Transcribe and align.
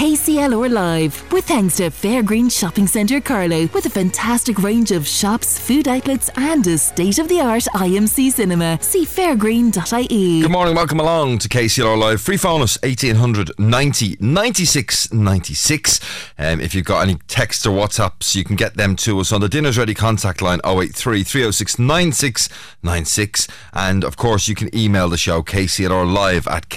KCLR 0.00 0.72
Live 0.72 1.30
with 1.30 1.44
thanks 1.44 1.76
to 1.76 1.90
Fairgreen 1.90 2.50
Shopping 2.50 2.86
Centre 2.86 3.20
Carlow 3.20 3.66
with 3.74 3.84
a 3.84 3.90
fantastic 3.90 4.62
range 4.62 4.92
of 4.92 5.06
shops, 5.06 5.58
food 5.58 5.86
outlets, 5.86 6.30
and 6.36 6.66
a 6.68 6.78
state 6.78 7.18
of 7.18 7.28
the 7.28 7.42
art 7.42 7.64
IMC 7.74 8.32
cinema. 8.32 8.78
See 8.80 9.04
fairgreen.ie. 9.04 10.40
Good 10.40 10.50
morning, 10.50 10.74
welcome 10.74 11.00
along 11.00 11.40
to 11.40 11.50
KCLR 11.50 11.98
Live. 11.98 12.22
Free 12.22 12.38
phone 12.38 12.62
us 12.62 12.78
1800 12.82 13.50
90 13.58 14.16
96 14.20 15.12
96. 15.12 16.00
Um, 16.38 16.62
if 16.62 16.74
you've 16.74 16.86
got 16.86 17.02
any 17.02 17.16
texts 17.28 17.66
or 17.66 17.76
WhatsApps, 17.76 18.34
you 18.34 18.42
can 18.42 18.56
get 18.56 18.78
them 18.78 18.96
to 18.96 19.20
us 19.20 19.32
on 19.32 19.42
the 19.42 19.50
Dinners 19.50 19.76
Ready 19.76 19.92
contact 19.92 20.40
line 20.40 20.60
083 20.64 21.24
306 21.24 21.78
9696. 21.78 23.48
And 23.74 24.02
of 24.02 24.16
course, 24.16 24.48
you 24.48 24.54
can 24.54 24.74
email 24.74 25.10
the 25.10 25.18
show 25.18 25.42
KCLR 25.42 26.10
Live 26.10 26.48
at 26.48 26.70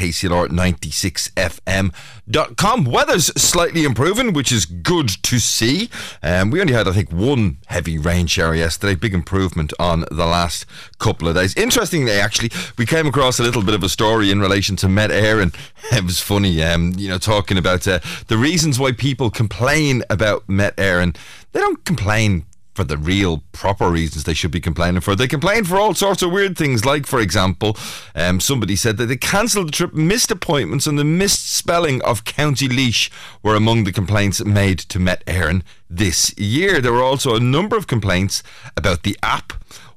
KCLR96FM.com. 2.29 2.85
Weather's 2.85 3.25
slightly 3.41 3.83
improving, 3.83 4.33
which 4.33 4.51
is 4.51 4.65
good 4.65 5.09
to 5.23 5.39
see. 5.39 5.89
Um, 6.21 6.51
we 6.51 6.61
only 6.61 6.73
had, 6.73 6.87
I 6.87 6.91
think, 6.91 7.11
one 7.11 7.57
heavy 7.67 7.97
rain 7.97 8.27
shower 8.27 8.55
yesterday. 8.55 8.95
Big 8.95 9.13
improvement 9.13 9.73
on 9.79 10.05
the 10.11 10.25
last 10.25 10.65
couple 10.99 11.27
of 11.27 11.35
days. 11.35 11.55
Interestingly, 11.55 12.11
actually, 12.11 12.51
we 12.77 12.85
came 12.85 13.07
across 13.07 13.39
a 13.39 13.43
little 13.43 13.63
bit 13.63 13.73
of 13.73 13.83
a 13.83 13.89
story 13.89 14.31
in 14.31 14.39
relation 14.39 14.75
to 14.77 14.89
Met 14.89 15.09
Éireann, 15.09 15.43
and 15.43 15.57
It 15.91 16.05
was 16.05 16.19
funny, 16.19 16.63
um, 16.63 16.93
you 16.97 17.09
know, 17.09 17.17
talking 17.17 17.57
about 17.57 17.87
uh, 17.87 17.99
the 18.27 18.37
reasons 18.37 18.79
why 18.79 18.91
people 18.91 19.29
complain 19.29 20.03
about 20.09 20.47
Met 20.47 20.75
Éireann, 20.77 21.03
and 21.03 21.19
They 21.51 21.59
don't 21.59 21.83
complain 21.85 22.45
for 22.73 22.83
the 22.83 22.97
real 22.97 23.43
proper 23.51 23.89
reasons 23.89 24.23
they 24.23 24.33
should 24.33 24.51
be 24.51 24.59
complaining 24.59 25.01
for. 25.01 25.15
They 25.15 25.27
complain 25.27 25.63
for 25.63 25.77
all 25.77 25.93
sorts 25.93 26.21
of 26.21 26.31
weird 26.31 26.57
things, 26.57 26.85
like, 26.85 27.05
for 27.05 27.19
example, 27.19 27.77
um, 28.15 28.39
somebody 28.39 28.75
said 28.75 28.97
that 28.97 29.05
they 29.05 29.17
cancelled 29.17 29.67
the 29.67 29.71
trip, 29.71 29.93
missed 29.93 30.31
appointments, 30.31 30.87
and 30.87 30.97
the 30.97 31.03
misspelling 31.03 32.01
of 32.01 32.25
County 32.25 32.67
Laois 32.67 33.09
were 33.41 33.55
among 33.55 33.83
the 33.83 33.91
complaints 33.91 34.43
made 34.43 34.79
to 34.79 34.99
Met 34.99 35.25
Éireann 35.25 35.61
this 35.89 36.37
year. 36.37 36.81
There 36.81 36.93
were 36.93 37.03
also 37.03 37.35
a 37.35 37.39
number 37.39 37.75
of 37.75 37.87
complaints 37.87 38.41
about 38.75 39.03
the 39.03 39.17
app 39.21 39.53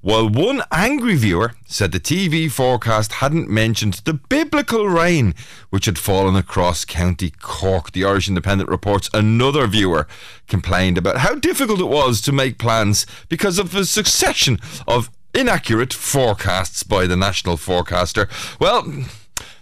while 0.06 0.28
one 0.28 0.62
angry 0.70 1.16
viewer 1.16 1.52
said 1.66 1.90
the 1.90 1.98
TV 1.98 2.48
forecast 2.48 3.14
hadn't 3.14 3.50
mentioned 3.50 3.94
the 4.04 4.12
biblical 4.12 4.88
rain 4.88 5.34
which 5.70 5.86
had 5.86 5.98
fallen 5.98 6.36
across 6.36 6.84
County 6.84 7.32
Cork. 7.40 7.90
The 7.90 8.04
Irish 8.04 8.28
Independent 8.28 8.70
reports 8.70 9.10
another 9.12 9.66
viewer 9.66 10.06
complained 10.46 10.96
about 10.96 11.16
how 11.16 11.34
difficult 11.34 11.80
it 11.80 11.88
was 11.88 12.20
to 12.20 12.30
make 12.30 12.56
plans 12.56 13.04
because 13.28 13.58
of 13.58 13.72
the 13.72 13.84
succession 13.84 14.60
of 14.86 15.10
inaccurate 15.34 15.92
forecasts 15.92 16.84
by 16.84 17.08
the 17.08 17.16
national 17.16 17.56
forecaster. 17.56 18.28
Well, 18.60 18.86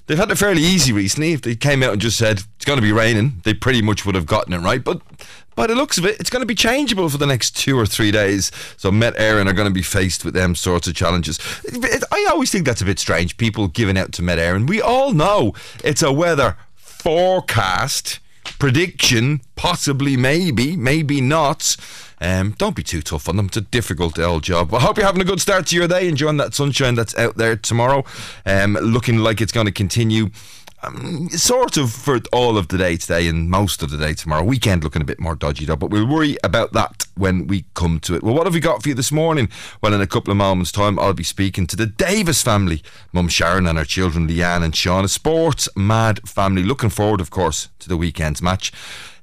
they've 0.07 0.19
had 0.19 0.31
it 0.31 0.37
fairly 0.37 0.61
easy 0.61 0.93
recently. 0.93 1.33
If 1.33 1.41
they 1.41 1.57
came 1.57 1.83
out 1.83 1.93
and 1.93 2.03
just 2.03 2.19
said 2.19 2.43
it's 2.57 2.67
going 2.67 2.77
to 2.77 2.83
be 2.83 2.93
raining, 2.93 3.41
they 3.45 3.55
pretty 3.55 3.81
much 3.81 4.05
would 4.05 4.15
have 4.15 4.27
gotten 4.27 4.53
it 4.53 4.59
right. 4.59 4.85
But 4.85 5.01
by 5.55 5.67
the 5.67 5.75
looks 5.75 5.99
of 5.99 6.07
it, 6.07 6.19
it's 6.21 6.31
going 6.31 6.43
to 6.43 6.47
be 6.47 6.55
changeable 6.55 7.09
for 7.09 7.19
the 7.19 7.27
next 7.27 7.57
two 7.57 7.79
or 7.79 7.87
three 7.87 8.11
days. 8.11 8.51
So 8.77 8.91
Met 8.91 9.15
Éireann 9.17 9.49
are 9.49 9.53
going 9.53 9.69
to 9.69 9.75
be 9.75 9.83
faced 9.83 10.25
with 10.25 10.35
them 10.35 10.55
sorts 10.55 10.87
of 10.87 10.95
challenges. 10.95 11.39
I 12.13 12.27
always 12.31 12.51
think 12.51 12.67
that's 12.67 12.83
a 12.83 12.87
bit 12.87 12.99
strange. 12.99 13.37
People 13.37 13.69
giving 13.69 13.99
out 13.99 14.13
to 14.13 14.23
Met 14.23 14.39
Éireann. 14.39 14.69
We 14.69 14.81
all 14.81 15.13
know 15.13 15.55
it's 15.83 16.03
a 16.03 16.13
weather 16.13 16.57
forecast 16.77 18.21
prediction, 18.59 19.41
possibly, 19.57 20.17
maybe, 20.17 20.77
maybe 20.77 21.21
not. 21.21 21.77
Um, 22.21 22.55
don't 22.59 22.77
be 22.77 22.83
too 22.83 23.03
tough 23.03 23.29
on 23.29 23.37
them. 23.37 23.47
It's 23.47 23.57
a 23.57 23.63
difficult 23.63 24.19
old 24.19 24.45
job. 24.45 24.73
I 24.73 24.81
hope 24.81 24.97
you're 24.97 25.07
having 25.07 25.21
a 25.21 25.27
good 25.27 25.41
start 25.41 25.67
to 25.67 25.77
your 25.77 25.89
day, 25.89 26.09
enjoying 26.09 26.39
that 26.39 26.55
sunshine 26.55 26.95
that's 26.95 27.17
out 27.19 27.37
there 27.37 27.57
tomorrow. 27.57 28.05
Um, 28.47 28.75
looking 28.75 29.19
like 29.19 29.41
it's 29.41 29.53
going 29.53 29.67
to 29.67 29.73
continue 29.73 30.31
um, 30.85 31.29
sort 31.31 31.77
of 31.77 31.93
for 31.93 32.21
all 32.33 32.57
of 32.57 32.69
the 32.69 32.79
day 32.79 32.97
today 32.97 33.29
and 33.29 33.51
most 33.51 33.83
of 33.83 33.91
the 33.91 33.99
day 33.99 34.15
tomorrow. 34.15 34.43
Weekend 34.43 34.85
looking 34.85 35.03
a 35.03 35.05
bit 35.05 35.21
more 35.21 35.35
dodgy 35.35 35.65
though, 35.65 35.77
but 35.77 35.91
we'll 35.91 36.07
worry 36.07 36.37
about 36.45 36.73
that 36.73 37.07
when 37.17 37.47
we 37.47 37.65
come 37.75 38.01
to 38.01 38.15
it. 38.15 38.23
Well, 38.23 38.35
what 38.35 38.47
have 38.47 38.55
we 38.55 38.61
got 38.61 38.83
for 38.83 38.89
you 38.89 38.95
this 38.95 39.13
morning? 39.13 39.49
Well, 39.81 39.95
in 39.95 40.01
a 40.01 40.07
couple 40.07 40.31
of 40.31 40.37
moments' 40.37 40.73
time, 40.73 40.99
I'll 40.99 41.15
be 41.15 41.25
speaking 41.25 41.67
to 41.69 41.77
the 41.77 41.87
Davis 41.87 42.43
family, 42.43 42.83
Mum 43.13 43.29
Sharon 43.29 43.67
and 43.67 43.79
her 43.79 43.85
children 43.85 44.29
Leanne 44.29 44.65
and 44.65 44.75
Sean, 44.75 45.05
a 45.05 45.09
sports 45.09 45.69
mad 45.77 46.29
family. 46.29 46.63
Looking 46.63 46.91
forward, 46.91 47.21
of 47.21 47.31
course, 47.31 47.69
to 47.81 47.89
the 47.89 47.97
weekend's 47.97 48.43
match. 48.43 48.73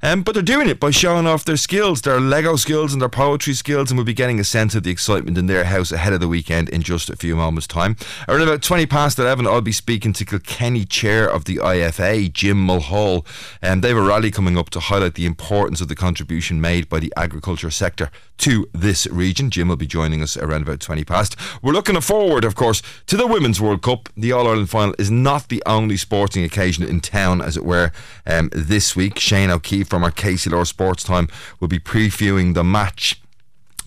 Um, 0.03 0.23
but 0.23 0.33
they're 0.33 0.41
doing 0.41 0.67
it 0.67 0.79
by 0.79 0.89
showing 0.89 1.27
off 1.27 1.45
their 1.45 1.57
skills, 1.57 2.01
their 2.01 2.19
Lego 2.19 2.55
skills 2.55 2.93
and 2.93 3.01
their 3.01 3.09
poetry 3.09 3.53
skills, 3.53 3.91
and 3.91 3.97
we'll 3.97 4.05
be 4.05 4.13
getting 4.13 4.39
a 4.39 4.43
sense 4.43 4.73
of 4.73 4.83
the 4.83 4.89
excitement 4.89 5.37
in 5.37 5.45
their 5.45 5.65
house 5.65 5.91
ahead 5.91 6.13
of 6.13 6.19
the 6.19 6.27
weekend 6.27 6.69
in 6.69 6.81
just 6.81 7.09
a 7.09 7.15
few 7.15 7.35
moments' 7.35 7.67
time. 7.67 7.95
Around 8.27 8.41
about 8.41 8.61
20 8.63 8.87
past 8.87 9.19
11, 9.19 9.45
I'll 9.45 9.61
be 9.61 9.71
speaking 9.71 10.11
to 10.13 10.25
Kilkenny 10.25 10.85
Chair 10.85 11.29
of 11.29 11.45
the 11.45 11.57
IFA, 11.57 12.33
Jim 12.33 12.57
Mulhall. 12.65 13.25
And 13.61 13.73
um, 13.73 13.81
they 13.81 13.89
have 13.89 13.97
a 13.97 14.01
rally 14.01 14.31
coming 14.31 14.57
up 14.57 14.71
to 14.71 14.79
highlight 14.79 15.13
the 15.13 15.25
importance 15.25 15.81
of 15.81 15.87
the 15.87 15.95
contribution 15.95 16.59
made 16.59 16.89
by 16.89 16.99
the 16.99 17.13
agriculture 17.15 17.69
sector 17.69 18.09
to 18.39 18.67
this 18.73 19.05
region. 19.07 19.51
Jim 19.51 19.67
will 19.67 19.75
be 19.75 19.85
joining 19.85 20.23
us 20.23 20.35
around 20.35 20.63
about 20.63 20.79
20 20.79 21.03
past. 21.03 21.35
We're 21.61 21.73
looking 21.73 21.99
forward, 22.01 22.43
of 22.43 22.55
course, 22.55 22.81
to 23.05 23.15
the 23.15 23.27
Women's 23.27 23.61
World 23.61 23.83
Cup. 23.83 24.09
The 24.17 24.31
All 24.31 24.47
Ireland 24.47 24.71
final 24.71 24.95
is 24.97 25.11
not 25.11 25.49
the 25.49 25.61
only 25.67 25.95
sporting 25.95 26.43
occasion 26.43 26.83
in 26.83 27.01
town, 27.01 27.39
as 27.39 27.55
it 27.55 27.63
were, 27.63 27.91
um, 28.25 28.49
this 28.51 28.95
week. 28.95 29.19
Shane 29.19 29.51
O'Keeffe 29.51 29.90
from 29.91 30.05
our 30.05 30.11
KCLR 30.11 30.65
Sports 30.65 31.03
Time 31.03 31.27
will 31.59 31.67
be 31.67 31.77
previewing 31.77 32.53
the 32.53 32.63
match 32.63 33.21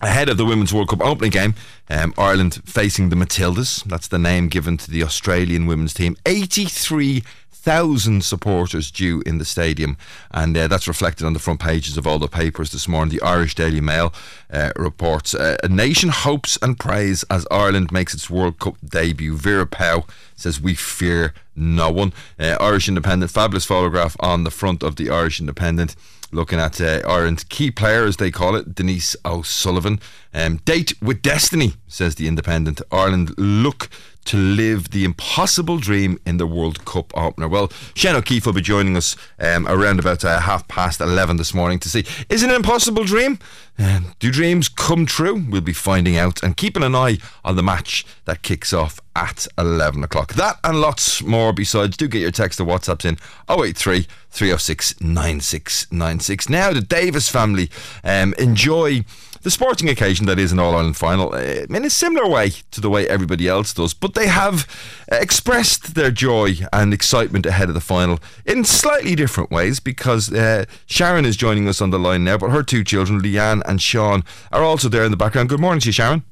ahead 0.01 0.29
of 0.29 0.37
the 0.37 0.45
Women's 0.45 0.71
World 0.71 0.89
Cup 0.89 1.01
opening 1.01 1.31
game. 1.31 1.55
Um, 1.89 2.13
Ireland 2.15 2.61
facing 2.63 3.09
the 3.09 3.15
Matildas. 3.15 3.83
That's 3.85 4.07
the 4.07 4.19
name 4.19 4.47
given 4.47 4.77
to 4.77 4.91
the 4.91 5.01
Australian 5.01 5.65
women's 5.65 5.95
team. 5.95 6.15
83 6.27 7.23
thousand 7.65 8.23
supporters 8.23 8.91
due 8.91 9.23
in 9.25 9.39
the 9.39 9.43
stadium, 9.43 9.97
and 10.29 10.55
uh, 10.55 10.67
that's 10.67 10.87
reflected 10.87 11.25
on 11.25 11.33
the 11.33 11.39
front 11.39 11.59
pages 11.59 11.97
of 11.97 12.05
all 12.05 12.19
the 12.19 12.27
papers 12.27 12.71
this 12.71 12.87
morning. 12.87 13.17
The 13.17 13.25
Irish 13.25 13.55
Daily 13.55 13.81
Mail 13.81 14.13
uh, 14.53 14.71
reports 14.75 15.33
uh, 15.33 15.57
a 15.63 15.67
nation 15.67 16.09
hopes 16.09 16.59
and 16.61 16.79
prays 16.79 17.25
as 17.31 17.47
Ireland 17.49 17.91
makes 17.91 18.13
its 18.13 18.29
World 18.29 18.59
Cup 18.59 18.75
debut. 18.87 19.35
Vera 19.35 19.65
Pauw 19.65 20.07
says 20.35 20.61
we 20.61 20.75
fear 20.75 21.33
no 21.55 21.89
one. 21.89 22.13
Uh, 22.39 22.55
Irish 22.59 22.87
Independent, 22.87 23.31
fabulous 23.31 23.65
photograph 23.65 24.15
on 24.19 24.43
the 24.43 24.51
front 24.51 24.83
of 24.83 24.95
the 24.95 25.09
Irish 25.09 25.39
Independent 25.39 25.95
looking 26.31 26.59
at 26.59 26.79
uh, 26.81 27.01
Ireland's 27.07 27.43
key 27.45 27.71
player, 27.71 28.03
as 28.03 28.17
they 28.17 28.29
call 28.29 28.55
it, 28.55 28.75
Denise 28.75 29.15
O'Sullivan. 29.25 29.99
Um, 30.33 30.57
date 30.57 30.93
with 31.01 31.21
destiny, 31.21 31.73
says 31.87 32.15
the 32.15 32.27
Independent. 32.27 32.81
Ireland 32.91 33.33
look 33.37 33.89
to 34.25 34.37
live 34.37 34.91
the 34.91 35.05
impossible 35.05 35.77
dream 35.77 36.19
in 36.25 36.37
the 36.37 36.47
World 36.47 36.85
Cup 36.85 37.15
opener. 37.15 37.47
Well, 37.47 37.71
Shane 37.93 38.15
O'Keeffe 38.15 38.45
will 38.45 38.53
be 38.53 38.61
joining 38.61 38.97
us 38.97 39.15
um, 39.39 39.67
around 39.67 39.99
about 39.99 40.25
uh, 40.25 40.39
half 40.39 40.67
past 40.67 40.99
11 40.99 41.37
this 41.37 41.53
morning 41.53 41.79
to 41.79 41.89
see 41.89 42.05
is 42.29 42.43
it 42.43 42.49
an 42.49 42.55
impossible 42.55 43.03
dream? 43.03 43.39
Uh, 43.77 43.99
do 44.19 44.31
dreams 44.31 44.69
come 44.69 45.05
true? 45.05 45.45
We'll 45.49 45.61
be 45.61 45.73
finding 45.73 46.17
out 46.17 46.41
and 46.41 46.55
keeping 46.55 46.83
an 46.83 46.95
eye 46.95 47.17
on 47.43 47.55
the 47.55 47.63
match 47.63 48.05
that 48.25 48.41
kicks 48.41 48.71
off 48.73 48.99
at 49.15 49.47
11 49.57 50.03
o'clock. 50.03 50.33
That 50.33 50.59
and 50.63 50.79
lots 50.79 51.21
more 51.21 51.53
besides. 51.53 51.97
Do 51.97 52.07
get 52.07 52.21
your 52.21 52.31
text 52.31 52.59
or 52.59 52.65
WhatsApps 52.65 53.05
in 53.05 53.17
083 53.49 54.07
306 54.29 55.01
9696. 55.01 56.49
Now, 56.49 56.73
the 56.73 56.81
Davis 56.81 57.29
family 57.29 57.69
um, 58.03 58.33
enjoy 58.37 59.03
the 59.45 59.51
sporting 59.51 59.87
occasion 59.89 60.25
that 60.25 60.39
is 60.39 60.51
an 60.51 60.57
All 60.57 60.73
Ireland 60.73 60.97
final 60.97 61.35
uh, 61.35 61.67
in 61.69 61.85
a 61.85 61.89
similar 61.91 62.27
way 62.27 62.49
to 62.71 62.81
the 62.81 62.89
way 62.89 63.07
everybody 63.07 63.47
else 63.47 63.75
does, 63.75 63.93
but 63.93 64.15
they 64.15 64.25
have 64.25 64.67
expressed 65.11 65.93
their 65.93 66.09
joy 66.09 66.55
and 66.73 66.91
excitement 66.91 67.45
ahead 67.45 67.67
of 67.67 67.75
the 67.75 67.79
final 67.79 68.19
in 68.43 68.65
slightly 68.65 69.13
different 69.13 69.51
ways 69.51 69.79
because 69.79 70.33
uh, 70.33 70.65
Sharon 70.87 71.25
is 71.25 71.37
joining 71.37 71.67
us 71.67 71.79
on 71.79 71.91
the 71.91 71.99
line 71.99 72.23
now, 72.23 72.39
but 72.39 72.49
her 72.49 72.63
two 72.63 72.83
children, 72.83 73.21
Leanne 73.21 73.61
and 73.67 73.79
Sean, 73.79 74.23
are 74.51 74.63
also 74.63 74.89
there 74.89 75.03
in 75.03 75.11
the 75.11 75.17
background. 75.17 75.49
Good 75.49 75.59
morning 75.59 75.81
to 75.81 75.89
you, 75.89 75.93
Sharon. 75.93 76.23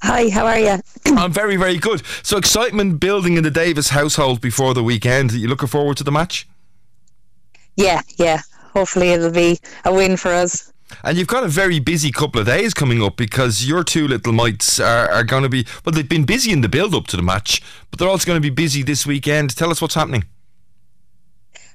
Hi, 0.00 0.30
how 0.30 0.46
are 0.46 0.58
you? 0.58 0.78
I'm 1.14 1.30
very, 1.30 1.56
very 1.56 1.76
good. 1.76 2.02
So, 2.22 2.38
excitement 2.38 3.00
building 3.00 3.36
in 3.36 3.44
the 3.44 3.50
Davis 3.50 3.90
household 3.90 4.40
before 4.40 4.72
the 4.72 4.82
weekend. 4.82 5.32
Are 5.32 5.36
you 5.36 5.48
looking 5.48 5.68
forward 5.68 5.98
to 5.98 6.04
the 6.04 6.12
match? 6.12 6.48
Yeah, 7.76 8.00
yeah. 8.16 8.40
Hopefully, 8.72 9.10
it'll 9.10 9.30
be 9.30 9.58
a 9.84 9.92
win 9.92 10.16
for 10.16 10.32
us. 10.32 10.72
And 11.04 11.16
you've 11.18 11.28
got 11.28 11.44
a 11.44 11.48
very 11.48 11.78
busy 11.78 12.10
couple 12.10 12.40
of 12.40 12.46
days 12.46 12.74
coming 12.74 13.02
up 13.02 13.16
because 13.16 13.64
your 13.64 13.84
two 13.84 14.08
little 14.08 14.32
mites 14.32 14.80
are, 14.80 15.10
are 15.10 15.24
going 15.24 15.42
to 15.42 15.48
be, 15.48 15.66
well, 15.84 15.92
they've 15.92 16.08
been 16.08 16.24
busy 16.24 16.52
in 16.52 16.60
the 16.60 16.68
build 16.68 16.94
up 16.94 17.06
to 17.08 17.16
the 17.16 17.22
match, 17.22 17.62
but 17.90 17.98
they're 17.98 18.08
also 18.08 18.26
going 18.26 18.40
to 18.40 18.40
be 18.40 18.50
busy 18.50 18.82
this 18.82 19.06
weekend. 19.06 19.54
Tell 19.56 19.70
us 19.70 19.80
what's 19.80 19.94
happening. 19.94 20.24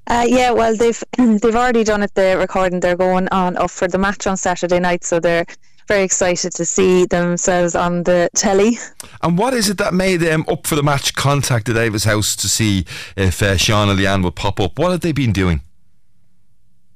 Uh, 0.07 0.25
yeah, 0.27 0.51
well, 0.51 0.75
they've 0.75 1.01
they've 1.17 1.55
already 1.55 1.83
done 1.83 2.03
it. 2.03 2.13
The 2.13 2.37
recording 2.37 2.81
they're 2.81 2.97
going 2.97 3.29
on 3.29 3.55
up 3.57 3.71
for 3.71 3.87
the 3.87 3.97
match 3.97 4.27
on 4.27 4.35
Saturday 4.35 4.79
night, 4.79 5.03
so 5.05 5.19
they're 5.19 5.45
very 5.87 6.03
excited 6.03 6.53
to 6.53 6.65
see 6.65 7.05
themselves 7.05 7.75
on 7.75 8.03
the 8.03 8.29
telly. 8.35 8.77
And 9.21 9.37
what 9.37 9.53
is 9.53 9.69
it 9.69 9.77
that 9.77 9.93
made 9.93 10.17
them 10.17 10.45
up 10.47 10.65
for 10.67 10.75
the 10.75 10.83
match 10.83 11.13
contact 11.13 11.65
the 11.65 11.73
Davis 11.73 12.03
House 12.03 12.35
to 12.37 12.47
see 12.47 12.85
if 13.15 13.41
uh, 13.41 13.57
Sean 13.57 13.89
and 13.89 13.99
Leanne 13.99 14.23
would 14.23 14.35
pop 14.35 14.59
up? 14.59 14.77
What 14.77 14.91
have 14.91 15.01
they 15.01 15.11
been 15.11 15.33
doing? 15.33 15.61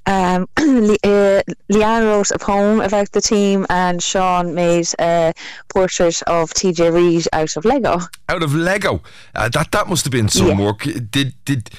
Um, 0.07 0.47
Le- 0.57 0.93
uh, 1.03 1.41
Leanne 1.71 2.05
wrote 2.05 2.31
a 2.31 2.39
poem 2.39 2.79
about 2.81 3.11
the 3.11 3.21
team, 3.21 3.65
and 3.69 4.01
Sean 4.01 4.55
made 4.55 4.87
a 4.99 5.33
portrait 5.67 6.23
of 6.27 6.49
TJ 6.53 6.91
Reid 6.93 7.27
out 7.33 7.55
of 7.57 7.65
Lego. 7.65 7.99
Out 8.29 8.41
of 8.41 8.55
Lego, 8.55 9.03
uh, 9.35 9.49
that 9.49 9.71
that 9.73 9.87
must 9.87 10.05
have 10.05 10.11
been 10.13 10.29
some 10.29 10.47
Yeah. 10.47 10.59
work. 10.65 10.83
Did 11.11 11.33
did 11.45 11.69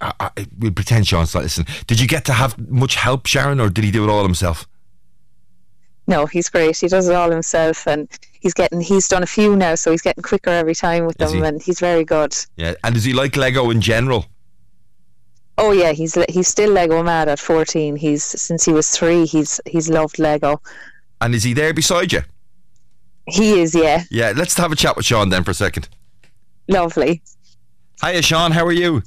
I, 0.00 0.12
I, 0.18 0.46
we'll 0.58 0.72
pretend 0.72 1.06
Sean's 1.06 1.34
not 1.34 1.44
listening. 1.44 1.68
Did 1.86 2.00
you 2.00 2.08
get 2.08 2.24
to 2.24 2.32
have 2.32 2.58
much 2.70 2.94
help, 2.96 3.26
Sharon, 3.26 3.60
or 3.60 3.68
did 3.70 3.84
he 3.84 3.90
do 3.90 4.02
it 4.04 4.10
all 4.10 4.22
himself? 4.24 4.66
No, 6.06 6.26
he's 6.26 6.50
great. 6.50 6.76
He 6.78 6.88
does 6.88 7.08
it 7.08 7.14
all 7.14 7.30
himself, 7.30 7.86
and 7.86 8.08
he's 8.40 8.52
getting 8.54 8.80
he's 8.80 9.08
done 9.08 9.22
a 9.22 9.26
few 9.26 9.56
now, 9.56 9.74
so 9.74 9.90
he's 9.90 10.02
getting 10.02 10.22
quicker 10.22 10.50
every 10.50 10.74
time 10.74 11.06
with 11.06 11.20
Is 11.20 11.30
them, 11.32 11.42
he? 11.42 11.48
and 11.48 11.62
he's 11.62 11.80
very 11.80 12.04
good. 12.04 12.34
Yeah. 12.56 12.74
And 12.82 12.94
does 12.94 13.04
he 13.04 13.12
like 13.12 13.36
Lego 13.36 13.70
in 13.70 13.80
general? 13.80 14.26
Oh 15.56 15.72
yeah, 15.72 15.92
he's 15.92 16.14
he's 16.28 16.48
still 16.48 16.70
Lego 16.70 17.02
mad 17.02 17.28
at 17.28 17.38
fourteen. 17.38 17.96
He's 17.96 18.24
since 18.24 18.64
he 18.64 18.72
was 18.72 18.90
three. 18.90 19.24
He's 19.26 19.60
he's 19.66 19.88
loved 19.88 20.18
Lego. 20.18 20.60
And 21.20 21.34
is 21.34 21.44
he 21.44 21.54
there 21.54 21.72
beside 21.72 22.12
you? 22.12 22.22
He 23.26 23.60
is, 23.60 23.74
yeah, 23.74 24.02
Yeah. 24.10 24.32
Let's 24.36 24.54
have 24.58 24.70
a 24.72 24.76
chat 24.76 24.96
with 24.96 25.06
Sean 25.06 25.30
then 25.30 25.44
for 25.44 25.52
a 25.52 25.54
second. 25.54 25.88
lovely. 26.68 27.22
Hiya, 28.04 28.20
Sean. 28.22 28.50
How 28.52 28.66
are 28.66 28.72
you? 28.72 29.02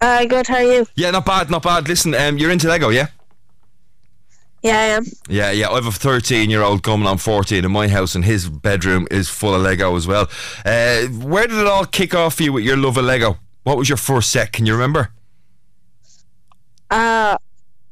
Uh, 0.00 0.24
good. 0.24 0.46
How 0.48 0.56
are 0.56 0.62
you? 0.62 0.86
Yeah, 0.96 1.10
not 1.12 1.24
bad, 1.26 1.50
not 1.50 1.62
bad. 1.62 1.86
Listen, 1.86 2.14
um, 2.14 2.38
you're 2.38 2.50
into 2.50 2.66
Lego, 2.66 2.88
yeah? 2.88 3.08
Yeah, 4.62 4.78
I 4.78 4.82
am. 4.84 5.04
Yeah, 5.28 5.50
yeah. 5.52 5.68
I 5.70 5.74
have 5.74 5.86
a 5.86 5.92
13 5.92 6.50
year 6.50 6.62
old 6.62 6.82
coming 6.82 7.06
on 7.06 7.18
14 7.18 7.64
in 7.64 7.70
my 7.70 7.86
house, 7.86 8.14
and 8.16 8.24
his 8.24 8.48
bedroom 8.48 9.06
is 9.10 9.28
full 9.28 9.54
of 9.54 9.62
Lego 9.62 9.94
as 9.94 10.06
well. 10.08 10.28
Uh, 10.64 11.02
where 11.06 11.46
did 11.46 11.58
it 11.58 11.66
all 11.66 11.84
kick 11.84 12.14
off 12.14 12.34
for 12.36 12.42
you 12.42 12.52
with 12.52 12.64
your 12.64 12.76
love 12.76 12.96
of 12.96 13.04
Lego? 13.04 13.36
What 13.62 13.76
was 13.76 13.88
your 13.88 13.98
first 13.98 14.30
set? 14.32 14.52
Can 14.52 14.66
you 14.66 14.72
remember? 14.72 15.10
Uh, 16.90 17.38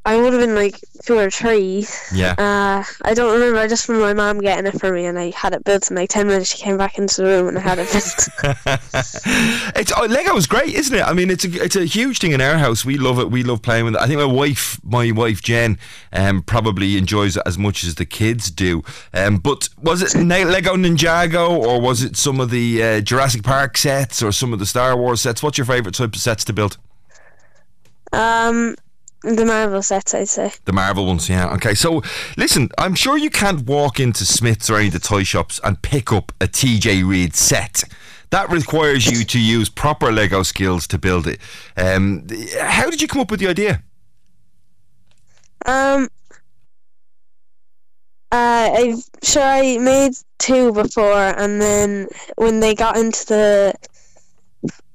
I 0.07 0.15
would 0.15 0.31
have 0.31 0.41
been 0.41 0.55
like 0.55 0.79
two 1.03 1.17
or 1.17 1.29
three. 1.29 1.85
Yeah. 2.13 2.31
Uh, 2.37 2.81
I 3.03 3.13
don't 3.13 3.33
remember. 3.33 3.59
I 3.59 3.67
just 3.67 3.89
remember 3.89 4.07
my 4.07 4.13
mom 4.13 4.39
getting 4.39 4.65
it 4.65 4.79
for 4.79 4.93
me, 4.93 5.05
and 5.05 5.19
I 5.19 5.31
had 5.31 5.53
it 5.53 5.65
built 5.65 5.89
in 5.89 5.97
like 5.97 6.09
ten 6.09 6.27
minutes. 6.27 6.55
She 6.55 6.63
came 6.63 6.77
back 6.77 6.97
into 6.97 7.23
the 7.23 7.27
room, 7.27 7.49
and 7.49 7.57
I 7.57 7.61
had 7.61 7.77
it 7.77 7.91
built. 7.91 8.29
it's 9.75 9.91
oh, 9.97 10.05
Lego 10.05 10.37
is 10.37 10.47
great, 10.47 10.73
isn't 10.73 10.95
it? 10.95 11.03
I 11.03 11.11
mean, 11.11 11.29
it's 11.29 11.43
a 11.43 11.61
it's 11.61 11.75
a 11.75 11.83
huge 11.83 12.19
thing 12.19 12.31
in 12.31 12.39
our 12.39 12.57
house. 12.57 12.85
We 12.85 12.97
love 12.97 13.19
it. 13.19 13.29
We 13.29 13.43
love 13.43 13.61
playing 13.61 13.83
with 13.83 13.95
it. 13.95 14.01
I 14.01 14.07
think 14.07 14.19
my 14.19 14.25
wife, 14.25 14.79
my 14.81 15.11
wife 15.11 15.41
Jen, 15.41 15.77
um, 16.13 16.41
probably 16.41 16.97
enjoys 16.97 17.35
it 17.35 17.43
as 17.45 17.57
much 17.57 17.83
as 17.83 17.95
the 17.95 18.05
kids 18.05 18.49
do. 18.49 18.85
Um, 19.13 19.39
but 19.39 19.67
was 19.81 20.01
it 20.01 20.17
Lego 20.17 20.77
Ninjago 20.77 21.49
or 21.49 21.81
was 21.81 22.01
it 22.01 22.15
some 22.15 22.39
of 22.39 22.49
the 22.49 22.81
uh, 22.81 23.01
Jurassic 23.01 23.43
Park 23.43 23.75
sets 23.75 24.23
or 24.23 24.31
some 24.31 24.53
of 24.53 24.59
the 24.59 24.65
Star 24.65 24.95
Wars 24.95 25.19
sets? 25.19 25.43
What's 25.43 25.57
your 25.57 25.65
favorite 25.65 25.95
type 25.95 26.15
of 26.15 26.21
sets 26.21 26.45
to 26.45 26.53
build? 26.53 26.77
um, 28.13 28.75
the 29.21 29.45
Marvel 29.45 29.81
sets, 29.81 30.13
I'd 30.13 30.29
say. 30.29 30.51
The 30.65 30.73
Marvel 30.73 31.05
ones, 31.05 31.29
yeah. 31.29 31.53
Okay, 31.53 31.73
so 31.73 32.01
listen, 32.37 32.69
I'm 32.77 32.95
sure 32.95 33.17
you 33.17 33.29
can't 33.29 33.65
walk 33.65 33.99
into 33.99 34.25
Smith's 34.25 34.69
or 34.69 34.77
any 34.77 34.87
of 34.87 34.93
the 34.93 34.99
toy 34.99 35.23
shops 35.23 35.59
and 35.63 35.81
pick 35.81 36.11
up 36.11 36.31
a 36.39 36.47
TJ 36.47 37.07
Reid 37.07 37.35
set. 37.35 37.83
That 38.29 38.49
requires 38.49 39.05
you 39.05 39.23
to 39.23 39.39
use 39.39 39.69
proper 39.69 40.11
Lego 40.11 40.43
skills 40.43 40.85
to 40.87 40.97
build 40.97 41.27
it. 41.27 41.39
Um, 41.77 42.27
how 42.59 42.89
did 42.89 43.01
you 43.01 43.07
come 43.07 43.21
up 43.21 43.31
with 43.31 43.39
the 43.39 43.47
idea? 43.47 43.83
Um, 45.65 46.09
uh, 48.31 48.69
I'm 48.75 49.01
sure 49.23 49.43
I 49.43 49.77
made 49.77 50.13
two 50.39 50.73
before, 50.73 51.13
and 51.13 51.61
then 51.61 52.07
when 52.35 52.59
they 52.59 52.75
got 52.75 52.97
into 52.97 53.25
the 53.25 53.73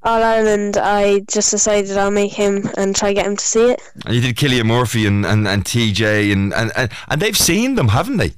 All 0.05 0.23
Ireland, 0.23 0.77
I 0.77 1.21
just 1.31 1.53
decided 1.53 1.97
I'll 1.97 2.11
make 2.11 2.33
him 2.33 2.69
and 2.77 2.95
try 2.95 3.13
get 3.13 3.27
him 3.27 3.37
to 3.37 3.45
see 3.45 3.71
it. 3.71 3.81
And 4.05 4.15
you 4.15 4.21
did 4.21 4.37
Killian 4.37 4.67
Murphy 4.67 5.07
and, 5.07 5.25
and, 5.25 5.47
and 5.47 5.65
TJ, 5.65 6.33
and, 6.33 6.53
and, 6.55 6.73
and, 6.75 6.91
and 7.09 7.23
they've 7.23 7.37
seen 7.37 7.77
them, 7.77 7.89
haven't 7.89 8.17
they? 8.17 8.33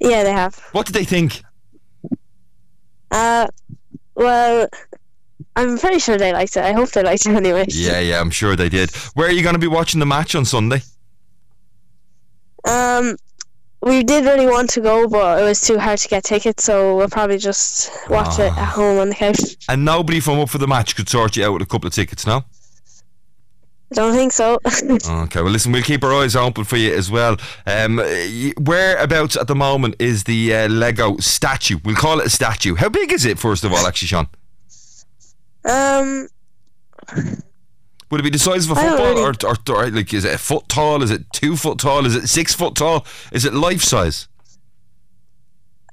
Yeah, 0.00 0.24
they 0.24 0.32
have. 0.32 0.58
What 0.72 0.86
did 0.86 0.94
they 0.94 1.04
think? 1.04 1.42
Uh, 3.12 3.46
well, 4.16 4.68
I'm 5.54 5.78
pretty 5.78 6.00
sure 6.00 6.18
they 6.18 6.32
liked 6.32 6.56
it. 6.56 6.64
I 6.64 6.72
hope 6.72 6.90
they 6.90 7.04
liked 7.04 7.24
it 7.26 7.32
anyway. 7.36 7.66
Yeah, 7.68 8.00
yeah, 8.00 8.20
I'm 8.20 8.30
sure 8.30 8.56
they 8.56 8.68
did. 8.68 8.90
Where 9.14 9.28
are 9.28 9.32
you 9.32 9.42
going 9.42 9.54
to 9.54 9.60
be 9.60 9.68
watching 9.68 10.00
the 10.00 10.06
match 10.06 10.34
on 10.34 10.44
Sunday? 10.44 10.82
Um, 12.64 13.16
we 13.82 14.02
did 14.02 14.24
really 14.24 14.46
want 14.46 14.70
to 14.70 14.80
go, 14.80 15.08
but 15.08 15.40
it 15.40 15.44
was 15.44 15.60
too 15.60 15.78
hard 15.78 15.98
to 15.98 16.08
get 16.08 16.24
tickets, 16.24 16.64
so 16.64 16.96
we'll 16.96 17.08
probably 17.08 17.38
just 17.38 17.90
watch 18.08 18.38
it 18.38 18.52
Ah. 18.56 18.62
at 18.62 18.68
home 18.74 18.98
on 18.98 19.08
the 19.08 19.14
couch. 19.14 19.38
And 19.68 19.84
nobody 19.84 20.20
from 20.20 20.38
Up 20.40 20.48
for 20.50 20.58
the 20.58 20.68
Match 20.68 20.94
could 20.96 21.08
sort 21.08 21.36
you 21.36 21.44
out 21.46 21.52
with 21.54 21.62
a 21.62 21.66
couple 21.66 21.86
of 21.88 21.94
tickets, 21.94 22.26
no? 22.26 22.44
I 23.90 23.94
don't 23.94 24.14
think 24.14 24.32
so. 24.32 24.58
Okay, 25.24 25.42
well, 25.42 25.50
listen, 25.52 25.70
we'll 25.72 25.82
keep 25.82 26.02
our 26.02 26.14
eyes 26.14 26.34
open 26.34 26.64
for 26.64 26.76
you 26.78 26.94
as 26.94 27.10
well. 27.10 27.36
Um, 27.66 27.98
whereabouts 28.58 29.36
at 29.36 29.48
the 29.48 29.54
moment 29.54 29.96
is 29.98 30.24
the 30.24 30.54
uh, 30.54 30.68
Lego 30.68 31.16
statue? 31.18 31.78
We'll 31.84 31.94
call 31.96 32.20
it 32.20 32.26
a 32.26 32.30
statue. 32.30 32.74
How 32.76 32.88
big 32.88 33.12
is 33.12 33.24
it, 33.26 33.38
first 33.38 33.64
of 33.64 33.72
all, 33.72 33.86
actually, 33.86 34.08
Sean? 34.08 34.28
um, 35.64 36.28
Would 38.12 38.20
it 38.20 38.24
be 38.24 38.28
the 38.30 38.38
size 38.38 38.66
of 38.66 38.72
a 38.72 38.74
football, 38.74 39.18
or, 39.18 39.32
or, 39.42 39.56
or 39.74 39.90
like 39.90 40.12
is 40.12 40.26
it 40.26 40.34
a 40.34 40.38
foot 40.38 40.68
tall? 40.68 41.02
Is 41.02 41.10
it 41.10 41.32
two 41.32 41.56
foot 41.56 41.78
tall? 41.78 42.04
Is 42.04 42.14
it 42.14 42.28
six 42.28 42.52
foot 42.52 42.74
tall? 42.74 43.06
Is 43.32 43.46
it 43.46 43.54
life 43.54 43.80
size? 43.80 44.28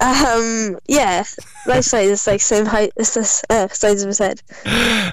Um, 0.00 0.78
yeah, 0.88 1.24
life 1.66 1.84
size 1.84 2.08
is 2.08 2.26
like 2.26 2.40
same 2.40 2.64
height 2.64 2.92
as 2.98 3.14
the 3.14 3.44
uh, 3.50 3.68
size 3.68 4.02
of 4.02 4.08
his 4.08 4.18
head. 4.18 4.42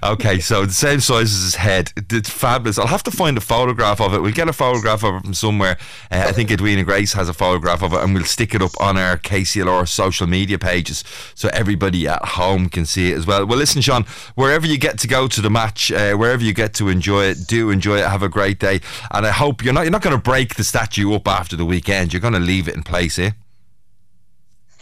Okay, 0.04 0.39
so 0.39 0.66
the 0.66 0.74
same 0.74 1.00
size 1.00 1.34
as 1.34 1.42
his 1.42 1.56
head. 1.56 1.92
It's 1.98 2.30
fabulous. 2.30 2.78
I'll 2.78 2.88
have 2.88 3.04
to 3.04 3.12
find 3.12 3.38
a 3.38 3.42
photograph 3.42 4.00
of 4.00 4.13
it. 4.13 4.22
We'll 4.22 4.31
get 4.31 4.48
a 4.48 4.54
photograph 4.54 5.04
of 5.04 5.16
it 5.16 5.22
from 5.24 5.34
somewhere. 5.34 5.78
Uh, 6.12 6.25
I 6.28 6.31
think 6.31 6.51
Edwina 6.51 6.84
Grace 6.84 7.13
has 7.13 7.28
a 7.28 7.34
photograph 7.34 7.84
of 7.84 7.94
it, 7.94 8.01
and 8.01 8.13
we'll 8.13 8.24
stick 8.24 8.56
it 8.56 8.62
up 8.62 8.72
on 8.80 8.98
our 8.98 9.18
KCLR 9.18 9.88
social 9.88 10.28
media 10.28 10.57
pages 10.57 11.04
so 11.36 11.50
everybody 11.51 12.07
at 12.07 12.24
home 12.24 12.69
can 12.69 12.86
see 12.86 13.12
it 13.12 13.18
as 13.18 13.25
well. 13.28 13.45
Well, 13.45 13.57
listen, 13.57 13.81
Sean, 13.81 14.06
wherever 14.36 14.66
you 14.66 14.78
get 14.78 15.00
to 15.00 15.07
go 15.07 15.28
to 15.28 15.42
the 15.42 15.50
match, 15.50 15.92
uh, 15.92 16.13
wherever 16.13 16.44
you 16.44 16.54
get 16.54 16.74
to 16.75 16.89
enjoy 16.89 17.25
it, 17.25 17.48
do 17.48 17.72
enjoy 17.72 17.98
it. 17.98 18.07
Have 18.07 18.24
a 18.24 18.30
great 18.30 18.60
day, 18.60 18.80
and 19.12 19.25
I 19.25 19.31
hope 19.31 19.63
you're 19.63 19.74
not 19.74 19.81
you're 19.81 19.92
not 19.92 20.01
going 20.01 20.16
to 20.16 20.22
break 20.22 20.56
the 20.56 20.63
statue 20.63 21.13
up 21.13 21.28
after 21.28 21.56
the 21.56 21.66
weekend. 21.66 22.13
You're 22.13 22.22
going 22.22 22.34
to 22.34 22.39
leave 22.39 22.68
it 22.68 22.75
in 22.75 22.84
place, 22.84 23.19
eh? 23.19 23.31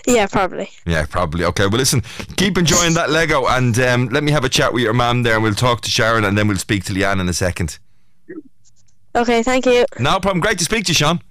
Yeah, 0.07 0.27
probably. 0.27 0.69
Yeah, 0.85 1.05
probably. 1.09 1.45
Okay, 1.45 1.67
well, 1.67 1.77
listen, 1.77 2.01
keep 2.37 2.57
enjoying 2.57 2.93
that 2.93 3.09
Lego 3.09 3.47
and 3.47 3.77
um, 3.79 4.07
let 4.09 4.23
me 4.23 4.31
have 4.31 4.43
a 4.43 4.49
chat 4.49 4.73
with 4.73 4.83
your 4.83 4.93
mum 4.93 5.23
there 5.23 5.35
and 5.35 5.43
we'll 5.43 5.55
talk 5.55 5.81
to 5.81 5.89
Sharon 5.89 6.23
and 6.23 6.37
then 6.37 6.47
we'll 6.47 6.57
speak 6.57 6.83
to 6.85 6.93
Leanne 6.93 7.19
in 7.19 7.27
a 7.27 7.33
second. 7.33 7.79
Okay, 9.15 9.41
thank 9.43 9.65
you. 9.65 9.85
No 9.99 10.19
problem. 10.19 10.41
Great 10.41 10.57
to 10.59 10.65
speak 10.65 10.85
to 10.85 10.89
you, 10.89 10.95
Sean. 10.95 11.21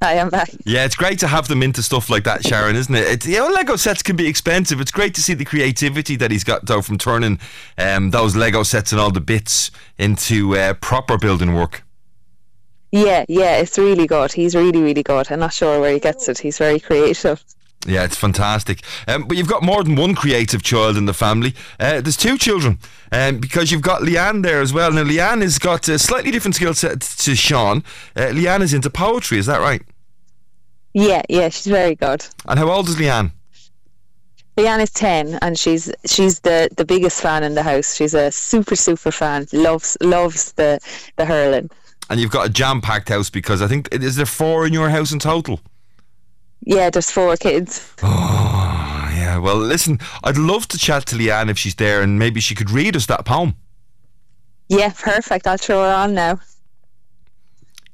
I 0.00 0.14
am 0.14 0.30
back. 0.30 0.50
Yeah, 0.64 0.84
it's 0.84 0.94
great 0.94 1.18
to 1.18 1.26
have 1.26 1.48
them 1.48 1.60
into 1.60 1.82
stuff 1.82 2.08
like 2.08 2.22
that, 2.22 2.46
Sharon, 2.46 2.76
isn't 2.76 2.94
it? 2.94 3.04
It's, 3.08 3.26
you 3.26 3.38
know, 3.38 3.48
Lego 3.48 3.74
sets 3.74 4.00
can 4.00 4.14
be 4.14 4.28
expensive. 4.28 4.80
It's 4.80 4.92
great 4.92 5.12
to 5.16 5.22
see 5.22 5.34
the 5.34 5.44
creativity 5.44 6.14
that 6.16 6.30
he's 6.30 6.44
got, 6.44 6.66
though, 6.66 6.82
from 6.82 6.98
turning 6.98 7.40
um, 7.76 8.10
those 8.10 8.36
Lego 8.36 8.62
sets 8.62 8.92
and 8.92 9.00
all 9.00 9.10
the 9.10 9.20
bits 9.20 9.72
into 9.98 10.56
uh, 10.56 10.74
proper 10.74 11.18
building 11.18 11.52
work. 11.52 11.82
Yeah, 12.90 13.24
yeah, 13.28 13.56
it's 13.56 13.76
really 13.78 14.06
good. 14.06 14.32
He's 14.32 14.54
really, 14.54 14.80
really 14.80 15.02
good. 15.02 15.30
I'm 15.30 15.40
not 15.40 15.52
sure 15.52 15.80
where 15.80 15.92
he 15.92 16.00
gets 16.00 16.28
it. 16.28 16.38
He's 16.38 16.58
very 16.58 16.80
creative. 16.80 17.44
Yeah, 17.86 18.04
it's 18.04 18.16
fantastic. 18.16 18.82
Um, 19.06 19.28
but 19.28 19.36
you've 19.36 19.48
got 19.48 19.62
more 19.62 19.84
than 19.84 19.94
one 19.94 20.14
creative 20.14 20.62
child 20.62 20.96
in 20.96 21.06
the 21.06 21.14
family. 21.14 21.54
Uh, 21.78 22.00
there's 22.00 22.16
two 22.16 22.36
children 22.36 22.78
um, 23.12 23.38
because 23.38 23.70
you've 23.70 23.82
got 23.82 24.02
Leanne 24.02 24.42
there 24.42 24.60
as 24.60 24.72
well. 24.72 24.90
Now, 24.90 25.04
Leanne 25.04 25.42
has 25.42 25.58
got 25.58 25.88
a 25.88 25.98
slightly 25.98 26.30
different 26.30 26.56
skill 26.56 26.74
set 26.74 27.00
to 27.00 27.34
Sean. 27.36 27.84
Uh, 28.16 28.28
Leanne 28.32 28.62
is 28.62 28.74
into 28.74 28.90
poetry, 28.90 29.38
is 29.38 29.46
that 29.46 29.60
right? 29.60 29.82
Yeah, 30.92 31.22
yeah, 31.28 31.48
she's 31.50 31.66
very 31.66 31.94
good. 31.94 32.26
And 32.46 32.58
how 32.58 32.70
old 32.70 32.88
is 32.88 32.96
Leanne? 32.96 33.30
Leanne 34.56 34.80
is 34.80 34.90
ten, 34.90 35.38
and 35.40 35.56
she's 35.56 35.88
she's 36.04 36.40
the, 36.40 36.68
the 36.76 36.84
biggest 36.84 37.20
fan 37.20 37.44
in 37.44 37.54
the 37.54 37.62
house. 37.62 37.94
She's 37.94 38.12
a 38.12 38.32
super 38.32 38.74
super 38.74 39.12
fan. 39.12 39.46
loves 39.52 39.96
loves 40.00 40.52
the 40.54 40.80
the 41.14 41.24
hurling. 41.24 41.70
And 42.10 42.18
you've 42.20 42.30
got 42.30 42.46
a 42.46 42.48
jam 42.48 42.80
packed 42.80 43.08
house 43.08 43.28
because 43.30 43.60
I 43.60 43.66
think, 43.66 43.88
is 43.92 44.16
there 44.16 44.26
four 44.26 44.66
in 44.66 44.72
your 44.72 44.88
house 44.88 45.12
in 45.12 45.18
total? 45.18 45.60
Yeah, 46.60 46.90
there's 46.90 47.10
four 47.10 47.36
kids. 47.36 47.94
Oh, 48.02 49.10
yeah. 49.14 49.38
Well, 49.38 49.56
listen, 49.56 49.98
I'd 50.24 50.36
love 50.36 50.66
to 50.68 50.78
chat 50.78 51.06
to 51.06 51.16
Leanne 51.16 51.50
if 51.50 51.58
she's 51.58 51.74
there 51.74 52.02
and 52.02 52.18
maybe 52.18 52.40
she 52.40 52.54
could 52.54 52.70
read 52.70 52.96
us 52.96 53.06
that 53.06 53.24
poem. 53.24 53.54
Yeah, 54.68 54.92
perfect. 54.98 55.46
I'll 55.46 55.56
throw 55.56 55.82
her 55.82 55.92
on 55.92 56.14
now. 56.14 56.40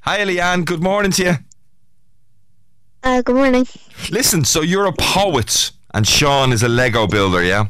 Hi, 0.00 0.18
Leanne. 0.24 0.64
Good 0.64 0.82
morning 0.82 1.12
to 1.12 1.24
you. 1.24 1.34
Uh, 3.02 3.22
good 3.22 3.36
morning. 3.36 3.66
Listen, 4.10 4.44
so 4.44 4.62
you're 4.62 4.86
a 4.86 4.92
poet 4.92 5.72
and 5.92 6.06
Sean 6.06 6.52
is 6.52 6.62
a 6.62 6.68
Lego 6.68 7.06
builder, 7.06 7.42
yeah? 7.42 7.66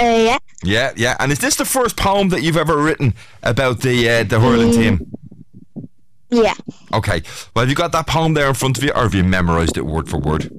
Uh, 0.00 0.04
yeah. 0.04 0.38
Yeah, 0.62 0.92
yeah. 0.96 1.16
And 1.18 1.30
is 1.30 1.38
this 1.38 1.56
the 1.56 1.64
first 1.64 1.96
poem 1.96 2.30
that 2.30 2.42
you've 2.42 2.56
ever 2.56 2.76
written 2.76 3.14
about 3.42 3.80
the 3.80 4.08
uh, 4.08 4.24
the 4.24 4.40
hurling 4.40 4.72
team? 4.72 5.12
Yeah. 6.30 6.54
Okay. 6.94 7.22
Well, 7.54 7.64
have 7.64 7.68
you 7.68 7.74
got 7.74 7.92
that 7.92 8.06
poem 8.06 8.34
there 8.34 8.48
in 8.48 8.54
front 8.54 8.78
of 8.78 8.84
you, 8.84 8.90
or 8.92 9.02
have 9.02 9.14
you 9.14 9.24
memorised 9.24 9.76
it 9.76 9.84
word 9.84 10.08
for 10.08 10.18
word? 10.18 10.50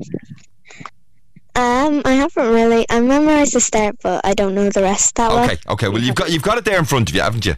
Um, 1.56 2.02
I 2.06 2.14
haven't 2.14 2.54
really. 2.54 2.86
I 2.90 3.00
memorized 3.02 3.54
the 3.54 3.62
start, 3.62 3.96
but 4.02 4.26
I 4.26 4.34
don't 4.34 4.56
know 4.56 4.70
the 4.70 4.82
rest 4.82 5.16
that 5.16 5.32
Okay. 5.32 5.58
Okay. 5.68 5.88
Well, 5.88 6.02
you've 6.02 6.16
got 6.16 6.32
you've 6.32 6.44
got 6.44 6.58
it 6.58 6.66
there 6.66 6.78
in 6.78 6.86
front 6.86 7.10
of 7.10 7.16
you, 7.16 7.22
haven't 7.22 7.46
you? 7.46 7.56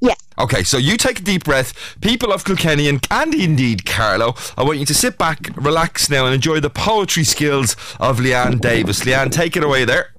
Yeah. 0.00 0.14
Okay, 0.38 0.64
so 0.64 0.76
you 0.76 0.98
take 0.98 1.20
a 1.20 1.22
deep 1.22 1.44
breath. 1.44 1.96
People 2.02 2.30
of 2.30 2.44
Kilkenny 2.44 2.88
and, 2.88 3.06
and 3.10 3.32
indeed 3.32 3.86
Carlow, 3.86 4.34
I 4.58 4.62
want 4.62 4.78
you 4.78 4.84
to 4.84 4.92
sit 4.92 5.16
back, 5.16 5.48
relax 5.56 6.10
now, 6.10 6.26
and 6.26 6.34
enjoy 6.34 6.60
the 6.60 6.68
poetry 6.68 7.24
skills 7.24 7.74
of 7.98 8.18
Leanne 8.18 8.60
Davis. 8.60 9.00
Leanne, 9.04 9.32
take 9.32 9.56
it 9.56 9.64
away 9.64 9.86
there. 9.86 10.12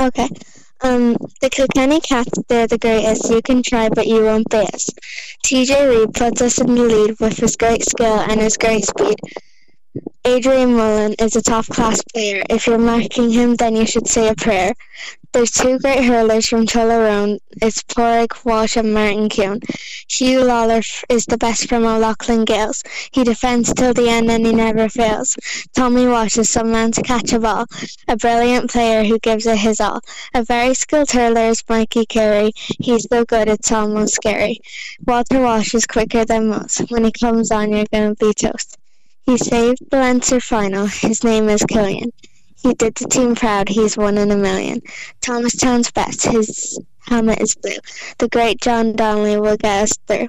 Okay. 0.00 0.28
Um, 0.80 1.16
the 1.40 1.50
Kilkenny 1.50 2.00
Cats, 2.00 2.38
they're 2.48 2.68
the 2.68 2.78
greatest. 2.78 3.30
You 3.30 3.42
can 3.42 3.62
try, 3.62 3.88
but 3.88 4.06
you 4.06 4.22
won't 4.22 4.48
beat 4.48 4.72
us. 4.72 4.88
TJ 5.44 5.88
Reid 5.88 6.14
puts 6.14 6.40
us 6.40 6.60
in 6.60 6.74
the 6.74 6.82
lead 6.84 7.18
with 7.18 7.38
his 7.38 7.56
great 7.56 7.82
skill 7.82 8.20
and 8.20 8.40
his 8.40 8.56
great 8.56 8.84
speed. 8.84 9.16
Adrian 10.24 10.74
Mullen 10.74 11.14
is 11.18 11.36
a 11.36 11.42
top 11.42 11.66
class 11.66 12.02
player. 12.12 12.42
If 12.50 12.66
you're 12.66 12.78
marking 12.78 13.30
him, 13.30 13.54
then 13.56 13.76
you 13.76 13.86
should 13.86 14.06
say 14.06 14.28
a 14.28 14.34
prayer. 14.34 14.74
There's 15.32 15.50
two 15.50 15.78
great 15.78 16.04
hurlers 16.04 16.48
from 16.48 16.66
Tullaroan. 16.66 17.38
It's 17.60 17.82
Pádraig 17.82 18.44
Walsh 18.46 18.76
and 18.76 18.94
Martin 18.94 19.28
Keoghan. 19.28 19.60
Huw 20.08 20.42
Lawlor 20.42 20.82
is 21.10 21.26
the 21.26 21.36
best 21.36 21.68
from 21.68 21.84
O'Loughlin 21.84 22.46
Gaels. 22.46 22.82
He 23.12 23.24
defends 23.24 23.74
till 23.74 23.92
the 23.92 24.08
end 24.08 24.30
and 24.30 24.46
he 24.46 24.54
never 24.54 24.88
fails. 24.88 25.36
Tommy 25.74 26.06
Walsh 26.06 26.38
is 26.38 26.48
some 26.48 26.72
man 26.72 26.92
to 26.92 27.02
catch 27.02 27.34
a 27.34 27.38
ball. 27.38 27.66
A 28.08 28.16
brilliant 28.16 28.70
player 28.70 29.04
who 29.04 29.18
gives 29.18 29.46
it 29.46 29.58
his 29.58 29.80
all. 29.80 30.00
A 30.32 30.42
very 30.42 30.72
skilled 30.72 31.10
hurler 31.10 31.50
is 31.50 31.62
Mikey 31.68 32.06
Carey. 32.06 32.52
He's 32.80 33.06
so 33.10 33.26
good 33.26 33.48
it's 33.48 33.70
almost 33.70 34.14
scary. 34.14 34.60
Walter 35.06 35.40
Walsh 35.40 35.74
is 35.74 35.86
quicker 35.86 36.24
than 36.24 36.48
most. 36.48 36.90
When 36.90 37.04
he 37.04 37.12
comes 37.12 37.50
on, 37.50 37.72
you're 37.72 37.84
going 37.92 38.14
to 38.14 38.26
be 38.26 38.32
toast. 38.32 38.77
He 39.28 39.36
saved 39.36 39.90
the 39.90 39.98
Leinster 39.98 40.40
final. 40.40 40.86
His 40.86 41.22
name 41.22 41.50
is 41.50 41.62
Killian. 41.68 42.14
He 42.62 42.72
did 42.72 42.94
the 42.94 43.06
team 43.06 43.34
proud. 43.34 43.68
He's 43.68 43.94
one 43.94 44.16
in 44.16 44.30
a 44.30 44.36
million. 44.38 44.80
Thomastown's 45.20 45.90
best. 45.90 46.24
His 46.24 46.80
helmet 47.00 47.38
is 47.38 47.54
blue. 47.54 47.76
The 48.16 48.28
great 48.28 48.58
John 48.58 48.94
Donnelly 48.94 49.38
will 49.38 49.58
get 49.58 49.82
us 49.82 49.92
through. 50.06 50.28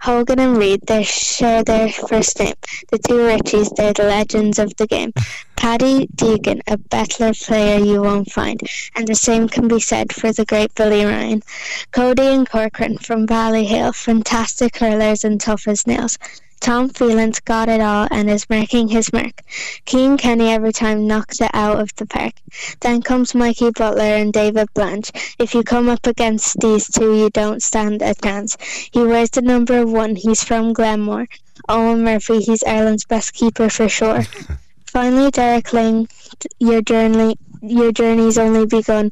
Hogan 0.00 0.40
and 0.40 0.56
Reid, 0.56 0.80
they 0.88 1.04
share 1.04 1.62
their 1.62 1.88
first 1.88 2.40
name. 2.40 2.54
The 2.90 2.98
two 2.98 3.14
Richies, 3.14 3.76
they're 3.76 3.92
the 3.92 4.02
legends 4.02 4.58
of 4.58 4.74
the 4.74 4.88
game. 4.88 5.12
Paddy 5.54 6.08
Deegan, 6.08 6.62
a 6.66 6.76
better 6.76 7.32
player 7.34 7.78
you 7.78 8.02
won't 8.02 8.32
find, 8.32 8.60
and 8.96 9.06
the 9.06 9.14
same 9.14 9.48
can 9.48 9.68
be 9.68 9.78
said 9.78 10.12
for 10.12 10.32
the 10.32 10.44
great 10.44 10.74
Billy 10.74 11.04
Ryan. 11.04 11.44
Cody 11.92 12.26
and 12.26 12.50
Corcoran 12.50 12.98
from 12.98 13.24
Ballyhale, 13.24 13.94
fantastic 13.94 14.78
hurlers 14.78 15.22
and 15.22 15.40
tough 15.40 15.68
as 15.68 15.86
nails. 15.86 16.18
Tom 16.62 16.88
Phelan's 16.90 17.40
got 17.40 17.68
it 17.68 17.80
all 17.80 18.06
and 18.12 18.30
is 18.30 18.48
marking 18.48 18.86
his 18.86 19.12
mark. 19.12 19.42
Cian 19.84 20.16
Kenny 20.16 20.48
every 20.48 20.72
time 20.72 21.08
knocks 21.08 21.40
it 21.40 21.50
out 21.52 21.80
of 21.80 21.92
the 21.96 22.06
park. 22.06 22.34
Then 22.80 23.02
comes 23.02 23.34
Mikey 23.34 23.72
Butler 23.72 24.04
and 24.04 24.32
David 24.32 24.68
Blanche. 24.72 25.10
If 25.40 25.54
you 25.54 25.64
come 25.64 25.88
up 25.88 26.06
against 26.06 26.60
these 26.60 26.86
two, 26.86 27.16
you 27.16 27.30
don't 27.30 27.60
stand 27.64 28.00
a 28.00 28.14
chance. 28.14 28.56
He 28.92 29.02
wears 29.02 29.30
the 29.30 29.42
number 29.42 29.84
one. 29.84 30.14
He's 30.14 30.44
from 30.44 30.72
Glenmore. 30.72 31.26
Eoin 31.68 32.04
Murphy, 32.04 32.38
he's 32.38 32.62
Ireland's 32.62 33.06
best 33.06 33.34
keeper 33.34 33.68
for 33.68 33.88
sure. 33.88 34.22
Finally, 34.86 35.32
Derek 35.32 35.66
Lyng, 35.72 36.08
your 36.60 36.80
journey, 36.80 37.38
your 37.60 37.90
journey's 37.90 38.38
only 38.38 38.66
begun. 38.66 39.10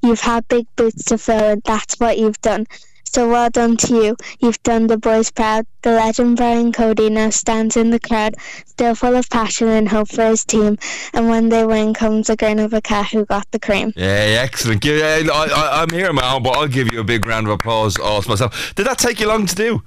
You've 0.00 0.20
had 0.20 0.46
big 0.46 0.66
boots 0.76 1.02
to 1.06 1.18
fill, 1.18 1.42
and 1.42 1.62
that's 1.64 1.98
what 1.98 2.18
you've 2.18 2.40
done. 2.40 2.68
So 3.14 3.28
well 3.28 3.48
done 3.48 3.76
to 3.76 3.94
you. 3.94 4.16
You've 4.40 4.60
done 4.64 4.88
the 4.88 4.96
boys 4.96 5.30
proud. 5.30 5.68
The 5.82 5.92
legend 5.92 6.36
Brian 6.36 6.72
Cody 6.72 7.08
now 7.10 7.30
stands 7.30 7.76
in 7.76 7.90
the 7.90 8.00
crowd, 8.00 8.34
still 8.66 8.96
full 8.96 9.14
of 9.14 9.30
passion 9.30 9.68
and 9.68 9.88
hope 9.88 10.08
for 10.08 10.26
his 10.26 10.44
team. 10.44 10.78
And 11.12 11.28
when 11.28 11.48
they 11.48 11.64
win 11.64 11.94
comes 11.94 12.28
a 12.28 12.34
grin 12.34 12.58
of 12.58 12.72
a 12.72 12.80
cat 12.80 13.06
who 13.12 13.24
got 13.24 13.48
the 13.52 13.60
cream. 13.60 13.92
Yeah, 13.94 14.40
excellent. 14.42 14.80
Give, 14.80 15.00
I, 15.00 15.28
I, 15.30 15.82
I'm 15.82 15.90
here, 15.90 16.12
man, 16.12 16.42
but 16.42 16.56
I'll 16.56 16.66
give 16.66 16.92
you 16.92 16.98
a 16.98 17.04
big 17.04 17.24
round 17.24 17.46
of 17.46 17.52
applause 17.52 17.96
also 18.00 18.30
myself. 18.30 18.74
Did 18.74 18.88
that 18.88 18.98
take 18.98 19.20
you 19.20 19.28
long 19.28 19.46
to 19.46 19.54
do? 19.54 19.84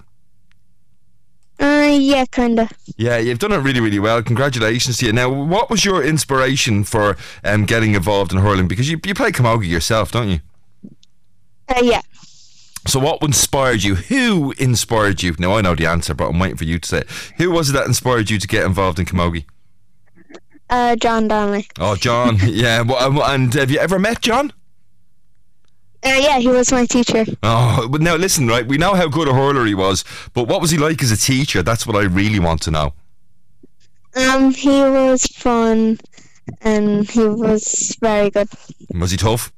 Uh, 1.60 1.98
yeah, 2.00 2.24
kinda. 2.32 2.70
Yeah, 2.96 3.18
you've 3.18 3.40
done 3.40 3.52
it 3.52 3.58
really, 3.58 3.82
really 3.82 4.00
well. 4.00 4.24
Congratulations 4.24 5.00
to 5.00 5.06
you. 5.06 5.12
Now, 5.12 5.30
what 5.30 5.70
was 5.70 5.84
your 5.84 6.02
inspiration 6.02 6.86
for 6.86 7.18
um, 7.44 7.66
getting 7.66 7.94
involved 7.94 8.32
in 8.32 8.38
hurling? 8.38 8.70
Because 8.70 8.90
you, 8.90 8.98
you 9.06 9.14
play 9.14 9.32
camogie 9.32 9.68
yourself, 9.68 10.14
don't 10.14 10.30
you? 10.30 10.40
Uh, 11.68 11.82
yeah. 11.84 12.02
So, 12.88 13.00
what 13.00 13.22
inspired 13.22 13.84
you? 13.84 13.96
Who 13.96 14.54
inspired 14.58 15.22
you? 15.22 15.36
Now, 15.38 15.58
I 15.58 15.62
know 15.62 15.76
the 15.76 15.86
answer, 15.86 16.14
but 16.14 16.30
I'm 16.30 16.40
waiting 16.40 16.58
for 16.58 16.64
you 16.64 16.80
to 16.80 16.88
say 16.88 17.00
it. 17.00 17.10
Who 17.38 17.52
was 17.52 17.70
it 17.70 17.74
that 17.74 17.86
inspired 17.86 18.30
you 18.30 18.40
to 18.40 18.48
get 18.48 18.66
involved 18.66 18.98
in 18.98 19.06
camogie? 19.06 19.46
Uh, 20.70 20.96
John 20.96 21.28
Donnelly. 21.28 21.68
Oh, 21.80 21.96
John. 21.96 22.38
yeah. 22.44 22.82
Well, 22.82 23.24
and 23.24 23.54
have 23.54 23.72
you 23.72 23.80
ever 23.80 24.00
met 24.00 24.22
John? 24.22 24.54
Uh, 26.06 26.16
yeah, 26.20 26.40
he 26.40 26.48
was 26.48 26.72
my 26.72 26.86
teacher. 26.86 27.26
Oh, 27.44 27.88
but 27.90 28.02
now 28.02 28.16
listen, 28.16 28.48
right? 28.48 28.66
We 28.66 28.78
know 28.78 28.94
how 28.94 29.08
good 29.08 29.28
a 29.28 29.34
hurler 29.34 29.66
he 29.66 29.76
was, 29.76 30.06
but 30.34 30.48
what 30.48 30.62
was 30.62 30.72
he 30.72 30.78
like 30.78 31.02
as 31.02 31.12
a 31.12 31.18
teacher? 31.18 31.64
That's 31.64 31.86
what 31.86 31.98
I 31.98 32.04
really 32.04 32.40
want 32.40 32.62
to 32.64 32.72
know. 32.72 32.94
Um, 34.16 34.54
he 34.54 34.70
was 34.70 35.24
fun, 35.24 36.00
and 36.62 37.10
he 37.10 37.28
was 37.28 37.98
very 38.00 38.30
good. 38.30 38.48
Was 38.94 39.12
he 39.12 39.18
tough? 39.18 39.52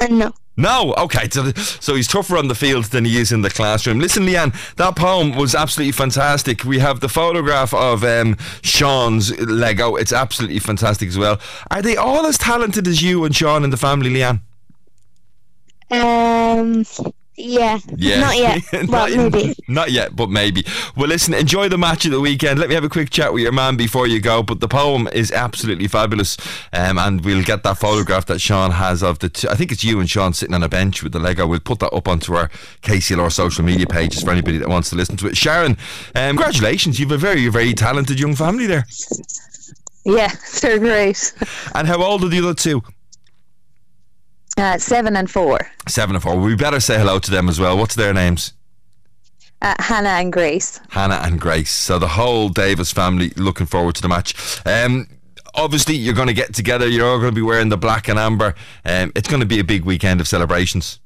Uh, 0.00 0.08
no. 0.08 0.32
No, 0.56 0.94
okay. 0.94 1.28
So, 1.30 1.50
so 1.52 1.94
he's 1.96 2.06
tougher 2.06 2.36
on 2.36 2.48
the 2.48 2.54
field 2.54 2.84
than 2.86 3.04
he 3.04 3.18
is 3.18 3.32
in 3.32 3.42
the 3.42 3.50
classroom. 3.50 3.98
Listen, 3.98 4.24
Leanne, 4.24 4.54
that 4.76 4.94
poem 4.94 5.36
was 5.36 5.54
absolutely 5.54 5.92
fantastic. 5.92 6.64
We 6.64 6.78
have 6.78 7.00
the 7.00 7.08
photograph 7.08 7.74
of 7.74 8.04
um, 8.04 8.36
Sean's 8.62 9.36
Lego. 9.40 9.96
It's 9.96 10.12
absolutely 10.12 10.60
fantastic 10.60 11.08
as 11.08 11.18
well. 11.18 11.40
Are 11.70 11.82
they 11.82 11.96
all 11.96 12.26
as 12.26 12.38
talented 12.38 12.86
as 12.86 13.02
you 13.02 13.24
and 13.24 13.34
Sean 13.34 13.64
in 13.64 13.70
the 13.70 13.76
family, 13.76 14.10
Leanne? 14.10 14.40
Um, 15.90 16.84
yeah. 17.36 17.78
Yeah. 17.96 18.20
Not 18.20 18.36
yet. 18.36 18.62
not, 18.72 19.10
well, 19.10 19.30
maybe. 19.30 19.56
Not 19.66 19.90
yet, 19.90 20.14
but 20.14 20.30
maybe. 20.30 20.64
Well, 20.96 21.08
listen, 21.08 21.34
enjoy 21.34 21.68
the 21.68 21.78
match 21.78 22.04
of 22.04 22.12
the 22.12 22.20
weekend. 22.20 22.60
Let 22.60 22.68
me 22.68 22.74
have 22.74 22.84
a 22.84 22.88
quick 22.88 23.10
chat 23.10 23.32
with 23.32 23.42
your 23.42 23.52
man 23.52 23.76
before 23.76 24.06
you 24.06 24.20
go. 24.20 24.42
But 24.42 24.60
the 24.60 24.68
poem 24.68 25.08
is 25.12 25.32
absolutely 25.32 25.88
fabulous. 25.88 26.36
Um, 26.72 26.98
and 26.98 27.24
we'll 27.24 27.42
get 27.42 27.62
that 27.64 27.78
photograph 27.78 28.26
that 28.26 28.40
Sean 28.40 28.70
has 28.72 29.02
of 29.02 29.18
the. 29.18 29.28
T- 29.28 29.48
I 29.48 29.54
think 29.54 29.72
it's 29.72 29.82
you 29.82 29.98
and 29.98 30.08
Sean 30.08 30.32
sitting 30.32 30.54
on 30.54 30.62
a 30.62 30.68
bench 30.68 31.02
with 31.02 31.12
the 31.12 31.18
Lego. 31.18 31.46
We'll 31.46 31.60
put 31.60 31.80
that 31.80 31.92
up 31.92 32.06
onto 32.06 32.34
our 32.34 32.48
KCLR 32.82 33.32
social 33.32 33.64
media 33.64 33.86
pages 33.86 34.22
for 34.22 34.30
anybody 34.30 34.58
that 34.58 34.68
wants 34.68 34.90
to 34.90 34.96
listen 34.96 35.16
to 35.16 35.26
it. 35.26 35.36
Sharon, 35.36 35.72
um, 36.14 36.36
congratulations. 36.36 37.00
You've 37.00 37.10
a 37.10 37.18
very, 37.18 37.48
very 37.48 37.74
talented 37.74 38.20
young 38.20 38.36
family 38.36 38.66
there. 38.66 38.86
Yeah, 40.04 40.32
they're 40.60 40.78
great. 40.78 41.34
And 41.74 41.88
how 41.88 42.02
old 42.02 42.22
are 42.24 42.28
the 42.28 42.38
other 42.38 42.54
two? 42.54 42.82
Uh, 44.56 44.78
seven 44.78 45.16
and 45.16 45.30
four. 45.30 45.58
Seven 45.88 46.14
and 46.14 46.22
four. 46.22 46.38
We 46.38 46.54
better 46.54 46.80
say 46.80 46.98
hello 46.98 47.18
to 47.18 47.30
them 47.30 47.48
as 47.48 47.58
well. 47.58 47.76
What's 47.76 47.94
their 47.94 48.14
names? 48.14 48.52
Uh, 49.60 49.74
Hannah 49.78 50.10
and 50.10 50.32
Grace. 50.32 50.80
Hannah 50.90 51.20
and 51.22 51.40
Grace. 51.40 51.70
So 51.70 51.98
the 51.98 52.08
whole 52.08 52.48
Davis 52.48 52.92
family 52.92 53.30
looking 53.36 53.66
forward 53.66 53.94
to 53.96 54.02
the 54.02 54.08
match. 54.08 54.60
Um, 54.66 55.08
obviously, 55.54 55.96
you're 55.96 56.14
going 56.14 56.28
to 56.28 56.34
get 56.34 56.54
together. 56.54 56.86
You're 56.86 57.08
all 57.08 57.18
going 57.18 57.30
to 57.30 57.34
be 57.34 57.42
wearing 57.42 57.68
the 57.68 57.78
black 57.78 58.08
and 58.08 58.18
amber. 58.18 58.54
Um, 58.84 59.10
it's 59.16 59.28
going 59.28 59.40
to 59.40 59.46
be 59.46 59.58
a 59.58 59.64
big 59.64 59.84
weekend 59.84 60.20
of 60.20 60.28
celebrations. 60.28 61.00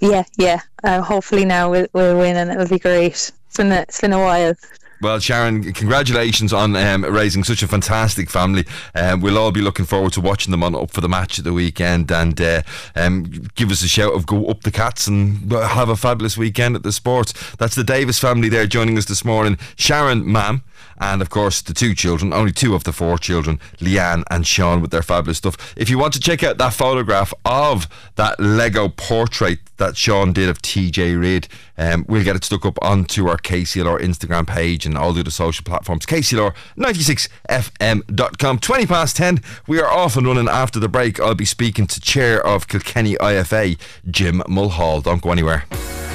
Yeah, 0.00 0.24
yeah. 0.36 0.60
Uh, 0.82 1.02
hopefully 1.02 1.44
now 1.44 1.70
we'll, 1.70 1.86
we'll 1.92 2.18
win 2.18 2.36
and 2.36 2.50
it'll 2.50 2.68
be 2.68 2.78
great. 2.78 3.12
It's 3.48 3.56
been 3.56 3.72
a, 3.72 3.80
it's 3.80 4.00
been 4.00 4.12
a 4.12 4.18
while. 4.18 4.54
Well, 5.00 5.20
Sharon, 5.20 5.72
congratulations 5.74 6.52
on 6.52 6.74
um, 6.74 7.04
raising 7.04 7.44
such 7.44 7.62
a 7.62 7.68
fantastic 7.68 8.28
family. 8.28 8.64
Um, 8.96 9.20
we'll 9.20 9.38
all 9.38 9.52
be 9.52 9.60
looking 9.60 9.84
forward 9.84 10.12
to 10.14 10.20
watching 10.20 10.50
them 10.50 10.64
on 10.64 10.74
up 10.74 10.90
for 10.90 11.00
the 11.00 11.08
match 11.08 11.38
at 11.38 11.44
the 11.44 11.52
weekend. 11.52 12.10
And 12.10 12.40
uh, 12.40 12.62
um, 12.96 13.24
give 13.54 13.70
us 13.70 13.84
a 13.84 13.88
shout 13.88 14.12
of 14.12 14.26
go 14.26 14.46
up 14.46 14.62
the 14.62 14.72
cats 14.72 15.06
and 15.06 15.52
have 15.52 15.88
a 15.88 15.96
fabulous 15.96 16.36
weekend 16.36 16.74
at 16.74 16.82
the 16.82 16.90
sports. 16.90 17.32
That's 17.58 17.76
the 17.76 17.84
Davis 17.84 18.18
family 18.18 18.48
there 18.48 18.66
joining 18.66 18.98
us 18.98 19.04
this 19.04 19.24
morning. 19.24 19.56
Sharon, 19.76 20.30
ma'am 20.30 20.62
and 21.00 21.22
of 21.22 21.30
course 21.30 21.62
the 21.62 21.74
two 21.74 21.94
children, 21.94 22.32
only 22.32 22.52
two 22.52 22.74
of 22.74 22.82
the 22.84 22.92
four 22.92 23.18
children, 23.18 23.60
Leanne 23.78 24.22
and 24.30 24.46
Sean, 24.46 24.80
with 24.80 24.90
their 24.90 25.02
fabulous 25.02 25.38
stuff. 25.38 25.74
If 25.76 25.90
you 25.90 25.98
want 25.98 26.14
to 26.14 26.20
check 26.20 26.42
out 26.42 26.58
that 26.58 26.74
photograph 26.74 27.32
of 27.44 27.86
that 28.16 28.40
Lego 28.40 28.88
portrait 28.88 29.58
that 29.78 29.96
Sean 29.96 30.32
did 30.32 30.48
of 30.48 30.62
TJ 30.62 31.20
Reid, 31.20 31.48
um, 31.76 32.04
we'll 32.08 32.24
get 32.24 32.36
it 32.36 32.44
stuck 32.44 32.64
up 32.66 32.78
onto 32.82 33.28
our 33.28 33.38
KCLR 33.38 34.00
Instagram 34.00 34.46
page 34.46 34.86
and 34.86 34.96
all 34.98 35.12
the 35.12 35.20
other 35.20 35.30
social 35.30 35.64
platforms. 35.64 36.04
KCLR96fm.com. 36.06 38.58
20 38.58 38.86
past 38.86 39.16
10. 39.16 39.40
We 39.66 39.80
are 39.80 39.88
off 39.88 40.16
and 40.16 40.26
running 40.26 40.48
after 40.48 40.80
the 40.80 40.88
break. 40.88 41.20
I'll 41.20 41.34
be 41.34 41.44
speaking 41.44 41.86
to 41.86 42.00
Chair 42.00 42.44
of 42.44 42.66
Kilkenny 42.68 43.14
IFA, 43.14 43.78
Jim 44.10 44.42
Mulhall. 44.48 45.02
Don't 45.02 45.22
go 45.22 45.30
anywhere. 45.30 45.64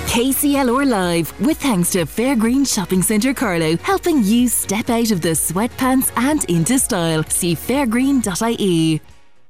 KCLR 0.07 0.87
Live, 0.87 1.39
with 1.39 1.57
thanks 1.57 1.91
to 1.91 2.05
Fairgreen 2.05 2.71
Shopping 2.71 3.01
Centre 3.01 3.33
Carlow, 3.33 3.77
helping 3.77 4.23
you 4.23 4.47
step 4.47 4.89
out 4.89 5.09
of 5.09 5.21
the 5.21 5.29
sweatpants 5.29 6.11
and 6.15 6.45
into 6.45 6.77
style. 6.77 7.23
See 7.23 7.55
fairgreen.ie. 7.55 9.01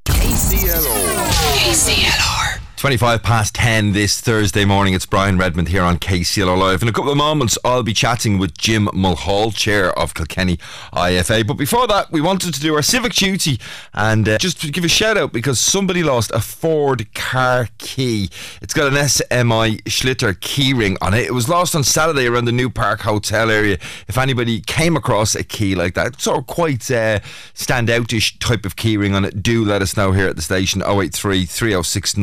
KCLR. 0.05 1.27
KCLR. 1.59 2.42
25 2.83 3.23
past 3.23 3.55
10 3.55 3.93
this 3.93 4.19
Thursday 4.19 4.65
morning. 4.65 4.93
It's 4.93 5.05
Brian 5.05 5.37
Redmond 5.37 5.69
here 5.69 5.83
on 5.83 5.97
KCLR 5.99 6.57
Live. 6.57 6.81
In 6.81 6.89
a 6.89 6.91
couple 6.91 7.11
of 7.11 7.17
moments, 7.17 7.57
I'll 7.63 7.81
be 7.81 7.93
chatting 7.93 8.37
with 8.37 8.57
Jim 8.57 8.89
Mulhall, 8.93 9.53
Chair 9.53 9.97
of 9.97 10.13
Kilkenny 10.13 10.57
IFA. 10.91 11.47
But 11.47 11.53
before 11.53 11.87
that, 11.87 12.11
we 12.11 12.19
wanted 12.19 12.53
to 12.53 12.59
do 12.59 12.75
our 12.75 12.81
civic 12.81 13.13
duty 13.13 13.57
and 13.93 14.27
uh, 14.27 14.37
just 14.37 14.59
to 14.63 14.69
give 14.69 14.83
a 14.83 14.89
shout 14.89 15.15
out 15.15 15.31
because 15.31 15.61
somebody 15.61 16.03
lost 16.03 16.31
a 16.31 16.41
Ford 16.41 17.13
car 17.13 17.69
key. 17.77 18.29
It's 18.61 18.73
got 18.73 18.91
an 18.91 18.99
SMI 18.99 19.81
Schlitter 19.83 20.33
keyring 20.33 20.97
on 20.99 21.13
it. 21.13 21.23
It 21.23 21.33
was 21.33 21.47
lost 21.47 21.75
on 21.75 21.85
Saturday 21.85 22.27
around 22.27 22.45
the 22.45 22.51
New 22.51 22.69
Park 22.69 22.99
Hotel 22.99 23.49
area. 23.49 23.77
If 24.09 24.17
anybody 24.17 24.59
came 24.59 24.97
across 24.97 25.35
a 25.35 25.45
key 25.45 25.73
like 25.73 25.93
that, 25.93 26.19
sort 26.19 26.37
of 26.37 26.47
quite 26.47 26.91
uh, 26.91 27.21
standoutish 27.53 28.39
type 28.39 28.65
of 28.65 28.75
keyring 28.75 29.15
on 29.15 29.23
it, 29.23 29.41
do 29.41 29.63
let 29.63 29.81
us 29.81 29.95
know 29.95 30.11
here 30.11 30.27
at 30.27 30.35
the 30.35 30.41
station 30.41 30.83
083 30.85 31.45
306 31.45 32.17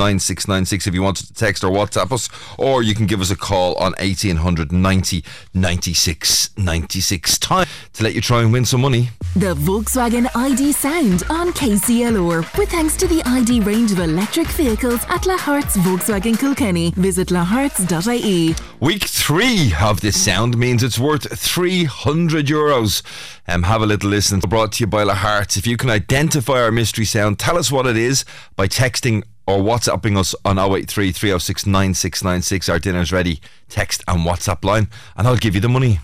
9696 0.50 0.87
if 0.87 0.95
you 0.95 1.02
wanted 1.02 1.26
to 1.26 1.35
text 1.35 1.62
or 1.62 1.71
WhatsApp 1.71 2.12
us, 2.12 2.28
or 2.59 2.83
you 2.83 2.95
can 2.95 3.07
give 3.07 3.21
us 3.21 3.30
a 3.30 3.37
call 3.37 3.75
on 3.76 3.92
1800 3.92 4.73
90 4.73 5.25
96 5.54 6.50
96. 6.59 7.38
Time 7.38 7.66
to 7.92 8.02
let 8.02 8.14
you 8.14 8.21
try 8.21 8.42
and 8.42 8.52
win 8.52 8.64
some 8.64 8.80
money. 8.80 9.11
The 9.37 9.54
Volkswagen 9.54 10.28
ID 10.35 10.73
Sound 10.73 11.23
on 11.30 11.52
KCLR. 11.52 12.59
With 12.59 12.71
thanks 12.71 12.97
to 12.97 13.07
the 13.07 13.23
ID 13.25 13.61
range 13.61 13.92
of 13.92 14.00
electric 14.00 14.49
vehicles 14.49 15.04
at 15.09 15.23
Lahart's 15.23 15.76
Volkswagen 15.78 16.38
Kilkenny. 16.38 16.90
Visit 16.97 17.28
laharts.ie. 17.28 18.54
Week 18.80 19.04
three 19.04 19.73
of 19.80 20.00
this 20.00 20.21
sound 20.21 20.59
means 20.59 20.83
it's 20.83 20.99
worth 20.99 21.38
300 21.38 22.47
euros. 22.47 23.02
Um, 23.47 23.64
have 23.64 23.83
a 23.83 23.87
little 23.87 24.11
listen. 24.11 24.40
Brought 24.40 24.73
to 24.73 24.83
you 24.83 24.87
by 24.87 25.04
Lahart's. 25.04 25.57
If 25.57 25.66
you 25.66 25.76
can 25.76 25.90
identify 25.90 26.61
our 26.62 26.73
mystery 26.73 27.04
sound, 27.04 27.38
tell 27.38 27.59
us 27.59 27.71
what 27.71 27.87
it 27.87 27.97
is 27.97 28.25
by 28.57 28.66
texting 28.69 29.23
or 29.50 29.59
WhatsApping 29.59 30.16
us 30.16 30.35
on 30.45 30.59
083 30.59 31.11
306 31.11 31.66
9696. 31.66 32.69
Our 32.69 32.78
dinner's 32.78 33.11
ready. 33.11 33.40
Text 33.69 34.04
and 34.07 34.21
WhatsApp 34.21 34.64
line, 34.64 34.88
and 35.16 35.26
I'll 35.26 35.37
give 35.37 35.54
you 35.54 35.61
the 35.61 35.69
money. 35.69 35.99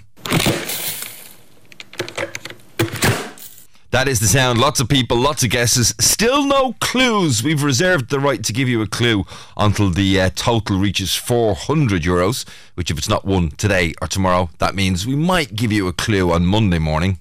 That 3.91 4.09
is 4.09 4.21
the 4.21 4.27
sound. 4.27 4.59
Lots 4.59 4.81
of 4.81 4.89
people, 4.89 5.17
lots 5.17 5.45
of 5.45 5.51
guesses. 5.51 5.95
Still 6.01 6.45
no 6.45 6.75
clues. 6.81 7.43
We've 7.43 7.63
reserved 7.63 8.11
the 8.11 8.21
right 8.21 8.43
to 8.45 8.53
give 8.53 8.69
you 8.69 8.83
a 8.83 8.87
clue 8.87 9.25
until 9.57 9.91
the 9.91 10.21
uh, 10.21 10.31
total 10.35 10.79
reaches 10.79 11.15
400 11.15 12.03
euros, 12.03 12.47
which, 12.75 12.91
if 12.91 12.99
it's 12.99 13.09
not 13.09 13.25
won 13.25 13.51
today 13.51 13.95
or 14.03 14.09
tomorrow, 14.09 14.51
that 14.59 14.75
means 14.75 15.07
we 15.07 15.17
might 15.17 15.55
give 15.55 15.73
you 15.73 15.87
a 15.87 15.93
clue 15.93 16.33
on 16.33 16.45
Monday 16.45 16.79
morning. 16.81 17.19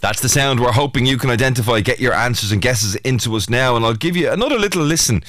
That's 0.00 0.20
the 0.20 0.28
sound 0.28 0.60
we're 0.60 0.72
hoping 0.72 1.04
you 1.04 1.18
can 1.18 1.30
identify. 1.30 1.80
Get 1.80 2.00
your 2.00 2.14
answers 2.14 2.52
and 2.52 2.62
guesses 2.62 2.96
into 2.96 3.36
us 3.36 3.50
now, 3.50 3.76
and 3.76 3.84
I'll 3.84 3.94
give 3.94 4.16
you 4.16 4.30
another 4.30 4.58
little 4.58 4.82
listen 4.82 5.22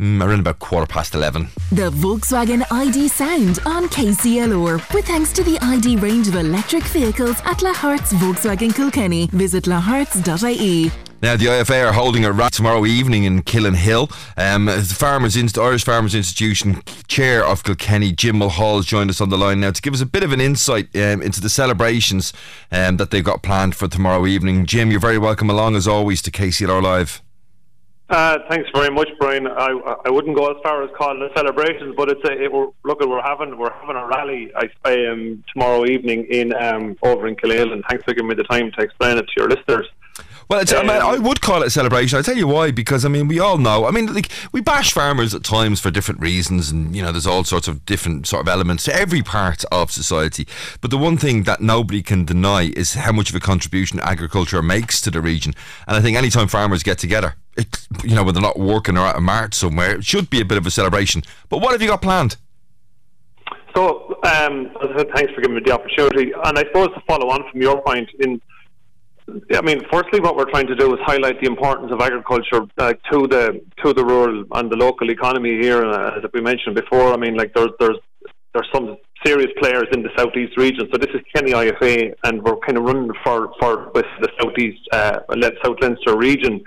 mm, 0.00 0.22
around 0.24 0.40
about 0.40 0.58
quarter 0.60 0.86
past 0.86 1.14
11. 1.14 1.48
The 1.72 1.90
Volkswagen 1.90 2.64
ID 2.70 3.08
Sound 3.08 3.58
on 3.66 3.84
KCLR. 3.88 4.94
With 4.94 5.06
thanks 5.06 5.32
to 5.34 5.42
the 5.44 5.58
ID 5.60 5.96
range 5.96 6.28
of 6.28 6.36
electric 6.36 6.84
vehicles 6.84 7.36
at 7.44 7.58
Lahart's 7.58 8.12
Volkswagen 8.14 8.74
Kilkenny. 8.74 9.26
Visit 9.26 9.64
laharts.ie. 9.64 10.90
Now, 11.24 11.36
the 11.38 11.46
IFA 11.46 11.86
are 11.86 11.92
holding 11.94 12.26
a 12.26 12.32
rally 12.32 12.50
tomorrow 12.50 12.84
evening 12.84 13.24
in 13.24 13.40
Killinhill. 13.44 14.10
Um, 14.36 14.66
the 14.66 14.94
Farmers 14.94 15.38
Inst- 15.38 15.56
Irish 15.56 15.82
Farmers 15.82 16.14
Institution 16.14 16.82
Chair 17.08 17.42
of 17.42 17.64
Kilkenny, 17.64 18.12
Jim 18.12 18.36
Mulhall, 18.36 18.76
has 18.76 18.84
joined 18.84 19.08
us 19.08 19.22
on 19.22 19.30
the 19.30 19.38
line 19.38 19.60
now 19.60 19.70
to 19.70 19.80
give 19.80 19.94
us 19.94 20.02
a 20.02 20.06
bit 20.06 20.22
of 20.22 20.32
an 20.32 20.40
insight 20.42 20.94
um, 20.94 21.22
into 21.22 21.40
the 21.40 21.48
celebrations 21.48 22.34
um, 22.70 22.98
that 22.98 23.10
they've 23.10 23.24
got 23.24 23.42
planned 23.42 23.74
for 23.74 23.88
tomorrow 23.88 24.26
evening. 24.26 24.66
Jim, 24.66 24.90
you're 24.90 25.00
very 25.00 25.16
welcome 25.16 25.48
along 25.48 25.76
as 25.76 25.88
always 25.88 26.20
to 26.20 26.30
KCLR 26.30 26.82
Live. 26.82 27.22
Uh, 28.10 28.40
thanks 28.50 28.68
very 28.74 28.90
much, 28.90 29.08
Brian. 29.18 29.46
I, 29.46 29.96
I 30.04 30.10
wouldn't 30.10 30.36
go 30.36 30.50
as 30.50 30.58
far 30.62 30.82
as 30.82 30.90
calling 30.94 31.22
it 31.22 31.32
celebrations, 31.34 31.94
but 31.96 32.10
it's 32.10 32.22
a, 32.28 32.32
it, 32.32 32.52
we're, 32.52 32.68
look, 32.84 33.00
we're 33.00 33.22
having 33.22 33.56
we're 33.56 33.72
having 33.72 33.96
a 33.96 34.06
rally 34.06 34.52
I, 34.54 35.06
um, 35.06 35.42
tomorrow 35.50 35.86
evening 35.86 36.26
in 36.26 36.54
um, 36.54 36.98
over 37.02 37.26
in 37.26 37.34
Kilhill, 37.34 37.72
and 37.72 37.82
thanks 37.88 38.04
for 38.04 38.12
giving 38.12 38.28
me 38.28 38.34
the 38.34 38.44
time 38.44 38.70
to 38.72 38.82
explain 38.82 39.16
it 39.16 39.22
to 39.22 39.32
your 39.38 39.48
listeners. 39.48 39.86
Well, 40.48 40.60
it's, 40.60 40.72
I, 40.72 40.82
mean, 40.82 40.90
I 40.90 41.18
would 41.18 41.40
call 41.40 41.62
it 41.62 41.66
a 41.66 41.70
celebration. 41.70 42.16
I'll 42.16 42.22
tell 42.22 42.36
you 42.36 42.46
why. 42.46 42.70
Because 42.70 43.04
I 43.04 43.08
mean, 43.08 43.28
we 43.28 43.38
all 43.38 43.58
know. 43.58 43.86
I 43.86 43.90
mean, 43.90 44.12
like 44.12 44.30
we 44.52 44.60
bash 44.60 44.92
farmers 44.92 45.34
at 45.34 45.42
times 45.42 45.80
for 45.80 45.90
different 45.90 46.20
reasons, 46.20 46.70
and 46.70 46.94
you 46.94 47.02
know, 47.02 47.12
there's 47.12 47.26
all 47.26 47.44
sorts 47.44 47.68
of 47.68 47.84
different 47.86 48.26
sort 48.26 48.42
of 48.42 48.48
elements 48.48 48.84
to 48.84 48.94
every 48.94 49.22
part 49.22 49.64
of 49.72 49.90
society. 49.90 50.46
But 50.80 50.90
the 50.90 50.98
one 50.98 51.16
thing 51.16 51.44
that 51.44 51.60
nobody 51.60 52.02
can 52.02 52.24
deny 52.24 52.72
is 52.76 52.94
how 52.94 53.12
much 53.12 53.30
of 53.30 53.36
a 53.36 53.40
contribution 53.40 54.00
agriculture 54.00 54.62
makes 54.62 55.00
to 55.02 55.10
the 55.10 55.20
region. 55.20 55.54
And 55.86 55.96
I 55.96 56.00
think 56.00 56.16
anytime 56.16 56.48
farmers 56.48 56.82
get 56.82 56.98
together, 56.98 57.36
it, 57.56 57.86
you 58.02 58.14
know, 58.14 58.24
when 58.24 58.34
they're 58.34 58.42
not 58.42 58.58
working 58.58 58.98
or 58.98 59.06
at 59.06 59.16
a 59.16 59.20
mart 59.20 59.54
somewhere, 59.54 59.96
it 59.96 60.04
should 60.04 60.30
be 60.30 60.40
a 60.40 60.44
bit 60.44 60.58
of 60.58 60.66
a 60.66 60.70
celebration. 60.70 61.22
But 61.48 61.58
what 61.58 61.72
have 61.72 61.82
you 61.82 61.88
got 61.88 62.02
planned? 62.02 62.36
So, 63.74 64.18
um, 64.22 64.70
I 64.80 65.04
thanks 65.14 65.32
for 65.32 65.40
giving 65.40 65.56
me 65.56 65.62
the 65.64 65.72
opportunity. 65.72 66.32
And 66.44 66.58
I 66.58 66.62
suppose 66.64 66.88
to 66.94 67.02
follow 67.08 67.30
on 67.30 67.48
from 67.50 67.60
your 67.60 67.80
point 67.82 68.08
in 68.20 68.40
I 69.26 69.62
mean, 69.62 69.80
firstly, 69.90 70.20
what 70.20 70.36
we're 70.36 70.50
trying 70.50 70.66
to 70.66 70.74
do 70.74 70.92
is 70.94 71.00
highlight 71.04 71.40
the 71.40 71.46
importance 71.46 71.90
of 71.92 72.00
agriculture 72.00 72.66
uh, 72.76 72.92
to 73.10 73.26
the 73.26 73.60
to 73.82 73.94
the 73.94 74.04
rural 74.04 74.44
and 74.52 74.70
the 74.70 74.76
local 74.76 75.10
economy 75.10 75.58
here. 75.60 75.84
Uh, 75.84 76.18
as 76.18 76.24
we 76.34 76.42
mentioned 76.42 76.76
before, 76.76 77.12
I 77.12 77.16
mean, 77.16 77.34
like 77.34 77.54
there's 77.54 77.70
there's 77.80 77.98
there's 78.52 78.68
some 78.72 78.96
serious 79.24 79.50
players 79.58 79.86
in 79.92 80.02
the 80.02 80.10
southeast 80.16 80.56
region. 80.58 80.88
So 80.92 80.98
this 80.98 81.10
is 81.14 81.22
Kenny 81.34 81.52
IFA, 81.52 82.14
and 82.24 82.42
we're 82.42 82.56
kind 82.58 82.76
of 82.76 82.84
running 82.84 83.10
for 83.24 83.50
for 83.58 83.90
with 83.94 84.04
the 84.20 84.28
southeast 84.40 84.80
uh, 84.92 85.20
South 85.64 85.76
Leinster 85.80 86.16
region. 86.16 86.62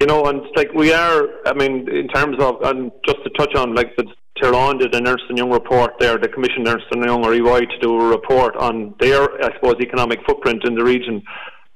You 0.00 0.06
know, 0.06 0.26
and 0.26 0.42
like 0.56 0.72
we 0.74 0.92
are, 0.92 1.22
I 1.46 1.54
mean, 1.54 1.88
in 1.88 2.08
terms 2.08 2.36
of, 2.38 2.56
and 2.62 2.90
just 3.06 3.22
to 3.24 3.30
touch 3.30 3.54
on, 3.54 3.74
like 3.74 3.96
the 3.96 4.04
Tirlán 4.42 4.80
did 4.80 4.94
a 4.94 5.08
Ernst 5.08 5.24
and 5.28 5.38
Young 5.38 5.50
report 5.50 5.92
there, 6.00 6.18
the 6.18 6.28
Commission 6.28 6.66
Ernst 6.68 6.86
and 6.90 7.02
Young 7.04 7.24
or 7.24 7.32
EY 7.32 7.60
to 7.60 7.78
do 7.80 7.98
a 7.98 8.08
report 8.08 8.56
on 8.56 8.94
their, 9.00 9.22
I 9.42 9.54
suppose, 9.54 9.76
economic 9.80 10.18
footprint 10.26 10.64
in 10.64 10.74
the 10.74 10.84
region 10.84 11.22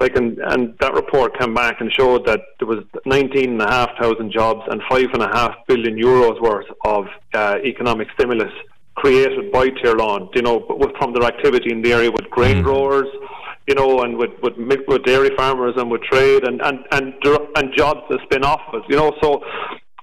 like 0.00 0.16
and, 0.16 0.38
and 0.38 0.74
that 0.80 0.94
report 0.94 1.38
came 1.38 1.54
back 1.54 1.80
and 1.80 1.92
showed 1.92 2.24
that 2.26 2.40
there 2.58 2.68
was 2.68 2.84
19,500 3.04 4.32
jobs 4.32 4.62
and 4.70 4.80
5.5 4.82 5.54
billion 5.66 5.96
euros 5.96 6.40
worth 6.40 6.66
of 6.84 7.06
uh, 7.34 7.56
economic 7.64 8.08
stimulus 8.14 8.52
created 8.94 9.50
by 9.52 9.68
Tirlán, 9.68 10.28
you 10.34 10.42
know, 10.42 10.64
with, 10.68 10.90
from 10.98 11.14
their 11.14 11.24
activity 11.24 11.70
in 11.72 11.82
the 11.82 11.92
area 11.92 12.11
with 12.11 12.28
grain 12.30 12.58
mm. 12.58 12.64
growers, 12.64 13.06
you 13.66 13.74
know, 13.74 14.02
and 14.02 14.16
with, 14.16 14.30
with 14.42 14.54
with 14.88 15.04
dairy 15.04 15.30
farmers 15.37 15.74
and 15.76 15.90
with 15.90 16.02
trade 16.02 16.44
and 16.44 16.61
and 16.62 16.78
and, 16.90 17.14
and 17.56 17.76
jobs 17.76 18.00
that 18.11 18.18
spin 18.24 18.44
off 18.44 18.61
of 18.72 18.82
it, 18.82 18.82
you 18.88 18.96
know. 18.96 19.12
So, 19.22 19.40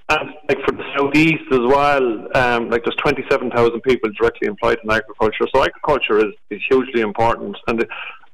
and 0.10 0.30
like 0.48 0.60
for 0.66 0.72
the 0.72 0.84
southeast 0.96 1.48
as 1.52 1.66
well, 1.76 2.38
um, 2.38 2.70
like 2.70 2.84
there's 2.86 2.96
27,000 3.02 3.82
people 3.82 4.10
directly 4.20 4.48
employed 4.48 4.78
in 4.84 4.92
agriculture. 4.92 5.48
So 5.54 5.64
agriculture 5.64 6.20
is, 6.20 6.34
is 6.52 6.62
hugely 6.70 7.02
important, 7.02 7.58
and 7.68 7.86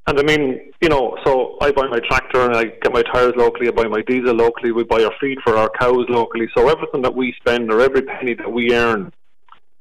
and 0.07 0.19
I 0.19 0.23
mean, 0.23 0.71
you 0.81 0.89
know, 0.89 1.17
so 1.23 1.57
I 1.61 1.71
buy 1.71 1.87
my 1.87 1.99
tractor 1.99 2.41
and 2.41 2.55
I 2.55 2.65
get 2.65 2.91
my 2.91 3.03
tyres 3.03 3.33
locally, 3.35 3.67
I 3.67 3.71
buy 3.71 3.87
my 3.87 4.01
diesel 4.01 4.33
locally, 4.33 4.71
we 4.71 4.83
buy 4.83 5.03
our 5.03 5.13
feed 5.19 5.37
for 5.43 5.57
our 5.57 5.69
cows 5.79 6.05
locally. 6.09 6.47
So 6.55 6.69
everything 6.69 7.01
that 7.03 7.15
we 7.15 7.33
spend 7.39 7.71
or 7.71 7.81
every 7.81 8.01
penny 8.01 8.33
that 8.33 8.51
we 8.51 8.73
earn 8.73 9.11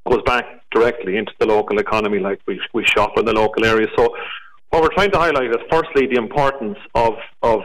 goes 0.09 0.23
back 0.25 0.45
directly 0.71 1.17
into 1.17 1.33
the 1.39 1.47
local 1.47 1.79
economy, 1.79 2.19
like 2.19 2.41
we, 2.47 2.61
we 2.75 2.85
shop 2.85 3.17
in 3.17 3.25
the 3.25 3.33
local 3.33 3.65
area. 3.65 3.89
So 3.97 4.15
what 4.71 4.83
we're 4.83 4.95
trying 4.95 5.11
to 5.13 5.19
highlight 5.19 5.51
is 5.51 5.57
firstly 5.71 6.07
the 6.07 6.17
importance 6.17 6.79
of, 6.95 7.15
of 7.43 7.61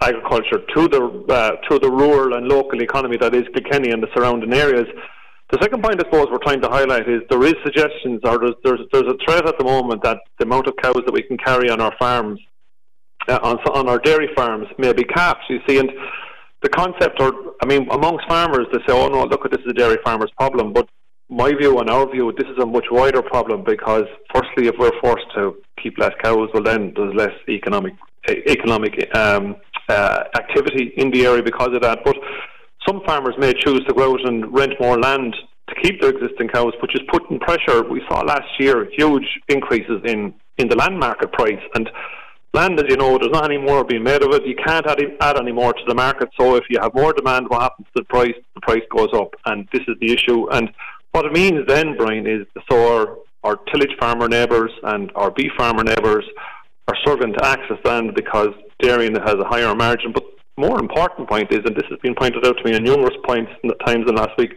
agriculture 0.00 0.60
to 0.74 0.88
the 0.88 1.24
uh, 1.28 1.50
to 1.68 1.78
the 1.78 1.90
rural 1.90 2.34
and 2.34 2.48
local 2.48 2.82
economy 2.82 3.16
that 3.18 3.34
is 3.34 3.44
Kilkenny 3.54 3.90
and 3.90 4.02
the 4.02 4.08
surrounding 4.14 4.52
areas. 4.52 4.86
The 5.50 5.58
second 5.60 5.82
point, 5.82 5.96
I 5.96 6.04
suppose, 6.08 6.28
we're 6.30 6.38
trying 6.38 6.60
to 6.62 6.68
highlight 6.68 7.08
is 7.08 7.22
there 7.28 7.42
is 7.42 7.54
suggestions, 7.64 8.20
or 8.22 8.38
there's 8.38 8.54
there's, 8.62 8.80
there's 8.92 9.08
a 9.08 9.16
threat 9.24 9.48
at 9.48 9.58
the 9.58 9.64
moment 9.64 10.02
that 10.04 10.18
the 10.38 10.44
amount 10.44 10.68
of 10.68 10.74
cows 10.80 11.02
that 11.04 11.12
we 11.12 11.22
can 11.22 11.36
carry 11.36 11.68
on 11.70 11.80
our 11.80 11.92
farms, 11.98 12.38
uh, 13.28 13.40
on 13.42 13.58
on 13.74 13.88
our 13.88 13.98
dairy 13.98 14.28
farms, 14.36 14.68
may 14.78 14.92
be 14.92 15.02
capped. 15.02 15.42
You 15.48 15.58
see, 15.66 15.78
and 15.78 15.90
the 16.62 16.68
concept, 16.68 17.20
or 17.20 17.32
I 17.62 17.66
mean, 17.66 17.88
amongst 17.90 18.28
farmers, 18.28 18.66
they 18.72 18.78
say, 18.86 18.92
"Oh 18.92 19.08
no, 19.08 19.24
look, 19.24 19.44
at 19.44 19.50
this 19.50 19.60
is 19.60 19.72
a 19.72 19.74
dairy 19.74 19.98
farmer's 20.04 20.30
problem." 20.38 20.72
But 20.72 20.88
my 21.28 21.52
view 21.52 21.78
and 21.80 21.90
our 21.90 22.08
view, 22.08 22.32
this 22.36 22.46
is 22.46 22.58
a 22.62 22.66
much 22.66 22.86
wider 22.90 23.22
problem 23.22 23.64
because, 23.64 24.04
firstly, 24.32 24.68
if 24.68 24.76
we're 24.78 24.98
forced 25.00 25.26
to 25.34 25.56
keep 25.82 25.98
less 25.98 26.12
cows, 26.22 26.48
well, 26.54 26.62
then 26.62 26.92
there's 26.94 27.14
less 27.14 27.34
economic 27.48 27.94
economic 28.28 28.94
um, 29.16 29.56
uh, 29.88 30.24
activity 30.36 30.92
in 30.96 31.10
the 31.10 31.26
area 31.26 31.42
because 31.42 31.70
of 31.74 31.82
that. 31.82 32.04
But 32.04 32.16
some 32.86 33.02
farmers 33.06 33.34
may 33.38 33.52
choose 33.52 33.84
to 33.86 33.94
go 33.94 34.14
out 34.14 34.26
and 34.26 34.52
rent 34.52 34.72
more 34.80 34.98
land 34.98 35.34
to 35.68 35.74
keep 35.82 36.00
their 36.00 36.10
existing 36.10 36.48
cows, 36.48 36.72
which 36.82 36.94
is 36.94 37.00
putting 37.10 37.38
pressure. 37.38 37.82
We 37.82 38.02
saw 38.08 38.20
last 38.20 38.48
year 38.58 38.88
huge 38.96 39.26
increases 39.48 40.00
in, 40.04 40.34
in 40.58 40.68
the 40.68 40.76
land 40.76 40.98
market 40.98 41.32
price. 41.32 41.62
And 41.74 41.88
land, 42.54 42.80
as 42.80 42.86
you 42.88 42.96
know, 42.96 43.18
there's 43.18 43.32
not 43.32 43.44
any 43.44 43.58
more 43.58 43.84
being 43.84 44.02
made 44.02 44.22
of 44.22 44.32
it. 44.32 44.46
You 44.46 44.56
can't 44.56 44.86
add, 44.86 45.00
add 45.20 45.38
any 45.38 45.52
more 45.52 45.72
to 45.72 45.84
the 45.86 45.94
market. 45.94 46.28
So 46.38 46.56
if 46.56 46.64
you 46.70 46.78
have 46.80 46.94
more 46.94 47.12
demand, 47.12 47.48
what 47.48 47.62
happens 47.62 47.86
to 47.96 48.02
the 48.02 48.04
price? 48.04 48.34
The 48.54 48.60
price 48.62 48.82
goes 48.90 49.10
up. 49.14 49.34
And 49.46 49.68
this 49.72 49.82
is 49.82 49.96
the 50.00 50.12
issue. 50.12 50.48
And 50.50 50.70
what 51.12 51.26
it 51.26 51.32
means 51.32 51.66
then, 51.66 51.96
Brian, 51.96 52.26
is 52.26 52.46
so 52.70 52.96
our, 52.96 53.16
our 53.44 53.56
tillage 53.72 53.96
farmer 54.00 54.28
neighbours 54.28 54.72
and 54.82 55.12
our 55.14 55.30
beef 55.30 55.52
farmer 55.56 55.84
neighbours 55.84 56.24
are 56.88 56.96
struggling 57.00 57.32
to 57.34 57.44
access 57.44 57.78
land 57.84 58.14
because 58.14 58.48
dairying 58.80 59.14
has 59.14 59.34
a 59.34 59.44
higher 59.44 59.74
margin. 59.74 60.12
But 60.12 60.24
more 60.60 60.78
important 60.78 61.28
point 61.28 61.50
is, 61.50 61.60
and 61.64 61.74
this 61.74 61.88
has 61.90 61.98
been 62.00 62.14
pointed 62.14 62.46
out 62.46 62.56
to 62.58 62.64
me 62.64 62.76
in 62.76 62.84
numerous 62.84 63.16
points 63.24 63.50
in 63.62 63.68
the 63.68 63.74
times 63.86 64.04
in 64.08 64.14
last 64.14 64.36
week, 64.38 64.52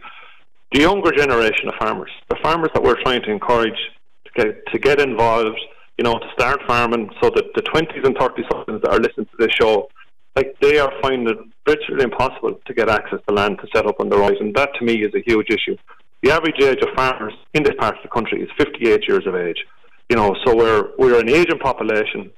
the 0.72 0.80
younger 0.80 1.10
generation 1.12 1.68
of 1.68 1.74
farmers, 1.78 2.10
the 2.28 2.36
farmers 2.42 2.70
that 2.74 2.82
we're 2.82 3.00
trying 3.02 3.22
to 3.22 3.30
encourage 3.30 3.78
to 4.26 4.30
get, 4.36 4.66
to 4.72 4.78
get 4.78 5.00
involved, 5.00 5.58
you 5.96 6.04
know, 6.04 6.18
to 6.18 6.26
start 6.32 6.60
farming 6.66 7.08
so 7.22 7.30
that 7.30 7.44
the 7.54 7.62
20s 7.62 8.04
and 8.04 8.16
30 8.18 8.42
somethings 8.50 8.82
that 8.82 8.92
are 8.92 8.98
listening 8.98 9.26
to 9.26 9.36
this 9.38 9.52
show, 9.58 9.88
like 10.36 10.54
they 10.60 10.78
are 10.78 10.92
finding 11.00 11.28
it 11.28 11.38
virtually 11.66 12.02
impossible 12.02 12.60
to 12.66 12.74
get 12.74 12.88
access 12.88 13.20
to 13.26 13.34
land 13.34 13.58
to 13.60 13.68
set 13.74 13.86
up 13.86 14.00
on 14.00 14.08
their 14.08 14.22
own. 14.22 14.36
And 14.40 14.54
that 14.56 14.70
to 14.78 14.84
me 14.84 15.04
is 15.04 15.14
a 15.14 15.22
huge 15.24 15.48
issue. 15.48 15.76
The 16.22 16.32
average 16.32 16.60
age 16.60 16.80
of 16.82 16.88
farmers 16.96 17.34
in 17.54 17.62
this 17.62 17.74
part 17.78 17.96
of 17.96 18.02
the 18.02 18.08
country 18.08 18.42
is 18.42 18.48
58 18.58 19.06
years 19.06 19.26
of 19.26 19.36
age. 19.36 19.64
You 20.10 20.16
know, 20.16 20.34
so 20.44 20.56
we're, 20.56 20.90
we're 20.98 21.20
an 21.20 21.28
aging 21.28 21.60
population. 21.60 22.30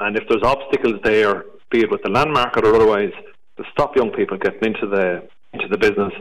And 0.00 0.16
if 0.16 0.24
there's 0.28 0.42
obstacles 0.44 1.00
there, 1.02 1.44
be 1.70 1.80
it 1.80 1.90
with 1.90 2.02
the 2.02 2.10
land 2.10 2.32
market 2.32 2.64
or 2.64 2.74
otherwise, 2.74 3.12
to 3.56 3.64
stop 3.72 3.96
young 3.96 4.10
people 4.10 4.36
getting 4.38 4.74
into 4.74 4.86
the 4.86 5.28
into 5.52 5.68
the 5.68 5.78
business, 5.78 6.12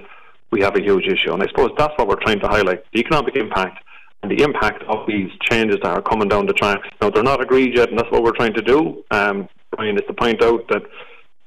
we 0.52 0.62
have 0.62 0.76
a 0.76 0.82
huge 0.82 1.06
issue. 1.06 1.34
And 1.34 1.44
I 1.44 1.48
suppose 1.48 1.72
that's 1.78 1.94
what 1.98 2.08
we're 2.08 2.24
trying 2.24 2.40
to 2.40 2.48
highlight 2.48 2.84
the 2.94 3.00
economic 3.00 3.36
impact 3.36 3.84
and 4.24 4.32
the 4.32 4.42
impact 4.44 4.84
of 4.84 5.06
these 5.08 5.30
changes 5.50 5.78
that 5.84 5.92
are 5.92 6.02
coming 6.02 6.28
down 6.28 6.46
the 6.46 6.54
tracks. 6.54 6.88
Now, 7.02 7.10
they're 7.10 7.24
not 7.24 7.42
agreed 7.42 7.76
yet, 7.76 7.90
and 7.90 8.00
that's 8.00 8.12
what 8.12 8.24
we're 8.24 8.36
trying 8.36 8.54
to 8.54 8.62
do. 8.62 9.04
Um, 9.12 9.48
Brian, 9.72 9.96
is 9.98 10.04
to 10.08 10.14
point 10.14 10.42
out 10.44 10.68
that 10.70 10.84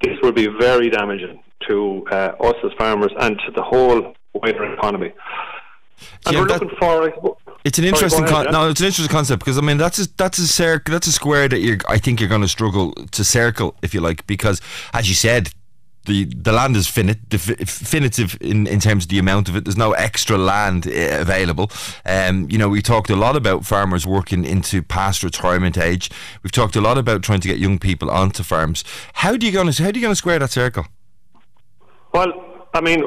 this 0.01 0.17
will 0.21 0.31
be 0.31 0.47
very 0.47 0.89
damaging 0.89 1.43
to 1.67 2.05
uh, 2.11 2.31
us 2.39 2.55
as 2.63 2.71
farmers 2.77 3.11
and 3.19 3.37
to 3.45 3.51
the 3.51 3.61
whole 3.61 4.13
wider 4.33 4.73
economy. 4.73 5.11
And 6.25 6.33
yeah, 6.33 6.39
we're 6.39 6.47
that, 6.47 6.61
looking 6.61 6.77
for. 6.79 7.35
It's 7.63 7.77
an 7.77 7.85
interesting 7.85 8.25
Sorry, 8.27 8.31
ahead, 8.31 8.45
con- 8.45 8.53
no, 8.53 8.69
it's 8.69 8.79
an 8.79 8.87
interesting 8.87 9.13
concept 9.13 9.39
because 9.39 9.57
I 9.57 9.61
mean 9.61 9.77
that's 9.77 9.99
a 9.99 10.07
that's 10.15 10.39
a 10.39 10.47
circle 10.47 10.93
that's 10.93 11.07
a 11.07 11.11
square 11.11 11.47
that 11.47 11.59
you 11.59 11.77
I 11.87 11.99
think 11.99 12.19
you're 12.19 12.29
going 12.29 12.41
to 12.41 12.47
struggle 12.47 12.93
to 12.93 13.23
circle 13.23 13.75
if 13.81 13.93
you 13.93 14.01
like 14.01 14.25
because 14.25 14.61
as 14.93 15.07
you 15.07 15.15
said 15.15 15.51
the 16.05 16.25
the 16.25 16.51
land 16.51 16.75
is 16.75 16.87
finite, 16.87 17.29
definitive 17.29 18.37
in, 18.41 18.65
in 18.67 18.79
terms 18.79 19.05
of 19.05 19.09
the 19.09 19.19
amount 19.19 19.49
of 19.49 19.55
it. 19.55 19.65
There's 19.65 19.77
no 19.77 19.91
extra 19.93 20.37
land 20.37 20.87
uh, 20.87 21.19
available. 21.19 21.71
Um, 22.05 22.49
you 22.49 22.57
know, 22.57 22.69
we 22.69 22.81
talked 22.81 23.09
a 23.09 23.15
lot 23.15 23.35
about 23.35 23.65
farmers 23.65 24.07
working 24.07 24.43
into 24.43 24.81
past 24.81 25.23
retirement 25.23 25.77
age. 25.77 26.09
We've 26.41 26.51
talked 26.51 26.75
a 26.75 26.81
lot 26.81 26.97
about 26.97 27.21
trying 27.21 27.41
to 27.41 27.47
get 27.47 27.59
young 27.59 27.77
people 27.77 28.09
onto 28.09 28.43
farms. 28.43 28.83
How 29.13 29.37
do 29.37 29.45
you 29.45 29.51
going 29.51 29.71
to 29.71 29.83
how 29.83 29.91
do 29.91 29.99
you 29.99 30.03
going 30.03 30.11
to 30.11 30.15
square 30.15 30.39
that 30.39 30.51
circle? 30.51 30.87
Well, 32.13 32.33
I 32.73 32.81
mean, 32.81 33.03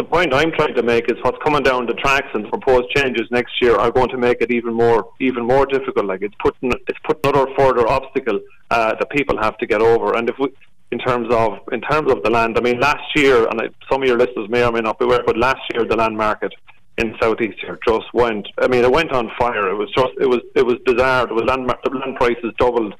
the 0.00 0.04
point 0.04 0.32
I'm 0.32 0.50
trying 0.52 0.74
to 0.74 0.82
make 0.82 1.10
is 1.10 1.18
what's 1.20 1.36
coming 1.44 1.62
down 1.62 1.84
the 1.84 1.92
tracks 1.92 2.28
and 2.32 2.48
proposed 2.48 2.88
changes 2.96 3.28
next 3.30 3.52
year 3.60 3.76
are 3.76 3.90
going 3.90 4.08
to 4.08 4.16
make 4.16 4.40
it 4.40 4.50
even 4.50 4.72
more 4.72 5.10
even 5.20 5.44
more 5.46 5.66
difficult. 5.66 6.06
Like 6.06 6.22
it's 6.22 6.34
putting 6.40 6.72
it's 6.88 6.98
putting 7.04 7.20
another 7.24 7.52
further 7.58 7.86
obstacle 7.86 8.40
uh, 8.70 8.94
that 8.98 9.10
people 9.10 9.36
have 9.36 9.58
to 9.58 9.66
get 9.66 9.82
over. 9.82 10.16
And 10.16 10.30
if 10.30 10.36
we 10.38 10.48
in 10.90 10.98
terms 10.98 11.28
of 11.30 11.58
in 11.70 11.82
terms 11.82 12.10
of 12.10 12.22
the 12.22 12.30
land. 12.30 12.56
I 12.56 12.62
mean, 12.62 12.80
last 12.80 13.04
year, 13.14 13.46
and 13.46 13.60
some 13.90 14.02
of 14.02 14.08
your 14.08 14.16
listeners 14.16 14.48
may 14.48 14.64
or 14.64 14.72
may 14.72 14.80
not 14.80 14.98
be 14.98 15.04
aware, 15.04 15.22
but 15.24 15.36
last 15.36 15.60
year 15.72 15.84
the 15.84 15.96
land 15.96 16.16
market 16.16 16.52
in 16.96 17.14
southeast 17.20 17.58
here 17.60 17.78
just 17.86 18.06
went. 18.14 18.48
I 18.58 18.68
mean, 18.68 18.82
it 18.84 18.90
went 18.90 19.12
on 19.12 19.30
fire. 19.38 19.68
It 19.68 19.76
was 19.76 19.90
just 19.94 20.12
it 20.18 20.26
was 20.26 20.40
it 20.56 20.64
was 20.64 20.76
bizarre. 20.86 21.28
It 21.28 21.34
was 21.34 21.44
land 21.44 21.68
the 21.68 21.90
land 21.90 22.16
prices 22.16 22.52
doubled. 22.58 22.94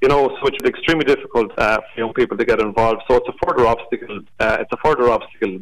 You 0.00 0.08
know, 0.08 0.28
so 0.40 0.48
it's 0.48 0.64
extremely 0.64 1.04
difficult 1.04 1.52
uh, 1.58 1.76
for 1.76 2.00
young 2.00 2.14
people 2.14 2.38
to 2.38 2.44
get 2.46 2.60
involved. 2.60 3.02
So 3.08 3.16
it's 3.16 3.28
a 3.28 3.46
further 3.46 3.66
obstacle. 3.66 4.20
Uh, 4.40 4.56
it's 4.60 4.72
a 4.72 4.78
further 4.82 5.10
obstacle 5.10 5.60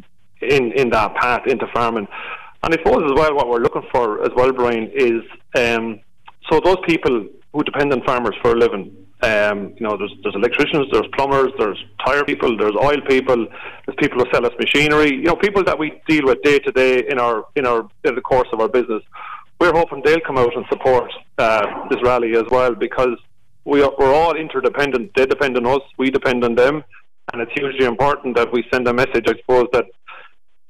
in 0.50 0.72
in 0.72 0.90
that 0.90 1.14
path 1.16 1.46
into 1.46 1.66
farming. 1.74 2.08
And 2.62 2.74
I 2.74 2.76
suppose 2.78 3.02
as 3.04 3.12
well, 3.14 3.34
what 3.34 3.48
we're 3.48 3.60
looking 3.60 3.86
for 3.92 4.22
as 4.22 4.30
well, 4.34 4.52
Brian, 4.52 4.90
is 4.94 5.20
um, 5.54 6.00
so 6.50 6.60
those 6.60 6.78
people 6.86 7.26
who 7.52 7.62
depend 7.62 7.92
on 7.92 8.02
farmers 8.04 8.34
for 8.42 8.52
a 8.52 8.56
living 8.56 9.04
um, 9.24 9.74
you 9.78 9.86
know, 9.86 9.96
there's 9.96 10.12
there's 10.22 10.34
electricians, 10.34 10.86
there's 10.92 11.06
plumbers, 11.16 11.50
there's 11.58 11.82
tire 12.04 12.24
people, 12.24 12.58
there's 12.58 12.74
oil 12.76 13.00
people, 13.08 13.46
there's 13.86 13.96
people 13.98 14.18
who 14.18 14.30
sell 14.30 14.44
us 14.44 14.52
machinery. 14.58 15.14
You 15.14 15.24
know, 15.24 15.36
people 15.36 15.64
that 15.64 15.78
we 15.78 16.02
deal 16.06 16.26
with 16.26 16.42
day 16.42 16.58
to 16.58 16.72
day 16.72 17.04
in 17.08 17.18
our 17.18 17.46
in 17.56 17.66
our 17.66 17.88
in 18.04 18.14
the 18.14 18.20
course 18.20 18.48
of 18.52 18.60
our 18.60 18.68
business. 18.68 19.02
We're 19.60 19.72
hoping 19.72 20.02
they'll 20.04 20.20
come 20.20 20.36
out 20.36 20.54
and 20.54 20.66
support 20.68 21.10
uh, 21.38 21.88
this 21.88 22.02
rally 22.02 22.36
as 22.36 22.44
well 22.50 22.74
because 22.74 23.16
we 23.64 23.82
are, 23.82 23.92
we're 23.98 24.12
all 24.12 24.36
interdependent. 24.36 25.12
They 25.14 25.24
depend 25.24 25.56
on 25.56 25.64
us, 25.66 25.80
we 25.96 26.10
depend 26.10 26.44
on 26.44 26.54
them, 26.54 26.84
and 27.32 27.40
it's 27.40 27.52
hugely 27.54 27.86
important 27.86 28.36
that 28.36 28.52
we 28.52 28.64
send 28.70 28.86
a 28.88 28.92
message. 28.92 29.24
I 29.26 29.36
suppose 29.38 29.68
that 29.72 29.86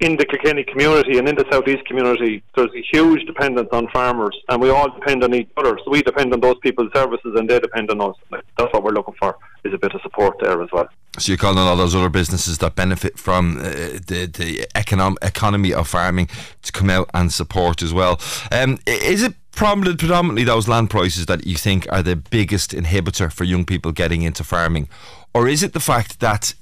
in 0.01 0.17
the 0.17 0.27
Kilkenny 0.27 0.65
community 0.65 1.19
and 1.19 1.29
in 1.29 1.37
the 1.37 1.45
southeast 1.51 1.85
community, 1.87 2.43
there's 2.57 2.71
a 2.75 2.83
huge 2.93 3.25
dependence 3.27 3.69
on 3.73 3.89
farmers, 3.89 4.37
and 4.49 4.61
we 4.61 4.71
all 4.71 4.91
depend 4.91 5.23
on 5.23 5.33
each 5.35 5.49
other. 5.57 5.79
So 5.85 5.91
we 5.91 6.03
depend 6.03 6.33
on 6.33 6.41
those 6.41 6.59
people's 6.63 6.91
services, 6.93 7.35
and 7.37 7.49
they 7.49 7.61
depend 7.61 7.91
on 7.91 8.01
us. 8.01 8.17
That's 8.31 8.73
what 8.73 8.83
we're 8.83 8.91
looking 8.91 9.15
for 9.19 9.39
is 9.65 9.73
a 9.73 9.79
bit 9.79 9.95
of 9.95 10.03
support 10.03 10.37
there 10.41 10.61
as 10.63 10.69
well. 10.73 10.89
So 11.19 11.31
you're 11.31 11.39
calling 11.39 11.59
on 11.59 11.69
all 11.69 11.77
those 11.77 11.95
other 11.95 12.09
businesses 12.09 12.59
that 12.59 12.75
benefit 12.75 13.19
from 13.19 13.59
uh, 13.59 13.63
the 13.63 14.31
the 14.33 14.67
economic 14.75 15.19
economy 15.23 15.73
of 15.73 15.89
farming 15.89 16.29
to 16.63 16.73
come 16.73 16.91
out 16.91 17.09
and 17.15 17.33
support 17.33 17.83
as 17.83 17.95
well. 17.95 18.21
Um, 18.51 18.79
is 18.87 19.23
it 19.23 19.35
predominantly 19.53 20.43
those 20.43 20.67
land 20.67 20.91
prices 20.91 21.27
that 21.27 21.47
you 21.47 21.55
think 21.55 21.87
are 21.93 22.03
the 22.03 22.17
biggest 22.17 22.73
inhibitor 22.73 23.33
for 23.33 23.45
young 23.45 23.65
people 23.65 23.93
getting 23.93 24.23
into 24.23 24.43
farming, 24.43 24.89
or 25.33 25.47
is 25.47 25.63
it 25.63 25.73
the 25.73 25.81
fact 25.81 26.19
that 26.19 26.55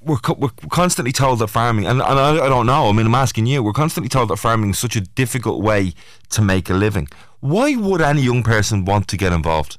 we're, 0.00 0.18
we're 0.36 0.50
constantly 0.70 1.12
told 1.12 1.40
that 1.40 1.48
farming, 1.48 1.86
and, 1.86 2.00
and 2.00 2.18
I, 2.18 2.44
I, 2.44 2.48
don't 2.48 2.66
know, 2.66 2.88
I 2.88 2.92
mean, 2.92 3.06
I'm 3.06 3.14
asking 3.14 3.46
you, 3.46 3.62
we're 3.62 3.72
constantly 3.72 4.08
told 4.08 4.30
that 4.30 4.36
farming 4.36 4.70
is 4.70 4.78
such 4.78 4.96
a 4.96 5.00
difficult 5.00 5.62
way 5.62 5.94
to 6.30 6.42
make 6.42 6.70
a 6.70 6.74
living. 6.74 7.08
Why 7.40 7.74
would 7.74 8.00
any 8.00 8.22
young 8.22 8.42
person 8.42 8.84
want 8.84 9.08
to 9.08 9.16
get 9.16 9.32
involved? 9.32 9.78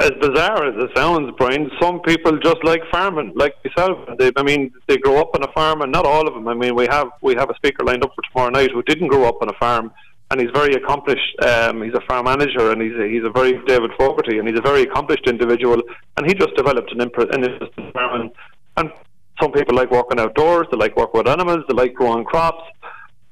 As 0.00 0.12
bizarre 0.20 0.68
as 0.68 0.84
it 0.84 0.90
sounds, 0.96 1.32
Brian, 1.36 1.68
some 1.80 2.00
people 2.02 2.38
just 2.38 2.62
like 2.62 2.82
farming, 2.92 3.32
like 3.34 3.56
yourself. 3.64 3.98
They, 4.16 4.30
I 4.36 4.42
mean, 4.44 4.72
they 4.86 4.96
grow 4.96 5.20
up 5.20 5.34
on 5.34 5.42
a 5.42 5.50
farm, 5.52 5.82
and 5.82 5.90
not 5.90 6.06
all 6.06 6.28
of 6.28 6.34
them. 6.34 6.46
I 6.46 6.54
mean, 6.54 6.76
we 6.76 6.86
have 6.86 7.08
we 7.20 7.34
have 7.34 7.50
a 7.50 7.54
speaker 7.56 7.82
lined 7.84 8.04
up 8.04 8.12
for 8.14 8.22
tomorrow 8.22 8.50
night 8.50 8.70
who 8.70 8.84
didn't 8.84 9.08
grow 9.08 9.24
up 9.24 9.42
on 9.42 9.48
a 9.48 9.52
farm, 9.54 9.90
and 10.32 10.40
he's 10.40 10.50
very 10.54 10.72
accomplished. 10.72 11.36
Um, 11.42 11.82
he's 11.82 11.92
a 11.92 12.00
farm 12.08 12.24
manager, 12.24 12.72
and 12.72 12.80
he's 12.80 12.94
a, 12.98 13.06
he's 13.06 13.22
a 13.22 13.28
very 13.28 13.62
David 13.66 13.90
Fogarty, 13.98 14.38
and 14.38 14.48
he's 14.48 14.58
a 14.58 14.62
very 14.62 14.82
accomplished 14.82 15.28
individual. 15.28 15.82
And 16.16 16.26
he 16.26 16.32
just 16.32 16.56
developed 16.56 16.90
an, 16.90 17.02
interest 17.02 17.72
in 17.76 17.92
farming. 17.92 18.30
And 18.78 18.90
some 19.40 19.52
people 19.52 19.74
like 19.74 19.90
working 19.90 20.18
outdoors. 20.18 20.68
They 20.70 20.78
like 20.78 20.96
working 20.96 21.18
with 21.18 21.28
animals. 21.28 21.64
They 21.68 21.74
like 21.74 21.92
growing 21.92 22.24
crops. 22.24 22.64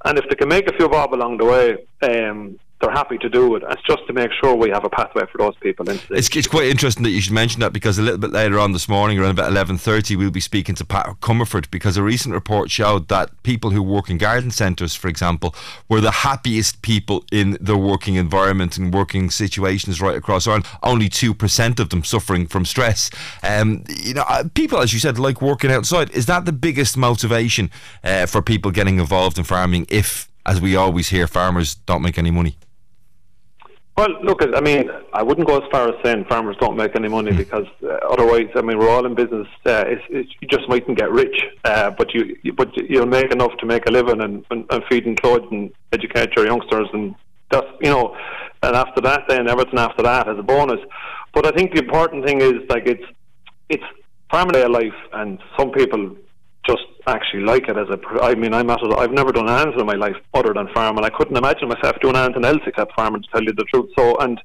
And 0.04 0.18
if 0.18 0.28
they 0.28 0.36
can 0.36 0.48
make 0.48 0.68
a 0.70 0.76
few 0.76 0.90
bob 0.90 1.14
along 1.14 1.38
the 1.38 1.46
way, 1.46 1.78
um, 2.02 2.58
they're 2.80 2.90
happy 2.90 3.18
to 3.18 3.28
do 3.28 3.56
it. 3.56 3.62
It's 3.68 3.82
just 3.82 4.06
to 4.06 4.12
make 4.12 4.30
sure 4.32 4.54
we 4.54 4.70
have 4.70 4.84
a 4.84 4.88
pathway 4.88 5.24
for 5.30 5.38
those 5.38 5.54
people. 5.56 5.88
It's, 5.88 6.34
it's 6.34 6.46
quite 6.46 6.66
interesting 6.66 7.02
that 7.02 7.10
you 7.10 7.20
should 7.20 7.34
mention 7.34 7.60
that 7.60 7.72
because 7.72 7.98
a 7.98 8.02
little 8.02 8.18
bit 8.18 8.30
later 8.30 8.58
on 8.58 8.72
this 8.72 8.88
morning, 8.88 9.18
around 9.18 9.32
about 9.32 9.50
eleven 9.50 9.76
thirty, 9.76 10.16
we'll 10.16 10.30
be 10.30 10.40
speaking 10.40 10.74
to 10.76 10.84
Pat 10.84 11.06
Comerford 11.20 11.70
because 11.70 11.96
a 11.96 12.02
recent 12.02 12.34
report 12.34 12.70
showed 12.70 13.08
that 13.08 13.30
people 13.42 13.70
who 13.70 13.82
work 13.82 14.08
in 14.08 14.18
garden 14.18 14.50
centres, 14.50 14.94
for 14.94 15.08
example, 15.08 15.54
were 15.88 16.00
the 16.00 16.10
happiest 16.10 16.80
people 16.82 17.24
in 17.30 17.58
their 17.60 17.76
working 17.76 18.14
environment 18.14 18.78
and 18.78 18.94
working 18.94 19.30
situations 19.30 20.00
right 20.00 20.16
across 20.16 20.46
Ireland. 20.46 20.66
Only 20.82 21.08
two 21.08 21.34
percent 21.34 21.80
of 21.80 21.90
them 21.90 22.02
suffering 22.02 22.46
from 22.46 22.64
stress. 22.64 23.10
Um, 23.42 23.84
you 24.02 24.14
know, 24.14 24.24
uh, 24.26 24.44
people, 24.54 24.78
as 24.78 24.92
you 24.92 25.00
said, 25.00 25.18
like 25.18 25.42
working 25.42 25.70
outside. 25.70 26.10
Is 26.10 26.26
that 26.26 26.46
the 26.46 26.52
biggest 26.52 26.96
motivation 26.96 27.70
uh, 28.02 28.26
for 28.26 28.40
people 28.40 28.70
getting 28.70 28.98
involved 28.98 29.36
in 29.36 29.44
farming? 29.44 29.86
If, 29.90 30.30
as 30.46 30.60
we 30.60 30.76
always 30.76 31.10
hear, 31.10 31.26
farmers 31.26 31.74
don't 31.74 32.00
make 32.00 32.16
any 32.16 32.30
money. 32.30 32.56
Well, 34.00 34.16
look, 34.22 34.40
I 34.42 34.62
mean, 34.62 34.90
I 35.12 35.22
wouldn't 35.22 35.46
go 35.46 35.58
as 35.58 35.70
far 35.70 35.86
as 35.90 35.94
saying 36.02 36.24
farmers 36.24 36.56
don't 36.58 36.74
make 36.74 36.96
any 36.96 37.08
money 37.08 37.32
hmm. 37.32 37.36
because 37.36 37.66
uh, 37.82 37.98
otherwise, 38.10 38.48
I 38.54 38.62
mean, 38.62 38.78
we're 38.78 38.88
all 38.88 39.04
in 39.04 39.14
business. 39.14 39.46
Uh, 39.66 39.84
it's, 39.86 40.02
it's, 40.08 40.30
you 40.40 40.48
just 40.48 40.66
mightn't 40.70 40.96
get 40.96 41.10
rich, 41.10 41.38
uh, 41.66 41.90
but 41.90 42.14
you, 42.14 42.34
you, 42.42 42.54
but 42.54 42.74
you'll 42.74 43.04
make 43.04 43.30
enough 43.30 43.54
to 43.58 43.66
make 43.66 43.84
a 43.84 43.90
living 43.90 44.22
and, 44.22 44.42
and, 44.50 44.64
and 44.70 44.82
feed 44.88 45.04
and 45.04 45.20
clothe 45.20 45.42
and 45.50 45.70
educate 45.92 46.34
your 46.34 46.46
youngsters, 46.46 46.88
and 46.94 47.14
that's 47.50 47.66
you 47.82 47.90
know, 47.90 48.16
and 48.62 48.74
after 48.74 49.02
that, 49.02 49.24
then 49.28 49.50
everything 49.50 49.78
after 49.78 50.02
that 50.02 50.26
as 50.26 50.38
a 50.38 50.42
bonus. 50.42 50.80
But 51.34 51.44
I 51.44 51.50
think 51.50 51.74
the 51.74 51.82
important 51.82 52.24
thing 52.24 52.40
is 52.40 52.54
like 52.70 52.86
it's 52.86 53.04
it's 53.68 53.84
family 54.30 54.64
life, 54.64 55.00
and 55.12 55.38
some 55.58 55.72
people 55.72 56.16
actually 57.06 57.42
like 57.42 57.68
it 57.68 57.76
as 57.76 57.88
a. 57.88 57.98
I 58.22 58.34
mean, 58.34 58.54
I'm 58.54 58.66
not. 58.66 58.80
I've 58.98 59.12
never 59.12 59.32
done 59.32 59.48
anything 59.48 59.80
in 59.80 59.86
my 59.86 59.94
life 59.94 60.16
other 60.34 60.52
than 60.52 60.68
farm, 60.74 60.96
and 60.96 61.06
I 61.06 61.10
couldn't 61.10 61.36
imagine 61.36 61.68
myself 61.68 61.96
doing 62.00 62.16
anything 62.16 62.44
else 62.44 62.62
except 62.66 62.94
farming. 62.94 63.22
To 63.22 63.28
tell 63.32 63.42
you 63.42 63.52
the 63.52 63.64
truth, 63.64 63.90
so 63.96 64.16
and 64.18 64.40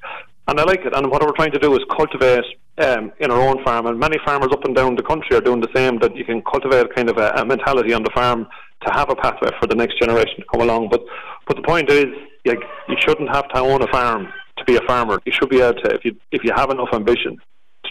and 0.47 0.59
I 0.59 0.63
like 0.63 0.85
it. 0.85 0.95
And 0.95 1.09
what 1.09 1.21
we're 1.21 1.31
trying 1.31 1.51
to 1.51 1.59
do 1.59 1.75
is 1.75 1.83
cultivate 1.95 2.45
um, 2.77 3.11
in 3.19 3.31
our 3.31 3.41
own 3.41 3.63
farm, 3.63 3.87
and 3.87 3.99
many 3.99 4.17
farmers 4.25 4.51
up 4.51 4.63
and 4.65 4.75
down 4.75 4.95
the 4.95 5.03
country 5.03 5.35
are 5.35 5.41
doing 5.41 5.61
the 5.61 5.71
same. 5.75 5.99
That 5.99 6.15
you 6.15 6.25
can 6.25 6.41
cultivate 6.41 6.95
kind 6.95 7.09
of 7.09 7.17
a, 7.17 7.29
a 7.37 7.45
mentality 7.45 7.93
on 7.93 8.03
the 8.03 8.11
farm 8.11 8.47
to 8.85 8.93
have 8.93 9.09
a 9.09 9.15
pathway 9.15 9.49
for 9.59 9.67
the 9.67 9.75
next 9.75 9.99
generation 9.99 10.37
to 10.37 10.45
come 10.51 10.61
along. 10.61 10.89
But 10.89 11.03
but 11.47 11.55
the 11.57 11.63
point 11.63 11.89
is, 11.89 12.05
like, 12.45 12.63
you 12.87 12.95
shouldn't 12.99 13.29
have 13.29 13.47
to 13.49 13.59
own 13.59 13.81
a 13.81 13.87
farm 13.87 14.27
to 14.57 14.65
be 14.65 14.75
a 14.75 14.81
farmer. 14.81 15.19
You 15.25 15.31
should 15.31 15.49
be 15.49 15.61
able 15.61 15.81
to, 15.81 15.95
if 15.95 16.05
you 16.05 16.15
if 16.31 16.43
you 16.43 16.51
have 16.55 16.69
enough 16.69 16.89
ambition, 16.93 17.37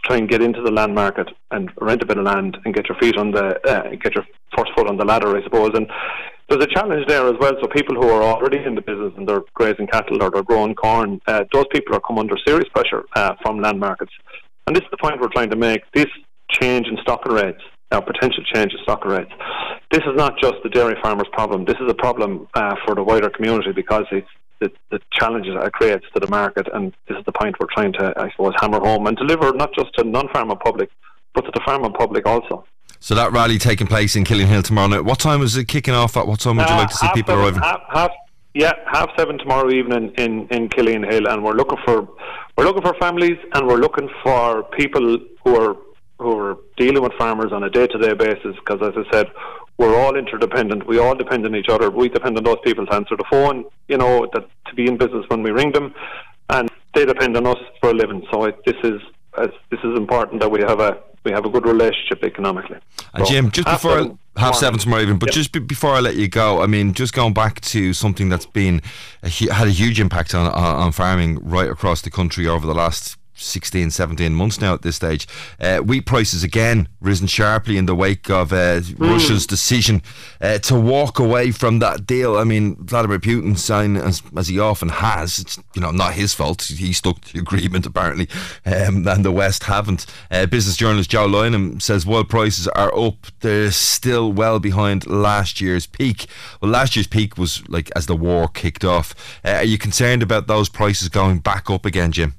try 0.05 0.17
and 0.17 0.29
get 0.29 0.43
into 0.43 0.63
the 0.63 0.71
land 0.71 0.95
market 0.95 1.29
and 1.51 1.71
rent 1.81 2.03
a 2.03 2.07
bit 2.07 2.19
of 2.19 2.25
land 2.25 2.59
and 2.65 2.75
get 2.75 2.89
your 2.89 2.99
feet 2.99 3.17
on 3.17 3.31
the 3.31 3.59
uh, 3.69 3.91
get 4.03 4.15
your 4.15 4.25
first 4.57 4.71
foot 4.77 4.89
on 4.89 4.97
the 4.97 5.05
ladder, 5.05 5.37
I 5.37 5.43
suppose. 5.43 5.71
And 5.75 5.87
there's 6.49 6.63
a 6.63 6.75
challenge 6.75 7.07
there 7.09 7.27
as 7.27 7.35
well. 7.41 7.53
So 7.61 7.69
people 7.69 7.95
who 7.95 8.09
are 8.09 8.23
already 8.23 8.59
in 8.59 8.75
the 8.75 8.83
business 8.83 9.13
and 9.17 9.29
they're 9.29 9.43
grazing 9.55 9.87
cattle 9.87 10.23
or 10.23 10.31
they're 10.31 10.43
growing 10.43 10.75
corn, 10.75 11.21
uh, 11.27 11.45
those 11.53 11.65
people 11.73 11.97
are 11.97 12.01
come 12.01 12.19
under 12.19 12.37
serious 12.47 12.69
pressure 12.75 13.05
uh, 13.17 13.35
from 13.43 13.61
land 13.61 13.81
markets. 13.81 14.13
And 14.67 14.77
this 14.77 14.83
is 14.83 14.91
the 14.91 14.99
point 14.99 15.21
we're 15.21 15.33
trying 15.33 15.51
to 15.51 15.57
make. 15.57 15.81
This 15.95 16.07
change 16.51 16.87
in 16.87 16.99
stocking 17.03 17.33
rates, 17.33 17.61
now 17.91 18.01
potential 18.01 18.45
change 18.55 18.73
in 18.73 18.79
stocking 18.83 19.11
rates. 19.11 19.31
This 19.91 20.03
is 20.03 20.17
not 20.17 20.39
just 20.41 20.55
the 20.63 20.69
dairy 20.69 20.97
farmers' 21.03 21.29
problem. 21.33 21.65
This 21.65 21.77
is 21.81 21.91
a 21.91 21.95
problem 21.95 22.47
uh, 22.55 22.75
for 22.85 22.95
the 22.95 23.03
wider 23.03 23.31
community 23.31 23.73
because 23.73 24.05
it's 24.11 24.29
the, 24.65 24.71
the 24.93 25.01
challenges 25.19 25.53
it 25.67 25.73
creates 25.73 26.07
to 26.15 26.21
the 26.25 26.31
market, 26.41 26.67
and 26.75 26.85
this 27.09 27.17
is 27.19 27.25
the 27.25 27.33
point 27.41 27.53
we're 27.61 27.75
trying 27.79 27.93
to, 27.95 28.05
I 28.25 28.31
suppose, 28.33 28.55
hammer 28.61 28.81
home 28.89 29.07
and 29.09 29.17
deliver 29.17 29.47
not 29.53 29.71
just 29.79 29.91
to 29.97 30.05
non-farmer 30.05 30.57
public, 30.69 30.89
but 31.35 31.43
to 31.43 31.51
the 31.55 31.63
farmer 31.69 31.91
public 31.91 32.25
also. 32.27 32.65
So 33.01 33.15
that 33.15 33.33
rally 33.33 33.59
taking 33.59 33.87
place 33.87 34.13
in 34.19 34.25
Killinghill 34.25 34.63
tomorrow 34.63 34.89
night. 34.89 35.05
What 35.05 35.19
time 35.19 35.43
is 35.43 35.57
it 35.57 35.67
kicking 35.69 35.95
off 36.03 36.17
at? 36.17 36.27
What 36.27 36.41
time 36.41 36.57
would 36.57 36.69
you 36.69 36.75
Uh, 36.75 36.79
like 36.79 36.89
to 36.89 37.01
see 37.03 37.09
people 37.15 37.35
seven, 37.35 37.45
arriving? 37.45 37.63
Half, 37.63 37.81
half, 37.99 38.13
yeah, 38.55 38.73
half 38.97 39.11
seven 39.19 39.37
tomorrow 39.43 39.71
evening 39.71 40.05
in 40.25 40.33
in 40.57 40.63
Killinghill, 40.75 41.27
and 41.31 41.39
we're 41.45 41.59
looking 41.61 41.79
for 41.85 41.97
we're 42.57 42.65
looking 42.69 42.87
for 42.89 42.95
families, 43.07 43.39
and 43.55 43.67
we're 43.69 43.83
looking 43.87 44.09
for 44.23 44.63
people 44.81 45.07
who 45.43 45.53
are 45.63 45.75
who 46.23 46.31
are 46.39 46.57
dealing 46.83 47.03
with 47.07 47.13
farmers 47.23 47.53
on 47.57 47.63
a 47.65 47.71
day 47.79 47.87
to 47.93 47.99
day 47.99 48.15
basis. 48.27 48.55
Because 48.61 48.81
as 48.89 48.95
I 49.03 49.05
said, 49.13 49.27
we're 49.79 49.99
all 50.01 50.17
interdependent. 50.17 50.87
We 50.87 50.99
all 50.99 51.15
depend 51.15 51.45
on 51.47 51.55
each 51.55 51.69
other. 51.69 51.91
We 51.91 52.09
depend 52.09 52.37
on 52.39 52.45
those 52.45 52.59
people 52.65 52.87
to 52.87 52.95
answer 52.95 53.17
the 53.17 53.25
phone. 53.31 53.65
You 53.89 53.99
know 53.99 54.27
that 54.33 54.49
to 54.67 54.75
be 54.75 54.87
in 54.87 54.97
business 54.97 55.25
when 55.29 55.43
we 55.43 55.51
ring 55.51 55.73
them, 55.73 55.95
and 56.51 56.71
they 56.95 57.05
depend 57.05 57.37
on 57.37 57.47
us 57.47 57.59
for 57.81 57.91
a 57.91 57.95
living. 57.95 58.27
So 58.33 58.45
it, 58.45 58.57
this 58.65 58.77
is 58.85 59.01
uh, 59.37 59.49
this 59.71 59.81
is 59.81 59.97
important 59.97 60.41
that 60.41 60.51
we 60.51 60.61
have 60.61 60.81
a 60.81 60.99
we 61.25 61.33
have 61.33 61.45
a 61.45 61.49
good 61.49 61.67
relationship 61.67 62.23
economically. 62.23 62.77
And 63.15 63.27
So, 63.27 63.33
Jim, 63.33 63.51
just 63.51 63.67
before 63.67 63.93
seven 63.93 64.19
half 64.37 64.55
tomorrow 64.55 64.61
seven 64.61 64.79
tomorrow 64.79 65.03
evening, 65.03 65.19
but 65.19 65.31
Yep. 65.31 65.35
just 65.35 65.53
be, 65.53 65.59
before 65.59 65.91
I 65.91 66.01
let 66.01 66.17
you 66.17 66.29
go, 66.29 66.61
I 66.63 66.67
mean, 66.67 66.93
just 66.93 67.15
going 67.15 67.33
back 67.33 67.61
to 67.63 67.93
something 67.95 68.29
that's 68.29 68.47
been 68.47 68.83
a, 69.23 69.29
had 69.29 69.67
a 69.67 69.71
huge 69.71 70.01
impact 70.01 70.35
on, 70.35 70.47
on 70.47 70.77
on 70.77 70.93
farming 70.93 71.39
right 71.43 71.69
across 71.69 72.03
the 72.03 72.11
country 72.11 72.47
over 72.47 72.67
the 72.67 72.75
last 72.75 73.17
16, 73.35 73.91
17 73.91 74.35
months 74.35 74.61
now 74.61 74.75
at 74.75 74.83
this 74.83 74.97
stage. 74.97 75.27
Uh, 75.61 75.79
wheat 75.79 76.07
prices 76.07 76.43
again 76.45 76.89
risen 77.01 77.27
sharply 77.27 77.77
in 77.77 77.87
the 77.87 77.95
wake 77.95 78.31
of 78.31 78.53
uh, 78.53 78.81
Hmm. 78.81 79.05
Russia's 79.05 79.47
decision 79.47 80.03
uh, 80.41 80.59
to 80.59 80.75
walk 80.75 81.19
away 81.19 81.51
from 81.51 81.79
that 81.81 82.07
deal. 82.07 82.37
I 82.37 82.45
mean, 82.45 82.77
Vladimir 82.77 83.19
Putin 83.19 83.57
signed 83.57 83.97
as, 83.97 84.23
as 84.37 84.49
he 84.49 84.59
often 84.59 84.89
has. 84.89 85.39
It's 85.39 85.59
you 85.75 85.81
know 85.81 85.91
not 85.91 86.15
his 86.15 86.35
fault. 86.35 86.63
He 86.63 86.93
stuck 86.93 87.21
to 87.23 87.33
the 87.35 87.39
agreement 87.41 87.87
apparently, 87.87 88.29
um, 88.67 89.07
and 89.07 89.25
the 89.25 89.33
West 89.33 89.65
haven't. 89.65 90.07
Uh, 90.31 90.47
business 90.47 90.77
journalist 90.77 91.11
Joe 91.11 91.29
Lynam 91.29 91.81
says 91.81 92.07
while 92.07 92.25
prices 92.25 92.69
are 92.69 92.97
up, 92.99 93.27
they're 93.41 93.71
still 93.71 94.33
well 94.33 94.59
behind 94.59 95.07
last 95.07 95.61
year's 95.61 95.87
peak. 95.87 96.27
Well, 96.61 96.71
last 96.71 96.97
year's 96.97 97.07
peak 97.07 97.39
was 97.39 97.67
like 97.69 97.91
as 97.97 98.07
the 98.07 98.17
war 98.17 98.49
kicked 98.49 98.85
off. 98.85 99.15
Uh, 99.45 99.53
are 99.53 99.65
you 99.65 99.79
concerned 99.79 100.23
about 100.23 100.47
those 100.47 100.69
prices 100.69 101.09
going 101.09 101.39
back 101.39 101.71
up 101.71 101.85
again, 101.87 102.13
Jim? 102.13 102.35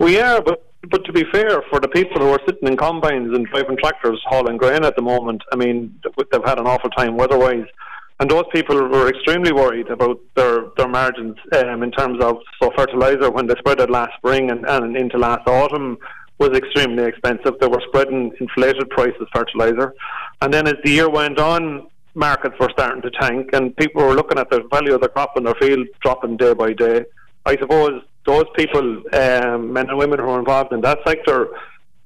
We 0.00 0.18
are, 0.18 0.40
but 0.40 0.64
but 0.88 1.04
to 1.04 1.12
be 1.12 1.24
fair, 1.30 1.62
for 1.68 1.78
the 1.78 1.88
people 1.88 2.22
who 2.22 2.30
are 2.30 2.40
sitting 2.46 2.66
in 2.66 2.76
combines 2.78 3.36
and 3.36 3.46
driving 3.46 3.76
tractors 3.76 4.18
hauling 4.24 4.56
grain 4.56 4.82
at 4.82 4.96
the 4.96 5.02
moment, 5.02 5.42
I 5.52 5.56
mean, 5.56 5.94
they've 6.32 6.44
had 6.44 6.58
an 6.58 6.66
awful 6.66 6.88
time 6.88 7.18
weather-wise, 7.18 7.66
and 8.18 8.30
those 8.30 8.46
people 8.50 8.76
were 8.88 9.10
extremely 9.10 9.52
worried 9.52 9.88
about 9.88 10.18
their 10.36 10.68
their 10.78 10.88
margins 10.88 11.36
um, 11.52 11.82
in 11.82 11.90
terms 11.92 12.24
of 12.24 12.38
so 12.62 12.72
fertilizer 12.78 13.30
when 13.30 13.46
they 13.46 13.54
spread 13.56 13.78
it 13.78 13.90
last 13.90 14.12
spring 14.16 14.50
and, 14.50 14.64
and 14.66 14.96
into 14.96 15.18
last 15.18 15.46
autumn 15.46 15.98
was 16.38 16.56
extremely 16.56 17.04
expensive. 17.04 17.54
They 17.60 17.68
were 17.68 17.82
spreading 17.88 18.32
inflated 18.40 18.88
prices 18.88 19.28
fertilizer, 19.34 19.92
and 20.40 20.52
then 20.52 20.66
as 20.66 20.76
the 20.82 20.92
year 20.92 21.10
went 21.10 21.38
on. 21.38 21.86
Markets 22.14 22.56
were 22.58 22.70
starting 22.72 23.02
to 23.02 23.10
tank, 23.12 23.50
and 23.52 23.76
people 23.76 24.02
were 24.02 24.16
looking 24.16 24.36
at 24.36 24.50
the 24.50 24.62
value 24.72 24.94
of 24.96 25.00
the 25.00 25.08
crop 25.08 25.36
in 25.36 25.44
their 25.44 25.54
field 25.60 25.86
dropping 26.00 26.36
day 26.36 26.54
by 26.54 26.72
day. 26.72 27.04
I 27.46 27.56
suppose 27.56 28.02
those 28.26 28.44
people, 28.54 29.02
um, 29.12 29.72
men 29.72 29.88
and 29.88 29.98
women 29.98 30.18
who 30.18 30.28
are 30.28 30.38
involved 30.38 30.72
in 30.72 30.80
that 30.82 30.98
sector, 31.06 31.48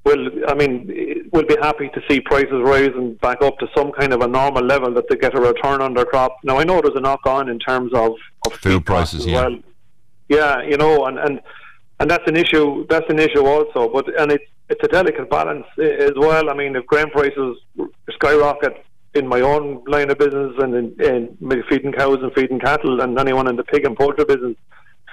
will, 0.04 0.28
I 0.48 0.54
mean, 0.54 1.28
will 1.32 1.44
be 1.44 1.56
happy 1.60 1.90
to 1.94 2.02
see 2.08 2.20
prices 2.20 2.60
rising 2.62 3.14
back 3.14 3.42
up 3.42 3.58
to 3.58 3.66
some 3.76 3.92
kind 3.92 4.12
of 4.12 4.20
a 4.20 4.28
normal 4.28 4.62
level 4.62 4.92
that 4.94 5.08
they 5.08 5.16
get 5.16 5.34
a 5.34 5.40
return 5.40 5.80
on 5.80 5.94
their 5.94 6.04
crop. 6.04 6.36
Now, 6.44 6.58
I 6.58 6.64
know 6.64 6.80
there's 6.80 6.96
a 6.96 7.00
knock 7.00 7.26
on 7.26 7.48
in 7.48 7.58
terms 7.58 7.92
of, 7.94 8.12
of 8.46 8.52
Food 8.54 8.86
prices, 8.86 9.20
as 9.20 9.26
yeah. 9.26 9.46
Well. 9.46 9.58
Yeah, 10.28 10.62
you 10.62 10.76
know, 10.78 11.04
and, 11.06 11.18
and 11.18 11.40
and 12.00 12.10
that's 12.10 12.26
an 12.26 12.36
issue. 12.36 12.86
That's 12.88 13.08
an 13.10 13.18
issue 13.18 13.44
also. 13.44 13.88
But 13.88 14.18
and 14.18 14.32
it's 14.32 14.44
it's 14.68 14.82
a 14.82 14.88
delicate 14.88 15.28
balance 15.28 15.66
as 15.78 16.12
well. 16.16 16.48
I 16.48 16.54
mean, 16.54 16.76
if 16.76 16.86
grain 16.86 17.10
prices 17.10 17.58
skyrocket 18.10 18.84
in 19.14 19.28
my 19.28 19.40
own 19.40 19.84
line 19.86 20.10
of 20.10 20.18
business 20.18 20.54
and 20.58 20.74
in, 20.74 20.86
in 21.00 21.62
feeding 21.68 21.92
cows 21.92 22.18
and 22.22 22.32
feeding 22.32 22.58
cattle 22.58 23.00
and 23.00 23.18
anyone 23.18 23.48
in 23.48 23.56
the 23.56 23.64
pig 23.64 23.84
and 23.84 23.96
poultry 23.96 24.24
business, 24.24 24.56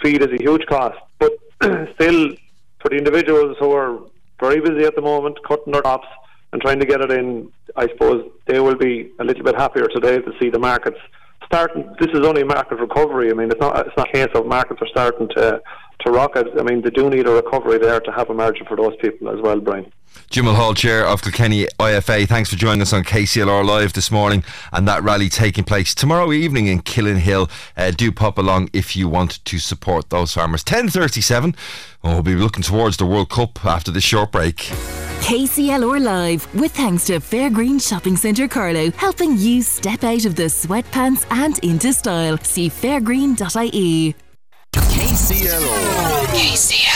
feed 0.02 0.22
is 0.22 0.30
a 0.40 0.42
huge 0.42 0.66
cost. 0.68 0.98
But 1.20 1.34
still, 1.96 2.32
for 2.80 2.90
the 2.90 2.98
individuals 2.98 3.58
who 3.60 3.72
are 3.72 4.00
very 4.40 4.60
busy 4.60 4.86
at 4.86 4.96
the 4.96 5.02
moment, 5.02 5.38
cutting 5.48 5.74
their 5.74 5.82
crops 5.82 6.08
and 6.52 6.62
trying 6.62 6.80
to 6.80 6.86
get 6.86 7.02
it 7.02 7.12
in, 7.12 7.52
I 7.76 7.88
suppose 7.88 8.30
they 8.48 8.60
will 8.60 8.76
be 8.76 9.12
a 9.20 9.24
little 9.24 9.44
bit 9.44 9.56
happier 9.56 9.88
today 9.88 10.20
to 10.20 10.32
see 10.40 10.50
the 10.50 10.60
markets 10.60 10.98
starting. 11.46 11.96
This 12.00 12.10
is 12.14 12.26
only 12.26 12.44
market 12.44 12.80
recovery. 12.80 13.30
I 13.30 13.34
mean, 13.34 13.52
it's 13.52 13.60
not 13.60 13.88
it's 13.88 13.98
not 13.98 14.10
a 14.10 14.12
case 14.12 14.30
of 14.34 14.46
markets 14.46 14.82
are 14.82 14.88
starting 14.88 15.28
to 15.36 15.62
to 16.02 16.12
rocket. 16.12 16.48
I 16.60 16.64
mean, 16.64 16.82
they 16.82 16.90
do 16.90 17.10
need 17.10 17.28
a 17.28 17.32
recovery 17.32 17.78
there 17.78 18.00
to 18.00 18.12
have 18.12 18.30
a 18.30 18.34
margin 18.34 18.66
for 18.66 18.78
those 18.78 18.96
people 19.02 19.30
as 19.30 19.40
well, 19.42 19.60
Brian. 19.60 19.92
Jim 20.32 20.46
Hall, 20.46 20.74
Chair 20.74 21.06
of 21.06 21.22
Kilkenny 21.22 21.66
IFA, 21.78 22.26
thanks 22.26 22.50
for 22.50 22.56
joining 22.56 22.82
us 22.82 22.94
on 22.94 23.04
KCLR 23.04 23.66
Live 23.66 23.92
this 23.92 24.10
morning 24.10 24.46
and 24.72 24.88
that 24.88 25.04
rally 25.04 25.28
taking 25.28 25.66
place 25.66 25.94
tomorrow 25.94 26.32
evening 26.32 26.68
in 26.68 26.82
Killinhill. 26.82 27.50
Uh, 27.76 27.92
do 27.92 28.14
pop 28.14 28.38
along 28.38 28.70
if 28.72 28.96
you 28.96 29.10
want 29.10 29.44
to 29.44 29.60
support 29.60 30.10
those 30.10 30.34
farmers. 30.34 30.64
10.37, 30.64 31.54
oh, 32.06 32.14
we'll 32.14 32.24
be 32.24 32.36
looking 32.36 32.64
towards 32.64 32.96
the 32.96 33.06
World 33.06 33.30
Cup 33.30 33.66
after 33.66 33.92
this 33.92 34.06
short 34.06 34.32
break. 34.32 34.56
KCLR 35.22 36.02
Live, 36.02 36.56
with 36.56 36.72
thanks 36.72 37.08
to 37.08 37.20
Fairgreen 37.20 37.86
Shopping 37.86 38.16
Centre 38.16 38.48
Carlow, 38.48 38.90
helping 38.92 39.38
you 39.38 39.62
step 39.62 40.06
out 40.06 40.24
of 40.24 40.38
the 40.38 40.44
sweatpants 40.44 41.26
and 41.30 41.60
into 41.60 41.92
style. 41.92 42.38
See 42.38 42.70
fairgreen.ie. 42.70 44.16
KCLR. 44.74 46.12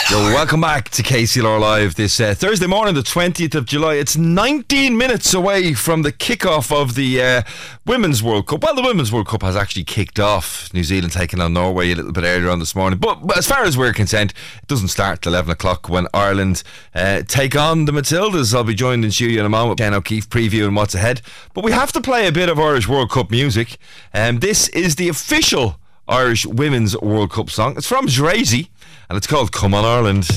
Yo, 0.10 0.18
welcome 0.34 0.62
back 0.62 0.88
to 0.90 1.04
KCLR 1.04 1.60
Live 1.60 1.96
this 1.96 2.22
uh, 2.22 2.34
Thursday 2.34 2.68
morning, 2.68 2.96
the 2.96 3.02
20th 3.02 3.54
of 3.54 3.66
July. 3.66 3.96
It's 3.96 4.16
19 4.16 4.98
minutes 4.98 5.34
away 5.34 5.74
from 5.74 6.04
the 6.04 6.14
kickoff 6.14 6.72
of 6.72 6.96
the 6.96 7.22
uh, 7.22 7.42
Women's 7.86 8.24
World 8.24 8.48
Cup. 8.48 8.64
Well, 8.64 8.76
the 8.76 8.82
Women's 8.82 9.12
World 9.12 9.28
Cup 9.28 9.42
has 9.42 9.58
actually 9.58 9.84
kicked 9.84 10.20
off. 10.20 10.74
New 10.74 10.86
Zealand 10.86 11.12
taking 11.12 11.42
on 11.42 11.54
Norway 11.54 11.92
a 11.92 11.96
little 11.96 12.14
bit 12.14 12.24
earlier 12.24 12.50
on 12.50 12.60
this 12.60 12.76
morning. 12.76 12.98
But, 12.98 13.28
but 13.28 13.38
as 13.38 13.46
far 13.46 13.66
as 13.66 13.78
we're 13.78 13.94
concerned, 13.94 14.34
it 14.62 14.68
doesn't 14.68 14.88
start 14.88 15.24
till 15.24 15.34
11 15.34 15.52
o'clock 15.52 15.90
when 15.90 16.08
Ireland 16.14 16.64
uh, 16.94 17.24
take 17.28 17.58
on 17.58 17.86
the 17.86 17.92
Matildas. 17.92 18.56
I'll 18.56 18.64
be 18.64 18.74
joined 18.74 19.04
in 19.04 19.12
studio 19.12 19.42
in 19.42 19.46
a 19.46 19.50
moment. 19.50 19.80
Ken 19.80 19.94
O'Keeffe 19.94 20.30
previewing 20.30 20.78
what's 20.78 20.96
ahead. 20.96 21.22
But 21.54 21.66
we 21.66 21.74
have 21.74 21.92
to 21.92 22.00
play 22.00 22.28
a 22.28 22.32
bit 22.32 22.48
of 22.48 22.58
Irish 22.58 22.88
World 22.88 23.12
Cup 23.12 23.32
music. 23.32 23.78
Um, 24.14 24.40
this 24.40 24.70
is 24.70 24.96
the 24.96 25.10
official 25.10 25.78
Irish 26.08 26.46
Women's 26.46 26.96
World 27.00 27.32
Cup 27.32 27.50
song. 27.50 27.76
It's 27.78 27.88
from 27.88 28.08
Drazy 28.08 28.70
and 29.10 29.18
it's 29.18 29.28
called 29.28 29.52
Come 29.52 29.74
On 29.74 29.84
Ireland. 29.84 30.28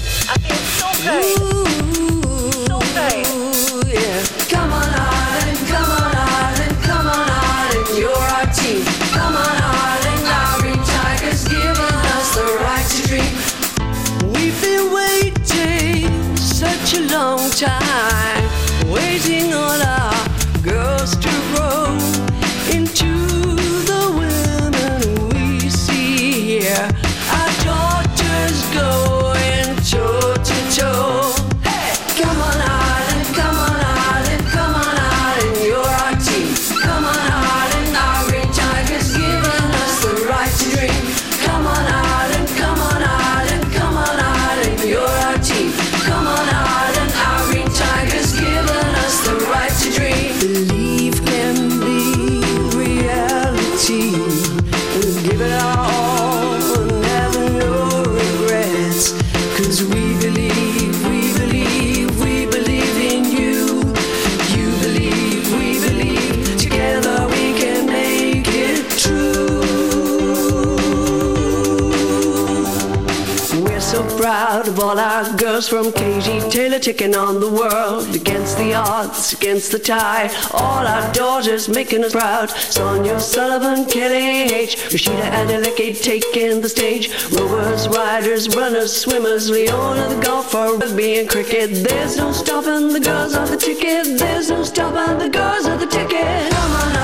From 75.68 75.92
Katie 75.92 76.40
Taylor 76.48 76.78
taking 76.78 77.14
on 77.14 77.40
the 77.40 77.52
world 77.52 78.14
against 78.14 78.56
the 78.56 78.72
odds, 78.72 79.34
against 79.34 79.70
the 79.70 79.78
tide. 79.78 80.30
All 80.54 80.86
our 80.86 81.12
daughters 81.12 81.68
making 81.68 82.04
us 82.04 82.12
proud. 82.12 82.48
Sonia 82.48 83.20
Sullivan, 83.20 83.84
Kelly 83.84 84.50
H, 84.54 84.76
Rhasidat 84.88 85.30
Adeleke 85.30 86.02
taking 86.02 86.62
the 86.62 86.70
stage. 86.70 87.10
Rowers, 87.32 87.86
riders, 87.88 88.56
runners, 88.56 88.98
swimmers, 88.98 89.50
Leona 89.50 90.08
the 90.08 90.22
golfer, 90.22 90.78
rugby 90.78 91.18
and 91.18 91.28
cricket. 91.28 91.70
There's 91.86 92.16
no 92.16 92.32
stopping 92.32 92.88
the 92.88 93.00
girls 93.00 93.34
are 93.34 93.46
the 93.46 93.58
ticket. 93.58 94.18
There's 94.18 94.48
no 94.48 94.62
stopping 94.62 95.18
the 95.18 95.28
girls 95.28 95.66
are 95.66 95.76
the 95.76 95.86
ticket. 95.86 96.50
Come 96.50 96.72
on, 96.72 96.97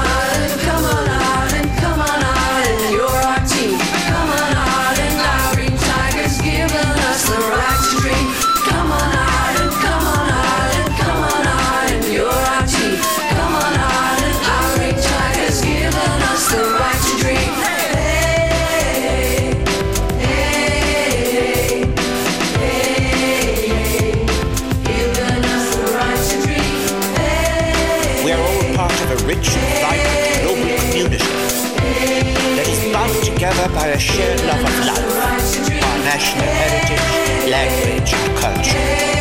national 36.16 36.46
heritage, 36.46 37.50
language, 37.50 38.12
culture. 38.40 39.13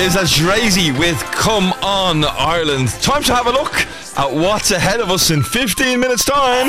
Is. 0.00 0.14
That's 0.14 0.38
Drazy 0.38 0.98
with 0.98 1.18
Come 1.30 1.74
On 1.82 2.24
Ireland. 2.24 2.88
Time 3.02 3.22
to 3.24 3.34
have 3.34 3.46
a 3.46 3.50
look 3.50 3.74
at 4.16 4.32
what's 4.32 4.70
ahead 4.70 4.98
of 4.98 5.10
us 5.10 5.30
in 5.30 5.42
15 5.42 6.00
minutes' 6.00 6.24
time. 6.24 6.68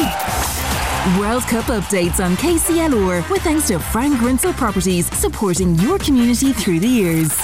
World 1.18 1.44
Cup 1.44 1.66
updates 1.66 2.24
on 2.24 2.36
KCLR 2.36 3.30
with 3.30 3.42
thanks 3.42 3.68
to 3.70 3.80
Frank 3.80 4.20
Grinsell 4.20 4.54
Properties, 4.54 5.06
supporting 5.18 5.76
your 5.76 5.98
community 6.00 6.52
through 6.52 6.82
the 6.82 6.88
years. 6.88 7.40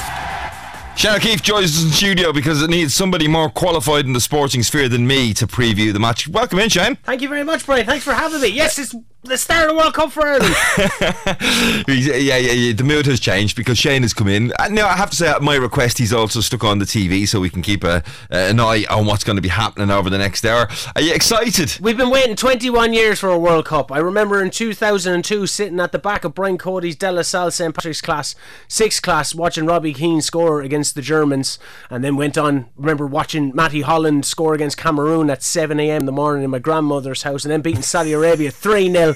Shane 0.98 1.16
O'Keeffe 1.16 1.42
joins 1.42 1.78
us 1.78 1.84
in 1.84 1.90
the 1.90 1.94
studio 1.94 2.34
because 2.34 2.62
it 2.62 2.70
needs 2.70 2.94
somebody 2.94 3.30
more 3.30 3.50
qualified 3.50 4.06
in 4.06 4.12
the 4.12 4.20
sporting 4.20 4.64
sphere 4.64 4.90
than 4.90 5.08
me 5.08 5.34
to 5.36 5.48
preview 5.48 5.94
the 5.94 6.00
match. 6.00 6.28
Welcome 6.28 6.60
in, 6.60 6.68
Shane. 6.70 6.96
Thank 6.98 7.22
you 7.22 7.30
very 7.30 7.44
much, 7.44 7.66
Brian. 7.66 7.86
Thanks 7.86 8.04
for 8.04 8.14
having 8.14 8.42
me. 8.42 8.50
Yes, 8.50 8.78
it's 8.78 8.94
the 9.28 9.38
start 9.38 9.64
of 9.70 9.70
the 9.70 9.76
World 9.78 9.94
Cup 9.94 10.12
for 10.12 10.26
Ireland. 10.26 10.56
Yeah, 11.88 12.16
yeah, 12.16 12.38
yeah. 12.38 12.74
The 12.74 12.84
mood 12.84 13.06
has 13.06 13.20
changed 13.20 13.56
because 13.56 13.78
Shane 13.78 14.02
has 14.02 14.14
come 14.14 14.28
in. 14.28 14.52
Uh, 14.60 14.68
Now, 14.70 14.88
I 14.88 14.96
have 14.96 15.10
to 15.12 15.16
say, 15.16 15.28
at 15.28 15.42
my 15.42 15.56
request, 15.56 15.98
he's 15.98 16.14
also 16.14 16.42
stuck 16.42 16.64
on 16.64 16.80
the 16.80 16.86
TV 16.86 17.28
so 17.28 17.40
we 17.40 17.50
can 17.50 17.62
keep 17.62 17.84
a, 17.84 18.04
an 18.30 18.60
eye 18.60 18.86
on 18.90 19.06
what's 19.06 19.24
going 19.24 19.36
to 19.36 19.42
be 19.42 19.48
happening 19.50 19.90
over 19.90 20.10
the 20.10 20.18
next 20.18 20.46
hour. 20.46 20.68
Are 20.96 21.02
you 21.02 21.14
excited? 21.14 21.78
We've 21.82 21.98
been 21.98 22.10
waiting 22.10 22.36
21 22.36 22.94
years 22.94 23.20
for 23.20 23.30
a 23.30 23.38
World 23.38 23.66
Cup. 23.66 23.92
I 23.92 24.00
remember 24.00 24.42
in 24.42 24.50
2002 24.50 25.48
sitting 25.48 25.80
at 25.80 25.92
the 25.92 26.00
back 26.00 26.24
of 26.24 26.34
Brian 26.36 26.58
Cody's 26.58 26.96
De 26.96 27.12
La 27.12 27.22
Salle 27.22 27.52
St. 27.52 27.74
Patrick's 27.74 28.02
class, 28.02 28.36
sixth 28.68 29.02
class, 29.02 29.34
watching 29.36 29.66
Robbie 29.66 29.94
Keane 29.94 30.22
score 30.22 30.62
against 30.62 30.96
the 30.96 31.02
Germans, 31.02 31.60
and 31.90 32.04
then 32.04 32.16
went 32.16 32.38
on. 32.38 32.68
Remember 32.76 33.06
watching 33.08 33.52
Matty 33.56 33.82
Holland 33.82 34.26
score 34.26 34.54
against 34.54 34.78
Cameroon 34.78 35.30
at 35.30 35.44
7 35.44 35.80
a.m. 35.80 36.02
in 36.02 36.06
the 36.06 36.12
morning 36.12 36.44
in 36.44 36.50
my 36.52 36.60
grandmother's 36.60 37.24
house, 37.24 37.44
and 37.46 37.52
then 37.52 37.62
beating 37.62 37.82
Saudi 37.82 38.14
Arabia 38.14 38.52
3 38.52 38.92
0, 38.92 39.14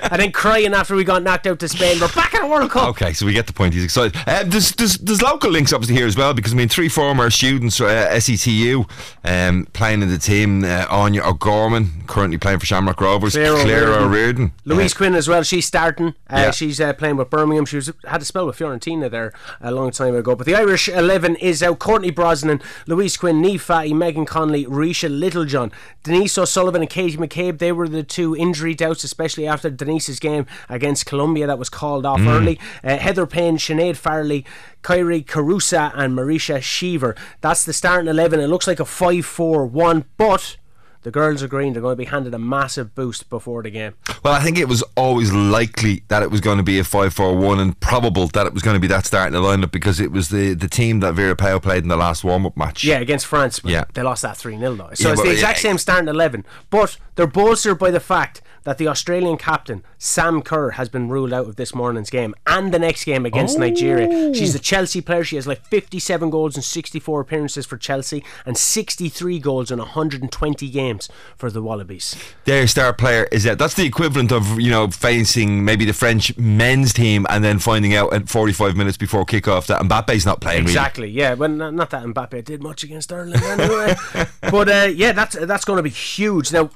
and 0.00 0.20
then 0.20 0.32
crying 0.32 0.74
after 0.74 0.94
we 0.94 1.04
got 1.04 1.22
knocked 1.22 1.46
out 1.46 1.58
to 1.60 1.68
Spain. 1.68 1.98
We're 2.00 2.08
back 2.12 2.34
in 2.34 2.42
a 2.42 2.46
World 2.48 2.70
Cup. 2.70 2.88
Okay, 2.90 3.12
so 3.12 3.26
we 3.26 3.32
get 3.32 3.46
the 3.46 3.52
point. 3.52 3.74
He's 3.74 3.84
excited. 3.84 4.16
Uh, 4.26 4.44
there's, 4.44 4.72
there's, 4.72 4.98
there's 4.98 5.22
local 5.22 5.50
links 5.50 5.72
obviously 5.72 5.96
here 5.96 6.06
as 6.06 6.16
well 6.16 6.34
because 6.34 6.52
I 6.52 6.56
mean 6.56 6.68
three 6.68 6.88
former 6.88 7.30
students, 7.30 7.80
uh, 7.80 8.08
SETU, 8.10 8.84
um, 9.24 9.66
playing 9.72 10.02
in 10.02 10.08
the 10.08 10.18
team. 10.18 10.64
Uh, 10.64 10.86
Áine 10.86 11.20
O'Gorman 11.20 12.06
currently 12.06 12.38
playing 12.38 12.58
for 12.58 12.66
Shamrock 12.66 13.00
Rovers. 13.00 13.32
Claire 13.34 13.54
Claire 13.56 13.84
O'Riordan. 13.88 14.04
O'Riordan. 14.04 14.52
Louise 14.64 14.94
Quinn 14.94 15.14
as 15.14 15.28
well. 15.28 15.42
She's 15.42 15.66
starting. 15.66 16.08
Uh, 16.30 16.36
Yeah. 16.46 16.50
She's 16.50 16.80
uh, 16.80 16.92
playing 16.92 17.16
with 17.16 17.30
Birmingham. 17.30 17.64
She 17.66 17.76
was 17.76 17.90
had 18.06 18.22
a 18.22 18.24
spell 18.24 18.46
with 18.46 18.58
Fiorentina 18.58 19.10
there 19.10 19.32
a 19.60 19.70
long 19.70 19.90
time 19.90 20.14
ago. 20.14 20.34
But 20.36 20.46
the 20.46 20.54
Irish 20.54 20.88
eleven 20.88 21.36
is 21.36 21.62
out. 21.62 21.78
Courtney 21.78 22.10
Brosnan, 22.10 22.60
Louise 22.86 23.16
Quinn, 23.16 23.42
Niamh 23.42 23.60
Fahey, 23.60 23.92
Megan 23.94 24.24
Connolly, 24.26 24.64
Ruesha 24.66 25.08
Littlejohn, 25.10 25.72
Denise 26.02 26.38
O'Sullivan, 26.38 26.82
and 26.82 26.90
Katie 26.90 27.16
McCabe. 27.16 27.58
They 27.58 27.72
were 27.72 27.88
the 27.88 28.02
two 28.02 28.36
injury 28.36 28.74
doubts, 28.74 29.04
especially 29.04 29.46
after 29.46 29.70
Denise's 29.86 30.18
game 30.18 30.46
against 30.68 31.06
Colombia 31.06 31.46
that 31.46 31.58
was 31.58 31.68
called 31.68 32.04
off 32.04 32.20
Mm. 32.20 32.28
early. 32.28 32.60
Uh, 32.84 32.96
Heather 32.98 33.26
Payne, 33.26 33.56
Sinéad 33.56 33.96
Farrelly. 34.00 34.44
Kyra 34.82 35.24
Carusa 35.24 35.90
and 35.96 36.16
Marissa 36.16 36.58
Sheva. 36.58 37.16
That's 37.40 37.64
the 37.64 37.72
starting 37.72 38.08
11. 38.08 38.40
It 38.40 38.46
looks 38.48 38.66
like 38.66 38.78
a 38.80 38.84
5 38.84 39.24
4 39.24 39.66
1, 39.66 40.04
but 40.16 40.56
the 41.02 41.10
girls 41.10 41.42
are 41.42 41.48
green. 41.48 41.72
They're 41.72 41.82
going 41.82 41.92
to 41.92 41.96
be 41.96 42.04
handed 42.04 42.34
a 42.34 42.38
massive 42.38 42.94
boost 42.94 43.28
before 43.30 43.62
the 43.62 43.70
game. 43.70 43.94
Well, 44.24 44.32
I 44.34 44.40
think 44.42 44.58
it 44.58 44.68
was 44.68 44.82
always 44.96 45.32
likely 45.32 46.02
that 46.08 46.22
it 46.22 46.30
was 46.30 46.40
going 46.40 46.58
to 46.58 46.62
be 46.64 46.78
a 46.78 46.84
5 46.84 47.12
4 47.14 47.36
1 47.36 47.58
and 47.60 47.78
probable 47.80 48.28
that 48.28 48.46
it 48.46 48.52
was 48.54 48.62
going 48.62 48.74
to 48.74 48.80
be 48.80 48.86
that 48.88 49.06
starting 49.06 49.38
lineup 49.40 49.72
because 49.72 49.98
it 50.00 50.12
was 50.12 50.28
the, 50.28 50.54
the 50.54 50.68
team 50.68 51.00
that 51.00 51.14
Vera 51.14 51.34
Pauw 51.36 51.60
played 51.62 51.82
in 51.82 51.88
the 51.88 51.96
last 51.96 52.22
warm 52.24 52.46
up 52.46 52.56
match. 52.56 52.84
Yeah, 52.84 52.98
against 52.98 53.26
France. 53.26 53.58
But 53.60 53.72
Yeah. 53.72 53.84
They 53.94 54.02
lost 54.02 54.22
that 54.22 54.36
3 54.36 54.56
0 54.58 54.74
though. 54.76 54.90
So 54.94 55.08
Yeah, 55.08 55.12
it's 55.14 55.20
but- 55.20 55.26
the 55.26 55.32
exact 55.32 55.58
yeah. 55.64 55.70
same 55.70 55.78
starting 55.78 56.08
11. 56.08 56.44
But 56.70 56.96
they're 57.16 57.26
bolstered 57.26 57.78
by 57.78 57.90
the 57.90 58.00
fact 58.00 58.40
that 58.66 58.78
the 58.78 58.88
Australian 58.88 59.38
captain, 59.38 59.84
Sam 59.96 60.42
Kerr, 60.42 60.70
has 60.72 60.88
been 60.88 61.08
ruled 61.08 61.32
out 61.32 61.46
of 61.46 61.54
this 61.54 61.72
morning's 61.72 62.10
game 62.10 62.34
and 62.48 62.74
the 62.74 62.80
next 62.80 63.04
game 63.04 63.24
against 63.24 63.60
Nigeria. 63.60 64.34
She's 64.34 64.56
a 64.56 64.58
Chelsea 64.58 65.00
player. 65.00 65.22
She 65.22 65.36
has 65.36 65.46
like 65.46 65.64
57 65.66 66.30
goals 66.30 66.56
and 66.56 66.64
64 66.64 67.20
appearances 67.20 67.64
for 67.64 67.76
Chelsea 67.76 68.24
and 68.44 68.58
63 68.58 69.38
goals 69.38 69.70
in 69.70 69.78
120 69.78 70.68
games 70.68 71.08
for 71.36 71.48
the 71.48 71.62
Wallabies. 71.62 72.16
Their 72.44 72.66
star 72.66 72.92
player 72.92 73.28
is 73.30 73.44
that. 73.44 73.56
That's 73.56 73.74
the 73.74 73.86
equivalent 73.86 74.32
of, 74.32 74.60
you 74.60 74.72
know, 74.72 74.88
facing 74.90 75.64
maybe 75.64 75.84
the 75.84 75.92
French 75.92 76.36
men's 76.36 76.92
team 76.92 77.24
and 77.30 77.44
then 77.44 77.60
finding 77.60 77.94
out 77.94 78.12
at 78.12 78.28
45 78.28 78.76
minutes 78.76 78.96
before 78.96 79.24
kickoff 79.24 79.66
that 79.66 79.80
Mbappe's 79.82 80.26
not 80.26 80.40
playing. 80.40 80.62
really. 80.62 80.72
Exactly. 80.72 81.08
Yeah. 81.08 81.34
Well, 81.34 81.50
not 81.50 81.90
that 81.90 82.02
Mbappe 82.04 82.44
did 82.44 82.64
much 82.64 82.82
against 82.82 83.12
Ireland 83.12 83.40
anyway. 83.44 83.94
but 84.40 84.68
uh, 84.68 84.90
yeah, 84.92 85.12
that's 85.12 85.36
that's 85.46 85.64
going 85.64 85.76
to 85.76 85.84
be 85.84 85.90
huge. 85.90 86.52
Now, 86.52 86.70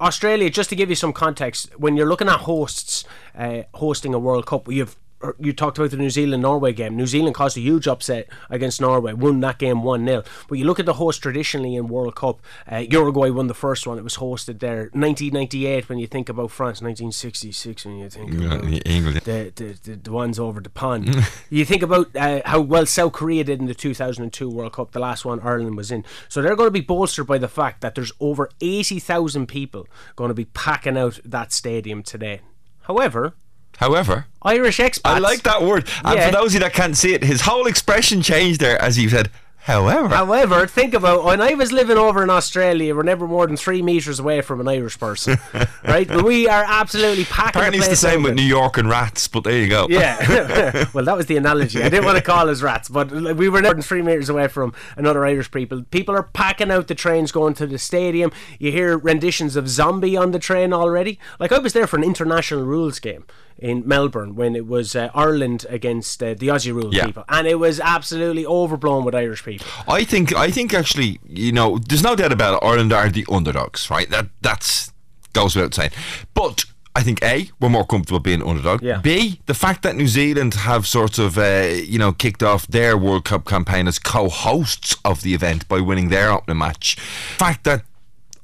Australia. 0.00 0.50
Just 0.50 0.70
to 0.70 0.76
give 0.76 0.90
you 0.90 0.96
some 0.96 1.12
context, 1.12 1.70
when 1.78 1.96
you're 1.96 2.08
looking 2.08 2.28
at 2.28 2.40
hosts 2.40 3.04
uh, 3.34 3.62
hosting 3.74 4.14
a 4.14 4.18
World 4.18 4.46
Cup, 4.46 4.70
you 4.70 4.80
have 4.80 4.96
or 4.96 5.05
you 5.38 5.52
talked 5.52 5.78
about 5.78 5.90
the 5.90 5.96
New 5.96 6.10
Zealand 6.10 6.42
Norway 6.42 6.72
game. 6.72 6.96
New 6.96 7.06
Zealand 7.06 7.34
caused 7.34 7.56
a 7.56 7.60
huge 7.60 7.88
upset 7.88 8.28
against 8.50 8.80
Norway, 8.80 9.12
won 9.12 9.40
that 9.40 9.58
game 9.58 9.82
1 9.82 10.06
0. 10.06 10.22
But 10.48 10.58
you 10.58 10.64
look 10.64 10.78
at 10.78 10.86
the 10.86 10.94
host 10.94 11.22
traditionally 11.22 11.74
in 11.74 11.88
World 11.88 12.14
Cup, 12.14 12.40
uh, 12.70 12.78
Uruguay 12.78 13.30
won 13.30 13.46
the 13.46 13.54
first 13.54 13.86
one. 13.86 13.98
It 13.98 14.04
was 14.04 14.16
hosted 14.16 14.60
there. 14.60 14.90
1998, 14.92 15.88
when 15.88 15.98
you 15.98 16.06
think 16.06 16.28
about 16.28 16.50
France, 16.50 16.82
1966, 16.82 17.86
when 17.86 17.98
you 17.98 18.10
think 18.10 18.34
about 18.34 18.64
England. 18.86 19.16
the, 19.22 19.52
the, 19.54 19.78
the, 19.82 19.96
the 19.96 20.12
ones 20.12 20.38
over 20.38 20.60
the 20.60 20.70
pond. 20.70 21.14
you 21.50 21.64
think 21.64 21.82
about 21.82 22.14
uh, 22.14 22.42
how 22.44 22.60
well 22.60 22.86
South 22.86 23.12
Korea 23.12 23.44
did 23.44 23.60
in 23.60 23.66
the 23.66 23.74
2002 23.74 24.48
World 24.48 24.74
Cup, 24.74 24.92
the 24.92 25.00
last 25.00 25.24
one 25.24 25.40
Ireland 25.40 25.76
was 25.76 25.90
in. 25.90 26.04
So 26.28 26.42
they're 26.42 26.56
going 26.56 26.68
to 26.68 26.70
be 26.72 26.80
bolstered 26.80 27.26
by 27.26 27.38
the 27.38 27.48
fact 27.48 27.80
that 27.80 27.94
there's 27.94 28.12
over 28.20 28.50
80,000 28.60 29.46
people 29.46 29.88
going 30.14 30.28
to 30.28 30.34
be 30.34 30.44
packing 30.46 30.98
out 30.98 31.20
that 31.24 31.52
stadium 31.52 32.02
today. 32.02 32.40
However, 32.82 33.34
However, 33.78 34.26
Irish 34.42 34.78
expats. 34.78 35.00
I 35.04 35.18
like 35.18 35.42
that 35.42 35.62
word. 35.62 35.88
And 36.04 36.16
Yeah. 36.18 36.26
for 36.26 36.32
those 36.32 36.46
of 36.48 36.54
you 36.54 36.60
that 36.60 36.72
can't 36.72 36.96
see 36.96 37.14
it, 37.14 37.22
his 37.24 37.42
whole 37.42 37.66
expression 37.66 38.22
changed 38.22 38.60
there 38.60 38.80
as 38.80 38.96
he 38.96 39.08
said, 39.08 39.30
however. 39.66 40.08
However, 40.14 40.66
think 40.66 40.94
about 40.94 41.24
when 41.24 41.40
I 41.40 41.54
was 41.54 41.72
living 41.72 41.98
over 41.98 42.22
in 42.22 42.30
Australia, 42.30 42.94
we're 42.94 43.02
never 43.02 43.26
more 43.26 43.46
than 43.46 43.56
three 43.56 43.82
meters 43.82 44.18
away 44.18 44.40
from 44.40 44.60
an 44.60 44.68
Irish 44.68 44.98
person, 44.98 45.38
right? 45.84 46.08
But 46.08 46.24
we 46.24 46.48
are 46.48 46.64
absolutely 46.66 47.24
packed. 47.24 47.56
Apparently, 47.56 47.78
the 47.80 47.84
it's 47.90 48.00
the 48.00 48.08
same 48.08 48.20
out 48.20 48.24
with 48.24 48.34
New 48.34 48.42
York 48.42 48.78
and 48.78 48.88
rats, 48.88 49.28
but 49.28 49.44
there 49.44 49.58
you 49.58 49.68
go. 49.68 49.86
Yeah. 49.88 50.86
well, 50.94 51.04
that 51.04 51.16
was 51.16 51.26
the 51.26 51.36
analogy. 51.36 51.82
I 51.82 51.88
didn't 51.88 52.04
want 52.04 52.16
to 52.18 52.22
call 52.24 52.48
us 52.48 52.62
rats, 52.62 52.88
but 52.88 53.10
we 53.10 53.48
were 53.48 53.60
more 53.62 53.74
than 53.74 53.82
three 53.82 54.02
meters 54.02 54.28
away 54.28 54.48
from 54.48 54.72
another 54.96 55.26
Irish 55.26 55.50
people. 55.50 55.82
People 55.90 56.14
are 56.14 56.22
packing 56.22 56.70
out 56.70 56.88
the 56.88 56.94
trains 56.94 57.32
going 57.32 57.54
to 57.54 57.66
the 57.66 57.78
stadium. 57.78 58.30
You 58.58 58.72
hear 58.72 58.96
renditions 58.96 59.56
of 59.56 59.68
Zombie 59.68 60.16
on 60.16 60.30
the 60.30 60.38
train 60.38 60.72
already. 60.72 61.18
Like 61.38 61.52
I 61.52 61.58
was 61.58 61.72
there 61.72 61.86
for 61.86 61.96
an 61.96 62.04
international 62.04 62.64
rules 62.64 62.98
game 62.98 63.24
in 63.58 63.82
Melbourne 63.88 64.34
when 64.36 64.54
it 64.54 64.66
was 64.66 64.94
uh, 64.94 65.08
Ireland 65.14 65.64
against 65.70 66.22
uh, 66.22 66.34
the 66.34 66.48
Aussie 66.48 66.74
rules 66.74 66.94
Yeah. 66.94 67.06
people, 67.06 67.24
and 67.28 67.46
it 67.46 67.58
was 67.58 67.80
absolutely 67.80 68.44
overblown 68.44 69.02
with 69.04 69.14
Irish 69.14 69.42
people. 69.44 69.55
I 69.88 70.04
think 70.04 70.34
I 70.34 70.50
think 70.50 70.74
actually, 70.74 71.20
you 71.28 71.52
know, 71.52 71.78
there's 71.78 72.02
no 72.02 72.16
doubt 72.16 72.32
about 72.32 72.54
it. 72.54 72.66
Ireland 72.66 72.92
are 72.92 73.08
the 73.08 73.26
underdogs, 73.30 73.90
right? 73.90 74.08
That 74.10 74.28
that's 74.42 74.92
goes 75.32 75.54
without 75.54 75.74
saying. 75.74 75.90
But 76.34 76.64
I 76.94 77.02
think 77.02 77.22
a 77.22 77.50
we're 77.60 77.68
more 77.68 77.86
comfortable 77.86 78.20
being 78.20 78.42
underdog. 78.42 78.82
Yeah. 78.82 79.00
B 79.00 79.40
the 79.46 79.54
fact 79.54 79.82
that 79.82 79.96
New 79.96 80.08
Zealand 80.08 80.54
have 80.54 80.86
sort 80.86 81.18
of 81.18 81.36
uh, 81.36 81.68
you 81.84 81.98
know 81.98 82.12
kicked 82.12 82.42
off 82.42 82.66
their 82.66 82.96
World 82.96 83.24
Cup 83.24 83.44
campaign 83.44 83.86
as 83.86 83.98
co-hosts 83.98 84.96
of 85.04 85.22
the 85.22 85.34
event 85.34 85.68
by 85.68 85.80
winning 85.80 86.08
their 86.08 86.30
opening 86.30 86.58
match. 86.58 86.96
Fact 87.36 87.64
that 87.64 87.84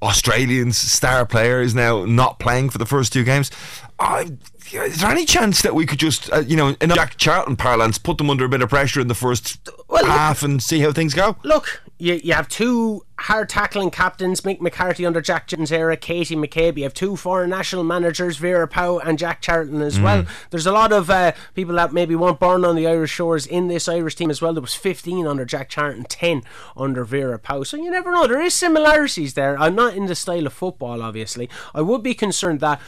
Australians 0.03 0.77
star 0.77 1.25
player 1.25 1.63
is 1.63 1.75
now 1.75 2.05
not 2.05 2.39
playing 2.39 2.69
for 2.69 2.79
the 2.79 2.87
first 2.87 3.13
two 3.13 3.25
games. 3.25 3.51
I, 4.03 4.31
is 4.73 5.01
there 5.01 5.11
any 5.11 5.25
chance 5.25 5.63
that 5.63 5.75
we 5.75 5.87
could 5.87 5.99
just, 5.99 6.33
uh, 6.33 6.39
you 6.41 6.57
know, 6.57 6.75
in 6.81 6.91
Jack 6.91 7.17
Charlton 7.19 7.57
parlance, 7.57 7.99
put 7.99 8.19
them 8.19 8.31
under 8.31 8.45
a 8.45 8.49
bit 8.49 8.63
of 8.63 8.69
pressure 8.69 9.01
in 9.01 9.09
the 9.09 9.15
first 9.15 9.69
Well, 9.89 10.03
look- 10.03 10.11
half 10.11 10.43
and 10.43 10.63
see 10.63 10.81
how 10.81 10.93
things 10.93 11.15
go? 11.15 11.37
Look, 11.45 11.83
you, 11.99 12.21
you 12.25 12.33
have 12.33 12.49
two 12.49 13.05
hard 13.19 13.49
tackling 13.49 13.91
captains, 13.93 14.41
Mick 14.41 14.61
McCarthy 14.61 15.07
under 15.07 15.21
Jack 15.21 15.47
Jones 15.47 15.71
era, 15.71 15.97
Katie 15.97 16.35
McCabe. 16.35 16.77
You 16.79 16.83
have 16.83 16.95
two 16.95 17.15
foreign 17.15 17.51
national 17.51 17.85
managers, 17.85 18.39
Vera 18.39 18.67
Pauw 18.67 19.01
and 19.07 19.19
Jack 19.19 19.41
Charlton 19.41 19.81
as 19.83 20.01
well. 20.01 20.25
There's 20.51 20.67
a 20.67 20.73
lot 20.73 20.91
of 20.93 21.09
uh, 21.11 21.33
people 21.55 21.77
that 21.77 21.93
maybe 21.93 22.17
weren't 22.17 22.41
born 22.41 22.65
on 22.65 22.75
the 22.75 22.89
Irish 22.89 23.13
shores 23.13 23.47
in 23.47 23.69
this 23.69 23.87
Irish 23.87 24.17
team 24.17 24.31
as 24.31 24.43
well. 24.43 24.53
There 24.55 24.61
was 24.63 24.75
15 24.75 25.27
under 25.29 25.45
Jack 25.45 25.69
Charlton, 25.69 26.05
10 26.05 26.43
under 26.77 27.05
Vera 27.05 27.39
Pauw. 27.39 27.65
So 27.65 27.77
you 27.77 27.91
never 27.91 28.11
know. 28.11 28.27
There 28.27 28.41
is 28.43 28.55
similarities 28.55 29.35
there. 29.35 29.57
I'm 29.61 29.77
not 29.77 29.95
in 29.95 30.07
the 30.07 30.17
style 30.17 30.47
of 30.47 30.53
football, 30.53 31.03
obviously. 31.03 31.49
I 31.75 31.83
would 31.83 32.03
be 32.03 32.15
concerned 32.15 32.59
that. 32.61 32.81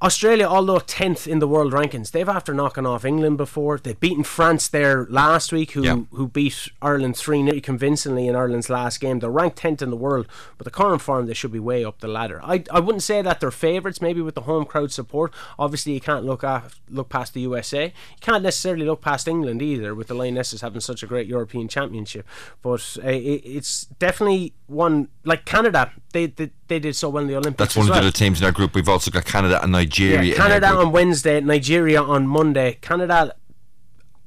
Australia, 0.00 0.46
although 0.46 0.78
10th 0.78 1.26
in 1.26 1.40
the 1.40 1.48
world 1.48 1.72
rankings, 1.72 2.12
they've 2.12 2.28
after 2.28 2.54
knocking 2.54 2.86
off 2.86 3.04
England 3.04 3.36
before. 3.36 3.78
They've 3.78 3.98
beaten 3.98 4.22
France 4.22 4.68
there 4.68 5.06
last 5.10 5.52
week, 5.52 5.72
who 5.72 5.82
Yeah. 5.82 5.96
who 6.12 6.28
beat 6.28 6.68
Ireland 6.80 7.16
3 7.16 7.44
0 7.44 7.60
convincingly 7.60 8.28
in 8.28 8.36
Ireland's 8.36 8.70
last 8.70 9.00
game. 9.00 9.18
They're 9.18 9.28
ranked 9.28 9.58
10th 9.58 9.82
in 9.82 9.90
the 9.90 9.96
world, 9.96 10.28
but 10.56 10.64
the 10.64 10.70
current 10.70 11.02
form, 11.02 11.26
they 11.26 11.34
should 11.34 11.50
be 11.50 11.58
way 11.58 11.84
up 11.84 11.98
the 11.98 12.06
ladder. 12.06 12.40
I, 12.44 12.62
I 12.70 12.78
wouldn't 12.78 13.02
say 13.02 13.22
that 13.22 13.40
they're 13.40 13.50
favourites, 13.50 14.00
maybe 14.00 14.20
with 14.20 14.36
the 14.36 14.42
home 14.42 14.66
crowd 14.66 14.92
support. 14.92 15.32
Obviously, 15.58 15.94
you 15.94 16.00
can't 16.00 16.24
look 16.24 16.44
at, 16.44 16.74
look 16.88 17.08
past 17.08 17.34
the 17.34 17.40
USA. 17.40 17.86
You 17.86 17.92
can't 18.20 18.44
necessarily 18.44 18.86
look 18.86 19.00
past 19.00 19.26
England 19.26 19.62
either, 19.62 19.96
with 19.96 20.06
the 20.06 20.14
Lionesses 20.14 20.60
having 20.60 20.80
such 20.80 21.02
a 21.02 21.06
great 21.08 21.26
European 21.26 21.66
championship. 21.66 22.24
But 22.62 22.96
uh, 23.04 23.08
it, 23.08 23.42
it's 23.44 23.86
definitely 23.98 24.52
one, 24.68 25.08
like 25.24 25.44
Canada, 25.44 25.90
they, 26.12 26.26
they, 26.26 26.50
they 26.68 26.78
did 26.78 26.94
so 26.96 27.08
well 27.08 27.22
in 27.22 27.28
the 27.28 27.36
Olympics. 27.36 27.58
That's 27.58 27.76
one 27.76 27.84
of 27.84 27.88
the 27.88 27.92
well. 27.92 28.00
other 28.00 28.10
teams 28.10 28.40
in 28.40 28.46
our 28.46 28.52
group. 28.52 28.74
We've 28.74 28.88
also 28.88 29.10
got 29.10 29.24
Canada 29.24 29.62
and 29.62 29.72
Nigeria. 29.72 30.22
Yeah, 30.22 30.36
Canada 30.36 30.68
on 30.68 30.92
Wednesday, 30.92 31.40
Nigeria 31.40 32.02
on 32.02 32.26
Monday. 32.26 32.78
Canada 32.80 33.34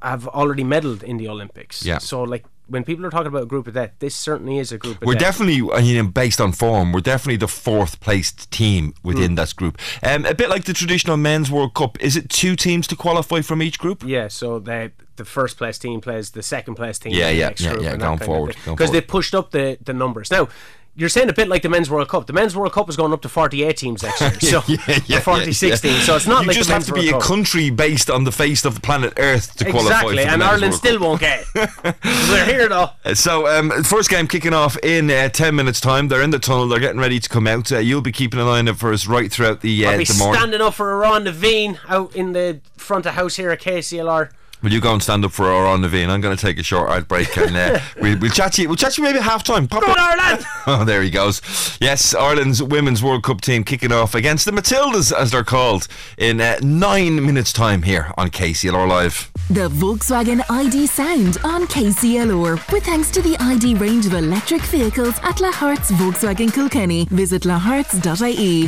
have 0.02 0.28
already 0.28 0.64
medalled 0.64 1.04
in 1.04 1.18
the 1.18 1.28
Olympics. 1.28 1.86
Yeah. 1.86 2.00
So 2.00 2.24
like 2.24 2.46
when 2.72 2.84
people 2.86 3.06
are 3.06 3.10
talking 3.10 3.28
about 3.28 3.44
a 3.44 3.48
group 3.48 3.68
of 3.68 3.74
death, 3.74 3.92
this 4.00 4.16
certainly 4.16 4.58
is 4.58 4.72
a 4.72 4.78
group 4.78 5.02
of 5.02 5.08
We're 5.08 5.14
death. 5.14 5.38
definitely, 5.38 5.70
I 5.74 5.82
mean, 5.82 6.08
based 6.12 6.40
on 6.40 6.54
form, 6.54 6.94
we're 6.94 7.02
definitely 7.02 7.36
the 7.38 7.48
fourth 7.48 8.00
placed 8.00 8.50
team 8.50 8.94
within 9.04 9.36
that 9.36 9.56
group. 9.56 9.78
Um, 10.02 10.26
a 10.26 10.34
bit 10.34 10.50
like 10.50 10.64
the 10.64 10.74
traditional 10.74 11.18
men's 11.18 11.52
World 11.52 11.74
Cup. 11.74 12.02
Is 12.02 12.16
it 12.16 12.30
two 12.30 12.56
teams 12.56 12.88
to 12.88 12.96
qualify 12.96 13.42
from 13.42 13.62
each 13.62 13.78
group? 13.78 14.04
yeah, 14.06 14.30
so 14.30 14.60
the 14.60 14.92
the 15.18 15.26
first 15.26 15.58
place 15.58 15.78
team 15.78 16.02
plays 16.02 16.32
the 16.32 16.42
second 16.42 16.76
place 16.76 16.98
team. 16.98 17.14
Yeah, 17.14 17.30
the 17.30 17.36
yeah, 17.36 17.52
yeah, 17.60 17.80
yeah, 17.80 17.96
going 17.98 18.18
forward, 18.20 18.56
Because 18.66 18.92
they 18.92 19.02
pushed 19.02 19.36
up 19.36 19.52
the, 19.52 19.78
the 19.84 19.94
numbers. 19.94 20.32
Now, 20.32 20.48
you're 20.96 21.10
saying 21.10 21.30
a 21.30 21.34
bit 21.34 21.48
like 21.48 21.62
the 21.62 21.70
men's 21.70 21.90
World 21.90 22.10
Cup. 22.10 22.28
The 22.28 22.34
men's 22.34 22.56
World 22.56 22.74
Cup 22.74 22.90
is 22.90 22.98
going 22.98 23.14
up 23.14 23.22
to 23.22 23.30
48 23.30 23.78
teams 23.78 24.04
next 24.04 24.22
year. 24.22 24.32
So 24.42 24.62
yeah, 25.08 25.18
or 25.18 25.22
46 25.22 25.62
yeah. 25.84 25.92
teams. 25.92 26.04
So 26.06 26.16
it's 26.18 26.28
not 26.28 26.42
you 26.42 26.48
like 26.50 26.58
just 26.58 26.70
have 26.70 26.86
to 26.86 26.94
be 26.94 27.10
a 27.10 27.20
country 27.20 27.70
based 27.70 28.10
on 28.10 28.26
the 28.26 28.32
face 28.32 28.66
of 28.66 28.76
the 28.76 28.82
planet 28.82 29.14
Earth 29.18 29.56
to 29.58 29.66
qualify. 29.72 30.02
Exactly, 30.02 30.24
and 30.24 30.44
Ireland 30.44 30.62
World 30.72 30.74
still 30.76 30.94
Cup. 30.98 31.02
won't 31.02 31.20
get 31.22 31.46
it. 31.56 31.96
We're 32.30 32.46
here 32.46 32.68
though. 32.68 32.90
Uh, 33.06 33.14
So, 33.16 33.48
um, 33.48 33.72
first 33.84 34.10
game 34.10 34.28
kicking 34.28 34.54
off 34.54 34.78
in 34.84 35.10
uh, 35.10 35.30
10 35.30 35.56
minutes' 35.56 35.80
time. 35.80 36.08
They're 36.10 36.22
in 36.24 36.32
the 36.32 36.40
tunnel, 36.40 36.68
they're 36.68 36.80
getting 36.80 37.00
ready 37.00 37.20
to 37.20 37.30
come 37.30 37.48
out. 37.48 37.72
Uh, 37.72 37.78
you'll 37.80 38.02
be 38.02 38.12
keeping 38.12 38.40
an 38.40 38.48
eye 38.48 38.60
on 38.60 38.68
it 38.68 38.76
for 38.78 38.92
us 38.92 39.08
right 39.08 39.32
throughout 39.32 39.62
the, 39.62 39.86
uh, 39.86 39.92
I'll 39.92 39.98
be 39.98 40.04
the 40.04 40.14
morning. 40.18 40.40
standing 40.42 40.62
up 40.62 40.74
for 40.74 40.92
Iran 40.92 41.24
Naveen 41.26 41.78
out 41.88 42.16
in 42.16 42.34
the 42.34 42.60
front 42.78 43.06
of 43.06 43.14
house 43.14 43.36
here 43.38 43.52
at 43.52 43.62
KCLR. 43.62 44.32
Will 44.62 44.72
you 44.72 44.80
go 44.82 44.94
and 44.94 45.02
stand 45.02 45.26
up 45.26 45.32
for 45.32 45.48
our 45.48 45.66
on 45.66 45.82
Naveen? 45.82 46.10
I'm 46.10 46.22
going 46.22 46.36
to 46.36 46.42
take 46.42 46.60
a 46.60 46.64
short 46.64 46.90
out 46.90 47.08
break 47.08 47.36
and 47.38 47.56
uh, 47.56 47.80
we'll, 48.02 48.18
we'll 48.20 48.32
chat 48.32 48.54
to 48.54 48.62
you. 48.62 48.68
We'll 48.68 48.78
chat 48.78 48.94
to 48.94 49.02
you 49.02 49.08
maybe 49.08 49.18
at 49.20 49.24
half 49.24 49.44
time. 49.44 49.68
Pop 49.68 49.88
on, 49.88 49.96
Ireland! 49.98 50.46
Oh, 50.68 50.86
there 50.86 51.02
he 51.02 51.10
goes. 51.10 51.42
Yes, 51.82 52.14
Ireland's 52.14 52.62
Women's 52.62 53.02
World 53.02 53.24
Cup 53.24 53.42
team 53.42 53.64
kicking 53.64 53.92
off 53.92 54.14
against 54.14 54.46
the 54.46 54.52
Matildas, 54.52 55.12
as 55.12 55.32
they're 55.32 55.44
called, 55.44 55.88
in 56.20 56.40
uh, 56.40 56.60
nine 56.62 57.26
minutes' 57.26 57.52
time 57.52 57.82
here 57.82 58.14
on 58.16 58.30
KCLR 58.30 58.88
Live. 58.88 59.32
The 59.50 59.70
Volkswagen 59.70 60.44
ID 60.52 60.86
Sound 60.86 61.40
on 61.44 61.66
KCLR. 61.66 62.72
With 62.72 62.84
thanks 62.84 63.10
to 63.12 63.24
the 63.24 63.36
ID 63.40 63.74
range 63.76 64.06
of 64.06 64.14
electric 64.14 64.62
vehicles 64.62 65.16
at 65.24 65.42
La 65.42 65.52
Hartz 65.52 65.90
Volkswagen 65.92 66.54
Kilkenny. 66.54 67.06
Visit 67.06 67.42
lahartz.ie. 67.42 68.68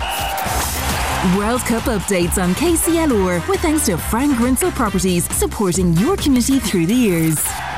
World 1.38 1.61
Cup 1.61 1.84
updates 1.84 2.38
on 2.38 2.53
KCLR 2.53 3.47
with 3.47 3.61
thanks 3.61 3.86
to 3.86 3.97
Frank 3.97 4.36
Grinsell 4.36 4.71
Properties, 4.71 5.24
supporting 5.34 5.93
your 5.93 6.17
community 6.17 6.59
through 6.59 6.86
the 6.86 6.93
years. 6.93 7.72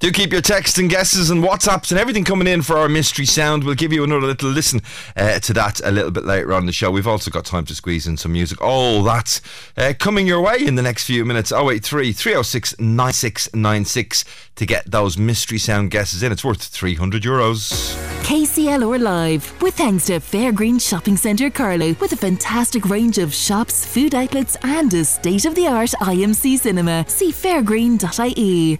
Do 0.00 0.12
keep 0.12 0.30
your 0.30 0.42
texts 0.42 0.78
and 0.78 0.88
guesses 0.88 1.28
and 1.28 1.42
WhatsApps 1.42 1.90
and 1.90 1.98
everything 1.98 2.22
coming 2.22 2.46
in 2.46 2.62
for 2.62 2.78
our 2.78 2.88
mystery 2.88 3.26
sound. 3.26 3.64
We'll 3.64 3.74
give 3.74 3.92
you 3.92 4.04
another 4.04 4.28
little 4.28 4.48
listen 4.48 4.80
uh, 5.16 5.40
to 5.40 5.52
that 5.54 5.80
a 5.84 5.90
little 5.90 6.12
bit 6.12 6.24
later 6.24 6.54
on 6.54 6.66
the 6.66 6.72
show. 6.72 6.92
We've 6.92 7.06
also 7.06 7.32
got 7.32 7.44
time 7.44 7.64
to 7.64 7.74
squeeze 7.74 8.06
in 8.06 8.16
some 8.16 8.32
music. 8.32 8.60
All 8.60 9.02
that's 9.02 9.40
uh, 9.76 9.94
coming 9.98 10.28
your 10.28 10.40
way 10.40 10.58
in 10.64 10.76
the 10.76 10.82
next 10.82 11.04
few 11.04 11.24
minutes. 11.24 11.50
083 11.50 12.12
306 12.12 12.78
9696 12.78 14.24
to 14.54 14.66
get 14.66 14.88
those 14.88 15.18
mystery 15.18 15.58
sound 15.58 15.90
guesses 15.90 16.22
in. 16.22 16.30
It's 16.30 16.44
worth 16.44 16.62
300 16.62 17.24
euros. 17.24 17.96
KCLR 18.22 19.00
Live, 19.00 19.60
with 19.60 19.74
thanks 19.74 20.06
to 20.06 20.20
Fairgreen 20.20 20.80
Shopping 20.80 21.16
Centre 21.16 21.50
Carlow, 21.50 21.94
with 21.94 22.12
a 22.12 22.16
fantastic 22.16 22.88
range 22.88 23.18
of 23.18 23.34
shops, 23.34 23.84
food 23.84 24.14
outlets, 24.14 24.56
and 24.62 24.94
a 24.94 25.04
state 25.04 25.44
of 25.44 25.56
the 25.56 25.66
art 25.66 25.90
IMC 26.00 26.58
cinema. 26.58 27.04
See 27.08 27.32
fairgreen.ie. 27.32 28.78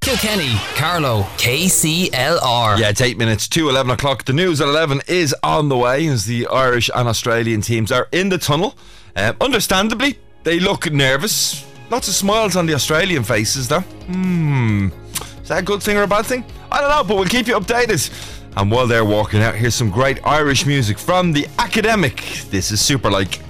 Kilkenny, 0.00 0.54
Carlow, 0.76 1.22
KCLR. 1.36 2.78
Yeah, 2.78 2.88
it's 2.88 3.00
eight 3.00 3.18
minutes 3.18 3.46
to 3.48 3.68
11 3.68 3.90
o'clock. 3.90 4.24
The 4.24 4.32
news 4.32 4.60
at 4.60 4.68
11 4.68 5.02
is 5.06 5.34
on 5.42 5.68
the 5.68 5.76
way 5.76 6.06
as 6.06 6.24
the 6.24 6.46
Irish 6.46 6.88
and 6.94 7.08
Australian 7.08 7.60
teams 7.60 7.92
are 7.92 8.08
in 8.12 8.28
the 8.28 8.38
tunnel. 8.38 8.74
Um, 9.16 9.36
understandably, 9.40 10.18
they 10.44 10.60
look 10.60 10.90
nervous. 10.90 11.66
Lots 11.90 12.08
of 12.08 12.14
smiles 12.14 12.56
on 12.56 12.66
the 12.66 12.74
Australian 12.74 13.22
faces, 13.24 13.68
though. 13.68 13.80
Hmm. 13.80 14.88
Is 15.42 15.48
that 15.48 15.58
a 15.60 15.62
good 15.64 15.82
thing 15.82 15.96
or 15.96 16.02
a 16.04 16.06
bad 16.08 16.26
thing? 16.26 16.44
I 16.70 16.80
don't 16.80 16.90
know, 16.90 17.04
but 17.04 17.16
we'll 17.16 17.26
keep 17.26 17.46
you 17.46 17.58
updated. 17.58 18.08
And 18.56 18.70
while 18.70 18.86
they're 18.86 19.04
walking 19.04 19.40
out, 19.42 19.56
here's 19.56 19.74
some 19.74 19.90
great 19.90 20.24
Irish 20.26 20.64
music 20.64 20.98
from 20.98 21.32
the 21.32 21.46
academic. 21.58 22.16
This 22.50 22.70
is 22.70 22.80
Super 22.80 23.10
Like. 23.10 23.40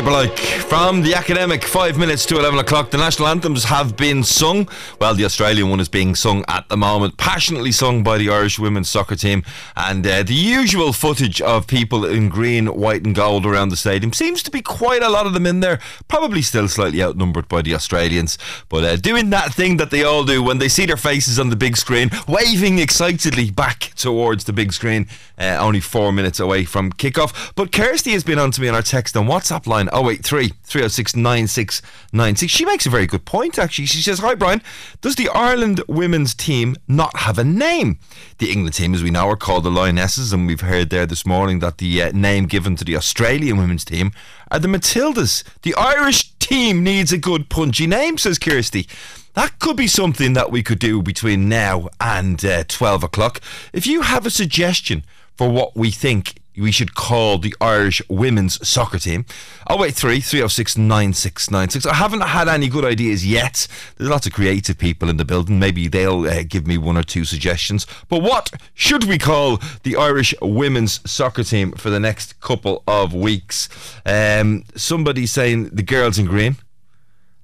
Like 0.00 0.38
from 0.38 1.02
the 1.02 1.14
academic, 1.14 1.62
five 1.62 1.98
minutes 1.98 2.24
to 2.26 2.38
11 2.38 2.58
o'clock. 2.58 2.90
The 2.90 2.96
national 2.96 3.28
anthems 3.28 3.64
have 3.64 3.98
been 3.98 4.24
sung. 4.24 4.66
Well, 4.98 5.14
the 5.14 5.26
Australian 5.26 5.68
one 5.68 5.78
is 5.78 5.90
being 5.90 6.14
sung 6.14 6.42
at 6.48 6.66
the 6.70 6.76
moment, 6.76 7.18
passionately 7.18 7.70
sung 7.70 8.02
by 8.02 8.16
the 8.16 8.30
Irish 8.30 8.58
women's 8.58 8.88
soccer 8.88 9.14
team. 9.14 9.44
And 9.76 10.06
uh, 10.06 10.22
the 10.22 10.34
usual 10.34 10.94
footage 10.94 11.42
of 11.42 11.66
people 11.66 12.06
in 12.06 12.30
green, 12.30 12.66
white, 12.66 13.04
and 13.04 13.14
gold 13.14 13.44
around 13.44 13.68
the 13.68 13.76
stadium 13.76 14.14
seems 14.14 14.42
to 14.44 14.50
be 14.50 14.62
quite 14.62 15.02
a 15.02 15.10
lot 15.10 15.26
of 15.26 15.34
them 15.34 15.44
in 15.44 15.60
there. 15.60 15.78
Probably 16.08 16.40
still 16.40 16.66
slightly 16.66 17.02
outnumbered 17.02 17.46
by 17.46 17.60
the 17.60 17.74
Australians, 17.74 18.38
but 18.70 18.84
uh, 18.84 18.96
doing 18.96 19.28
that 19.30 19.52
thing 19.52 19.76
that 19.76 19.90
they 19.90 20.02
all 20.02 20.24
do 20.24 20.42
when 20.42 20.58
they 20.58 20.68
see 20.68 20.86
their 20.86 20.96
faces 20.96 21.38
on 21.38 21.50
the 21.50 21.56
big 21.56 21.76
screen, 21.76 22.10
waving 22.26 22.78
excitedly 22.78 23.50
back 23.50 23.92
towards 23.96 24.44
the 24.44 24.52
big 24.52 24.72
screen, 24.72 25.06
uh, 25.38 25.58
only 25.60 25.80
four 25.80 26.10
minutes 26.10 26.40
away 26.40 26.64
from 26.64 26.90
kickoff. 26.92 27.52
But 27.54 27.70
Kirsty 27.70 28.12
has 28.12 28.24
been 28.24 28.38
on 28.38 28.50
to 28.52 28.60
me 28.62 28.68
on 28.68 28.74
our 28.74 28.82
text 28.82 29.14
and 29.14 29.28
WhatsApp 29.28 29.66
line 29.66 29.89
083 29.92 30.52
306 30.64 31.16
9696. 31.16 32.52
She 32.52 32.64
makes 32.64 32.86
a 32.86 32.90
very 32.90 33.06
good 33.06 33.24
point, 33.24 33.58
actually. 33.58 33.86
She 33.86 34.02
says, 34.02 34.18
Hi, 34.20 34.34
Brian. 34.34 34.62
Does 35.00 35.16
the 35.16 35.28
Ireland 35.30 35.82
women's 35.88 36.34
team 36.34 36.76
not 36.88 37.16
have 37.18 37.38
a 37.38 37.44
name? 37.44 37.98
The 38.38 38.50
England 38.50 38.74
team, 38.74 38.94
as 38.94 39.02
we 39.02 39.10
know, 39.10 39.28
are 39.28 39.36
called 39.36 39.64
the 39.64 39.70
Lionesses, 39.70 40.32
and 40.32 40.46
we've 40.46 40.60
heard 40.60 40.90
there 40.90 41.06
this 41.06 41.26
morning 41.26 41.58
that 41.60 41.78
the 41.78 42.02
uh, 42.02 42.12
name 42.12 42.46
given 42.46 42.76
to 42.76 42.84
the 42.84 42.96
Australian 42.96 43.58
women's 43.58 43.84
team 43.84 44.12
are 44.50 44.58
the 44.58 44.68
Matildas. 44.68 45.44
The 45.62 45.74
Irish 45.74 46.30
team 46.38 46.82
needs 46.82 47.12
a 47.12 47.18
good 47.18 47.48
punchy 47.48 47.86
name, 47.86 48.18
says 48.18 48.38
Kirsty. 48.38 48.88
That 49.34 49.58
could 49.60 49.76
be 49.76 49.86
something 49.86 50.32
that 50.32 50.50
we 50.50 50.62
could 50.62 50.80
do 50.80 51.02
between 51.02 51.48
now 51.48 51.88
and 52.00 52.44
uh, 52.44 52.64
12 52.66 53.04
o'clock. 53.04 53.40
If 53.72 53.86
you 53.86 54.02
have 54.02 54.26
a 54.26 54.30
suggestion 54.30 55.04
for 55.36 55.48
what 55.48 55.76
we 55.76 55.90
think 55.90 56.39
we 56.60 56.72
should 56.72 56.94
call 56.94 57.38
the 57.38 57.54
Irish 57.60 58.02
women's 58.08 58.66
soccer 58.66 58.98
team. 58.98 59.24
083 59.70 60.20
306 60.20 60.76
9696. 60.78 61.86
I 61.86 61.94
haven't 61.94 62.20
had 62.20 62.48
any 62.48 62.68
good 62.68 62.84
ideas 62.84 63.26
yet. 63.26 63.66
There's 63.96 64.10
lots 64.10 64.26
of 64.26 64.32
creative 64.32 64.78
people 64.78 65.08
in 65.08 65.16
the 65.16 65.24
building. 65.24 65.58
Maybe 65.58 65.88
they'll 65.88 66.26
uh, 66.26 66.42
give 66.46 66.66
me 66.66 66.78
one 66.78 66.96
or 66.96 67.02
two 67.02 67.24
suggestions. 67.24 67.86
But 68.08 68.22
what 68.22 68.52
should 68.74 69.04
we 69.04 69.18
call 69.18 69.60
the 69.82 69.96
Irish 69.96 70.34
women's 70.42 71.00
soccer 71.10 71.44
team 71.44 71.72
for 71.72 71.90
the 71.90 72.00
next 72.00 72.40
couple 72.40 72.82
of 72.86 73.14
weeks? 73.14 73.68
Um, 74.04 74.64
somebody 74.74 75.26
saying 75.26 75.70
the 75.70 75.82
girls 75.82 76.18
in 76.18 76.26
green. 76.26 76.56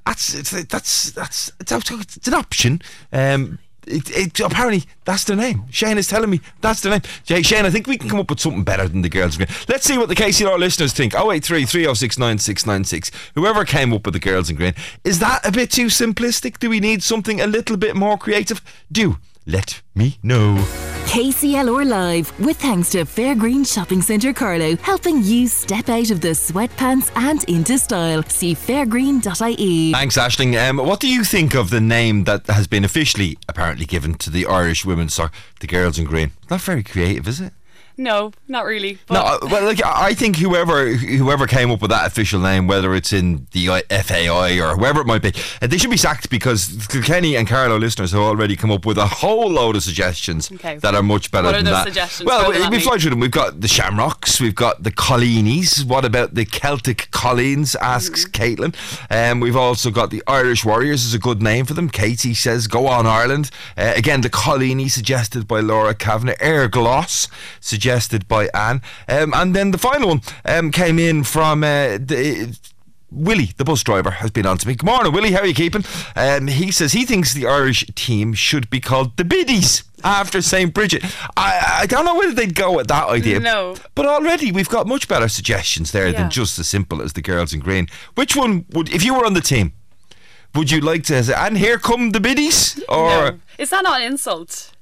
That's 0.04 0.32
that's 0.64 1.10
that's 1.10 1.50
it's 1.58 2.28
an 2.28 2.34
option. 2.34 2.80
Um, 3.12 3.58
it, 3.86 4.10
it, 4.10 4.40
apparently 4.40 4.84
that's 5.04 5.24
the 5.24 5.36
name. 5.36 5.64
Shane 5.70 5.98
is 5.98 6.08
telling 6.08 6.30
me 6.30 6.40
that's 6.60 6.80
the 6.80 6.90
name. 6.90 7.02
Jay, 7.24 7.42
Shane, 7.42 7.64
I 7.64 7.70
think 7.70 7.86
we 7.86 7.96
can 7.96 8.08
come 8.08 8.18
up 8.18 8.30
with 8.30 8.40
something 8.40 8.64
better 8.64 8.88
than 8.88 9.02
the 9.02 9.08
girls 9.08 9.36
green. 9.36 9.48
Let's 9.68 9.84
see 9.84 9.96
what 9.98 10.08
the 10.08 10.14
KCLR 10.14 10.58
listeners 10.58 10.92
think. 10.92 11.14
083 11.14 11.64
306 11.64 12.18
9696. 12.18 13.10
Whoever 13.34 13.64
came 13.64 13.92
up 13.92 14.04
with 14.04 14.14
the 14.14 14.20
girls 14.20 14.50
green. 14.50 14.74
Is 15.04 15.18
that 15.20 15.46
a 15.46 15.52
bit 15.52 15.70
too 15.70 15.86
simplistic? 15.86 16.58
Do 16.58 16.70
we 16.70 16.80
need 16.80 17.02
something 17.02 17.40
a 17.40 17.46
little 17.46 17.76
bit 17.76 17.96
more 17.96 18.18
creative? 18.18 18.60
Do 18.90 19.18
let 19.46 19.82
me 19.94 20.18
know. 20.22 20.56
KCLR 21.06 21.88
Live, 21.88 22.38
with 22.40 22.56
thanks 22.58 22.90
to 22.90 23.04
Fairgreen 23.04 23.64
Shopping 23.64 24.02
Centre 24.02 24.32
Carlow, 24.32 24.76
helping 24.76 25.22
you 25.22 25.46
step 25.46 25.88
out 25.88 26.10
of 26.10 26.20
the 26.20 26.30
sweatpants 26.30 27.10
and 27.16 27.44
into 27.44 27.78
style. 27.78 28.22
See 28.24 28.54
fairgreen.ie. 28.54 29.92
Thanks, 29.92 30.18
Ashling. 30.18 30.58
Um, 30.68 30.78
what 30.78 31.00
do 31.00 31.08
you 31.08 31.24
think 31.24 31.54
of 31.54 31.70
the 31.70 31.80
name 31.80 32.24
that 32.24 32.46
has 32.48 32.66
been 32.66 32.84
officially 32.84 33.38
apparently 33.48 33.86
given 33.86 34.14
to 34.14 34.30
the 34.30 34.46
Irish 34.46 34.84
women's 34.84 35.14
soccer, 35.14 35.34
the 35.60 35.66
girls 35.66 35.98
in 35.98 36.04
green? 36.04 36.32
Not 36.50 36.60
very 36.60 36.82
creative, 36.82 37.28
is 37.28 37.40
it? 37.40 37.52
No, 37.98 38.32
not 38.46 38.66
really. 38.66 38.98
No, 39.10 39.20
uh, 39.20 39.38
well, 39.50 39.64
like 39.64 39.80
I 39.84 40.12
think 40.12 40.36
whoever 40.36 40.88
whoever 40.92 41.46
came 41.46 41.70
up 41.70 41.80
with 41.80 41.90
that 41.90 42.06
official 42.06 42.40
name, 42.40 42.66
whether 42.66 42.94
it's 42.94 43.10
in 43.12 43.46
the 43.52 43.68
FAI 43.88 44.60
or 44.60 44.76
whoever 44.76 45.00
it 45.00 45.06
might 45.06 45.22
be, 45.22 45.32
uh, 45.62 45.66
they 45.66 45.78
should 45.78 45.88
be 45.90 45.96
sacked 45.96 46.28
because 46.28 46.86
Kilkenny 46.90 47.36
and 47.36 47.48
Carlow 47.48 47.78
listeners 47.78 48.12
have 48.12 48.20
already 48.20 48.54
come 48.54 48.70
up 48.70 48.84
with 48.84 48.98
a 48.98 49.06
whole 49.06 49.48
load 49.50 49.76
of 49.76 49.82
suggestions 49.82 50.52
Okay. 50.52 50.76
that 50.78 50.94
are 50.94 51.02
much 51.02 51.30
better 51.30 51.46
What 51.46 51.54
are 51.54 51.58
than 51.58 51.64
those 51.64 51.74
that. 51.74 51.84
suggestions? 51.86 52.26
Well, 52.26 52.50
we, 52.50 52.68
we 52.76 52.80
fly 52.80 52.98
through 52.98 53.10
them. 53.10 53.20
We've 53.20 53.30
got 53.30 53.62
the 53.62 53.68
Shamrocks, 53.68 54.40
we've 54.42 54.54
got 54.54 54.82
the 54.82 54.90
Colleenies. 54.90 55.82
What 55.84 56.04
about 56.04 56.34
the 56.34 56.44
Celtic 56.44 57.08
Colleens? 57.12 57.74
Asks 57.76 58.26
Mm-hmm. 58.26 58.42
Caitlin. 58.62 58.74
Um, 59.32 59.40
we've 59.40 59.56
also 59.56 59.90
got 59.90 60.10
the 60.10 60.22
Irish 60.26 60.64
Warriors 60.66 61.04
is 61.06 61.14
a 61.14 61.18
good 61.18 61.40
name 61.42 61.64
for 61.64 61.72
them. 61.74 61.88
Katie 61.88 62.34
says, 62.34 62.66
"Go 62.66 62.86
on 62.88 63.06
Ireland." 63.06 63.50
Uh, 63.76 63.92
again, 63.96 64.20
the 64.20 64.28
Colleeny 64.30 64.90
suggested 64.90 65.48
by 65.48 65.60
Laura 65.60 65.94
Kavanagh. 65.94 66.36
Air 66.40 66.68
Gloss 66.68 67.28
suggested 67.60 67.85
by 68.28 68.48
Anne. 68.54 68.82
Um, 69.08 69.32
and 69.34 69.54
then 69.54 69.70
the 69.70 69.78
final 69.78 70.08
one 70.08 70.20
um, 70.44 70.70
came 70.70 70.98
in 70.98 71.24
from 71.24 71.64
uh, 71.64 71.98
the. 71.98 72.56
Willie, 73.12 73.52
the 73.56 73.64
bus 73.64 73.84
driver, 73.84 74.10
has 74.10 74.32
been 74.32 74.46
on 74.46 74.58
to 74.58 74.66
me. 74.66 74.74
Good 74.74 74.84
morning, 74.84 75.12
Willie. 75.12 75.30
How 75.30 75.38
are 75.38 75.46
you 75.46 75.54
keeping? 75.54 75.84
Um, 76.16 76.48
he 76.48 76.72
says 76.72 76.92
he 76.92 77.04
thinks 77.06 77.32
the 77.32 77.46
Irish 77.46 77.86
team 77.94 78.34
should 78.34 78.68
be 78.68 78.80
called 78.80 79.16
the 79.16 79.24
Biddies 79.24 79.84
after 80.02 80.42
St. 80.42 80.74
Bridget. 80.74 81.04
I, 81.36 81.78
I 81.82 81.86
don't 81.86 82.04
know 82.04 82.16
whether 82.16 82.34
they'd 82.34 82.54
go 82.56 82.72
with 82.76 82.88
that 82.88 83.08
idea. 83.08 83.38
No. 83.38 83.76
But 83.94 84.06
already 84.06 84.50
we've 84.50 84.68
got 84.68 84.88
much 84.88 85.06
better 85.06 85.28
suggestions 85.28 85.92
there 85.92 86.08
Yeah. 86.08 86.22
than 86.22 86.30
just 86.30 86.58
as 86.58 86.66
simple 86.66 87.00
as 87.00 87.12
the 87.12 87.22
girls 87.22 87.54
in 87.54 87.60
green. 87.60 87.86
Which 88.16 88.34
one 88.34 88.66
would, 88.72 88.90
if 88.92 89.04
you 89.04 89.14
were 89.14 89.24
on 89.24 89.34
the 89.34 89.40
team, 89.40 89.72
would 90.56 90.72
you 90.72 90.80
like 90.80 91.04
to 91.04 91.22
say, 91.22 91.32
and 91.34 91.56
here 91.56 91.78
come 91.78 92.10
the 92.10 92.20
Biddies? 92.20 92.82
Or. 92.88 93.08
no. 93.08 93.38
Is 93.56 93.70
that 93.70 93.84
not 93.84 94.00
an 94.00 94.08
insult? 94.08 94.72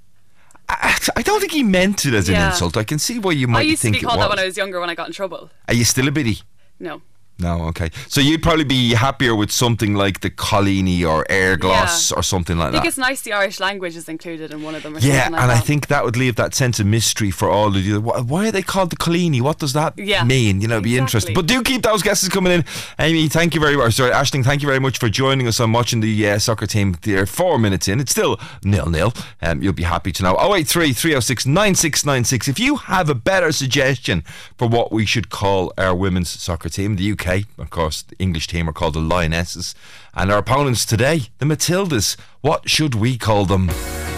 I, 0.68 0.96
I 1.16 1.22
don't 1.22 1.40
think 1.40 1.52
he 1.52 1.62
meant 1.62 2.06
it 2.06 2.14
as 2.14 2.28
an 2.28 2.36
insult. 2.36 2.76
I 2.76 2.84
can 2.84 2.98
see 2.98 3.18
why 3.18 3.32
you 3.32 3.46
might 3.46 3.60
I 3.60 3.62
used 3.62 3.82
to 3.82 3.90
think 3.90 4.00
be 4.00 4.06
called 4.06 4.20
that 4.20 4.30
when 4.30 4.38
I 4.38 4.44
was 4.44 4.56
younger 4.56 4.80
when 4.80 4.90
I 4.90 4.94
got 4.94 5.06
in 5.06 5.12
trouble. 5.12 5.50
Are 5.68 5.74
you 5.74 5.84
still 5.84 6.08
a 6.08 6.10
biddy? 6.10 6.40
No. 6.80 7.02
No, 7.38 7.62
okay. 7.64 7.90
So 8.08 8.20
you'd 8.20 8.42
probably 8.44 8.64
be 8.64 8.94
happier 8.94 9.34
with 9.34 9.50
something 9.50 9.94
like 9.94 10.20
the 10.20 10.30
Colleeny 10.30 11.04
or 11.04 11.26
Air 11.28 11.56
Gloss 11.56 12.10
Yeah. 12.12 12.16
or 12.18 12.22
something 12.22 12.56
like 12.56 12.70
that. 12.72 12.78
I 12.78 12.82
think 12.82 12.84
that. 12.84 12.88
it's 12.88 12.98
nice 12.98 13.22
the 13.22 13.32
Irish 13.32 13.58
language 13.58 13.96
is 13.96 14.08
included 14.08 14.52
in 14.52 14.62
one 14.62 14.76
of 14.76 14.84
them. 14.84 14.96
Or 14.96 15.00
Yeah, 15.00 15.28
like 15.30 15.42
and 15.42 15.50
I 15.50 15.58
think 15.58 15.88
that 15.88 16.04
would 16.04 16.16
leave 16.16 16.36
that 16.36 16.54
sense 16.54 16.78
of 16.78 16.86
mystery 16.86 17.32
for 17.32 17.50
all 17.50 17.68
of 17.68 17.84
you. 17.84 18.00
Why, 18.00 18.48
are 18.48 18.52
they 18.52 18.62
called 18.62 18.90
the 18.90 18.96
Colleeny? 18.96 19.40
What 19.40 19.58
does 19.58 19.72
that 19.72 19.98
Yeah, 19.98 20.22
mean? 20.22 20.60
You 20.60 20.68
know, 20.68 20.74
it'd 20.76 20.84
be 20.84 20.96
interesting. 20.96 21.34
But 21.34 21.46
do 21.46 21.60
keep 21.62 21.82
those 21.82 22.02
guesses 22.02 22.28
coming 22.28 22.52
in. 22.52 22.64
Amy, 23.00 23.28
thank 23.28 23.54
you 23.54 23.60
very 23.60 23.76
much. 23.76 23.94
Sorry, 23.94 24.12
Ashling, 24.12 24.44
thank 24.44 24.62
you 24.62 24.68
very 24.68 24.80
much 24.80 24.98
for 24.98 25.08
joining 25.08 25.48
us 25.48 25.58
on 25.58 25.72
watching 25.72 26.00
the 26.00 26.28
uh, 26.30 26.38
soccer 26.38 26.66
team. 26.66 26.96
They're 27.02 27.26
four 27.26 27.58
minutes 27.58 27.88
in. 27.88 27.98
It's 27.98 28.12
still 28.12 28.38
nil 28.62 28.86
nil. 28.90 29.12
Um, 29.42 29.60
you'll 29.60 29.72
be 29.72 29.82
happy 29.82 30.12
to 30.12 30.22
know. 30.22 30.36
083 30.38 30.92
306 30.92 31.46
9696. 31.46 32.48
If 32.48 32.58
you 32.60 32.76
have 32.76 33.08
a 33.10 33.14
better 33.14 33.50
suggestion 33.50 34.22
for 34.56 34.68
what 34.68 34.92
we 34.92 35.04
should 35.04 35.30
call 35.30 35.72
our 35.76 35.94
women's 35.94 36.30
soccer 36.30 36.68
team, 36.68 36.94
the 36.96 37.12
UK, 37.12 37.23
of 37.58 37.70
course, 37.70 38.02
the 38.02 38.16
English 38.18 38.46
team 38.46 38.68
are 38.68 38.72
called 38.72 38.94
the 38.94 39.00
Lionesses. 39.00 39.74
And 40.16 40.30
our 40.30 40.38
opponents 40.38 40.84
today, 40.84 41.22
the 41.38 41.46
Matildas. 41.46 42.16
What 42.40 42.68
should 42.68 42.94
we 42.94 43.18
call 43.18 43.46
them? 43.46 43.70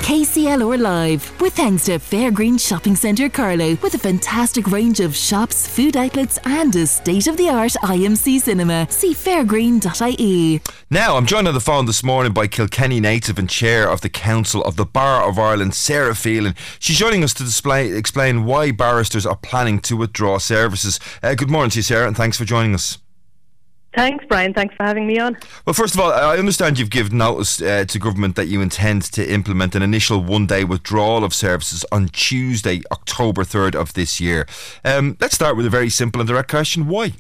KCLR 0.07 0.79
Live, 0.79 1.41
with 1.41 1.55
thanks 1.55 1.87
to 1.87 1.99
Fairgreen 1.99 2.61
Shopping 2.61 2.95
Centre 2.95 3.29
Carlow, 3.29 3.77
with 3.83 3.95
a 3.95 3.99
fantastic 3.99 4.71
range 4.71 5.01
of 5.01 5.17
shops, 5.17 5.67
food 5.67 5.97
outlets, 5.97 6.39
and 6.45 6.75
a 6.77 6.87
state 6.87 7.27
of 7.27 7.37
the 7.37 7.49
art 7.49 7.73
IMC 7.83 8.41
cinema. 8.41 8.87
See 8.89 9.15
fairgreen.ie. 9.15 10.61
Now, 10.91 11.17
I'm 11.17 11.27
joined 11.27 11.49
on 11.49 11.55
the 11.55 11.61
phone 11.61 11.87
this 11.87 12.05
morning 12.05 12.33
by 12.33 12.47
Kilkenny 12.47 13.01
native 13.01 13.37
and 13.37 13.51
chair 13.51 13.91
of 13.91 14.03
the 14.03 14.09
Council 14.09 14.63
of 14.63 14.77
the 14.77 14.87
Bar 14.87 15.29
of 15.29 15.41
Ireland, 15.41 15.75
Sarah 15.75 16.15
Phelan. 16.15 16.55
She's 16.79 16.99
joining 16.99 17.25
us 17.25 17.35
to 17.35 17.43
display, 17.43 17.91
explain 17.91 18.45
why 18.45 18.71
barristers 18.71 19.27
are 19.27 19.37
planning 19.37 19.81
to 19.81 19.97
withdraw 19.97 20.39
services. 20.39 21.01
Uh, 21.21 21.35
good 21.35 21.51
morning 21.51 21.71
to 21.71 21.79
you, 21.81 21.83
Sarah, 21.83 22.07
and 22.07 22.17
thanks 22.17 22.39
for 22.39 22.45
joining 22.45 22.75
us. 22.75 22.99
Thanks, 23.97 24.27
Brian. 24.29 24.53
Thanks 24.53 24.75
for 24.77 24.85
having 24.85 25.07
me 25.07 25.19
on. 25.19 25.39
Well, 25.65 25.73
first 25.73 25.95
of 25.95 26.01
all, 26.01 26.13
I 26.13 26.37
understand 26.37 26.79
you've 26.79 26.91
given 26.91 27.17
notice 27.17 27.63
uh, 27.63 27.87
to 27.87 27.99
government 27.99 28.37
that 28.37 28.45
you 28.45 28.61
intend 28.61 29.03
to 29.13 29.27
implement 29.27 29.75
an 29.75 29.81
initial 29.81 30.23
one 30.23 30.47
day 30.47 30.65
withdrawal 30.65 31.25
of 31.25 31.33
services 31.33 31.83
on 31.91 32.09
Tuesday, 32.09 32.83
October 32.93 33.43
3rd 33.43 33.75
of 33.75 33.95
this 33.95 34.21
year. 34.21 34.47
Um, 34.85 35.17
let's 35.19 35.35
start 35.35 35.57
with 35.57 35.65
a 35.65 35.71
very 35.71 35.89
simple 35.89 36.21
and 36.21 36.29
direct 36.29 36.51
question 36.51 36.89
why? 36.89 37.15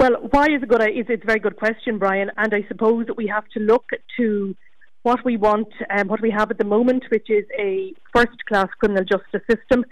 Well, 0.00 0.14
why 0.30 0.46
is 0.46 0.62
a 0.62 0.66
good? 0.66 0.80
Is 0.80 1.06
it's 1.10 1.22
a 1.22 1.26
very 1.26 1.40
good 1.40 1.56
question, 1.56 1.98
Brian. 1.98 2.30
And 2.38 2.54
I 2.54 2.64
suppose 2.66 3.06
that 3.06 3.18
we 3.18 3.26
have 3.26 3.46
to 3.48 3.60
look 3.60 3.90
to 4.16 4.56
what 5.02 5.22
we 5.26 5.36
want 5.36 5.68
and 5.90 6.08
what 6.08 6.22
we 6.22 6.30
have 6.30 6.50
at 6.50 6.56
the 6.56 6.64
moment, 6.64 7.04
which 7.10 7.28
is 7.28 7.44
a 7.58 7.92
first-class 8.14 8.68
criminal 8.80 9.04
justice 9.04 9.42
system, 9.48 9.84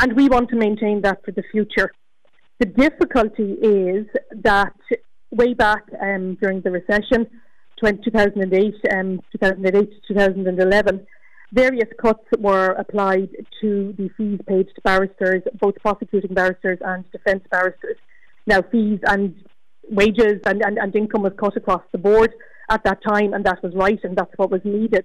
and 0.00 0.14
we 0.14 0.28
want 0.28 0.50
to 0.50 0.56
maintain 0.56 1.02
that 1.02 1.24
for 1.24 1.30
the 1.30 1.44
future. 1.52 1.92
The 2.58 2.66
difficulty 2.66 3.52
is 3.62 4.06
that 4.42 4.74
way 5.30 5.54
back 5.54 5.84
um, 6.00 6.36
during 6.40 6.60
the 6.60 6.72
recession, 6.72 7.26
2008, 7.82 8.74
um, 8.92 9.20
2008 9.30 9.72
to 9.72 10.14
2011, 10.14 11.06
various 11.52 11.88
cuts 12.00 12.24
were 12.38 12.70
applied 12.72 13.28
to 13.60 13.94
the 13.96 14.10
fees 14.16 14.40
paid 14.48 14.66
to 14.74 14.80
barristers, 14.82 15.42
both 15.60 15.76
prosecuting 15.76 16.34
barristers 16.34 16.78
and 16.80 17.04
defence 17.12 17.44
barristers. 17.48 17.96
Now, 18.46 18.62
fees 18.62 18.98
and 19.06 19.36
wages 19.88 20.40
and, 20.44 20.60
and, 20.64 20.78
and 20.78 20.96
income 20.96 21.22
was 21.22 21.32
cut 21.38 21.56
across 21.56 21.82
the 21.92 21.98
board 21.98 22.34
at 22.70 22.82
that 22.82 22.98
time, 23.06 23.34
and 23.34 23.44
that 23.44 23.62
was 23.62 23.72
right, 23.76 24.00
and 24.02 24.16
that's 24.16 24.32
what 24.36 24.50
was 24.50 24.62
needed. 24.64 25.04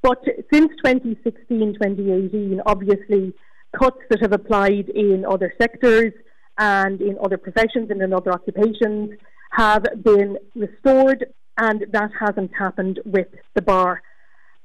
But 0.00 0.24
since 0.52 0.70
2016, 0.84 1.74
2018, 1.74 2.62
obviously, 2.64 3.34
cuts 3.78 3.98
that 4.08 4.22
have 4.22 4.32
applied 4.32 4.88
in 4.88 5.26
other 5.28 5.52
sectors 5.60 6.14
and 6.58 7.00
in 7.00 7.16
other 7.22 7.38
professions 7.38 7.90
and 7.90 8.02
in 8.02 8.12
other 8.12 8.32
occupations 8.32 9.10
have 9.50 9.84
been 10.02 10.36
restored, 10.54 11.26
and 11.56 11.86
that 11.90 12.10
hasn't 12.18 12.50
happened 12.54 13.00
with 13.04 13.28
the 13.54 13.62
bar. 13.62 14.02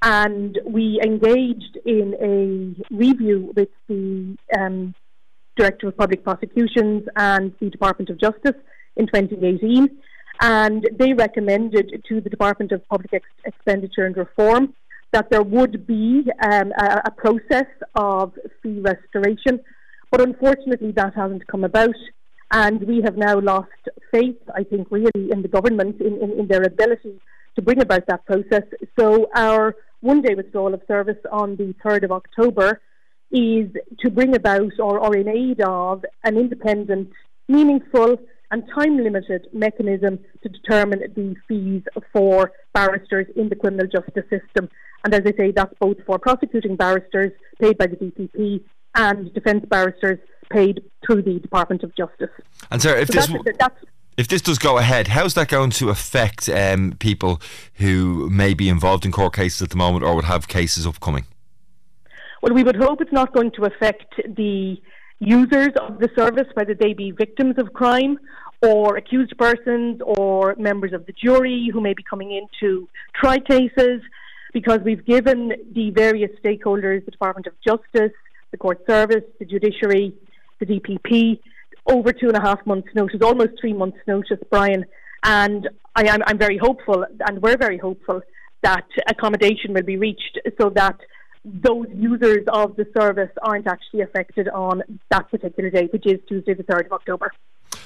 And 0.02 0.60
we 0.66 1.00
engaged 1.02 1.78
in 1.86 2.14
a 2.22 2.94
review 2.94 3.54
with 3.56 3.70
the 3.88 4.36
um, 4.58 4.94
Director 5.56 5.88
of 5.88 5.98
Public 5.98 6.24
Prosecutions 6.24 7.04
and 7.16 7.54
the 7.62 7.70
Department 7.70 8.10
of 8.10 8.20
Justice 8.20 8.60
in 8.98 9.08
2018, 9.08 9.90
and 10.42 10.90
they 11.00 11.14
recommended 11.14 12.04
to 12.10 12.20
the 12.20 12.30
Department 12.30 12.72
of 12.72 12.86
Public 12.90 13.14
Ex- 13.14 13.26
Expenditure 13.46 14.06
and 14.06 14.18
Reform 14.18 14.74
that 15.14 15.30
there 15.30 15.44
would 15.44 15.86
be 15.86 16.26
um, 16.44 16.74
a, 16.78 17.02
a 17.06 17.12
process 17.12 17.68
of 17.96 18.34
fee 18.62 18.80
restoration, 18.80 19.60
but 20.14 20.22
unfortunately 20.22 20.92
that 20.92 21.16
hasn't 21.16 21.48
come 21.48 21.64
about. 21.64 21.96
And 22.52 22.84
we 22.84 23.02
have 23.04 23.18
now 23.18 23.40
lost 23.40 23.82
faith, 24.12 24.38
I 24.56 24.64
think, 24.64 24.90
really 24.92 25.32
in 25.32 25.42
the 25.42 25.48
government, 25.48 26.00
in, 26.00 26.22
in, 26.22 26.40
in 26.42 26.48
their 26.48 26.62
ability 26.62 27.20
to 27.56 27.62
bring 27.64 27.82
about 27.82 28.06
that 28.06 28.24
process. 28.28 28.62
So 29.00 29.28
our 29.36 29.76
one 30.02 30.22
day 30.22 30.36
withdrawal 30.36 30.76
of 30.76 30.84
service 30.88 31.18
on 31.32 31.56
the 31.56 31.74
3rd 31.84 32.04
of 32.04 32.12
October 32.12 32.80
is 33.32 33.72
to 34.02 34.12
bring 34.12 34.36
about 34.36 34.74
or, 34.78 35.00
or 35.00 35.16
in 35.18 35.28
aid 35.28 35.62
of 35.62 36.06
an 36.24 36.38
independent, 36.38 37.10
meaningful, 37.48 38.18
and 38.52 38.64
time 38.76 38.98
limited 38.98 39.48
mechanism 39.52 40.20
to 40.44 40.50
determine 40.50 41.00
the 41.16 41.36
fees 41.48 41.82
for 42.12 42.52
barristers 42.72 43.26
in 43.36 43.50
the 43.50 43.56
criminal 43.56 43.88
justice 43.88 44.30
system. 44.30 44.70
And 45.04 45.16
as 45.16 45.22
I 45.26 45.36
say, 45.36 45.52
that's 45.52 45.74
both 45.80 45.98
for 46.06 46.20
prosecuting 46.20 46.76
barristers 46.76 47.32
paid 47.60 47.80
by 47.80 47.88
the 47.88 47.96
DPP 47.96 48.64
and 48.96 49.34
defence 49.34 49.66
barristers 49.66 50.20
paid 50.50 50.84
through 51.06 51.22
the 51.22 51.40
Department 51.40 51.84
of 51.84 51.96
Justice. 51.96 52.30
And 52.72 52.82
sir, 52.82 52.96
if 52.98 53.08
So 53.08 53.14
this 53.14 53.28
that's, 53.28 53.58
that's 53.58 53.86
if 54.18 54.28
this 54.28 54.42
does 54.42 54.60
go 54.60 54.78
ahead, 54.78 55.08
how's 55.08 55.34
that 55.34 55.48
going 55.48 55.72
to 55.72 55.90
affect 55.90 56.48
um, 56.48 56.96
people 57.00 57.42
who 57.76 58.30
may 58.30 58.54
be 58.54 58.70
involved 58.70 59.06
in 59.06 59.12
court 59.12 59.34
cases 59.34 59.62
at 59.62 59.70
the 59.72 59.76
moment 59.76 60.04
or 60.06 60.16
would 60.16 60.26
have 60.26 60.48
cases 60.48 60.86
upcoming? 60.86 61.26
Well, 62.42 62.54
we 62.54 62.64
would 62.64 62.76
hope 62.76 63.02
it's 63.02 63.12
not 63.12 63.34
going 63.34 63.52
to 63.52 63.66
affect 63.66 64.16
the 64.28 64.78
users 65.20 65.70
of 65.80 66.00
the 66.00 66.10
service, 66.16 66.48
whether 66.54 66.76
they 66.76 66.94
be 66.94 67.12
victims 67.12 67.56
of 67.58 67.74
crime 67.74 68.20
or 68.62 68.98
accused 68.98 69.36
persons 69.38 70.02
or 70.06 70.56
members 70.58 70.94
of 70.94 71.06
the 71.06 71.14
jury 71.14 71.70
who 71.72 71.82
may 71.82 71.94
be 71.94 72.04
coming 72.04 72.32
in 72.32 72.46
to 72.60 72.88
try 73.16 73.40
cases, 73.40 74.02
because 74.54 74.80
we've 74.86 75.06
given 75.06 75.54
the 75.74 75.90
various 75.92 76.32
stakeholders, 76.44 77.04
the 77.06 77.12
Department 77.12 77.48
of 77.48 77.54
Justice, 77.62 78.12
the 78.54 78.58
Court 78.58 78.80
Service, 78.88 79.26
the 79.40 79.46
Judiciary, 79.46 80.14
the 80.60 80.66
DPP, 80.66 81.40
over 81.88 82.14
two 82.14 82.28
and 82.28 82.38
a 82.38 82.42
half 82.42 82.66
months' 82.66 82.88
notice, 82.96 83.20
almost 83.22 83.54
three 83.60 83.74
months' 83.74 83.98
notice, 84.08 84.40
Brian. 84.50 84.86
And 85.24 85.68
I 85.96 86.04
am 86.08 86.22
I'm 86.28 86.38
very 86.38 86.58
hopeful, 86.58 87.04
and 87.28 87.42
we're 87.42 87.58
very 87.58 87.78
hopeful 87.78 88.22
that 88.62 88.88
accommodation 89.10 89.74
will 89.74 89.84
be 89.84 89.98
reached 89.98 90.40
so 90.62 90.70
that 90.70 90.98
those 91.44 91.88
users 91.94 92.46
of 92.48 92.78
the 92.78 92.86
service 92.98 93.32
aren't 93.42 93.68
actually 93.68 94.02
affected 94.02 94.48
on 94.48 94.82
that 95.12 95.30
particular 95.30 95.70
day, 95.70 95.90
which 95.92 96.06
is 96.06 96.20
Tuesday, 96.30 96.54
the 96.54 96.64
3rd 96.64 96.86
of 96.86 96.94
October. 96.94 97.32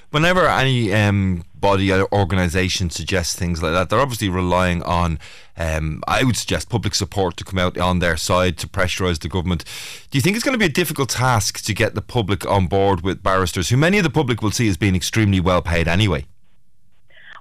Whenever 0.10 0.48
any 0.48 0.94
um, 0.94 1.44
body 1.54 1.92
or 1.92 2.08
organisation 2.14 2.90
suggests 2.90 3.36
things 3.36 3.62
like 3.62 3.74
that, 3.74 3.90
they're 3.90 4.00
obviously 4.00 4.30
relying 4.30 4.82
on, 4.84 5.20
um, 5.58 6.02
I 6.08 6.24
would 6.24 6.38
suggest, 6.38 6.70
public 6.70 6.96
support 6.96 7.36
to 7.38 7.44
come 7.44 7.60
out 7.60 7.78
on 7.78 8.00
their 8.00 8.16
side 8.16 8.58
to 8.60 8.68
pressurise 8.68 9.20
the 9.20 9.28
government. 9.28 9.66
Do 10.10 10.18
you 10.18 10.22
think 10.22 10.36
it's 10.36 10.46
going 10.46 10.54
to 10.54 10.60
be 10.60 10.66
a 10.66 10.70
difficult 10.70 11.10
task 11.10 11.62
to 11.66 11.74
get 11.74 11.94
the 11.94 12.02
public 12.02 12.46
on 12.46 12.68
board 12.68 13.02
with 13.02 13.22
barristers, 13.22 13.70
who 13.70 13.78
many 13.78 13.98
of 13.98 14.04
the 14.04 14.10
public 14.10 14.42
will 14.42 14.52
see 14.52 14.70
as 14.70 14.78
being 14.78 14.96
extremely 14.96 15.42
well 15.42 15.62
paid 15.62 15.88
anyway? 15.88 16.26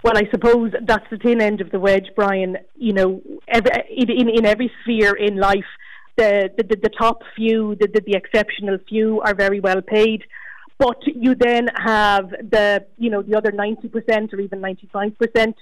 Well, 0.03 0.17
I 0.17 0.29
suppose 0.31 0.73
that's 0.83 1.09
the 1.11 1.19
thin 1.19 1.41
end 1.41 1.61
of 1.61 1.71
the 1.71 1.81
wedge, 1.81 2.11
Brian. 2.15 2.59
You 2.77 2.93
know, 2.93 3.23
every, 3.49 3.71
in, 3.91 4.29
in 4.29 4.47
every 4.47 4.71
sphere 4.83 5.15
in 5.15 5.37
life, 5.37 5.65
the, 6.17 6.51
the, 6.57 6.63
the, 6.65 6.91
top 6.91 7.23
few, 7.35 7.75
the, 7.77 7.89
the, 7.89 8.01
the 8.01 8.15
exceptional 8.15 8.79
few 8.89 9.21
are 9.23 9.35
very 9.35 9.61
well 9.61 9.83
paid. 9.83 10.25
But 10.79 11.03
you 11.07 11.35
then 11.35 11.69
have 11.75 12.31
the, 12.31 12.87
you 12.99 13.11
know, 13.11 13.23
the 13.23 13.37
other 13.37 13.51
90% 13.51 14.33
or 14.33 14.41
even 14.41 14.61
95% 14.61 15.55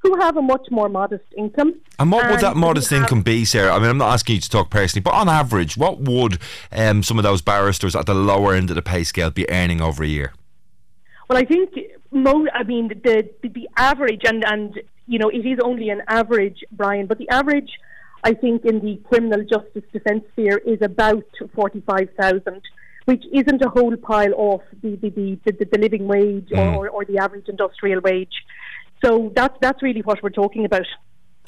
who 0.00 0.16
have 0.20 0.36
a 0.36 0.42
much 0.42 0.66
more 0.70 0.88
modest 0.88 1.24
income. 1.36 1.74
And 1.98 2.12
what 2.12 2.30
would 2.30 2.40
that 2.40 2.56
modest 2.56 2.92
income 2.92 3.22
be, 3.22 3.44
Sarah? 3.44 3.74
I 3.74 3.78
mean, 3.78 3.90
I'm 3.90 3.98
not 3.98 4.12
asking 4.12 4.36
you 4.36 4.40
to 4.42 4.50
talk 4.50 4.70
personally, 4.70 5.02
but 5.02 5.14
on 5.14 5.28
average, 5.28 5.76
what 5.76 6.00
would 6.00 6.38
um, 6.70 7.02
some 7.02 7.18
of 7.18 7.24
those 7.24 7.42
barristers 7.42 7.96
at 7.96 8.06
the 8.06 8.14
lower 8.14 8.54
end 8.54 8.70
of 8.70 8.76
the 8.76 8.82
pay 8.82 9.02
scale 9.02 9.30
be 9.30 9.48
earning 9.50 9.80
over 9.80 10.04
a 10.04 10.06
year? 10.06 10.32
Well, 11.28 11.38
I 11.38 11.44
think 11.44 11.70
mo- 12.10 12.48
I 12.54 12.62
mean 12.62 12.88
the, 12.88 13.28
the 13.42 13.48
the 13.48 13.68
average, 13.76 14.22
and 14.24 14.44
and 14.44 14.80
you 15.06 15.18
know 15.18 15.28
it 15.28 15.44
is 15.44 15.58
only 15.62 15.90
an 15.90 16.02
average, 16.08 16.64
Brian, 16.72 17.06
but 17.06 17.18
the 17.18 17.28
average, 17.28 17.70
I 18.24 18.34
think, 18.34 18.64
in 18.64 18.80
the 18.80 18.96
criminal 19.08 19.44
justice 19.44 19.84
defence 19.92 20.24
sphere 20.32 20.58
is 20.58 20.80
about 20.80 21.26
forty 21.54 21.82
five 21.82 22.08
thousand, 22.18 22.62
which 23.08 23.24
isn't 23.32 23.62
a 23.64 23.70
whole 23.70 23.96
pile 23.96 24.34
off 24.34 24.60
the 24.82 24.96
the 24.96 25.08
the, 25.18 25.38
the, 25.46 25.64
the 25.72 25.78
living 25.78 26.06
wage 26.06 26.50
Mm. 26.50 26.76
or, 26.76 26.88
or 26.90 27.04
the 27.06 27.16
average 27.18 27.48
industrial 27.48 28.00
wage. 28.02 28.36
So 29.02 29.32
that's 29.34 29.56
that's 29.64 29.82
really 29.82 30.02
what 30.02 30.22
we're 30.22 30.38
talking 30.42 30.64
about. 30.66 30.88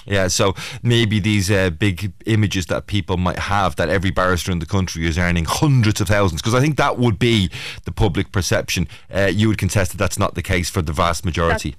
Yeah, 0.07 0.29
so 0.29 0.55
maybe 0.83 1.21
these 1.21 1.51
uh, 1.51 1.69
big 1.69 2.15
images 2.25 2.65
that 2.67 2.87
people 2.87 3.19
might 3.19 3.41
have 3.55 3.77
that 3.77 3.91
every 3.91 4.11
barrister 4.11 4.51
in 4.51 4.59
the 4.59 4.71
country 4.77 5.07
is 5.07 5.19
earning 5.19 5.45
hundreds 5.45 6.01
of 6.01 6.09
thousands, 6.09 6.41
because 6.41 6.55
I 6.55 6.61
think 6.61 6.79
that 6.79 6.99
would 6.99 7.19
be 7.19 7.51
the 7.85 7.93
public 7.93 8.33
perception. 8.33 8.89
Uh, 9.15 9.31
you 9.41 9.49
would 9.49 9.59
contest 9.59 9.91
that 9.93 9.99
that's 9.99 10.19
not 10.19 10.35
the 10.35 10.43
case 10.43 10.71
for 10.71 10.81
the 10.81 10.95
vast 10.95 11.27
majority. 11.27 11.77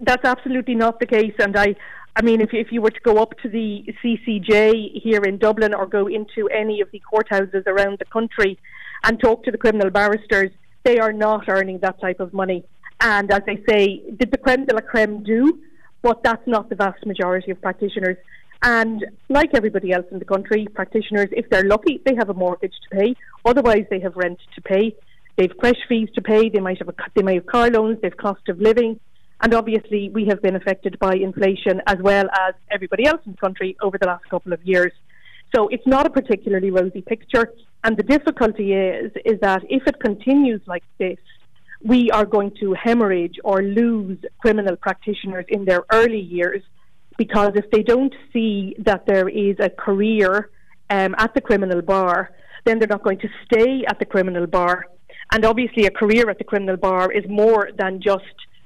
That's 0.00 0.24
absolutely 0.24 0.74
not 0.74 0.98
the 0.98 1.06
case, 1.06 1.34
and 1.38 1.56
I, 1.56 1.76
I 2.16 2.22
mean, 2.22 2.40
if 2.40 2.52
if 2.52 2.72
you 2.72 2.82
were 2.82 2.90
to 2.98 3.04
go 3.10 3.18
up 3.18 3.38
to 3.42 3.48
the 3.48 3.68
CCJ 4.02 5.00
here 5.04 5.22
in 5.22 5.38
Dublin 5.38 5.72
or 5.72 5.86
go 5.86 6.08
into 6.08 6.48
any 6.48 6.80
of 6.80 6.88
the 6.90 7.00
courthouses 7.12 7.64
around 7.68 8.00
the 8.00 8.10
country 8.16 8.58
and 9.04 9.20
talk 9.20 9.44
to 9.44 9.50
the 9.50 9.58
criminal 9.58 9.90
barristers, 9.90 10.50
they 10.84 10.98
are 10.98 11.12
not 11.12 11.48
earning 11.48 11.78
that 11.80 12.00
type 12.00 12.20
of 12.20 12.32
money. 12.32 12.64
And 13.00 13.30
as 13.30 13.42
I 13.46 13.62
say, 13.68 14.02
did 14.16 14.30
the 14.30 14.38
creme 14.38 14.64
de 14.64 14.74
la 14.74 14.80
creme 14.80 15.22
do? 15.22 15.60
But 16.02 16.22
that's 16.22 16.46
not 16.46 16.68
the 16.68 16.76
vast 16.76 17.04
majority 17.06 17.50
of 17.50 17.60
practitioners. 17.60 18.16
And 18.62 19.04
like 19.28 19.50
everybody 19.54 19.92
else 19.92 20.06
in 20.10 20.18
the 20.18 20.24
country, 20.24 20.66
practitioners, 20.74 21.28
if 21.32 21.48
they're 21.48 21.64
lucky, 21.64 22.00
they 22.04 22.14
have 22.16 22.28
a 22.28 22.34
mortgage 22.34 22.74
to 22.82 22.96
pay. 22.96 23.14
Otherwise, 23.44 23.84
they 23.90 24.00
have 24.00 24.16
rent 24.16 24.38
to 24.54 24.60
pay. 24.62 24.96
They've 25.36 25.56
creche 25.56 25.78
fees 25.88 26.08
to 26.16 26.22
pay. 26.22 26.48
They 26.48 26.58
might 26.58 26.78
have 26.78 26.88
a, 26.88 26.94
they 27.14 27.22
may 27.22 27.36
have 27.36 27.46
car 27.46 27.70
loans. 27.70 27.98
They've 28.02 28.16
cost 28.16 28.48
of 28.48 28.60
living. 28.60 28.98
And 29.40 29.54
obviously, 29.54 30.10
we 30.10 30.26
have 30.26 30.42
been 30.42 30.56
affected 30.56 30.98
by 30.98 31.14
inflation 31.14 31.80
as 31.86 31.98
well 32.00 32.28
as 32.48 32.54
everybody 32.70 33.06
else 33.06 33.20
in 33.24 33.32
the 33.32 33.38
country 33.38 33.76
over 33.80 33.96
the 33.96 34.06
last 34.06 34.28
couple 34.28 34.52
of 34.52 34.60
years. 34.64 34.92
So 35.54 35.68
it's 35.68 35.86
not 35.86 36.06
a 36.06 36.10
particularly 36.10 36.70
rosy 36.70 37.02
picture. 37.02 37.52
And 37.84 37.96
the 37.96 38.02
difficulty 38.02 38.72
is, 38.72 39.12
is 39.24 39.40
that 39.40 39.62
if 39.68 39.86
it 39.86 40.00
continues 40.00 40.60
like 40.66 40.84
this, 40.98 41.18
we 41.82 42.10
are 42.10 42.26
going 42.26 42.52
to 42.60 42.74
hemorrhage 42.74 43.36
or 43.44 43.62
lose 43.62 44.18
criminal 44.40 44.76
practitioners 44.76 45.44
in 45.48 45.64
their 45.64 45.84
early 45.92 46.20
years 46.20 46.62
because 47.16 47.52
if 47.54 47.70
they 47.70 47.82
don't 47.82 48.14
see 48.32 48.74
that 48.78 49.06
there 49.06 49.28
is 49.28 49.56
a 49.60 49.70
career 49.70 50.50
um, 50.90 51.14
at 51.18 51.34
the 51.34 51.40
criminal 51.40 51.82
bar, 51.82 52.30
then 52.64 52.78
they're 52.78 52.88
not 52.88 53.02
going 53.02 53.18
to 53.18 53.28
stay 53.44 53.84
at 53.88 53.98
the 53.98 54.04
criminal 54.04 54.46
bar. 54.46 54.86
And 55.32 55.44
obviously, 55.44 55.84
a 55.86 55.90
career 55.90 56.30
at 56.30 56.38
the 56.38 56.44
criminal 56.44 56.76
bar 56.76 57.12
is 57.12 57.24
more 57.28 57.70
than 57.76 58.00
just 58.00 58.24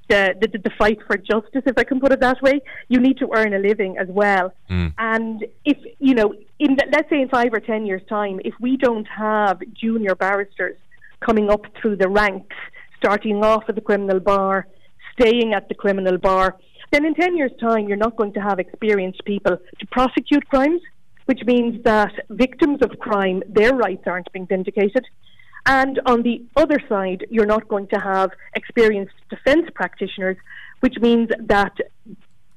the, 0.08 0.34
the, 0.40 0.58
the 0.58 0.70
fight 0.78 0.98
for 1.06 1.16
justice, 1.16 1.62
if 1.66 1.76
I 1.76 1.84
can 1.84 1.98
put 1.98 2.12
it 2.12 2.20
that 2.20 2.40
way. 2.42 2.60
You 2.88 3.00
need 3.00 3.18
to 3.18 3.30
earn 3.34 3.54
a 3.54 3.58
living 3.58 3.96
as 3.98 4.08
well. 4.08 4.52
And 4.98 5.44
if, 5.64 5.78
you 5.98 6.14
know, 6.14 6.34
in 6.62 6.76
the, 6.76 6.86
let's 6.92 7.10
say 7.10 7.20
in 7.20 7.28
five 7.28 7.52
or 7.52 7.58
ten 7.58 7.84
years' 7.84 8.06
time, 8.08 8.40
if 8.44 8.54
we 8.60 8.76
don't 8.76 9.06
have 9.06 9.60
junior 9.74 10.14
barristers 10.14 10.76
coming 11.18 11.50
up 11.50 11.62
through 11.80 11.96
the 11.96 12.08
ranks, 12.08 12.54
starting 12.96 13.42
off 13.42 13.64
at 13.68 13.74
the 13.74 13.80
criminal 13.80 14.20
bar, 14.20 14.68
staying 15.18 15.54
at 15.54 15.68
the 15.68 15.74
criminal 15.74 16.18
bar, 16.18 16.56
then 16.92 17.04
in 17.04 17.14
10 17.14 17.36
years' 17.36 17.50
time, 17.60 17.88
you're 17.88 17.96
not 17.96 18.16
going 18.16 18.32
to 18.34 18.40
have 18.40 18.60
experienced 18.60 19.24
people 19.24 19.56
to 19.80 19.86
prosecute 19.86 20.46
crimes, 20.48 20.80
which 21.24 21.40
means 21.46 21.82
that 21.82 22.12
victims 22.30 22.78
of 22.82 22.96
crime, 23.00 23.42
their 23.48 23.74
rights 23.74 24.04
aren't 24.06 24.30
being 24.32 24.46
vindicated. 24.46 25.04
And 25.66 26.00
on 26.06 26.22
the 26.22 26.44
other 26.54 26.78
side, 26.88 27.26
you're 27.28 27.46
not 27.46 27.66
going 27.66 27.88
to 27.88 27.98
have 27.98 28.30
experienced 28.54 29.14
defence 29.30 29.68
practitioners, 29.74 30.36
which 30.80 30.96
means 31.00 31.28
that 31.40 31.74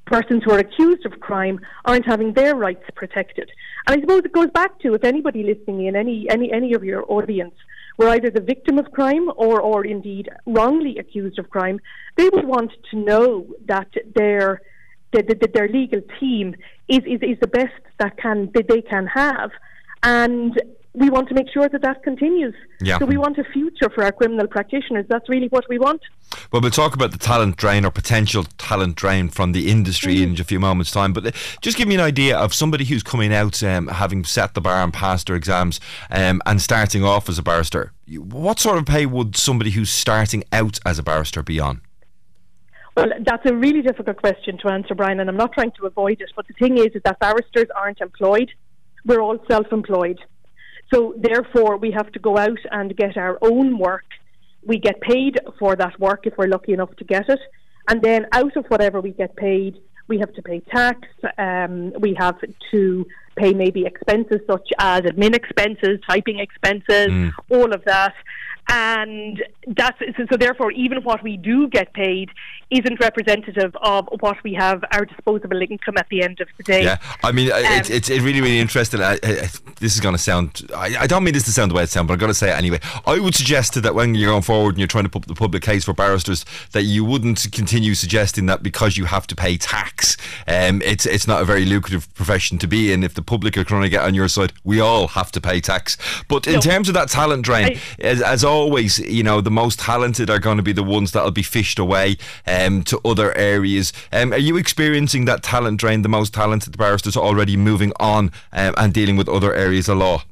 persons 0.06 0.43
who 0.43 0.51
are 0.51 0.60
accused 0.60 1.06
of 1.06 1.20
crime 1.20 1.60
aren't 1.86 2.06
having 2.06 2.34
their 2.34 2.56
rights 2.56 2.84
protected. 2.95 3.49
And 3.88 3.97
I 3.97 4.01
suppose 4.01 4.22
it 4.24 4.32
goes 4.32 4.49
back 4.51 4.80
to 4.80 4.93
if 4.93 5.03
anybody 5.03 5.43
listening 5.43 5.86
in, 5.86 5.95
any 5.95 6.28
any 6.30 6.51
any 6.51 6.74
of 6.74 6.84
your 6.84 7.03
audience, 7.12 7.56
were 7.97 8.10
either 8.10 8.30
the 8.30 8.41
victim 8.41 8.78
of 8.78 8.91
crime 8.91 9.30
or 9.36 9.62
or 9.62 9.86
indeed 9.86 10.30
wrongly 10.45 10.97
accused 10.97 11.39
of 11.39 11.49
crime, 11.49 11.80
they 12.18 12.30
would 12.30 12.45
want 12.45 12.72
to 12.91 12.97
know 12.97 13.47
that 13.66 13.88
their 14.16 14.62
that, 15.14 15.28
that, 15.28 15.53
their 15.53 15.70
legal 15.70 16.01
team 16.20 16.56
is, 16.88 16.99
is 17.06 17.22
is 17.22 17.38
the 17.39 17.47
best 17.47 17.82
that 17.99 18.18
can 18.18 18.51
that 18.53 18.68
they 18.68 18.82
can 18.82 19.08
have. 19.08 19.51
And 20.03 20.62
we 20.95 21.09
want 21.09 21.27
to 21.29 21.35
make 21.35 21.49
sure 21.51 21.67
that 21.67 21.81
that 21.81 22.03
continues. 22.03 22.55
Yeah. 22.81 22.99
So 22.99 23.05
we 23.05 23.17
want 23.17 23.37
a 23.37 23.43
future 23.43 23.89
for 23.89 24.03
our 24.03 24.11
criminal 24.11 24.47
practitioners. 24.47 25.05
That's 25.09 25.27
really 25.29 25.47
what 25.47 25.65
we 25.69 25.77
want. 25.77 26.01
Well, 26.51 26.61
we'll 26.61 26.71
talk 26.71 26.95
about 26.95 27.11
the 27.11 27.17
talent 27.17 27.57
drain 27.57 27.85
or 27.85 27.91
potential 27.91 28.43
talent 28.57 28.95
drain 28.95 29.29
from 29.29 29.51
the 29.51 29.69
industry 29.69 30.23
in 30.23 30.39
a 30.39 30.43
few 30.43 30.59
moments' 30.59 30.91
time. 30.91 31.13
But 31.13 31.27
uh, 31.27 31.31
just 31.61 31.77
give 31.77 31.87
me 31.87 31.95
an 31.95 32.01
idea 32.01 32.37
of 32.37 32.53
somebody 32.53 32.85
who's 32.85 33.03
coming 33.03 33.33
out, 33.33 33.61
um, 33.63 33.87
having 33.87 34.23
set 34.23 34.53
the 34.53 34.61
bar 34.61 34.83
and 34.83 34.93
passed 34.93 35.27
their 35.27 35.35
exams, 35.35 35.79
um, 36.09 36.41
and 36.45 36.61
starting 36.61 37.03
off 37.03 37.29
as 37.29 37.37
a 37.37 37.43
barrister. 37.43 37.91
What 38.07 38.59
sort 38.59 38.77
of 38.77 38.85
pay 38.85 39.05
would 39.05 39.35
somebody 39.35 39.71
who's 39.71 39.89
starting 39.89 40.43
out 40.51 40.79
as 40.85 40.99
a 40.99 41.03
barrister 41.03 41.43
be 41.43 41.59
on? 41.59 41.81
Well, 42.95 43.09
that's 43.25 43.45
a 43.45 43.53
really 43.53 43.81
difficult 43.81 44.17
question 44.17 44.57
to 44.59 44.69
answer, 44.69 44.95
Brian, 44.95 45.19
and 45.19 45.29
I'm 45.29 45.35
not 45.35 45.51
trying 45.51 45.71
to 45.71 45.85
avoid 45.85 46.21
it. 46.21 46.31
But 46.35 46.47
the 46.47 46.53
thing 46.53 46.77
is, 46.77 46.87
is 46.95 47.01
that 47.03 47.19
barristers 47.19 47.67
aren't 47.75 47.99
employed; 47.99 48.51
we're 49.05 49.19
all 49.19 49.37
self-employed. 49.49 50.19
So 50.93 51.13
therefore, 51.17 51.77
we 51.77 51.91
have 51.91 52.11
to 52.11 52.19
go 52.19 52.38
out 52.38 52.59
and 52.71 52.95
get 52.95 53.17
our 53.17 53.38
own 53.41 53.77
work. 53.77 54.05
We 54.65 54.77
get 54.79 55.01
paid 55.01 55.39
for 55.59 55.75
that 55.75 55.99
work 55.99 56.25
if 56.27 56.38
we're 56.38 56.47
lucky 56.47 56.73
enough 56.73 56.95
to 56.97 57.03
get 57.03 57.29
it, 57.29 57.39
and 57.88 58.01
then 58.01 58.27
out 58.31 58.55
of 58.57 58.65
whatever 58.67 58.99
we 59.01 59.11
get 59.11 59.36
paid, 59.36 59.77
we 60.07 60.19
have 60.19 60.33
to 60.33 60.41
pay 60.41 60.59
tax. 60.59 60.99
Um, 61.38 61.93
we 61.99 62.15
have 62.19 62.39
to 62.71 63.05
pay 63.36 63.53
maybe 63.53 63.86
expenses 63.86 64.39
such 64.47 64.69
as 64.79 65.01
admin 65.01 65.36
expenses, 65.36 65.99
typing 66.07 66.39
expenses, 66.39 67.09
all 67.49 67.73
of 67.73 67.83
that. 67.86 68.13
And 68.68 69.43
that's 69.68 69.99
so, 69.99 70.26
so 70.32 70.38
therefore, 70.38 70.72
even 70.72 71.03
what 71.03 71.22
we 71.22 71.38
do 71.38 71.68
get 71.68 71.93
paid 71.93 72.32
isn't 72.72 72.99
representative 72.99 73.76
of 73.82 74.07
what 74.22 74.41
we 74.43 74.53
have 74.55 74.84
our 74.91 75.05
disposable 75.05 75.61
income 75.61 75.97
at 75.97 76.07
the 76.09 76.24
end 76.24 76.41
of 76.41 76.47
the 76.57 76.63
day. 76.63 76.84
Yeah, 76.84 76.97
I 77.24 77.32
mean, 77.32 77.49
it's, 77.53 77.89
Um, 77.89 77.95
it's 77.95 78.09
it's 78.09 78.24
really, 78.24 78.41
really 78.41 78.59
interesting. 78.59 79.01
I, 79.01 79.13
I, 79.24 79.49
this 79.80 79.93
is 79.93 79.99
going 79.99 80.16
to 80.16 80.22
sound, 80.22 80.68
I, 80.76 80.97
I 81.01 81.07
don't 81.07 81.24
mean 81.24 81.36
this 81.36 81.43
to 81.43 81.51
sound 81.51 81.70
the 81.70 81.76
way 81.76 81.84
it 81.84 81.89
sounds, 81.89 82.07
but 82.07 82.13
I'm 82.13 82.20
going 82.20 82.32
to 82.32 82.34
say 82.34 82.49
it 82.49 82.57
anyway. 82.57 82.80
I 83.05 83.20
would 83.20 83.36
suggest 83.36 83.82
that 83.82 83.93
when 83.93 84.16
you're 84.16 84.32
going 84.32 84.41
forward 84.41 84.70
and 84.70 84.80
you're 84.80 84.88
trying 84.88 85.03
to 85.03 85.09
put 85.11 85.28
the 85.28 85.36
public 85.36 85.61
case 85.61 85.86
for 85.86 85.93
barristers, 85.93 86.43
that 86.72 86.84
you 86.84 87.05
wouldn't 87.05 87.45
continue 87.51 87.93
suggesting 87.93 88.47
that 88.47 88.63
because 88.63 88.97
you 88.97 89.05
have 89.05 89.28
to 89.28 89.36
pay 89.36 89.57
tax, 89.57 90.18
um, 90.47 90.82
it's 90.82 91.05
it's 91.05 91.28
not 91.28 91.41
a 91.41 91.45
very 91.45 91.66
lucrative 91.66 92.11
profession 92.16 92.57
to 92.57 92.68
be 92.68 92.91
in. 92.91 93.03
If 93.03 93.13
the 93.13 93.22
public 93.22 93.57
are 93.57 93.63
trying 93.63 93.84
to 93.84 93.89
get 93.89 94.03
on 94.03 94.16
your 94.16 94.28
side, 94.28 94.53
we 94.63 94.80
all 94.80 95.09
have 95.09 95.32
to 95.34 95.41
pay 95.41 95.61
tax. 95.61 95.97
But 96.28 96.47
in 96.47 96.53
No. 96.55 96.61
terms 96.61 96.88
of 96.88 96.95
that 96.95 97.09
talent 97.09 97.45
drain, 97.45 97.80
as, 97.99 98.22
as 98.22 98.43
always, 98.56 98.99
you 98.99 99.24
know, 99.24 99.41
the 99.41 99.51
most 99.51 99.80
talented 99.80 100.30
are 100.30 100.39
going 100.39 100.58
to 100.58 100.64
be 100.64 100.72
the 100.72 100.84
ones 100.84 101.12
that'll 101.12 101.32
be 101.32 101.43
fished 101.43 101.78
away 101.78 102.18
um, 102.47 102.84
to 102.84 102.99
other 103.03 103.36
areas. 103.38 103.91
Um, 104.12 104.32
are 104.32 104.38
you 104.38 104.56
experiencing 104.58 105.26
that 105.26 105.43
talent 105.43 105.80
drain? 105.80 106.01
The 106.01 106.10
most 106.10 106.34
talented 106.34 106.78
barristers 106.78 107.18
already 107.18 107.58
moving 107.58 107.91
on 107.99 108.32
um, 108.53 108.74
and 108.78 108.93
dealing 108.93 109.18
with 109.18 109.28
other 109.28 109.53
areas 109.53 109.89
of 109.89 109.97
law. 109.97 110.24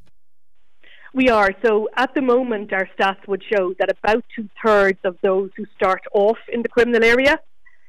We 1.12 1.28
are. 1.28 1.52
So 1.64 1.88
at 1.96 2.14
the 2.14 2.22
moment, 2.22 2.72
our 2.72 2.88
stats 2.98 3.28
would 3.28 3.44
show 3.52 3.74
that 3.78 3.88
about 3.90 4.24
two 4.34 4.48
thirds 4.64 4.98
of 5.04 5.16
those 5.22 5.50
who 5.56 5.64
start 5.76 6.02
off 6.12 6.38
in 6.52 6.62
the 6.62 6.68
criminal 6.68 7.04
area 7.04 7.38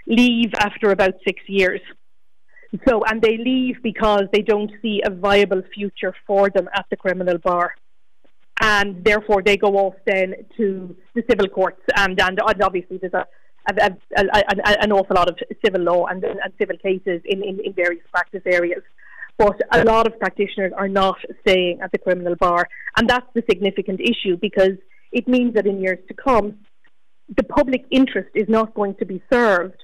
leave 0.06 0.52
after 0.60 0.92
about 0.92 1.16
six 1.26 1.42
years. 1.48 1.82
So, 2.88 3.04
and 3.06 3.22
they 3.22 3.38
leave 3.38 3.82
because 3.82 4.26
they 4.34 4.42
don't 4.42 4.72
see 4.82 5.02
a 5.04 5.10
viable 5.10 5.64
future 5.74 6.14
for 6.28 6.50
them 6.50 6.68
at 6.76 6.86
the 6.90 6.98
criminal 6.98 7.38
bar. 7.38 7.74
And 8.74 9.04
therefore, 9.04 9.42
they 9.44 9.58
go 9.58 9.72
off 9.84 9.96
then 10.06 10.34
to 10.58 10.96
the 11.14 11.24
civil 11.30 11.48
courts. 11.48 11.82
And, 11.96 12.20
and, 12.20 12.40
obviously, 12.42 12.98
there's 12.98 13.14
a, 13.14 13.26
a, 13.70 13.74
a, 14.18 14.22
a, 14.22 14.42
a- 14.72 14.84
an 14.84 14.92
awful 14.92 15.16
lot 15.16 15.30
of 15.30 15.38
civil 15.64 15.82
law 15.82 16.06
and, 16.08 16.24
and 16.24 16.52
civil 16.60 16.78
cases 16.78 17.22
in, 17.26 17.44
in, 17.44 17.60
in 17.64 17.74
various 17.74 18.04
practice 18.12 18.42
areas 18.46 18.82
but 19.38 19.60
a 19.72 19.84
lot 19.84 20.08
of 20.08 20.18
practitioners 20.20 20.72
are 20.78 20.88
not 20.88 21.18
staying 21.42 21.82
at 21.82 21.92
the 21.92 21.98
criminal 21.98 22.36
bar. 22.36 22.68
And 22.98 23.10
that's 23.10 23.28
the 23.34 23.44
significant 23.50 24.00
issue 24.00 24.38
because 24.42 24.78
it 25.12 25.28
means 25.28 25.54
that 25.56 25.68
in 25.68 25.82
years 25.82 26.00
to 26.08 26.14
come, 26.14 26.60
the 27.36 27.44
public 27.44 27.86
interest 27.92 28.30
is 28.34 28.48
not 28.48 28.74
going 28.74 28.96
to 28.96 29.06
be 29.06 29.22
served 29.32 29.84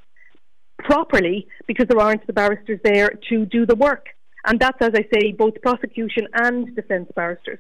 properly 0.80 1.48
because 1.68 1.88
there 1.88 2.00
aren't 2.00 2.26
the 2.28 2.34
barristers 2.34 2.80
there 2.84 3.12
to 3.30 3.46
do 3.46 3.66
the 3.66 3.76
work. 3.76 4.08
And 4.46 4.60
that's, 4.60 4.78
as 4.82 4.92
I 4.96 5.06
say, 5.14 5.32
both 5.32 5.54
prosecution 5.62 6.28
and 6.34 6.76
defence 6.76 7.10
barristers. 7.16 7.60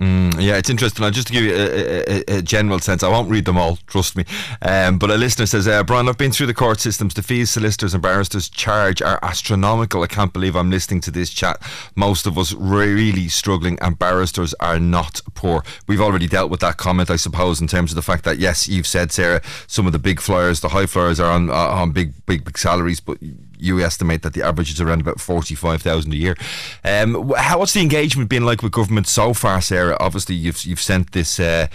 Mm, 0.00 0.40
yeah, 0.40 0.56
it's 0.56 0.70
interesting. 0.70 1.04
I'll 1.04 1.10
just 1.10 1.26
to 1.26 1.32
give 1.34 1.44
you 1.44 1.54
a, 1.54 1.58
a, 1.58 2.24
a- 2.26 2.38
a 2.38 2.42
general 2.42 2.78
sense. 2.78 3.02
I 3.02 3.08
won't 3.10 3.28
read 3.28 3.44
them 3.44 3.58
all, 3.58 3.76
trust 3.86 4.16
me. 4.16 4.24
Um, 4.62 4.98
but 4.98 5.10
a 5.10 5.16
listener 5.16 5.44
says, 5.44 5.68
uh, 5.68 5.82
Brian, 5.84 6.08
I've 6.08 6.16
been 6.16 6.32
through 6.32 6.46
the 6.46 6.54
court 6.54 6.80
systems. 6.80 7.12
The 7.12 7.22
fees 7.22 7.50
solicitors 7.50 7.92
and 7.92 8.02
barristers 8.02 8.48
charge 8.48 9.02
are 9.02 9.18
astronomical. 9.22 10.02
I 10.02 10.06
can't 10.06 10.32
believe 10.32 10.56
I'm 10.56 10.70
listening 10.70 11.02
to 11.02 11.10
this 11.10 11.28
chat. 11.28 11.60
Most 11.96 12.26
of 12.26 12.38
us 12.38 12.54
really 12.54 13.28
struggling, 13.28 13.78
and 13.82 13.98
barristers 13.98 14.54
are 14.54 14.80
not 14.80 15.20
poor. 15.34 15.62
We've 15.86 16.00
already 16.00 16.26
dealt 16.28 16.50
with 16.50 16.60
that 16.60 16.78
comment, 16.78 17.10
I 17.10 17.16
suppose, 17.16 17.60
in 17.60 17.66
terms 17.66 17.92
of 17.92 17.96
the 17.96 18.02
fact 18.02 18.24
that, 18.24 18.38
yes, 18.38 18.66
you've 18.66 18.86
said, 18.86 19.12
Sarah, 19.12 19.42
some 19.66 19.84
of 19.84 19.92
the 19.92 19.98
big 19.98 20.20
flyers, 20.20 20.60
the 20.60 20.70
high 20.70 20.86
flyers 20.86 21.20
are 21.20 21.30
on, 21.30 21.50
uh, 21.50 21.52
on 21.52 21.92
big, 21.92 22.14
big, 22.24 22.44
big 22.46 22.56
salaries, 22.56 23.00
but 23.00 23.18
you 23.60 23.80
estimate 23.80 24.22
that 24.22 24.34
the 24.34 24.42
average 24.42 24.70
is 24.70 24.80
around 24.80 25.00
about 25.00 25.20
45,000 25.20 26.12
a 26.12 26.16
year. 26.16 26.36
Um, 26.84 27.32
how, 27.36 27.58
what's 27.58 27.74
the 27.74 27.80
engagement 27.80 28.28
been 28.28 28.44
like 28.44 28.62
with 28.62 28.72
government 28.72 29.06
so 29.06 29.34
far, 29.34 29.60
Sarah? 29.60 29.96
Obviously, 30.00 30.34
you've, 30.34 30.64
you've 30.64 30.80
sent 30.80 31.12
this 31.12 31.38
uh, 31.38 31.66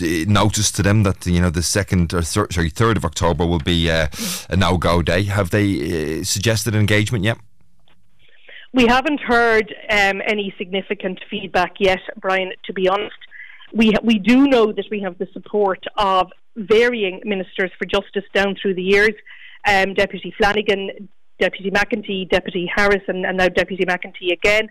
notice 0.00 0.70
to 0.72 0.82
them 0.82 1.02
that, 1.02 1.26
you 1.26 1.40
know, 1.40 1.50
the 1.50 1.62
second 1.62 2.12
or 2.14 2.22
thir- 2.22 2.48
sorry, 2.50 2.70
3rd 2.70 2.96
of 2.96 3.04
October 3.04 3.46
will 3.46 3.58
be 3.58 3.90
uh, 3.90 4.08
a 4.48 4.56
no-go 4.56 5.02
day. 5.02 5.24
Have 5.24 5.50
they 5.50 6.20
uh, 6.20 6.24
suggested 6.24 6.74
engagement 6.74 7.24
yet? 7.24 7.38
We 8.74 8.86
haven't 8.86 9.20
heard 9.20 9.74
um, 9.90 10.22
any 10.26 10.54
significant 10.56 11.20
feedback 11.30 11.74
yet, 11.78 12.00
Brian, 12.16 12.52
to 12.64 12.72
be 12.72 12.88
honest. 12.88 13.16
We, 13.72 13.90
ha- 13.90 14.00
we 14.02 14.18
do 14.18 14.46
know 14.46 14.72
that 14.72 14.86
we 14.90 15.00
have 15.00 15.18
the 15.18 15.28
support 15.32 15.84
of 15.96 16.30
varying 16.56 17.20
ministers 17.24 17.70
for 17.78 17.84
justice 17.86 18.24
down 18.34 18.56
through 18.60 18.74
the 18.74 18.82
years 18.82 19.14
um, 19.66 19.94
Deputy 19.94 20.34
Flanagan, 20.36 21.08
Deputy 21.38 21.70
McEntee, 21.70 22.28
Deputy 22.28 22.70
Harris, 22.74 23.02
and, 23.08 23.24
and 23.24 23.36
now 23.38 23.48
Deputy 23.48 23.84
McEntee 23.84 24.32
again. 24.32 24.68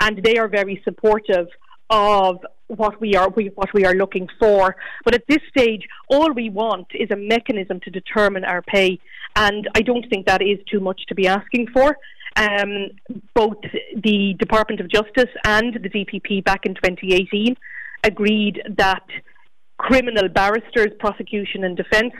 And 0.00 0.22
they 0.22 0.38
are 0.38 0.48
very 0.48 0.80
supportive 0.84 1.46
of 1.90 2.38
what 2.68 3.00
we 3.00 3.14
are 3.14 3.28
we, 3.30 3.50
what 3.54 3.72
we 3.74 3.84
are 3.84 3.94
looking 3.94 4.28
for. 4.38 4.76
But 5.04 5.14
at 5.14 5.24
this 5.28 5.40
stage, 5.48 5.86
all 6.08 6.32
we 6.32 6.50
want 6.50 6.88
is 6.94 7.10
a 7.10 7.16
mechanism 7.16 7.80
to 7.80 7.90
determine 7.90 8.44
our 8.44 8.62
pay, 8.62 8.98
and 9.36 9.68
I 9.74 9.82
don't 9.82 10.06
think 10.08 10.26
that 10.26 10.42
is 10.42 10.58
too 10.70 10.80
much 10.80 11.02
to 11.08 11.14
be 11.14 11.26
asking 11.26 11.68
for. 11.72 11.96
Um, 12.36 12.88
both 13.34 13.58
the 13.94 14.34
Department 14.38 14.80
of 14.80 14.90
Justice 14.90 15.30
and 15.44 15.74
the 15.74 15.88
DPP 15.88 16.42
back 16.44 16.66
in 16.66 16.74
2018 16.74 17.56
agreed 18.02 18.60
that 18.76 19.04
criminal 19.78 20.28
barristers, 20.28 20.92
prosecution, 20.98 21.62
and 21.64 21.76
defence 21.76 22.12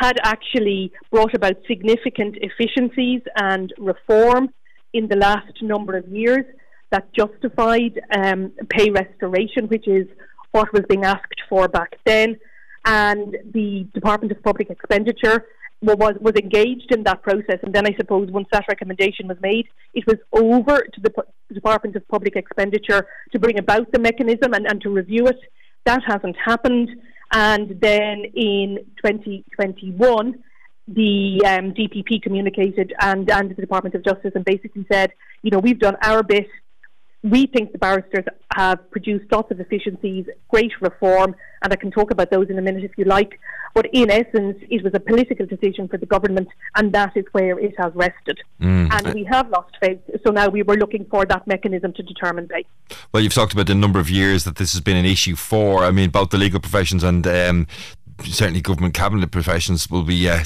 had 0.00 0.16
actually 0.22 0.92
brought 1.10 1.34
about 1.34 1.56
significant 1.68 2.36
efficiencies 2.40 3.20
and 3.36 3.72
reform 3.78 4.48
in 4.92 5.08
the 5.08 5.16
last 5.16 5.54
number 5.62 5.96
of 5.96 6.08
years 6.08 6.44
that 6.90 7.12
justified 7.12 8.00
um, 8.16 8.52
pay 8.68 8.90
restoration, 8.90 9.68
which 9.68 9.86
is 9.86 10.06
what 10.52 10.72
was 10.72 10.82
being 10.88 11.04
asked 11.04 11.40
for 11.48 11.68
back 11.68 11.92
then. 12.04 12.38
And 12.84 13.36
the 13.52 13.86
Department 13.94 14.32
of 14.32 14.42
Public 14.42 14.70
Expenditure 14.70 15.46
was, 15.82 16.14
was 16.20 16.34
engaged 16.34 16.92
in 16.92 17.04
that 17.04 17.22
process. 17.22 17.58
And 17.62 17.74
then 17.74 17.86
I 17.86 17.94
suppose 17.96 18.30
once 18.30 18.48
that 18.52 18.64
recommendation 18.68 19.28
was 19.28 19.36
made, 19.40 19.66
it 19.94 20.04
was 20.06 20.16
over 20.32 20.80
to 20.80 21.00
the 21.00 21.10
Pu- 21.10 21.54
Department 21.54 21.94
of 21.96 22.06
Public 22.08 22.36
Expenditure 22.36 23.06
to 23.32 23.38
bring 23.38 23.58
about 23.58 23.92
the 23.92 23.98
mechanism 23.98 24.54
and, 24.54 24.66
and 24.66 24.80
to 24.82 24.90
review 24.90 25.26
it. 25.26 25.38
That 25.86 26.00
hasn't 26.06 26.36
happened. 26.44 26.88
And 27.32 27.80
then 27.80 28.24
in 28.34 28.86
2021, 28.96 30.42
the 30.88 31.40
um, 31.46 31.72
DPP 31.72 32.20
communicated 32.22 32.92
and, 33.00 33.30
and 33.30 33.50
the 33.50 33.54
Department 33.54 33.94
of 33.94 34.04
Justice 34.04 34.32
and 34.34 34.44
basically 34.44 34.84
said, 34.90 35.12
you 35.42 35.50
know, 35.50 35.58
we've 35.58 35.78
done 35.78 35.96
our 36.02 36.22
bit. 36.22 36.48
We 37.22 37.46
think 37.46 37.72
the 37.72 37.78
barristers 37.78 38.24
have 38.54 38.90
produced 38.90 39.30
lots 39.30 39.50
of 39.50 39.60
efficiencies, 39.60 40.26
great 40.48 40.72
reform, 40.80 41.34
and 41.62 41.72
I 41.72 41.76
can 41.76 41.90
talk 41.90 42.10
about 42.10 42.30
those 42.30 42.48
in 42.48 42.58
a 42.58 42.62
minute 42.62 42.82
if 42.84 42.96
you 42.96 43.04
like. 43.04 43.38
But 43.74 43.86
in 43.92 44.10
essence, 44.10 44.58
it 44.68 44.82
was 44.82 44.92
a 44.94 45.00
political 45.00 45.46
decision 45.46 45.86
for 45.86 45.96
the 45.96 46.06
government, 46.06 46.48
and 46.74 46.92
that 46.92 47.16
is 47.16 47.24
where 47.32 47.58
it 47.58 47.74
has 47.78 47.92
rested. 47.94 48.40
Mm. 48.60 48.92
And 48.92 49.14
we 49.14 49.24
have 49.24 49.48
lost 49.50 49.76
faith, 49.80 50.00
so 50.24 50.32
now 50.32 50.48
we 50.48 50.62
were 50.62 50.76
looking 50.76 51.04
for 51.10 51.24
that 51.26 51.46
mechanism 51.46 51.92
to 51.92 52.02
determine 52.02 52.48
pay. 52.48 52.64
Well, 53.12 53.22
you've 53.22 53.34
talked 53.34 53.52
about 53.52 53.66
the 53.66 53.74
number 53.74 54.00
of 54.00 54.10
years 54.10 54.44
that 54.44 54.56
this 54.56 54.72
has 54.72 54.80
been 54.80 54.96
an 54.96 55.04
issue 55.04 55.36
for. 55.36 55.84
I 55.84 55.90
mean, 55.90 56.10
both 56.10 56.30
the 56.30 56.38
legal 56.38 56.58
professions 56.58 57.04
and 57.04 57.26
um, 57.26 57.66
certainly 58.24 58.60
government 58.60 58.94
cabinet 58.94 59.30
professions 59.30 59.90
will 59.90 60.04
be. 60.04 60.28
Uh, 60.28 60.44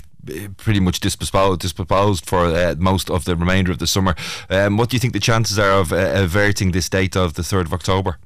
Pretty 0.57 0.81
much 0.81 1.01
disposed, 1.01 1.61
disposed 1.61 2.27
for 2.27 2.47
uh, 2.47 2.75
most 2.79 3.11
of 3.11 3.25
the 3.25 3.37
remainder 3.37 3.73
of 3.73 3.79
the 3.79 3.87
summer. 3.87 4.15
Um, 4.51 4.77
what 4.77 4.91
do 4.91 4.97
you 4.97 5.01
think 5.01 5.13
the 5.13 5.21
chances 5.21 5.59
are 5.59 5.73
of 5.73 5.93
uh, 5.93 6.13
averting 6.15 6.73
this 6.73 6.89
date 6.89 7.17
of 7.17 7.35
the 7.35 7.43
3rd 7.43 7.67
of 7.67 7.73
October? 7.73 8.19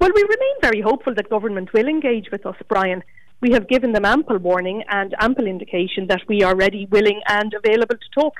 Well, 0.00 0.10
we 0.14 0.22
remain 0.22 0.56
very 0.60 0.80
hopeful 0.80 1.14
that 1.14 1.30
government 1.30 1.72
will 1.72 1.86
engage 1.86 2.30
with 2.32 2.44
us, 2.44 2.56
Brian. 2.68 3.04
We 3.40 3.52
have 3.52 3.68
given 3.68 3.92
them 3.92 4.04
ample 4.04 4.38
warning 4.38 4.82
and 4.88 5.14
ample 5.18 5.46
indication 5.46 6.06
that 6.08 6.22
we 6.28 6.42
are 6.42 6.56
ready, 6.56 6.86
willing, 6.90 7.20
and 7.28 7.54
available 7.54 7.96
to 7.96 8.20
talk. 8.20 8.34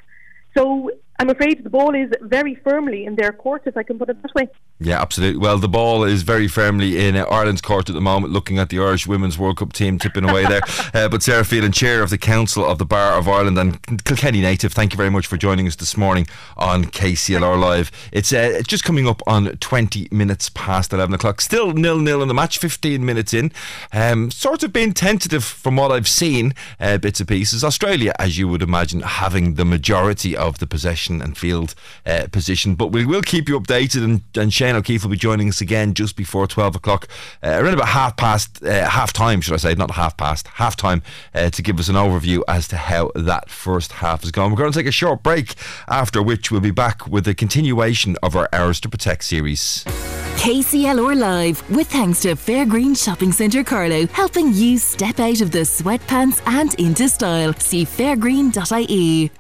So, 0.56 0.90
I'm 1.22 1.30
afraid 1.30 1.62
the 1.62 1.70
ball 1.70 1.94
is 1.94 2.10
very 2.20 2.56
firmly 2.56 3.04
in 3.04 3.14
their 3.14 3.30
court, 3.30 3.62
if 3.66 3.76
I 3.76 3.84
can 3.84 3.96
put 3.96 4.08
it 4.08 4.20
that 4.22 4.34
way. 4.34 4.48
Yeah, 4.80 5.00
absolutely. 5.00 5.38
Well, 5.38 5.56
the 5.56 5.68
ball 5.68 6.02
is 6.02 6.22
very 6.22 6.48
firmly 6.48 7.06
in 7.06 7.14
Ireland's 7.14 7.60
court 7.60 7.88
at 7.88 7.94
the 7.94 8.00
moment, 8.00 8.32
looking 8.32 8.58
at 8.58 8.70
the 8.70 8.80
Irish 8.80 9.06
Women's 9.06 9.38
World 9.38 9.58
Cup 9.58 9.72
team 9.72 10.00
tipping 10.00 10.28
away 10.28 10.44
there. 10.46 10.62
Uh, 10.94 11.08
but 11.08 11.22
Sarah 11.22 11.44
Phelan, 11.44 11.72
Chair 11.72 12.02
of 12.02 12.10
the 12.10 12.18
Council 12.18 12.64
of 12.64 12.76
the 12.78 12.84
Bar 12.84 13.12
of 13.16 13.26
Ireland 13.26 13.58
and 13.58 14.04
Kilkenny 14.04 14.40
native, 14.40 14.72
thank 14.72 14.92
you 14.92 14.96
very 14.96 15.10
much 15.10 15.26
for 15.26 15.36
joining 15.36 15.66
us 15.66 15.76
this 15.76 15.96
morning 15.96 16.26
on 16.56 16.84
KCLR 16.84 17.58
Live. 17.58 17.90
It's 18.12 18.32
uh, 18.32 18.62
just 18.66 18.84
coming 18.84 19.08
up 19.08 19.22
on 19.26 19.46
20 19.56 20.08
minutes 20.10 20.50
past 20.50 20.92
11 20.92 21.14
o'clock. 21.14 21.40
Still 21.40 21.72
nil 21.72 21.98
nil 21.98 22.20
in 22.20 22.28
the 22.28 22.34
match, 22.34 22.58
15 22.58 23.04
minutes 23.04 23.32
in. 23.32 23.52
Um, 23.92 24.30
sort 24.30 24.62
of 24.62 24.72
been 24.72 24.92
tentative 24.92 25.44
from 25.44 25.76
what 25.76 25.92
I've 25.92 26.08
seen, 26.08 26.54
uh, 26.78 26.98
bits 26.98 27.20
and 27.20 27.28
pieces. 27.28 27.64
Australia, 27.64 28.12
as 28.18 28.38
you 28.38 28.48
would 28.48 28.62
imagine, 28.62 29.00
having 29.00 29.54
the 29.54 29.64
majority 29.64 30.36
of 30.36 30.58
the 30.58 30.66
possession 30.66 31.11
and 31.20 31.36
field 31.36 31.74
uh, 32.06 32.28
position. 32.32 32.74
But 32.74 32.88
we 32.88 33.04
will 33.04 33.22
keep 33.22 33.48
you 33.48 33.58
updated, 33.60 34.04
and, 34.04 34.22
and 34.34 34.52
Shane 34.52 34.76
O'Keeffe 34.76 35.02
will 35.02 35.10
be 35.10 35.16
joining 35.16 35.48
us 35.48 35.60
again 35.60 35.94
just 35.94 36.16
before 36.16 36.46
12 36.46 36.76
o'clock, 36.76 37.08
uh, 37.42 37.58
around 37.60 37.74
about 37.74 37.88
half 37.88 38.16
past, 38.16 38.62
uh, 38.64 38.88
half 38.88 39.12
time, 39.12 39.40
should 39.40 39.54
I 39.54 39.58
say, 39.58 39.74
not 39.74 39.90
half 39.92 40.16
past, 40.16 40.46
half 40.46 40.76
time, 40.76 41.02
uh, 41.34 41.50
to 41.50 41.62
give 41.62 41.78
us 41.78 41.88
an 41.88 41.96
overview 41.96 42.42
as 42.48 42.68
to 42.68 42.76
how 42.76 43.10
that 43.14 43.50
first 43.50 43.92
half 43.92 44.22
has 44.22 44.30
gone. 44.30 44.50
We're 44.50 44.58
going 44.58 44.72
to 44.72 44.78
take 44.78 44.86
a 44.86 44.92
short 44.92 45.22
break, 45.22 45.54
after 45.88 46.22
which 46.22 46.50
we'll 46.50 46.60
be 46.60 46.70
back 46.70 47.06
with 47.06 47.26
a 47.28 47.34
continuation 47.34 48.16
of 48.22 48.36
our 48.36 48.48
Ours 48.52 48.80
to 48.80 48.88
Protect 48.88 49.24
series. 49.24 49.84
KCLR 50.42 51.16
Live, 51.16 51.70
with 51.70 51.88
thanks 51.88 52.20
to 52.22 52.34
Fairgreen 52.34 53.00
Shopping 53.00 53.30
Centre 53.30 53.62
Carlow, 53.62 54.06
helping 54.08 54.52
you 54.52 54.76
step 54.76 55.20
out 55.20 55.40
of 55.40 55.52
the 55.52 55.60
sweatpants 55.60 56.42
and 56.46 56.74
into 56.80 57.08
style. 57.08 57.52
See 57.54 57.84
fairgreen.ie. 57.84 59.30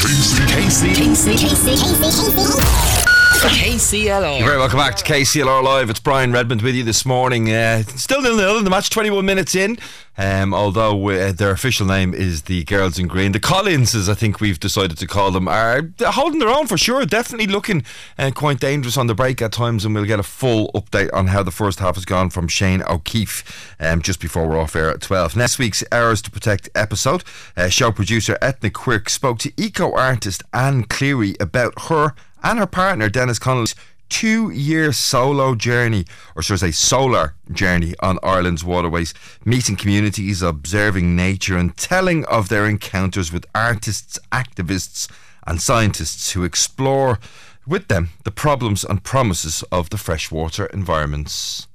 KC. 0.00 0.96
KC. 0.96 3.09
KCLR. 3.48 4.38
You're 4.38 4.48
very 4.48 4.58
welcome 4.58 4.78
back 4.78 4.96
to 4.96 5.04
KCLR 5.04 5.62
Live. 5.64 5.88
It's 5.88 5.98
Brian 5.98 6.30
Redmond 6.30 6.60
with 6.60 6.74
you 6.74 6.84
this 6.84 7.06
morning. 7.06 7.50
Uh, 7.50 7.82
still 7.84 8.20
nil 8.20 8.36
nil 8.36 8.58
in 8.58 8.64
the 8.64 8.70
match, 8.70 8.90
21 8.90 9.24
minutes 9.24 9.54
in. 9.54 9.78
Um, 10.18 10.52
although 10.52 11.08
uh, 11.08 11.32
their 11.32 11.50
official 11.50 11.86
name 11.86 12.12
is 12.12 12.42
the 12.42 12.64
Girls 12.64 12.98
in 12.98 13.06
Green. 13.06 13.32
The 13.32 13.40
Collinses, 13.40 14.10
I 14.10 14.14
think 14.14 14.38
we've 14.38 14.60
decided 14.60 14.98
to 14.98 15.06
call 15.06 15.30
them, 15.30 15.48
are 15.48 15.88
holding 16.00 16.40
their 16.40 16.50
own 16.50 16.66
for 16.66 16.76
sure. 16.76 17.06
Definitely 17.06 17.46
looking 17.46 17.82
uh, 18.18 18.30
quite 18.34 18.60
dangerous 18.60 18.98
on 18.98 19.06
the 19.06 19.14
break 19.14 19.40
at 19.40 19.52
times, 19.52 19.86
and 19.86 19.94
we'll 19.94 20.04
get 20.04 20.20
a 20.20 20.24
full 20.24 20.70
update 20.74 21.08
on 21.14 21.28
how 21.28 21.42
the 21.42 21.50
first 21.50 21.78
half 21.78 21.94
has 21.94 22.04
gone 22.04 22.28
from 22.28 22.46
Shane 22.48 22.82
O'Keeffe 22.82 23.74
um, 23.80 24.02
just 24.02 24.20
before 24.20 24.46
we're 24.46 24.60
off 24.60 24.76
air 24.76 24.90
at 24.90 25.00
12. 25.00 25.34
Next 25.34 25.58
week's 25.58 25.82
Ours 25.90 26.20
to 26.20 26.30
Protect 26.30 26.68
episode, 26.74 27.24
uh, 27.56 27.70
show 27.70 27.90
producer 27.90 28.36
Ethnic 28.42 28.74
Quirk 28.74 29.08
spoke 29.08 29.38
to 29.38 29.52
eco 29.56 29.94
artist 29.94 30.42
Anne 30.52 30.84
Cleary 30.84 31.36
about 31.40 31.84
her 31.88 32.14
and 32.42 32.58
her 32.58 32.66
partner 32.66 33.08
Dennis 33.08 33.38
Connolly's 33.38 33.74
two 34.10 34.50
year 34.50 34.92
solo 34.92 35.54
journey, 35.54 36.04
or 36.36 36.42
should 36.42 36.54
I 36.54 36.56
say 36.56 36.70
solar 36.72 37.34
journey 37.50 37.94
on 38.00 38.18
Ireland's 38.22 38.64
waterways, 38.64 39.14
meeting 39.44 39.76
communities, 39.76 40.42
observing 40.42 41.16
nature, 41.16 41.56
and 41.56 41.74
telling 41.76 42.24
of 42.26 42.48
their 42.48 42.66
encounters 42.66 43.32
with 43.32 43.46
artists, 43.54 44.18
activists, 44.32 45.10
and 45.46 45.62
scientists 45.62 46.32
who 46.32 46.44
explore 46.44 47.18
with 47.66 47.88
them 47.88 48.10
the 48.24 48.30
problems 48.30 48.84
and 48.84 49.04
promises 49.04 49.62
of 49.70 49.90
the 49.90 49.98
freshwater 49.98 50.66
environments. 50.66 51.68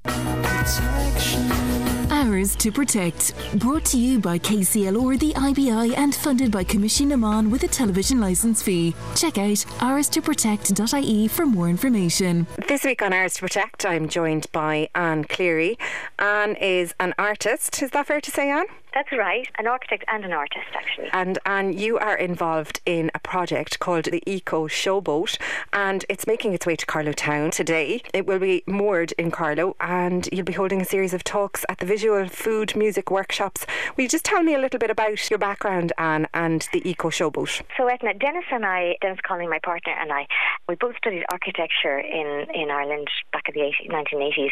Ours 2.26 2.55
to 2.55 2.71
Protect. 2.71 3.34
Brought 3.59 3.86
to 3.86 3.99
you 3.99 4.19
by 4.19 4.39
KCLR, 4.39 5.19
the 5.19 5.34
IBI, 5.36 5.95
and 5.95 6.15
funded 6.15 6.51
by 6.51 6.63
Coimisiún 6.63 7.07
na 7.07 7.15
Meán 7.15 7.51
with 7.51 7.63
a 7.63 7.67
television 7.67 8.19
licence 8.19 8.63
fee. 8.63 8.95
Check 9.15 9.38
out 9.38 9.63
ourstoprotect.ie 9.80 11.28
for 11.28 11.45
more 11.45 11.69
information. 11.69 12.47
This 12.67 12.84
week 12.84 13.03
on 13.03 13.13
Ours 13.13 13.36
to 13.36 13.41
Protect, 13.41 13.86
I'm 13.86 14.09
joined 14.09 14.47
by 14.51 14.89
Anne 14.95 15.26
Cleary. 15.26 15.78
Anne 16.17 16.55
is 16.55 16.95
an 16.99 17.13
artist. 17.19 17.84
Is 17.84 17.91
that 17.91 18.07
fair 18.07 18.21
to 18.21 18.32
say, 18.32 18.49
Anne? 18.49 18.65
That's 18.95 19.11
right, 19.11 19.45
an 19.59 19.67
architect 19.67 20.05
and 20.07 20.23
an 20.23 20.31
artist, 20.31 20.67
actually. 20.73 21.09
And 21.11 21.37
Anne, 21.45 21.77
you 21.77 21.97
are 21.97 22.15
involved 22.15 22.79
in 22.85 23.11
a 23.13 23.19
project 23.19 23.77
called 23.79 24.05
the 24.05 24.23
Eco 24.25 24.69
Showboat, 24.69 25.37
and 25.73 26.05
it's 26.07 26.25
making 26.25 26.53
its 26.53 26.65
way 26.65 26.77
to 26.77 26.85
Carlow 26.85 27.11
Town 27.11 27.51
today. 27.51 28.01
It 28.13 28.25
will 28.25 28.39
be 28.39 28.63
moored 28.65 29.11
in 29.17 29.31
Carlow, 29.31 29.75
and 29.81 30.29
you'll 30.31 30.45
be 30.45 30.53
holding 30.53 30.79
a 30.79 30.85
series 30.85 31.13
of 31.13 31.25
talks 31.25 31.65
at 31.67 31.79
the 31.79 31.85
visual 31.85 32.29
food 32.29 32.73
music 32.77 33.11
workshops. 33.11 33.65
Will 33.97 34.03
you 34.03 34.09
just 34.09 34.23
tell 34.23 34.41
me 34.41 34.53
a 34.53 34.59
little 34.59 34.79
bit 34.79 34.89
about 34.89 35.29
your 35.29 35.39
background, 35.39 35.91
Anne, 35.97 36.29
and 36.33 36.69
the 36.71 36.89
Eco 36.89 37.09
Showboat? 37.09 37.63
So, 37.75 37.87
Etna, 37.87 38.13
Dennis 38.13 38.45
and 38.49 38.65
I, 38.65 38.95
Dennis 39.01 39.19
Connolly, 39.27 39.49
my 39.49 39.59
partner, 39.59 39.91
and 39.91 40.13
I, 40.13 40.25
we 40.69 40.75
both 40.75 40.95
studied 40.95 41.25
architecture 41.29 41.99
in, 41.99 42.47
in 42.55 42.71
Ireland 42.71 43.09
back 43.33 43.49
in 43.49 43.55
the 43.55 43.67
80, 43.67 43.89
1980s, 43.89 44.51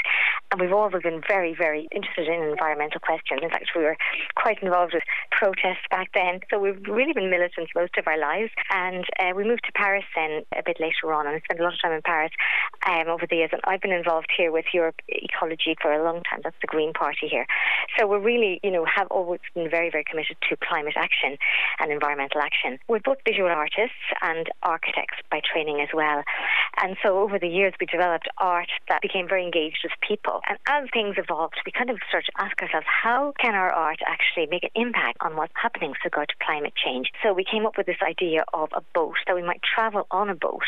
and 0.51 0.59
we've 0.59 0.73
always 0.73 1.01
been 1.01 1.21
very, 1.25 1.55
very 1.55 1.87
interested 1.95 2.27
in 2.27 2.43
environmental 2.43 2.99
questions. 2.99 3.39
In 3.41 3.49
fact, 3.49 3.69
we 3.73 3.83
were 3.83 3.95
quite 4.35 4.61
involved 4.61 4.93
with 4.93 5.03
protests 5.31 5.85
back 5.89 6.09
then, 6.13 6.39
so 6.49 6.59
we've 6.59 6.81
really 6.87 7.13
been 7.13 7.29
militants 7.29 7.71
most 7.75 7.97
of 7.97 8.07
our 8.07 8.17
lives. 8.17 8.51
And 8.71 9.05
uh, 9.19 9.31
we 9.35 9.43
moved 9.43 9.65
to 9.65 9.71
Paris 9.73 10.05
then 10.15 10.43
a 10.57 10.63
bit 10.65 10.77
later 10.79 11.13
on, 11.13 11.27
and 11.27 11.35
I 11.35 11.39
spent 11.39 11.59
a 11.59 11.63
lot 11.63 11.73
of 11.73 11.81
time 11.81 11.93
in 11.93 12.01
Paris 12.01 12.31
um, 12.87 13.07
over 13.07 13.25
the 13.29 13.37
years. 13.37 13.49
And 13.53 13.61
I've 13.65 13.81
been 13.81 13.91
involved 13.91 14.31
here 14.35 14.51
with 14.51 14.65
Europe 14.73 14.95
Écologie 15.11 15.75
for 15.81 15.91
a 15.91 16.03
long 16.03 16.23
time. 16.23 16.41
That's 16.43 16.55
the 16.61 16.67
Green 16.67 16.93
Party 16.93 17.27
here. 17.29 17.45
So 17.97 18.07
we're 18.07 18.19
really, 18.19 18.59
you 18.63 18.71
know, 18.71 18.85
have 18.85 19.07
always 19.07 19.41
been 19.53 19.69
very, 19.69 19.89
very 19.89 20.03
committed 20.03 20.37
to 20.49 20.57
climate 20.57 20.95
action 20.97 21.37
and 21.79 21.91
environmental 21.91 22.41
action. 22.41 22.79
We're 22.87 22.99
both 22.99 23.17
visual 23.27 23.49
artists 23.49 24.03
and 24.21 24.49
architects 24.63 25.17
by 25.29 25.41
training 25.41 25.81
as 25.81 25.89
well. 25.93 26.23
And 26.81 26.97
so 27.03 27.19
over 27.19 27.37
the 27.37 27.47
years, 27.47 27.73
we 27.79 27.85
developed 27.85 28.27
art 28.37 28.69
that 28.89 29.01
became 29.01 29.27
very 29.27 29.43
engaged 29.43 29.79
with 29.83 29.93
people. 30.07 30.41
And 30.47 30.57
as 30.67 30.89
things 30.91 31.15
evolved, 31.17 31.55
we 31.65 31.71
kind 31.71 31.89
of 31.89 31.97
started 32.09 32.31
to 32.35 32.41
ask 32.41 32.61
ourselves, 32.61 32.87
how 32.87 33.33
can 33.39 33.55
our 33.55 33.71
art 33.71 33.99
actually 34.07 34.22
make 34.49 34.63
an 34.63 34.69
impact 34.75 35.17
on 35.21 35.35
what's 35.35 35.53
happening 35.55 35.91
with 35.91 35.99
regard 36.03 36.29
to 36.29 36.45
climate 36.45 36.73
change? 36.75 37.11
So 37.21 37.33
we 37.33 37.43
came 37.43 37.65
up 37.65 37.77
with 37.77 37.85
this 37.85 38.01
idea 38.01 38.45
of 38.53 38.69
a 38.73 38.81
boat, 38.93 39.15
that 39.27 39.35
we 39.35 39.43
might 39.43 39.61
travel 39.63 40.07
on 40.11 40.29
a 40.29 40.35
boat 40.35 40.63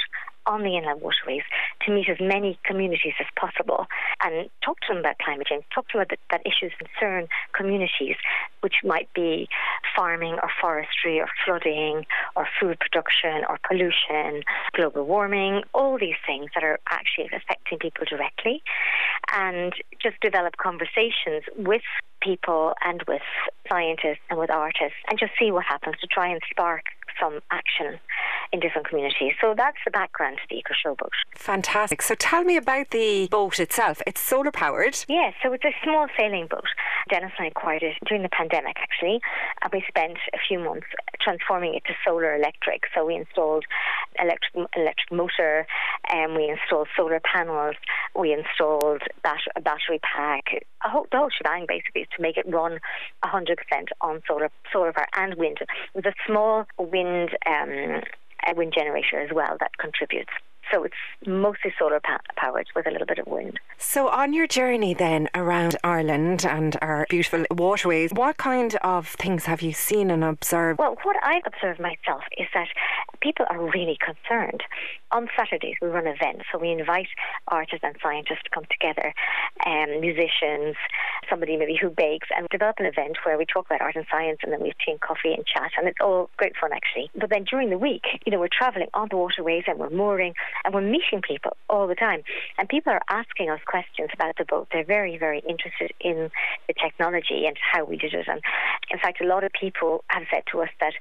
on 0.48 0.64
the 0.64 0.78
inland 0.78 1.02
waterways 1.02 1.44
to 1.86 1.92
meet 1.94 2.10
as 2.10 2.18
many 2.20 2.60
communities 2.64 3.14
as 3.20 3.28
possible 3.40 3.88
and 4.24 4.50
talk 4.64 4.80
to 4.82 4.88
them 4.90 4.98
about 4.98 5.18
climate 5.20 5.48
change, 5.48 5.64
talk 5.74 5.88
to 5.90 5.98
them 5.98 6.02
about 6.02 6.20
that, 6.30 6.44
that 6.44 6.46
issues 6.46 6.72
concern 6.78 7.28
communities, 7.54 8.16
which 8.62 8.76
might 8.84 9.12
be 9.14 9.48
farming 9.96 10.36
or 10.42 10.50
forestry 10.62 11.20
or 11.20 11.28
flooding 11.46 12.06
or 12.36 12.48
food 12.60 12.78
production 12.80 13.44
or 13.50 13.60
pollution, 13.68 14.44
global 14.74 15.06
warming, 15.06 15.64
all 15.74 15.98
these 15.98 16.20
things 16.26 16.50
that 16.56 16.64
are 16.64 16.80
actually 16.90 17.30
affecting 17.34 17.80
people 17.80 18.06
directly, 18.10 18.62
and 19.34 19.74
just 20.02 20.20
develop 20.22 20.58
conversations 20.58 21.44
with 21.58 21.82
people 22.22 22.74
and 22.84 23.04
with 23.08 23.22
scientists 23.70 24.24
and 24.30 24.40
with 24.40 24.50
artists 24.50 24.98
and 25.10 25.20
just 25.20 25.32
see 25.40 25.52
what 25.52 25.64
happens 25.64 25.96
to 26.02 26.08
try 26.08 26.28
and 26.28 26.42
spark 26.50 26.86
some 27.20 27.40
action 27.52 28.00
in 28.52 28.60
different 28.60 28.88
communities. 28.88 29.34
So 29.42 29.54
that's 29.56 29.78
the 29.86 29.92
background 29.92 30.38
to 30.38 30.44
the 30.50 30.58
Eco 30.58 30.74
Showboat. 30.74 31.10
Fantastic. 31.36 32.02
So 32.02 32.16
tell 32.16 32.44
me 32.44 32.58
about 32.58 32.92
the 32.92 33.28
boat 33.32 33.60
itself. 33.60 34.02
It's 34.08 34.22
solar 34.22 34.52
powered. 34.52 34.98
Yes, 35.08 35.34
so 35.44 35.52
it's 35.54 35.66
a 35.66 35.74
small 35.84 36.08
sailing 36.18 36.48
boat. 36.48 36.68
Dennis 37.10 37.32
and 37.38 37.46
I 37.46 37.50
acquired 37.50 37.84
it 37.84 37.96
during 38.08 38.24
the 38.24 38.30
pandemic, 38.30 38.78
actually, 38.80 39.20
and 39.62 39.72
we 39.72 39.84
spent 39.88 40.18
a 40.34 40.38
few 40.48 40.60
months 40.60 40.88
transforming 41.22 41.76
it 41.76 41.84
to 41.86 41.94
solar 42.06 42.36
electric. 42.36 42.84
So 42.94 43.06
we 43.06 43.16
installed 43.16 43.66
electric 44.20 44.68
electric 44.76 45.12
motor, 45.12 45.68
and 46.12 46.36
we 46.36 46.50
installed 46.50 46.88
solar 46.96 47.20
panels. 47.20 47.76
We 48.18 48.34
installed 48.34 49.02
bat- 49.24 49.52
a 49.56 49.62
battery 49.62 50.00
pack, 50.00 50.66
a 50.86 50.90
whole, 50.90 51.08
the 51.12 51.18
whole 51.18 51.30
shebang 51.36 51.66
basically 51.68 52.02
is 52.02 52.08
to 52.16 52.22
make 52.22 52.38
it 52.38 52.46
run 52.48 52.80
100% 53.24 53.56
on 54.02 54.22
solar 54.28 54.50
solar 54.72 54.94
power 54.94 55.08
and 55.18 55.36
wind. 55.36 55.58
With 55.94 56.06
a 56.06 56.14
small 56.26 56.66
wind 56.78 57.32
um, 57.46 58.02
a 58.48 58.54
wind 58.54 58.74
generator 58.76 59.20
as 59.20 59.32
well 59.34 59.58
that 59.60 59.78
contributes. 59.78 60.32
So 60.74 60.84
it's 60.84 60.96
mostly 61.28 61.72
solar 61.78 62.00
pa- 62.00 62.20
powered 62.36 62.68
with 62.76 62.88
a 62.88 62.92
little 62.92 63.06
bit 63.06 63.20
of 63.20 63.28
wind. 63.28 63.60
So, 63.78 64.08
on 64.10 64.34
your 64.34 64.48
journey 64.48 64.96
then 64.96 65.30
around 65.36 65.76
Ireland 65.84 66.44
and 66.44 66.76
our 66.82 67.06
beautiful 67.08 67.46
waterways, 67.52 68.12
what 68.12 68.38
kind 68.38 68.76
of 68.82 69.08
things 69.08 69.46
have 69.46 69.62
you 69.62 69.74
seen 69.74 70.10
and 70.10 70.24
observed? 70.24 70.80
Well, 70.80 70.98
what 71.04 71.18
I've 71.24 71.44
observed 71.46 71.80
myself 71.80 72.24
is 72.38 72.48
that 72.56 72.68
people 73.22 73.46
are 73.50 73.64
really 73.64 73.98
concerned. 74.04 74.64
On 75.16 75.30
Saturdays, 75.40 75.76
we 75.82 75.88
run 75.88 76.08
events, 76.08 76.44
so 76.52 76.60
we 76.60 76.72
invite 76.72 77.08
artists 77.48 77.86
and 77.88 77.96
scientists 78.04 78.44
to 78.44 78.50
come 78.50 78.66
together, 78.70 79.14
um, 79.66 80.02
musicians, 80.02 80.76
somebody 81.30 81.56
maybe 81.56 81.80
who 81.82 81.90
bakes, 81.90 82.28
and 82.36 82.46
develop 82.50 82.76
an 82.80 82.86
event 82.86 83.16
where 83.24 83.38
we 83.38 83.46
talk 83.46 83.66
about 83.68 83.80
art 83.80 83.96
and 83.96 84.06
science, 84.12 84.40
and 84.44 84.52
then 84.52 84.60
we 84.60 84.68
have 84.68 84.78
tea 84.86 84.92
and 84.92 85.00
coffee 85.00 85.32
and 85.32 85.46
chat, 85.46 85.72
and 85.78 85.88
it's 85.88 86.00
all 86.04 86.30
great 86.36 86.52
fun 86.60 86.72
actually. 86.74 87.10
But 87.16 87.30
then 87.30 87.46
during 87.46 87.70
the 87.70 87.78
week, 87.78 88.04
you 88.26 88.32
know, 88.34 88.42
we're 88.42 88.52
travelling 88.52 88.90
on 88.94 89.08
the 89.10 89.16
waterways 89.16 89.64
and 89.68 89.80
we're 89.80 89.90
mooring 89.90 90.34
and 90.66 90.74
we're 90.74 90.82
meeting 90.82 91.22
people 91.26 91.56
all 91.70 91.88
the 91.88 91.96
time. 91.96 92.22
And 92.58 92.68
people 92.68 92.92
are 92.92 93.02
asking 93.08 93.50
us 93.50 93.62
questions 93.66 94.10
about 94.14 94.36
the 94.38 94.44
boat. 94.44 94.68
They're 94.74 94.84
very, 94.84 95.18
very 95.18 95.40
interested 95.48 95.94
in 96.02 96.30
the 96.68 96.74
technology 96.74 97.46
and 97.48 97.56
how 97.72 97.86
we 97.86 97.96
did 97.96 98.14
it. 98.14 98.28
And 98.28 98.42
in 98.92 99.00
fact, 99.00 99.22
a 99.22 99.26
lot 99.26 99.46
of 99.46 99.54
people 99.54 100.04
have 100.10 100.24
said 100.30 100.44
to 100.52 100.62
us 100.62 100.70
that 100.82 100.94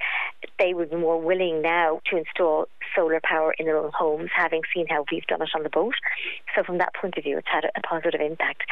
they 0.60 0.72
would 0.72 0.90
be 0.90 0.96
more 0.96 1.20
willing 1.20 1.62
now 1.62 2.00
to 2.10 2.16
install 2.16 2.68
solar 2.95 3.20
power 3.22 3.55
in 3.59 3.66
their 3.66 3.76
own 3.76 3.90
homes, 3.97 4.30
having 4.34 4.62
seen 4.74 4.86
how 4.88 5.05
we've 5.11 5.26
done 5.26 5.42
it 5.42 5.49
on 5.55 5.62
the 5.62 5.70
boat. 5.70 5.95
So 6.55 6.62
from 6.62 6.78
that 6.78 6.95
point 6.95 7.16
of 7.16 7.24
view, 7.24 7.38
it's 7.38 7.49
had 7.51 7.64
a, 7.64 7.80
positive 7.84 8.20
impact. 8.20 8.62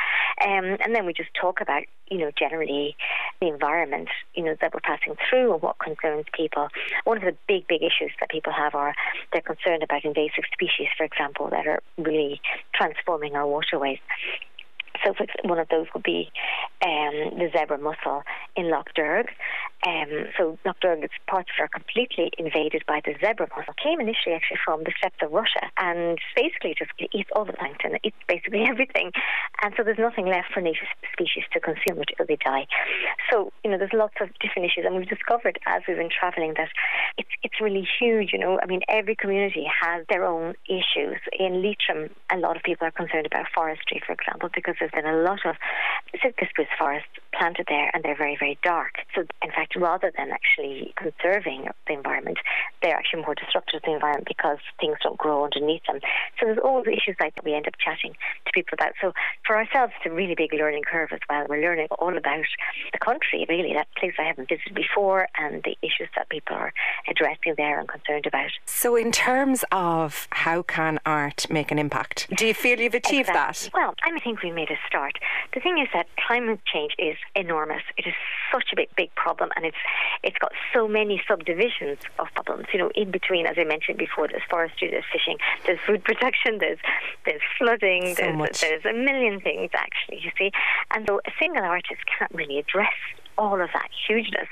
Um, 0.42 0.78
and 0.82 0.94
then 0.94 1.04
we 1.04 1.12
just 1.12 1.28
talk 1.38 1.60
about, 1.60 1.82
you 2.10 2.18
know, 2.18 2.30
generally 2.36 2.96
the 3.40 3.48
environment, 3.48 4.08
you 4.34 4.42
know, 4.42 4.56
that 4.60 4.72
we're 4.72 4.80
passing 4.80 5.14
through 5.28 5.52
and 5.52 5.62
what 5.62 5.78
concerns 5.78 6.24
people. 6.32 6.68
One 7.04 7.18
of 7.18 7.22
the 7.22 7.36
big, 7.46 7.66
big 7.68 7.82
issues 7.82 8.10
that 8.20 8.30
people 8.30 8.52
have 8.52 8.74
are 8.74 8.94
they're 9.32 9.42
concerned 9.42 9.82
about 9.82 10.04
invasive 10.04 10.44
species, 10.52 10.88
for 10.96 11.04
example, 11.04 11.50
that 11.50 11.66
are 11.66 11.82
really 11.98 12.40
transforming 12.74 13.36
our 13.36 13.46
waterways. 13.46 13.98
So 15.04 15.14
for 15.14 15.26
one 15.44 15.58
of 15.58 15.68
those 15.68 15.86
would 15.94 16.02
be 16.02 16.30
um, 16.82 17.38
the 17.38 17.48
zebra 17.56 17.78
mussel 17.78 18.22
in 18.56 18.70
Lough 18.70 18.84
Derg. 18.94 19.26
Um, 19.86 20.30
so 20.38 20.58
Lough 20.64 20.78
Derg, 20.80 21.02
its 21.02 21.14
parts 21.26 21.50
are 21.58 21.68
completely 21.68 22.30
invaded 22.38 22.84
by 22.86 23.00
the 23.04 23.14
zebra 23.20 23.48
mussel. 23.50 23.74
It 23.76 23.82
Came 23.82 24.00
initially 24.00 24.34
actually 24.34 24.58
from 24.64 24.84
the 24.84 24.92
steppes 24.98 25.18
of 25.22 25.32
Russia 25.32 25.70
and 25.76 26.18
basically 26.36 26.74
just 26.78 26.92
eats 27.12 27.30
all 27.34 27.44
the 27.44 27.52
plankton. 27.52 27.98
Eats 28.04 28.16
basically 28.28 28.62
everything. 28.68 29.10
And 29.62 29.74
so 29.76 29.82
there's 29.82 29.98
nothing 29.98 30.26
left 30.26 30.52
for 30.54 30.60
native 30.60 30.86
species 31.12 31.44
to 31.52 31.60
consume 31.60 31.98
until 31.98 32.26
they 32.26 32.36
die. 32.36 32.66
So, 33.30 33.52
you 33.64 33.70
know, 33.70 33.78
there's 33.78 33.94
lots 33.94 34.14
of 34.20 34.28
different 34.38 34.70
issues 34.70 34.84
and 34.86 34.94
we've 34.94 35.08
discovered 35.08 35.58
as 35.66 35.82
we've 35.86 35.96
been 35.96 36.10
travelling 36.10 36.54
that 36.56 36.70
it's, 37.18 37.30
it's 37.42 37.60
really 37.60 37.86
huge, 37.98 38.30
you 38.32 38.38
know. 38.38 38.58
I 38.62 38.66
mean, 38.66 38.80
every 38.88 39.16
community 39.16 39.66
has 39.82 40.06
their 40.08 40.24
own 40.24 40.54
issues. 40.68 41.18
In 41.38 41.62
Leitrim, 41.62 42.10
a 42.30 42.38
lot 42.38 42.56
of 42.56 42.62
people 42.62 42.86
are 42.86 42.92
concerned 42.92 43.26
about 43.26 43.46
forestry, 43.54 44.00
for 44.04 44.12
example, 44.12 44.48
because 44.54 44.74
there's 44.78 44.91
been 44.92 45.06
a 45.06 45.22
lot 45.22 45.44
of 45.44 45.56
Sitka 46.22 46.46
spruce 46.50 46.68
forests 46.78 47.08
planted 47.32 47.64
there 47.68 47.90
and 47.94 48.04
they're 48.04 48.16
very, 48.16 48.36
very 48.38 48.58
dark. 48.62 48.96
So, 49.14 49.22
in 49.42 49.50
fact, 49.50 49.74
rather 49.76 50.12
than 50.16 50.30
actually 50.30 50.92
conserving 50.96 51.68
the 51.86 51.94
environment, 51.94 52.38
they're 52.82 52.94
actually 52.94 53.22
more 53.22 53.34
destructive 53.34 53.80
to 53.80 53.86
the 53.86 53.94
environment 53.94 54.28
because 54.28 54.58
things 54.78 54.98
don't 55.02 55.16
grow 55.16 55.44
underneath 55.44 55.82
them. 55.86 56.00
So, 56.38 56.46
there's 56.46 56.58
all 56.62 56.82
the 56.84 56.92
issues 56.92 57.16
like 57.18 57.34
that 57.34 57.44
we 57.44 57.54
end 57.54 57.66
up 57.66 57.74
chatting 57.82 58.12
to 58.46 58.52
people 58.52 58.74
about. 58.74 58.92
So, 59.00 59.12
for 59.46 59.56
ourselves, 59.56 59.92
it's 59.96 60.12
a 60.12 60.14
really 60.14 60.34
big 60.34 60.52
learning 60.52 60.82
curve 60.82 61.08
as 61.12 61.20
well. 61.28 61.46
We're 61.48 61.62
learning 61.62 61.88
all 61.98 62.16
about 62.16 62.44
the 62.92 62.98
country, 62.98 63.46
really, 63.48 63.72
that 63.72 63.88
place 63.96 64.12
I 64.18 64.24
haven't 64.24 64.48
visited 64.48 64.74
before, 64.74 65.28
and 65.38 65.62
the 65.62 65.76
issues 65.82 66.08
that 66.16 66.28
people 66.28 66.56
are 66.56 66.72
addressing 67.08 67.54
there 67.56 67.80
and 67.80 67.88
concerned 67.88 68.26
about. 68.26 68.50
So, 68.66 68.96
in 68.96 69.10
terms 69.10 69.64
of 69.72 70.28
how 70.30 70.62
can 70.62 71.00
art 71.06 71.46
make 71.50 71.72
an 71.72 71.78
impact, 71.78 72.28
do 72.36 72.46
you 72.46 72.54
feel 72.54 72.78
you've 72.78 72.94
achieved 72.94 73.30
Exactly. 73.30 73.70
Well, 73.74 73.94
I 74.04 74.18
think 74.20 74.42
we 74.42 74.50
made 74.50 74.70
a 74.70 74.78
start. 74.86 75.18
The 75.54 75.60
thing 75.60 75.78
is 75.78 75.88
that 75.94 76.06
climate 76.26 76.60
change 76.64 76.94
is 76.98 77.16
enormous. 77.34 77.82
It 77.96 78.06
is 78.06 78.14
such 78.52 78.72
a 78.72 78.76
big, 78.76 78.88
big 78.96 79.14
problem, 79.14 79.50
and 79.56 79.64
it's 79.64 79.76
it's 80.22 80.38
got 80.38 80.52
so 80.72 80.88
many 80.88 81.22
subdivisions 81.26 81.98
of 82.18 82.28
problems. 82.34 82.66
You 82.72 82.80
know, 82.80 82.90
in 82.94 83.10
between, 83.10 83.46
as 83.46 83.56
I 83.58 83.64
mentioned 83.64 83.98
before, 83.98 84.28
there's 84.28 84.42
forestry, 84.48 84.90
there's 84.90 85.04
fishing, 85.12 85.38
there's 85.66 85.80
food 85.86 86.04
protection, 86.10 86.58
there's 86.58 86.78
there's 87.24 87.42
flooding, 87.58 88.14
So 88.16 88.22
there's 88.22 88.60
there's 88.60 88.84
a 88.84 88.92
million 88.92 89.40
things 89.40 89.70
actually. 89.74 90.20
You 90.22 90.30
see, 90.38 90.50
and 90.90 91.06
so 91.06 91.20
a 91.26 91.30
single 91.38 91.64
artist 91.64 92.00
can't 92.18 92.32
really 92.34 92.58
address 92.58 92.94
all 93.42 93.60
of 93.60 93.68
that. 93.74 93.88
Hugeness 94.06 94.48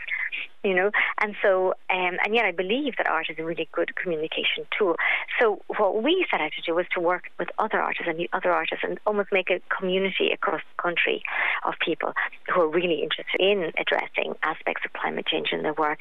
you 0.63 0.75
know? 0.75 0.91
And 1.21 1.35
so 1.43 1.75
um, 1.91 2.19
and 2.25 2.35
yet 2.35 2.45
I 2.45 2.53
believe 2.53 2.97
that 2.99 3.07
art 3.07 3.27
is 3.31 3.37
a 3.39 3.45
really 3.45 3.69
good 3.73 3.97
communication 3.97 4.67
tool. 4.77 4.97
So 5.41 5.63
what 5.79 6.03
we 6.03 6.27
set 6.31 6.41
out 6.41 6.53
to 6.53 6.63
do 6.63 6.75
was 6.75 6.87
to 6.95 7.01
work 7.01 7.31
with 7.39 7.49
other 7.59 7.81
artists 7.81 8.07
and 8.07 8.29
other 8.33 8.53
artists 8.53 8.85
and 8.87 8.99
almost 9.07 9.31
make 9.33 9.51
a 9.51 9.61
community 9.75 10.31
across 10.33 10.61
the 10.61 10.83
country 10.83 11.23
of 11.65 11.75
people 11.85 12.13
who 12.53 12.61
are 12.61 12.69
really 12.69 13.03
interested 13.03 13.41
in 13.41 13.73
addressing 13.79 14.35
aspects 14.43 14.83
of 14.85 14.93
climate 14.93 15.27
change 15.27 15.49
in 15.53 15.63
their 15.63 15.75
work 15.75 16.01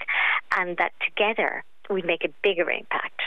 and 0.58 0.78
that 0.78 0.92
together 1.06 1.64
we'd 1.90 2.06
make 2.06 2.24
a 2.24 2.30
bigger 2.44 2.70
impact 2.70 3.22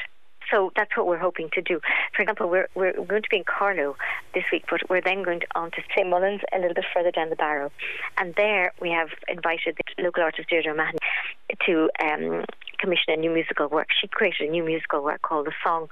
so 0.53 0.72
that's 0.76 0.96
what 0.96 1.07
we're 1.07 1.18
hoping 1.18 1.48
to 1.55 1.62
do. 1.62 1.80
For 2.14 2.22
example, 2.22 2.48
we're, 2.48 2.68
we're 2.74 2.92
going 2.92 3.22
to 3.22 3.28
be 3.28 3.38
in 3.38 3.44
Carlow 3.44 3.96
this 4.34 4.44
week, 4.53 4.64
but 4.70 4.88
we're 4.88 5.00
then 5.00 5.22
going 5.22 5.40
to, 5.40 5.46
on 5.55 5.70
to 5.72 5.82
St. 5.96 6.09
Mullins 6.09 6.42
a 6.53 6.59
little 6.59 6.74
bit 6.74 6.84
further 6.94 7.11
down 7.11 7.30
the 7.30 7.36
Barrow. 7.36 7.70
And 8.18 8.34
there 8.36 8.72
we 8.80 8.90
have 8.90 9.09
invited 9.28 9.78
the 9.96 10.03
local 10.03 10.22
artist 10.22 10.48
Deirdre 10.48 10.74
Mahon 10.74 10.94
to 11.66 11.90
um, 12.03 12.44
commission 12.83 13.14
a 13.14 13.16
new 13.16 13.30
musical 13.30 13.68
work. 13.68 13.89
She 13.99 14.09
created 14.09 14.49
a 14.49 14.51
new 14.51 14.64
musical 14.64 15.03
work 15.03 15.22
called 15.22 15.47
The 15.47 15.55
Song 15.64 15.89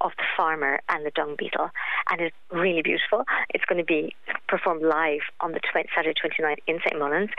of 0.00 0.12
the 0.16 0.24
Farmer 0.36 0.80
and 0.88 1.04
the 1.04 1.10
Dung 1.10 1.34
Beetle. 1.36 1.70
And 2.08 2.20
it's 2.20 2.36
really 2.52 2.82
beautiful. 2.82 3.24
It's 3.50 3.64
going 3.64 3.78
to 3.78 3.84
be 3.84 4.14
performed 4.46 4.82
live 4.82 5.26
on 5.40 5.52
the 5.52 5.60
20, 5.72 5.88
Saturday 5.94 6.14
29th 6.14 6.62
in 6.68 6.78
St. 6.78 6.98
Mullins. 6.98 7.30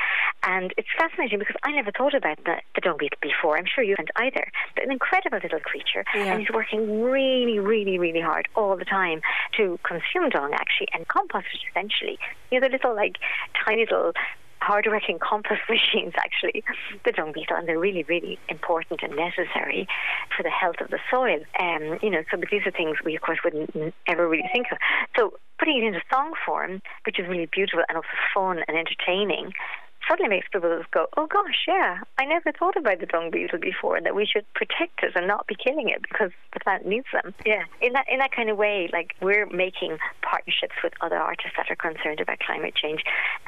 And 0.43 0.73
it's 0.77 0.89
fascinating 0.97 1.39
because 1.39 1.55
I 1.63 1.71
never 1.71 1.91
thought 1.91 2.13
about 2.13 2.43
the, 2.43 2.57
the 2.75 2.81
dung 2.81 2.97
beetle 2.99 3.17
before. 3.21 3.57
I'm 3.57 3.65
sure 3.65 3.83
you 3.83 3.95
haven't 3.97 4.11
either. 4.17 4.51
But 4.75 4.83
an 4.83 4.91
incredible 4.91 5.39
little 5.41 5.61
creature. 5.61 6.03
Yeah. 6.13 6.33
And 6.33 6.41
he's 6.41 6.51
working 6.53 7.01
really, 7.01 7.59
really, 7.59 7.97
really 7.97 8.21
hard 8.21 8.49
all 8.55 8.75
the 8.75 8.85
time 8.85 9.21
to 9.57 9.79
consume 9.83 10.29
dung 10.29 10.53
actually 10.53 10.89
and 10.93 11.07
compost 11.07 11.47
it 11.53 11.61
essentially. 11.71 12.19
You 12.51 12.59
know, 12.59 12.67
the 12.67 12.73
little 12.73 12.95
like 12.95 13.15
tiny 13.65 13.85
little 13.85 14.11
hard-working 14.61 15.19
compost 15.21 15.61
machines 15.69 16.13
actually, 16.17 16.63
the 17.05 17.11
dung 17.11 17.31
beetle, 17.33 17.57
and 17.57 17.67
they're 17.67 17.79
really, 17.79 18.03
really 18.03 18.39
important 18.49 19.01
and 19.03 19.15
necessary 19.15 19.87
for 20.35 20.43
the 20.43 20.49
health 20.49 20.75
of 20.81 20.89
the 20.89 20.99
soil. 21.11 21.39
Um, 21.59 21.99
you 22.01 22.09
know, 22.09 22.23
so 22.31 22.37
but 22.37 22.49
these 22.51 22.61
are 22.65 22.71
things 22.71 22.97
we 23.03 23.15
of 23.15 23.21
course 23.21 23.39
wouldn't 23.43 23.93
ever 24.07 24.27
really 24.27 24.49
think 24.51 24.67
of. 24.71 24.77
So 25.17 25.33
putting 25.57 25.77
it 25.77 25.83
into 25.83 26.01
song 26.11 26.33
form, 26.45 26.81
which 27.05 27.19
is 27.19 27.27
really 27.27 27.49
beautiful 27.51 27.83
and 27.87 27.97
also 27.97 28.07
fun 28.33 28.59
and 28.67 28.77
entertaining, 28.77 29.51
suddenly 30.09 30.29
makes 30.29 30.47
people 30.51 30.75
just 30.77 30.91
go, 30.91 31.07
oh 31.17 31.27
gosh, 31.27 31.65
yeah, 31.67 31.99
I 32.17 32.25
never 32.25 32.51
thought 32.51 32.75
about 32.75 32.99
the 32.99 33.05
dung 33.05 33.29
beetle 33.31 33.59
before, 33.59 33.95
and 33.95 34.05
that 34.05 34.15
we 34.15 34.25
should 34.25 34.45
protect 34.53 35.03
it 35.03 35.11
and 35.15 35.27
not 35.27 35.47
be 35.47 35.55
killing 35.55 35.89
it 35.89 36.01
because 36.01 36.31
the 36.53 36.59
plant 36.59 36.85
needs 36.85 37.05
them. 37.13 37.33
Yeah, 37.45 37.63
in 37.81 37.93
that 37.93 38.05
in 38.09 38.19
that 38.19 38.31
kind 38.31 38.49
of 38.49 38.57
way, 38.57 38.89
like 38.91 39.15
we're 39.21 39.45
making 39.45 39.97
partnerships 40.21 40.75
with 40.83 40.93
other 41.01 41.17
artists 41.17 41.53
that 41.57 41.69
are 41.69 41.75
concerned 41.75 42.19
about 42.19 42.39
climate 42.39 42.75
change, 42.75 43.03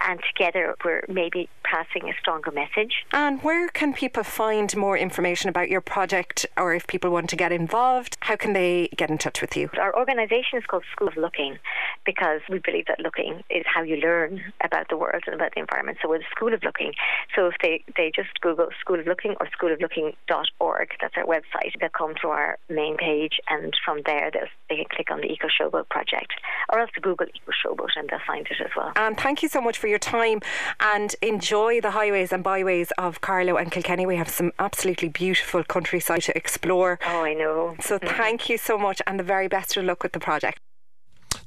and 0.07 0.19
together 0.35 0.75
we're 0.85 1.03
maybe 1.07 1.49
passing 1.63 2.09
a 2.09 2.13
stronger 2.19 2.51
message. 2.51 3.05
And 3.11 3.41
where 3.41 3.67
can 3.69 3.93
people 3.93 4.23
find 4.23 4.75
more 4.75 4.97
information 4.97 5.49
about 5.49 5.69
your 5.69 5.81
project, 5.81 6.45
or 6.57 6.73
if 6.73 6.85
people 6.87 7.09
want 7.09 7.29
to 7.31 7.35
get 7.35 7.51
involved, 7.51 8.17
how 8.21 8.35
can 8.35 8.53
they 8.53 8.89
get 8.95 9.09
in 9.09 9.17
touch 9.17 9.41
with 9.41 9.57
you? 9.57 9.69
Our 9.79 9.95
organisation 9.97 10.59
is 10.59 10.65
called 10.65 10.83
School 10.91 11.07
of 11.07 11.17
Looking 11.17 11.57
because 12.05 12.41
we 12.49 12.59
believe 12.59 12.85
that 12.87 12.99
looking 12.99 13.43
is 13.49 13.63
how 13.65 13.81
you 13.81 13.97
learn 13.97 14.41
about 14.63 14.89
the 14.89 14.97
world 14.97 15.23
and 15.25 15.35
about 15.35 15.53
the 15.55 15.61
environment. 15.61 15.97
So 16.01 16.09
we're 16.09 16.19
the 16.19 16.25
School 16.35 16.50
of 16.53 16.63
Looking. 16.63 16.93
So 17.35 17.47
if 17.47 17.55
they, 17.61 17.83
they 17.97 18.11
just 18.15 18.39
Google 18.41 18.69
School 18.79 18.99
of 18.99 19.07
Looking 19.07 19.35
or 19.39 19.49
School 19.51 19.71
of 19.71 19.79
schooloflooking.org, 19.79 20.89
that's 21.01 21.15
our 21.17 21.25
website, 21.25 21.79
they'll 21.79 21.89
come 21.89 22.13
to 22.21 22.29
our 22.29 22.57
main 22.69 22.97
page 22.97 23.39
and 23.49 23.73
from 23.83 24.01
there 24.05 24.31
they'll, 24.31 24.47
can 24.69 24.85
click 24.89 25.11
on 25.11 25.21
the 25.21 25.27
Eco 25.27 25.47
Showboat 25.47 25.89
project 25.89 26.33
or 26.71 26.79
else 26.79 26.91
Google 27.01 27.27
Eco 27.27 27.51
Showboat 27.51 27.89
and 27.95 28.09
they'll 28.09 28.19
find 28.25 28.47
it 28.47 28.57
as 28.59 28.71
well. 28.75 28.91
And 28.95 29.17
thank 29.17 29.43
you 29.43 29.49
so 29.49 29.61
much 29.61 29.77
for 29.77 29.87
your 29.87 29.99
time 29.99 30.39
and 30.79 31.15
enjoy 31.21 31.81
the 31.81 31.91
highways 31.91 32.31
and 32.31 32.43
byways 32.43 32.91
of 32.97 33.21
Carlow 33.21 33.57
and 33.57 33.71
Kilkenny. 33.71 34.05
We 34.05 34.17
have 34.17 34.29
some 34.29 34.51
absolutely 34.59 35.09
beautiful 35.09 35.63
countryside 35.63 36.23
to 36.23 36.37
explore. 36.37 36.99
Oh, 37.05 37.23
I 37.23 37.33
know. 37.33 37.75
So 37.81 37.97
mm-hmm. 37.97 38.15
thank 38.15 38.49
you 38.49 38.57
so 38.57 38.77
much 38.77 39.01
and 39.07 39.19
the 39.19 39.23
very 39.23 39.47
best 39.47 39.75
of 39.77 39.85
luck 39.85 40.03
with 40.03 40.13
the 40.13 40.19
project. 40.19 40.59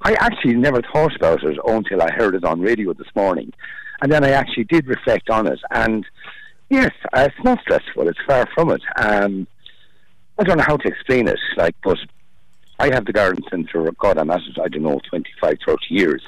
I 0.06 0.14
actually 0.20 0.54
never 0.54 0.84
thought 0.94 1.16
about 1.16 1.44
it 1.44 1.58
until 1.66 2.00
I 2.00 2.12
heard 2.12 2.36
it 2.36 2.44
on 2.44 2.62
radio 2.62 2.94
this 2.94 3.08
morning. 3.16 3.52
And 4.02 4.12
then 4.12 4.24
I 4.24 4.30
actually 4.30 4.66
did 4.66 4.86
reflect 4.86 5.32
on 5.32 5.48
it. 5.48 5.60
And 5.72 6.06
yes, 6.70 6.92
uh, 7.12 7.28
it's 7.28 7.44
not 7.44 7.60
stressful. 7.62 8.08
It's 8.08 8.20
far 8.28 8.48
from 8.54 8.70
it. 8.70 8.84
Um, 8.98 9.48
I 10.38 10.44
don't 10.44 10.58
know 10.58 10.64
how 10.64 10.78
to 10.78 10.88
explain 10.88 11.28
it. 11.28 11.40
Like, 11.58 11.76
but 11.84 11.98
I 12.78 12.94
have 12.94 13.06
the 13.06 13.14
garden 13.14 13.44
centre, 13.50 13.92
God, 13.98 14.20
I'm 14.20 14.30
at 14.30 14.42
it, 14.42 14.60
I 14.64 14.68
don't 14.68 14.84
know, 14.84 15.00
25, 15.10 15.58
30 15.66 15.80
years. 15.90 16.22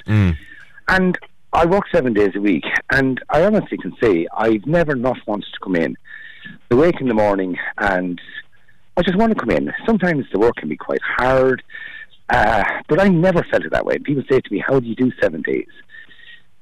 And 0.88 1.16
I 1.54 1.68
work 1.68 1.84
seven 1.94 2.14
days 2.14 2.32
a 2.36 2.42
week. 2.42 2.64
And 2.90 3.22
I 3.30 3.44
honestly 3.44 3.78
can 3.78 3.96
say 4.02 4.26
I've 4.36 4.66
never 4.66 4.96
not 4.96 5.18
wanted 5.28 5.52
to 5.54 5.60
come 5.62 5.76
in. 5.76 5.96
I 6.72 6.76
wake 6.76 7.00
in 7.00 7.10
the 7.10 7.14
morning 7.14 7.58
and 7.78 8.20
I 8.96 9.04
just 9.04 9.18
want 9.20 9.38
to 9.38 9.40
come 9.40 9.52
in. 9.52 9.72
Sometimes 9.86 10.26
the 10.34 10.40
work 10.40 10.56
can 10.56 10.68
be 10.68 10.78
quite 10.78 11.02
hard. 11.04 11.62
Uh, 12.30 12.64
but 12.88 13.00
I 13.00 13.08
never 13.08 13.44
felt 13.44 13.64
it 13.64 13.72
that 13.72 13.86
way. 13.86 13.98
People 14.00 14.24
say 14.30 14.42
to 14.42 14.54
me, 14.54 14.64
"How 14.66 14.80
do 14.80 14.88
you 14.88 14.96
do 14.96 15.12
seven 15.22 15.42
days?" 15.42 15.68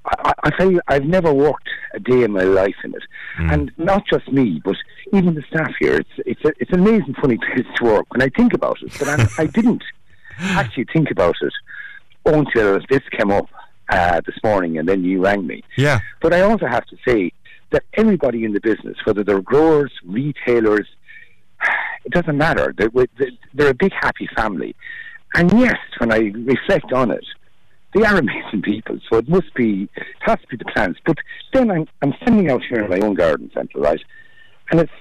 I, 0.05 0.34
I 0.43 0.49
tell 0.51 0.72
you, 0.72 0.82
I've 0.88 1.05
never 1.05 1.34
worked 1.34 1.70
a 1.93 1.99
day 1.99 2.24
in 2.24 2.32
my 2.32 2.43
life 2.43 2.76
in 2.84 2.93
it, 2.93 3.03
and 3.51 3.72
not 3.78 4.05
just 4.05 4.32
me, 4.32 4.61
but 4.63 4.76
even 5.13 5.34
the 5.34 5.43
staff 5.49 5.72
here. 5.80 5.95
It's 5.95 6.09
it's 6.26 6.45
a, 6.45 6.53
it's 6.59 6.72
an 6.72 6.80
amazing, 6.80 7.16
funny 7.16 7.38
place 7.53 7.66
to 7.78 7.84
work 7.84 8.05
when 8.11 8.22
I 8.22 8.30
think 8.30 8.53
about 8.53 8.78
it. 8.82 8.93
But 8.99 9.07
I, 9.07 9.28
I 9.43 9.45
didn't 9.47 9.84
actually 10.39 10.86
think 10.93 11.11
about 11.11 11.36
it 11.41 11.53
until 12.26 12.80
this 12.89 13.01
came 13.11 13.32
up 13.32 13.49
uh, 13.89 14.22
this 14.26 14.36
morning, 14.43 14.78
and 14.78 14.88
then 14.88 15.03
you 15.03 15.24
rang 15.24 15.45
me. 15.45 15.63
Yeah. 15.78 15.99
But 16.22 16.34
I 16.34 16.41
also 16.41 16.68
have 16.68 16.86
to 16.88 16.97
say 17.07 17.32
that 17.72 17.84
everybody 17.93 18.43
in 18.43 18.53
the 18.53 18.61
business, 18.61 18.97
whether 19.05 19.24
they're 19.24 19.41
growers, 19.41 19.91
retailers, 20.05 20.88
it 22.05 22.11
doesn't 22.11 22.38
matter. 22.38 22.74
They're, 22.78 22.91
they're 23.53 23.70
a 23.70 23.74
big, 23.74 23.91
happy 23.93 24.28
family. 24.36 24.76
And 25.36 25.51
yes, 25.59 25.77
when 25.97 26.11
I 26.11 26.31
reflect 26.33 26.93
on 26.93 27.11
it, 27.11 27.25
they 27.93 28.03
are 28.03 28.17
amazing 28.17 28.61
people. 28.61 28.99
So 29.09 29.17
it 29.17 29.29
must 29.29 29.53
be, 29.53 29.89
it 29.95 30.03
has 30.21 30.39
to 30.39 30.47
be 30.47 30.57
the 30.57 30.65
plants. 30.65 30.99
But 31.05 31.17
then 31.53 31.69
I'm, 31.69 31.88
I'm 32.01 32.13
standing 32.21 32.49
out 32.49 32.61
here 32.67 32.83
in 32.83 32.89
my 32.89 32.99
own 33.05 33.15
garden 33.15 33.51
centre, 33.53 33.79
right? 33.79 34.01
And 34.71 34.79
it's, 34.79 34.91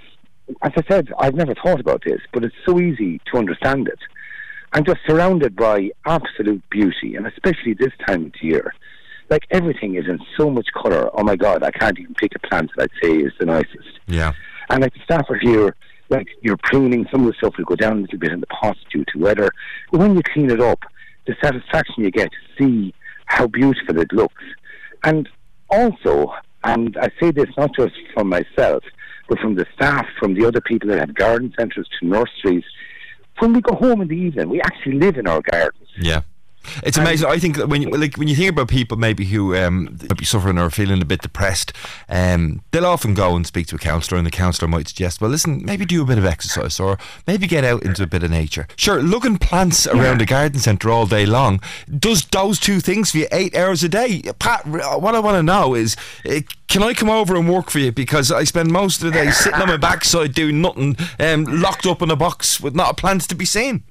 as 0.63 0.73
I 0.77 0.83
said, 0.89 1.13
I've 1.19 1.35
never 1.35 1.55
thought 1.55 1.81
about 1.81 2.03
this, 2.05 2.21
but 2.33 2.45
it's 2.45 2.55
so 2.67 2.79
easy 2.79 3.21
to 3.33 3.39
understand 3.39 3.89
it. 3.89 3.99
I'm 4.73 4.85
just 4.85 4.99
surrounded 5.07 5.55
by 5.55 5.91
absolute 6.05 6.63
beauty, 6.69 7.15
and 7.15 7.27
especially 7.27 7.75
this 7.75 7.93
time 8.07 8.27
of 8.27 8.33
the 8.33 8.47
year. 8.49 8.75
Like 9.31 9.47
everything 9.51 9.95
is 9.95 10.07
in 10.07 10.19
so 10.37 10.51
much 10.51 10.67
colour. 10.75 11.11
Oh 11.15 11.23
my 11.23 11.37
God, 11.37 11.63
I 11.63 11.71
can't 11.71 11.99
even 11.99 12.15
pick 12.15 12.33
a 12.35 12.41
plant 12.41 12.71
that 12.77 12.91
I'd 12.91 13.03
say 13.03 13.17
is 13.17 13.33
the 13.39 13.47
nicest. 13.47 14.01
Yeah. 14.07 14.33
And 14.69 14.83
like 14.83 14.93
the 14.93 15.01
staff 15.05 15.31
are 15.31 15.39
here, 15.39 15.77
like 16.15 16.29
you're 16.43 16.59
pruning, 16.63 17.07
some 17.11 17.23
of 17.23 17.27
the 17.27 17.35
stuff 17.35 17.55
will 17.57 17.65
go 17.65 17.77
down 17.77 17.99
a 17.99 18.01
little 18.03 18.19
bit 18.19 18.33
in 18.33 18.41
the 18.41 18.47
pots 18.47 18.81
due 18.93 19.05
to 19.13 19.19
weather. 19.19 19.51
But 19.91 20.01
when 20.01 20.15
you 20.17 20.23
clean 20.23 20.51
it 20.51 20.61
up, 20.61 20.81
the 21.27 21.35
satisfaction 21.43 22.05
you 22.05 22.11
get 22.11 22.31
to 22.31 22.63
see 22.63 22.95
how 23.27 23.47
beautiful 23.47 23.99
it 23.99 24.13
looks. 24.13 24.43
And 25.03 25.29
also, 25.71 26.33
and 26.63 26.97
I 27.01 27.11
say 27.21 27.31
this 27.31 27.49
not 27.57 27.75
just 27.75 27.95
from 28.15 28.29
myself, 28.29 28.85
but 29.29 29.39
from 29.39 29.55
the 29.55 29.67
staff, 29.75 30.07
from 30.19 30.35
the 30.35 30.47
other 30.47 30.61
people 30.61 30.89
that 30.91 30.99
have 30.99 31.15
garden 31.15 31.53
centres 31.59 31.89
to 31.99 32.07
nurseries, 32.07 32.65
when 33.39 33.53
we 33.53 33.61
go 33.61 33.75
home 33.75 34.01
in 34.01 34.09
the 34.09 34.17
evening, 34.17 34.49
we 34.49 34.61
actually 34.61 34.99
live 34.99 35.17
in 35.17 35.27
our 35.27 35.43
gardens. 35.43 35.89
Yeah. 35.97 36.23
It's 36.83 36.97
amazing. 36.97 37.29
I 37.29 37.39
think 37.39 37.57
that 37.57 37.69
when 37.69 37.83
you 37.83 37.91
like 37.91 38.17
when 38.17 38.29
you 38.29 38.37
think 38.37 38.51
about 38.51 38.69
people 38.69 38.97
maybe 38.97 39.25
who 39.25 39.57
um, 39.57 39.99
might 40.09 40.19
be 40.19 40.25
suffering 40.25 40.59
or 40.59 40.71
feeling 40.71 41.01
a 41.01 41.05
bit 41.05 41.23
depressed, 41.23 41.73
um, 42.09 42.63
they'll 42.71 42.87
often 42.87 43.15
go 43.15 43.37
and 43.37 43.47
speak 43.47 43.67
to 43.69 43.77
a 43.77 43.79
counsellor, 43.79 44.19
and 44.19 44.27
the 44.27 44.31
counsellor 44.31 44.69
might 44.69 44.89
suggest, 44.89 45.21
"Well, 45.21 45.31
listen, 45.31 45.65
maybe 45.65 45.85
do 45.85 46.03
a 46.03 46.07
bit 46.07 46.19
of 46.19 46.25
exercise, 46.25 46.81
or 46.81 46.99
maybe 47.27 47.47
get 47.47 47.65
out 47.65 47.83
into 47.83 48.03
a 48.03 48.07
bit 48.07 48.23
of 48.23 48.31
nature." 48.31 48.67
Sure, 48.77 49.03
looking 49.03 49.39
plants 49.39 49.87
around 49.87 50.21
a 50.21 50.27
garden 50.27 50.61
centre 50.61 50.91
all 50.91 51.07
day 51.07 51.27
long 51.27 51.61
does 51.99 52.25
those 52.27 52.59
two 52.59 52.81
things 52.81 53.11
for 53.11 53.19
you 53.19 53.27
eight 53.33 53.57
hours 53.57 53.83
a 53.83 53.89
day. 53.89 54.23
Pat, 54.39 54.67
what 54.67 55.15
I 55.15 55.21
want 55.21 55.37
to 55.37 55.43
know 55.43 55.75
is, 55.75 55.97
uh, 56.29 56.41
can 56.69 56.83
I 56.83 56.95
come 56.95 57.11
over 57.11 57.37
and 57.37 57.49
work 57.49 57.71
for 57.71 57.79
you 57.79 57.93
because 57.93 58.33
I 58.33 58.45
spend 58.45 58.73
most 58.73 59.03
of 59.03 59.13
the 59.13 59.19
day 59.19 59.31
sitting 59.31 59.61
on 59.61 59.69
my 59.69 59.77
backside 59.77 60.35
doing 60.35 60.61
nothing, 60.61 60.97
um, 61.21 61.45
locked 61.45 61.87
up 61.87 62.03
in 62.03 62.11
a 62.11 62.17
box 62.17 62.61
with 62.61 62.75
not 62.75 62.91
a 62.91 62.95
plant 62.95 63.23
to 63.29 63.35
be 63.35 63.45
seen. 63.45 63.85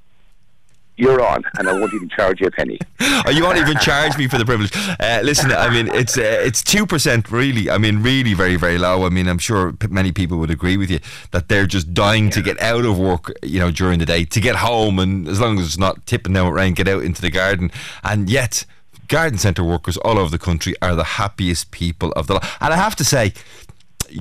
You're 0.95 1.25
on, 1.25 1.43
and 1.57 1.67
I 1.67 1.73
won't 1.73 1.93
even 1.93 2.07
charge 2.09 2.39
you 2.39 2.47
a 2.47 2.51
penny. 2.51 2.79
Oh, 3.25 3.29
you 3.29 3.43
won't 3.43 3.57
even 3.57 3.77
charge 3.77 4.17
me 4.17 4.27
for 4.27 4.37
the 4.37 4.45
privilege. 4.45 4.71
Uh, 4.99 5.21
listen, 5.23 5.51
I 5.51 5.69
mean, 5.69 5.87
it's 5.93 6.17
uh, 6.17 6.21
it's 6.21 6.61
two 6.61 6.85
percent, 6.85 7.31
really. 7.31 7.69
I 7.69 7.77
mean, 7.77 8.01
really, 8.01 8.33
very, 8.33 8.55
very 8.57 8.77
low. 8.77 9.05
I 9.05 9.09
mean, 9.09 9.27
I'm 9.27 9.37
sure 9.37 9.71
p- 9.71 9.87
many 9.87 10.11
people 10.11 10.37
would 10.39 10.49
agree 10.49 10.75
with 10.75 10.89
you 10.89 10.99
that 11.31 11.47
they're 11.47 11.67
just 11.67 11.93
dying 11.93 12.29
to 12.31 12.41
get 12.41 12.59
out 12.59 12.85
of 12.85 12.97
work, 12.99 13.31
you 13.41 13.59
know, 13.59 13.71
during 13.71 13.99
the 13.99 14.05
day 14.05 14.25
to 14.25 14.39
get 14.41 14.57
home, 14.57 14.99
and 14.99 15.27
as 15.27 15.39
long 15.39 15.57
as 15.59 15.67
it's 15.67 15.77
not 15.77 16.05
tipping 16.05 16.33
down 16.33 16.47
with 16.47 16.55
rain, 16.55 16.73
get 16.73 16.87
out 16.87 17.03
into 17.03 17.21
the 17.21 17.31
garden. 17.31 17.71
And 18.03 18.29
yet, 18.29 18.65
garden 19.07 19.37
centre 19.37 19.63
workers 19.63 19.95
all 19.97 20.17
over 20.17 20.29
the 20.29 20.39
country 20.39 20.73
are 20.81 20.95
the 20.95 21.03
happiest 21.03 21.71
people 21.71 22.11
of 22.13 22.27
the. 22.27 22.33
Lot. 22.33 22.45
And 22.59 22.73
I 22.73 22.77
have 22.77 22.95
to 22.97 23.05
say, 23.05 23.33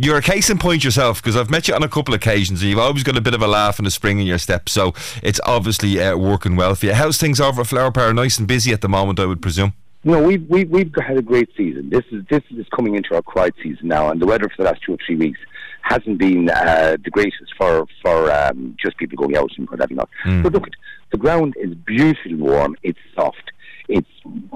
you're 0.00 0.16
a 0.16 0.22
case 0.22 0.48
in 0.50 0.58
point 0.58 0.84
yourself 0.84 1.22
because 1.22 1.36
I've 1.36 1.50
met 1.50 1.68
you 1.68 1.74
on 1.74 1.82
a 1.82 1.88
couple 1.88 2.14
of 2.14 2.20
occasions 2.20 2.62
and 2.62 2.70
you've 2.70 2.78
always 2.78 3.02
got 3.02 3.16
a 3.16 3.20
bit 3.20 3.34
of 3.34 3.42
a 3.42 3.46
laugh 3.46 3.78
and 3.78 3.86
a 3.86 3.90
spring 3.90 4.18
in 4.18 4.26
your 4.26 4.38
step. 4.38 4.68
So 4.68 4.94
it's 5.22 5.40
obviously 5.44 6.00
uh, 6.00 6.16
working 6.16 6.56
well 6.56 6.74
for 6.74 6.86
you. 6.86 6.94
How's 6.94 7.18
things 7.18 7.40
over 7.40 7.60
at 7.60 7.66
Flower 7.66 7.92
Power? 7.92 8.12
Nice 8.14 8.38
and 8.38 8.48
busy 8.48 8.72
at 8.72 8.80
the 8.80 8.88
moment, 8.88 9.20
I 9.20 9.26
would 9.26 9.42
presume. 9.42 9.74
No, 10.04 10.20
we've 10.20 10.44
we've 10.48 10.68
we've 10.68 10.92
had 10.96 11.16
a 11.16 11.22
great 11.22 11.48
season. 11.56 11.90
This 11.90 12.04
is 12.10 12.24
this 12.28 12.42
is 12.50 12.66
coming 12.74 12.96
into 12.96 13.14
our 13.14 13.22
quiet 13.22 13.54
season 13.62 13.86
now, 13.86 14.10
and 14.10 14.20
the 14.20 14.26
weather 14.26 14.48
for 14.48 14.64
the 14.64 14.68
last 14.68 14.82
two 14.82 14.94
or 14.94 14.98
three 15.06 15.14
weeks 15.14 15.38
hasn't 15.82 16.18
been 16.18 16.50
uh, 16.50 16.96
the 17.04 17.10
greatest 17.10 17.54
for 17.56 17.86
for 18.02 18.32
um, 18.32 18.76
just 18.82 18.96
people 18.96 19.16
going 19.16 19.36
out 19.36 19.50
and 19.56 19.70
what 19.70 19.80
have 19.80 19.90
you 19.90 19.96
not. 19.96 20.08
Mm. 20.24 20.42
But 20.42 20.54
look, 20.54 20.66
the 21.12 21.18
ground 21.18 21.54
is 21.56 21.74
beautifully 21.74 22.34
warm. 22.34 22.76
It's 22.82 22.98
soft. 23.14 23.52
It's 23.88 24.08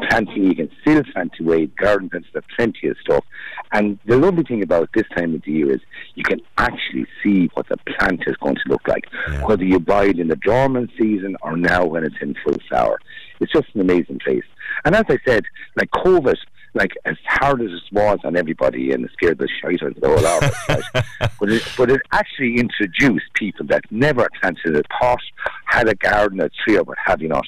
planting. 0.09 0.45
You 0.45 0.55
can 0.55 0.71
still 0.81 1.03
plant 1.13 1.33
away. 1.39 1.67
Garden 1.67 2.09
plants 2.09 2.29
have 2.35 2.45
plenty 2.57 2.89
of 2.89 2.97
stuff. 3.01 3.25
And 3.73 3.99
the 4.07 4.17
lovely 4.17 4.45
thing 4.45 4.63
about 4.63 4.91
this 4.95 5.07
time 5.17 5.35
of 5.35 5.43
the 5.43 5.53
year 5.53 5.73
is 5.73 5.81
you 6.15 6.23
can 6.23 6.41
actually 6.57 7.07
see 7.23 7.51
what 7.55 7.69
the 7.69 7.77
plant 7.79 8.23
is 8.27 8.37
going 8.37 8.55
to 8.55 8.69
look 8.69 8.87
like, 8.87 9.07
whether 9.45 9.65
you 9.65 9.81
buy 9.81 10.07
it 10.07 10.19
in 10.19 10.29
the 10.29 10.37
dormant 10.37 10.91
season 10.99 11.37
or 11.43 11.57
now 11.57 11.85
when 11.85 12.05
it's 12.05 12.17
in 12.21 12.35
full 12.45 12.57
flower. 12.69 12.99
It's 13.41 13.53
just 13.53 13.75
an 13.75 13.81
amazing 13.81 14.21
place. 14.21 14.45
And 14.85 14.95
as 14.95 15.05
I 15.09 15.19
said, 15.27 15.45
like 15.77 15.91
COVID, 15.91 16.37
like 16.75 16.93
as 17.05 17.17
hard 17.27 17.63
as 17.63 17.71
it 17.71 17.83
was 17.93 18.19
on 18.25 18.37
everybody 18.37 18.93
and 18.93 19.05
it 19.05 19.11
scared 19.13 19.39
the 19.39 19.49
shite 19.61 19.83
out 19.83 19.97
of 19.97 20.01
the 20.01 20.09
whole 20.09 20.23
lot 20.23 20.45
of 20.45 20.51
us, 20.51 20.69
right? 20.69 21.05
but, 21.41 21.51
it, 21.51 21.63
but 21.77 21.91
it 21.91 22.03
actually 22.13 22.59
introduced 22.59 23.33
people 23.35 23.67
that 23.67 23.83
never 23.91 24.29
planted 24.41 24.77
a 24.77 24.83
pot, 24.85 25.21
had 25.65 25.89
a 25.89 25.95
garden, 25.95 26.41
a 26.41 26.49
tree, 26.51 26.77
or 26.77 26.85
what 26.85 26.99
have 27.05 27.21
you 27.21 27.29
not, 27.29 27.47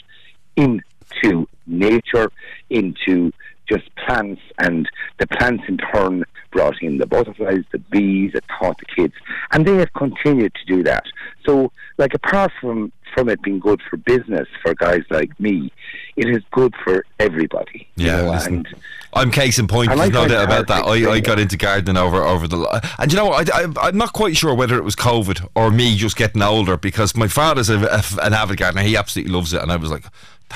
into 0.56 1.46
nature, 1.66 2.32
into 2.70 3.30
just 3.68 3.94
plants, 3.96 4.40
and 4.58 4.88
the 5.18 5.26
plants 5.26 5.64
in 5.68 5.78
turn 5.78 6.24
brought 6.50 6.80
in 6.82 6.98
the 6.98 7.06
butterflies, 7.06 7.64
the 7.72 7.78
bees, 7.78 8.32
it 8.34 8.44
taught 8.58 8.78
the 8.78 8.86
kids, 8.86 9.14
and 9.52 9.66
they 9.66 9.76
have 9.76 9.92
continued 9.92 10.54
to 10.54 10.64
do 10.64 10.82
that. 10.82 11.04
So, 11.46 11.72
like 11.98 12.14
apart 12.14 12.52
from 12.60 12.92
from 13.14 13.28
it 13.28 13.40
being 13.42 13.58
good 13.58 13.80
for 13.88 13.96
business 13.96 14.46
for 14.62 14.74
guys 14.74 15.02
like 15.10 15.38
me, 15.40 15.72
it 16.16 16.28
is 16.28 16.42
good 16.50 16.74
for 16.84 17.04
everybody. 17.18 17.88
you 17.96 18.06
Yeah, 18.06 18.22
know, 18.22 18.30
listen, 18.32 18.54
and 18.54 18.68
I'm 19.12 19.30
case 19.30 19.58
in 19.58 19.66
point. 19.66 19.88
There's 19.88 20.00
I 20.00 20.08
no 20.08 20.28
doubt 20.28 20.44
about 20.44 20.66
that. 20.68 20.84
I, 20.84 21.10
I 21.10 21.20
got 21.20 21.38
into 21.38 21.56
gardening 21.56 21.96
over 21.96 22.22
over 22.22 22.46
the 22.46 22.82
and 22.98 23.12
you 23.12 23.16
know? 23.16 23.30
I, 23.32 23.44
I, 23.52 23.66
I'm 23.82 23.96
not 23.96 24.12
quite 24.12 24.36
sure 24.36 24.54
whether 24.54 24.76
it 24.76 24.84
was 24.84 24.96
COVID 24.96 25.48
or 25.54 25.70
me 25.70 25.96
just 25.96 26.16
getting 26.16 26.42
older 26.42 26.76
because 26.76 27.16
my 27.16 27.28
father's 27.28 27.70
a, 27.70 27.78
a, 27.78 28.02
an 28.22 28.34
avid 28.34 28.58
gardener. 28.58 28.82
He 28.82 28.96
absolutely 28.96 29.32
loves 29.32 29.52
it, 29.52 29.62
and 29.62 29.72
I 29.72 29.76
was 29.76 29.90
like. 29.90 30.04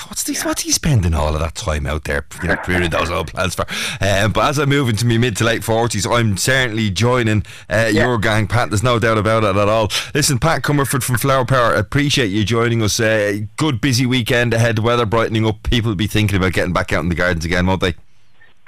What's 0.06 0.24
this? 0.24 0.44
What's 0.44 0.62
he 0.62 0.70
spending 0.70 1.12
all 1.14 1.34
of 1.34 1.40
that 1.40 1.54
time 1.54 1.86
out 1.86 2.04
there, 2.04 2.26
you 2.42 2.48
know, 2.48 2.88
those 2.88 3.10
old 3.10 3.28
plants 3.28 3.54
for? 3.54 3.66
Um, 4.00 4.32
but 4.32 4.48
as 4.48 4.58
I 4.58 4.64
move 4.64 4.88
into 4.88 5.06
my 5.06 5.18
mid 5.18 5.36
to 5.36 5.44
late 5.44 5.62
forties, 5.62 6.06
I'm 6.06 6.36
certainly 6.36 6.90
joining 6.90 7.44
uh, 7.68 7.90
your 7.92 8.18
gang, 8.18 8.46
Pat. 8.46 8.70
There's 8.70 8.82
no 8.82 8.98
doubt 8.98 9.18
about 9.18 9.44
it 9.44 9.54
at 9.54 9.68
all. 9.68 9.90
Listen, 10.14 10.38
Pat 10.38 10.62
Comerford 10.62 11.02
from 11.02 11.18
Flower 11.18 11.44
Power, 11.44 11.74
appreciate 11.74 12.28
you 12.28 12.44
joining 12.44 12.82
us. 12.82 12.98
Uh, 12.98 13.40
good 13.56 13.80
busy 13.80 14.06
weekend 14.06 14.54
ahead. 14.54 14.78
Weather 14.78 15.06
brightening 15.06 15.46
up. 15.46 15.62
People 15.64 15.90
will 15.90 15.96
be 15.96 16.06
thinking 16.06 16.36
about 16.36 16.54
getting 16.54 16.72
back 16.72 16.92
out 16.92 17.02
in 17.02 17.08
the 17.10 17.14
gardens 17.14 17.44
again, 17.44 17.66
won't 17.66 17.82
they? 17.82 17.94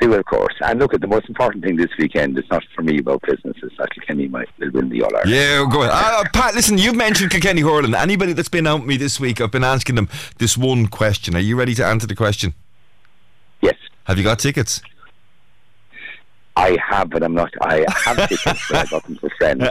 They 0.01 0.09
will, 0.09 0.19
of 0.19 0.27
course. 0.27 0.55
And 0.61 0.81
look, 0.81 0.93
at 0.93 1.01
the 1.01 1.07
most 1.07 1.29
important 1.29 1.65
thing 1.65 1.77
this 1.77 1.91
weekend 1.99 2.37
is 2.39 2.45
not 2.51 2.65
for 2.75 2.83
me 2.83 2.99
about 2.99 3.23
business. 3.23 3.57
It's 3.63 3.77
that 3.79 3.89
Kenny 4.07 4.27
might 4.27 4.49
will 4.59 4.71
win 4.73 4.89
the 4.89 5.03
All 5.03 5.15
Ireland. 5.15 5.31
Yeah, 5.31 5.67
go 5.71 5.83
ahead. 5.83 5.93
Uh, 5.95 6.25
Pat, 6.33 6.55
listen, 6.55 6.79
you've 6.79 6.97
mentioned 6.97 7.31
Kilkenny 7.31 7.61
Hurling. 7.61 7.95
Anybody 7.95 8.33
that's 8.33 8.49
been 8.49 8.67
out 8.67 8.81
with 8.81 8.89
me 8.89 8.97
this 8.97 9.21
week, 9.21 9.41
I've 9.41 9.53
been 9.53 9.65
asking 9.65 9.95
them 9.95 10.09
this 10.39 10.59
one 10.59 10.89
question. 10.89 11.37
Are 11.37 11.41
you 11.41 11.57
ready 11.57 11.75
to 11.77 11.87
answer 11.87 12.09
the 12.09 12.17
question? 12.17 12.55
Yes. 13.61 13.77
Have 14.05 14.19
you 14.19 14.25
got 14.25 14.41
tickets? 14.41 14.83
I 16.57 16.79
have, 16.89 17.11
but 17.11 17.23
I'm 17.23 17.35
not. 17.35 17.53
I 17.61 17.85
have 18.05 18.17
tickets, 18.29 18.69
but 18.69 18.77
I 18.77 18.87
got 18.87 19.05
them 19.05 19.17
for 19.17 19.31
friends. 19.39 19.63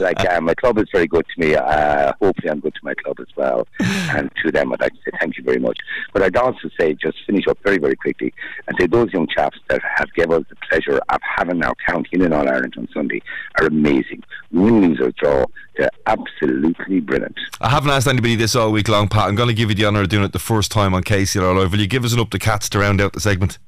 Like 0.00 0.28
uh, 0.28 0.40
my 0.40 0.54
club 0.54 0.78
is 0.78 0.86
very 0.92 1.06
good 1.06 1.24
to 1.34 1.40
me. 1.40 1.54
Uh, 1.54 2.12
hopefully, 2.20 2.50
I'm 2.50 2.60
good 2.60 2.74
to 2.74 2.80
my 2.82 2.94
club 2.94 3.18
as 3.20 3.28
well, 3.36 3.66
and 3.80 4.30
to 4.44 4.50
them, 4.50 4.72
I'd 4.72 4.80
like 4.80 4.92
to 4.92 4.98
say 5.04 5.16
thank 5.20 5.36
you 5.36 5.44
very 5.44 5.58
much. 5.58 5.78
But 6.12 6.22
I'd 6.22 6.36
also 6.36 6.68
say, 6.78 6.94
just 6.94 7.18
finish 7.26 7.46
up 7.46 7.58
very, 7.62 7.78
very 7.78 7.96
quickly, 7.96 8.34
and 8.66 8.76
say 8.78 8.86
those 8.86 9.12
young 9.12 9.28
chaps 9.28 9.58
that 9.68 9.80
have 9.96 10.12
given 10.14 10.40
us 10.40 10.44
the 10.48 10.56
pleasure 10.68 11.00
of 11.08 11.20
having 11.22 11.62
our 11.62 11.74
county 11.86 12.08
in 12.12 12.32
All 12.32 12.48
Ireland 12.48 12.74
on 12.76 12.88
Sunday 12.92 13.22
are 13.60 13.66
amazing. 13.66 14.22
Win, 14.50 14.82
lose 14.82 15.00
or 15.00 15.12
draw, 15.12 15.44
they're 15.76 15.90
absolutely 16.06 17.00
brilliant. 17.00 17.38
I 17.60 17.70
haven't 17.70 17.90
asked 17.90 18.08
anybody 18.08 18.36
this 18.36 18.54
all 18.54 18.72
week 18.72 18.88
long, 18.88 19.08
Pat. 19.08 19.28
I'm 19.28 19.34
going 19.34 19.48
to 19.48 19.54
give 19.54 19.68
you 19.70 19.74
the 19.74 19.86
honour 19.86 20.02
of 20.02 20.08
doing 20.08 20.24
it 20.24 20.32
the 20.32 20.38
first 20.38 20.70
time 20.70 20.94
on 20.94 21.02
KCLR 21.02 21.56
Live. 21.56 21.72
Will 21.72 21.80
you 21.80 21.86
give 21.86 22.04
us 22.04 22.12
an 22.12 22.20
up 22.20 22.30
the 22.30 22.38
cats 22.38 22.68
to 22.70 22.78
round 22.78 23.00
out 23.00 23.12
the 23.12 23.20
segment? 23.20 23.58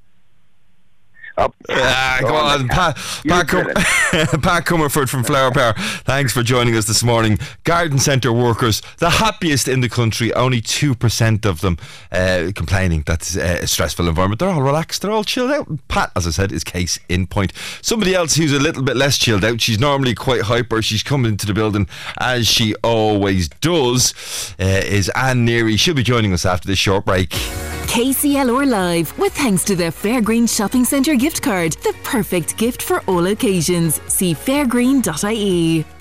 Up. 1.36 1.52
Ah, 1.68 2.18
go 2.20 2.34
on, 2.34 2.68
Pat, 2.68 2.96
Pat, 3.26 3.48
Com- 3.48 3.66
Pat 4.40 4.64
Comerford 4.64 5.08
from 5.08 5.24
Flower 5.24 5.50
Power. 5.50 5.74
Thanks 6.04 6.32
for 6.32 6.44
joining 6.44 6.76
us 6.76 6.86
this 6.86 7.02
morning. 7.02 7.40
Garden 7.64 7.98
centre 7.98 8.32
workers, 8.32 8.82
the 8.98 9.10
happiest 9.10 9.66
in 9.66 9.80
the 9.80 9.88
country. 9.88 10.32
Only 10.34 10.60
two 10.60 10.94
percent 10.94 11.44
of 11.44 11.60
them 11.60 11.76
uh, 12.12 12.52
complaining 12.54 13.02
that's 13.04 13.36
uh, 13.36 13.58
a 13.62 13.66
stressful 13.66 14.06
environment. 14.08 14.38
They're 14.38 14.48
all 14.48 14.62
relaxed. 14.62 15.02
They're 15.02 15.10
all 15.10 15.24
chilled 15.24 15.50
out. 15.50 15.66
Pat, 15.88 16.12
as 16.14 16.26
I 16.28 16.30
said, 16.30 16.52
is 16.52 16.62
case 16.62 17.00
in 17.08 17.26
point. 17.26 17.52
Somebody 17.82 18.14
else 18.14 18.36
who's 18.36 18.52
a 18.52 18.60
little 18.60 18.84
bit 18.84 18.96
less 18.96 19.18
chilled 19.18 19.44
out. 19.44 19.60
She's 19.60 19.80
normally 19.80 20.14
quite 20.14 20.42
hyper. 20.42 20.82
She's 20.82 21.02
coming 21.02 21.32
into 21.32 21.46
the 21.46 21.54
building 21.54 21.88
as 22.20 22.46
she 22.46 22.76
always 22.84 23.48
does. 23.48 24.14
Uh, 24.60 24.64
is 24.84 25.08
Anne 25.16 25.44
Neary? 25.46 25.78
She'll 25.80 25.94
be 25.94 26.04
joining 26.04 26.32
us 26.32 26.46
after 26.46 26.68
this 26.68 26.78
short 26.78 27.04
break. 27.06 27.30
KCLR 27.30 28.68
Live, 28.68 29.16
with 29.18 29.34
thanks 29.34 29.62
to 29.64 29.76
the 29.76 29.84
Fairgreen 29.84 30.48
Shopping 30.48 30.84
Centre 30.84 31.14
gift 31.24 31.40
card, 31.40 31.72
the 31.84 31.94
perfect 32.02 32.54
gift 32.58 32.82
for 32.82 33.00
all 33.06 33.24
occasions. 33.28 33.98
See 34.08 34.34
fairgreen.ie. 34.34 35.93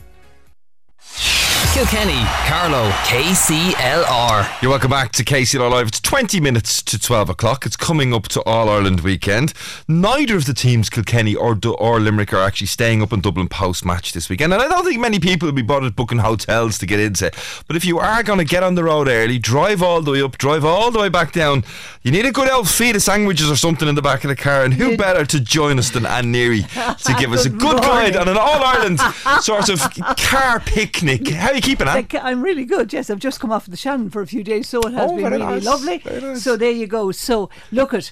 Kilkenny, 1.74 2.24
Carlow, 2.45 2.88
KCLR. 3.08 4.62
You're 4.62 4.70
welcome 4.70 4.91
back 4.91 5.12
to 5.14 5.24
KCLR 5.24 5.72
Live. 5.72 5.88
It's 5.88 6.00
20 6.00 6.40
minutes 6.40 6.84
to 6.84 7.00
12 7.00 7.30
o'clock. 7.30 7.66
It's 7.66 7.76
coming 7.76 8.14
up 8.14 8.28
to 8.28 8.44
All 8.44 8.70
Ireland 8.70 9.02
weekend. 9.02 9.54
Neither 9.88 10.36
of 10.36 10.45
the 10.45 10.54
teams, 10.54 10.91
Kilkenny 10.91 11.34
or, 11.34 11.56
Du- 11.56 11.74
or 11.74 12.00
Limerick, 12.00 12.32
are 12.32 12.44
actually 12.44 12.68
staying 12.68 13.02
up 13.02 13.12
in 13.12 13.22
Dublin 13.22 13.48
post 13.48 13.86
match 13.86 14.14
this 14.14 14.30
weekend. 14.30 14.54
And 14.54 14.62
I 14.62 14.68
don't 14.68 14.86
think 14.86 15.02
many 15.02 15.20
people 15.20 15.48
will 15.48 15.54
be 15.54 15.64
bothered 15.64 15.95
booking 15.95 16.20
hotels 16.20 16.78
to 16.78 16.86
get 16.86 17.00
into. 17.00 17.26
It. 17.26 17.36
But 17.66 17.76
if 17.76 17.84
you 17.86 17.98
are 17.98 18.22
going 18.22 18.38
to 18.38 18.45
get 18.45 18.62
on 18.62 18.76
the 18.76 18.84
road 18.84 19.08
early, 19.08 19.40
drive 19.40 19.82
all 19.82 20.04
the 20.04 20.12
way 20.12 20.22
up, 20.22 20.38
drive 20.38 20.64
all 20.64 20.91
the 20.91 21.00
way 21.00 21.10
back 21.10 21.32
down, 21.32 21.64
you 22.04 22.12
need 22.12 22.28
a 22.28 22.32
good 22.32 22.52
old 22.52 22.70
feed 22.70 22.95
of 22.95 23.02
sandwiches 23.02 23.50
or 23.50 23.56
something 23.56 23.88
in 23.88 23.95
the 23.95 24.02
back 24.04 24.24
of 24.24 24.28
the 24.28 24.36
car. 24.36 24.64
And 24.64 24.76
who 24.76 24.95
better 24.95 25.26
to 25.26 25.40
join 25.40 25.80
us 25.80 25.90
than 25.90 26.06
Anne 26.06 26.32
Neary 26.32 26.68
to 27.04 27.14
give 27.16 27.34
us 27.34 27.48
a 27.48 27.50
Good 27.54 27.62
good 27.62 27.82
guide 27.82 28.16
on 28.16 28.28
an 28.28 28.38
All 28.38 28.64
Ireland 28.64 29.00
sort 29.41 29.70
of 29.70 29.80
car 30.18 30.60
picnic? 30.60 31.30
How 31.30 31.52
you 31.52 31.62
keeping? 31.64 31.88
Like, 31.88 32.14
I'm 32.15 32.41
really 32.44 32.65
good. 32.65 32.94
Yes, 32.94 33.10
I've 33.10 33.19
just 33.19 33.40
come 33.40 33.52
off 33.52 33.65
the 33.65 33.77
Shannon 33.77 34.10
for 34.10 34.22
a 34.22 34.27
few 34.27 34.44
days, 34.44 34.69
so 34.69 34.80
it 34.81 34.94
has 34.94 35.10
Oh, 35.10 35.15
been 35.15 35.26
really 35.26 35.38
nice, 35.40 35.65
lovely. 35.65 36.02
nice. 36.06 36.44
So 36.44 36.56
there 36.57 36.72
you 36.72 36.88
go. 36.88 37.11
So 37.11 37.49
look 37.72 37.94
at. 37.94 38.11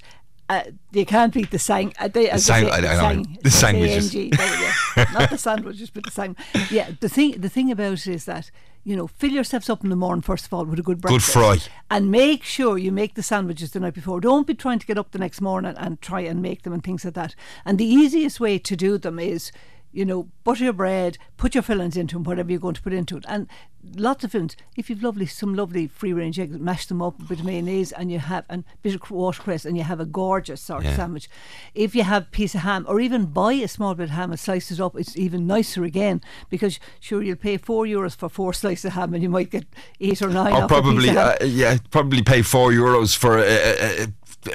Uh, 0.49 0.63
you 0.91 1.05
can't 1.05 1.33
beat 1.33 1.49
the 1.49 1.57
sang. 1.59 1.93
Uh, 1.97 2.09
they, 2.09 2.29
as 2.29 2.43
sang- 2.45 2.65
say, 2.65 2.71
I- 2.71 2.75
I 2.77 2.81
the 2.81 2.87
know, 2.87 2.99
sang- 2.99 3.37
the 3.41 3.49
sandwiches. 3.51 4.13
Not 5.13 5.29
the 5.29 5.37
sandwiches, 5.37 5.89
but 5.89 6.03
the 6.03 6.11
sang. 6.11 6.35
Yeah, 6.69 6.89
the 6.99 7.07
thing. 7.07 7.39
The 7.39 7.47
thing 7.47 7.71
about 7.71 7.93
it 7.93 8.07
is 8.07 8.25
that 8.25 8.51
you 8.83 8.95
know, 8.95 9.05
fill 9.07 9.29
yourselves 9.31 9.69
up 9.69 9.83
in 9.83 9.91
the 9.91 9.95
morning 9.95 10.23
first 10.23 10.45
of 10.47 10.53
all 10.53 10.65
with 10.65 10.79
a 10.79 10.81
good 10.81 10.99
Good 11.01 11.21
breakfast. 11.21 11.31
fry. 11.33 11.57
and 11.91 12.09
make 12.09 12.43
sure 12.43 12.79
you 12.79 12.91
make 12.91 13.13
the 13.13 13.21
sandwiches 13.23 13.71
the 13.71 13.79
night 13.79 13.93
before. 13.93 14.19
Don't 14.19 14.47
be 14.47 14.55
trying 14.55 14.79
to 14.79 14.87
get 14.87 14.97
up 14.97 15.11
the 15.11 15.19
next 15.19 15.39
morning 15.39 15.75
and 15.77 16.01
try 16.01 16.21
and 16.21 16.41
make 16.41 16.63
them 16.63 16.73
and 16.73 16.83
things 16.83 17.05
like 17.05 17.13
that. 17.13 17.35
And 17.63 17.77
the 17.77 17.85
easiest 17.85 18.39
way 18.39 18.57
to 18.57 18.75
do 18.75 18.97
them 18.97 19.19
is, 19.19 19.51
you 19.91 20.05
know, 20.05 20.29
butter 20.43 20.63
your 20.63 20.73
bread, 20.73 21.17
put 21.37 21.53
your 21.55 21.61
fillings 21.61 21.97
into 21.97 22.15
them, 22.15 22.23
whatever 22.23 22.49
you're 22.49 22.59
going 22.59 22.75
to 22.75 22.81
put 22.81 22.93
into 22.93 23.17
it, 23.17 23.25
and 23.27 23.47
lots 23.95 24.23
of 24.23 24.31
fillings. 24.31 24.55
If 24.77 24.89
you've 24.89 25.03
lovely 25.03 25.25
some 25.25 25.53
lovely 25.55 25.87
free 25.87 26.13
range 26.13 26.39
eggs, 26.39 26.57
mash 26.57 26.85
them 26.85 27.01
up, 27.01 27.19
a 27.19 27.25
bit 27.25 27.39
of 27.39 27.45
mayonnaise, 27.45 27.91
and 27.91 28.11
you 28.11 28.19
have 28.19 28.45
and 28.49 28.63
bit 28.81 28.95
of 28.95 29.09
watercress, 29.11 29.65
and 29.65 29.75
you 29.77 29.83
have 29.83 29.99
a 29.99 30.05
gorgeous 30.05 30.61
sort 30.61 30.83
Yeah. 30.83 30.91
of 30.91 30.95
sandwich. 30.95 31.29
If 31.73 31.95
you 31.95 32.03
have 32.03 32.23
a 32.23 32.25
piece 32.27 32.55
of 32.55 32.61
ham, 32.61 32.85
or 32.87 32.99
even 32.99 33.25
buy 33.25 33.53
a 33.53 33.67
small 33.67 33.93
bit 33.95 34.05
of 34.05 34.09
ham 34.11 34.31
and 34.31 34.39
slice 34.39 34.71
it 34.71 34.79
up, 34.79 34.95
it's 34.97 35.17
even 35.17 35.45
nicer 35.47 35.83
again 35.83 36.21
because 36.49 36.79
sure 36.99 37.21
you'll 37.21 37.35
pay 37.35 37.57
four 37.57 37.85
euros 37.85 38.15
for 38.15 38.29
four 38.29 38.53
slices 38.53 38.85
of 38.85 38.93
ham, 38.93 39.13
and 39.13 39.23
you 39.23 39.29
might 39.29 39.49
get 39.49 39.65
eight 39.99 40.21
or 40.21 40.29
nine. 40.29 40.53
Or 40.53 40.63
a 40.63 40.67
probably, 40.67 41.09
uh, 41.09 41.35
yeah, 41.43 41.77
probably 41.89 42.21
pay 42.23 42.41
four 42.41 42.71
euros 42.71 43.17
for 43.17 43.37
a, 43.37 43.41
a, 43.41 44.03
a, 44.03 44.03
a 44.03 44.07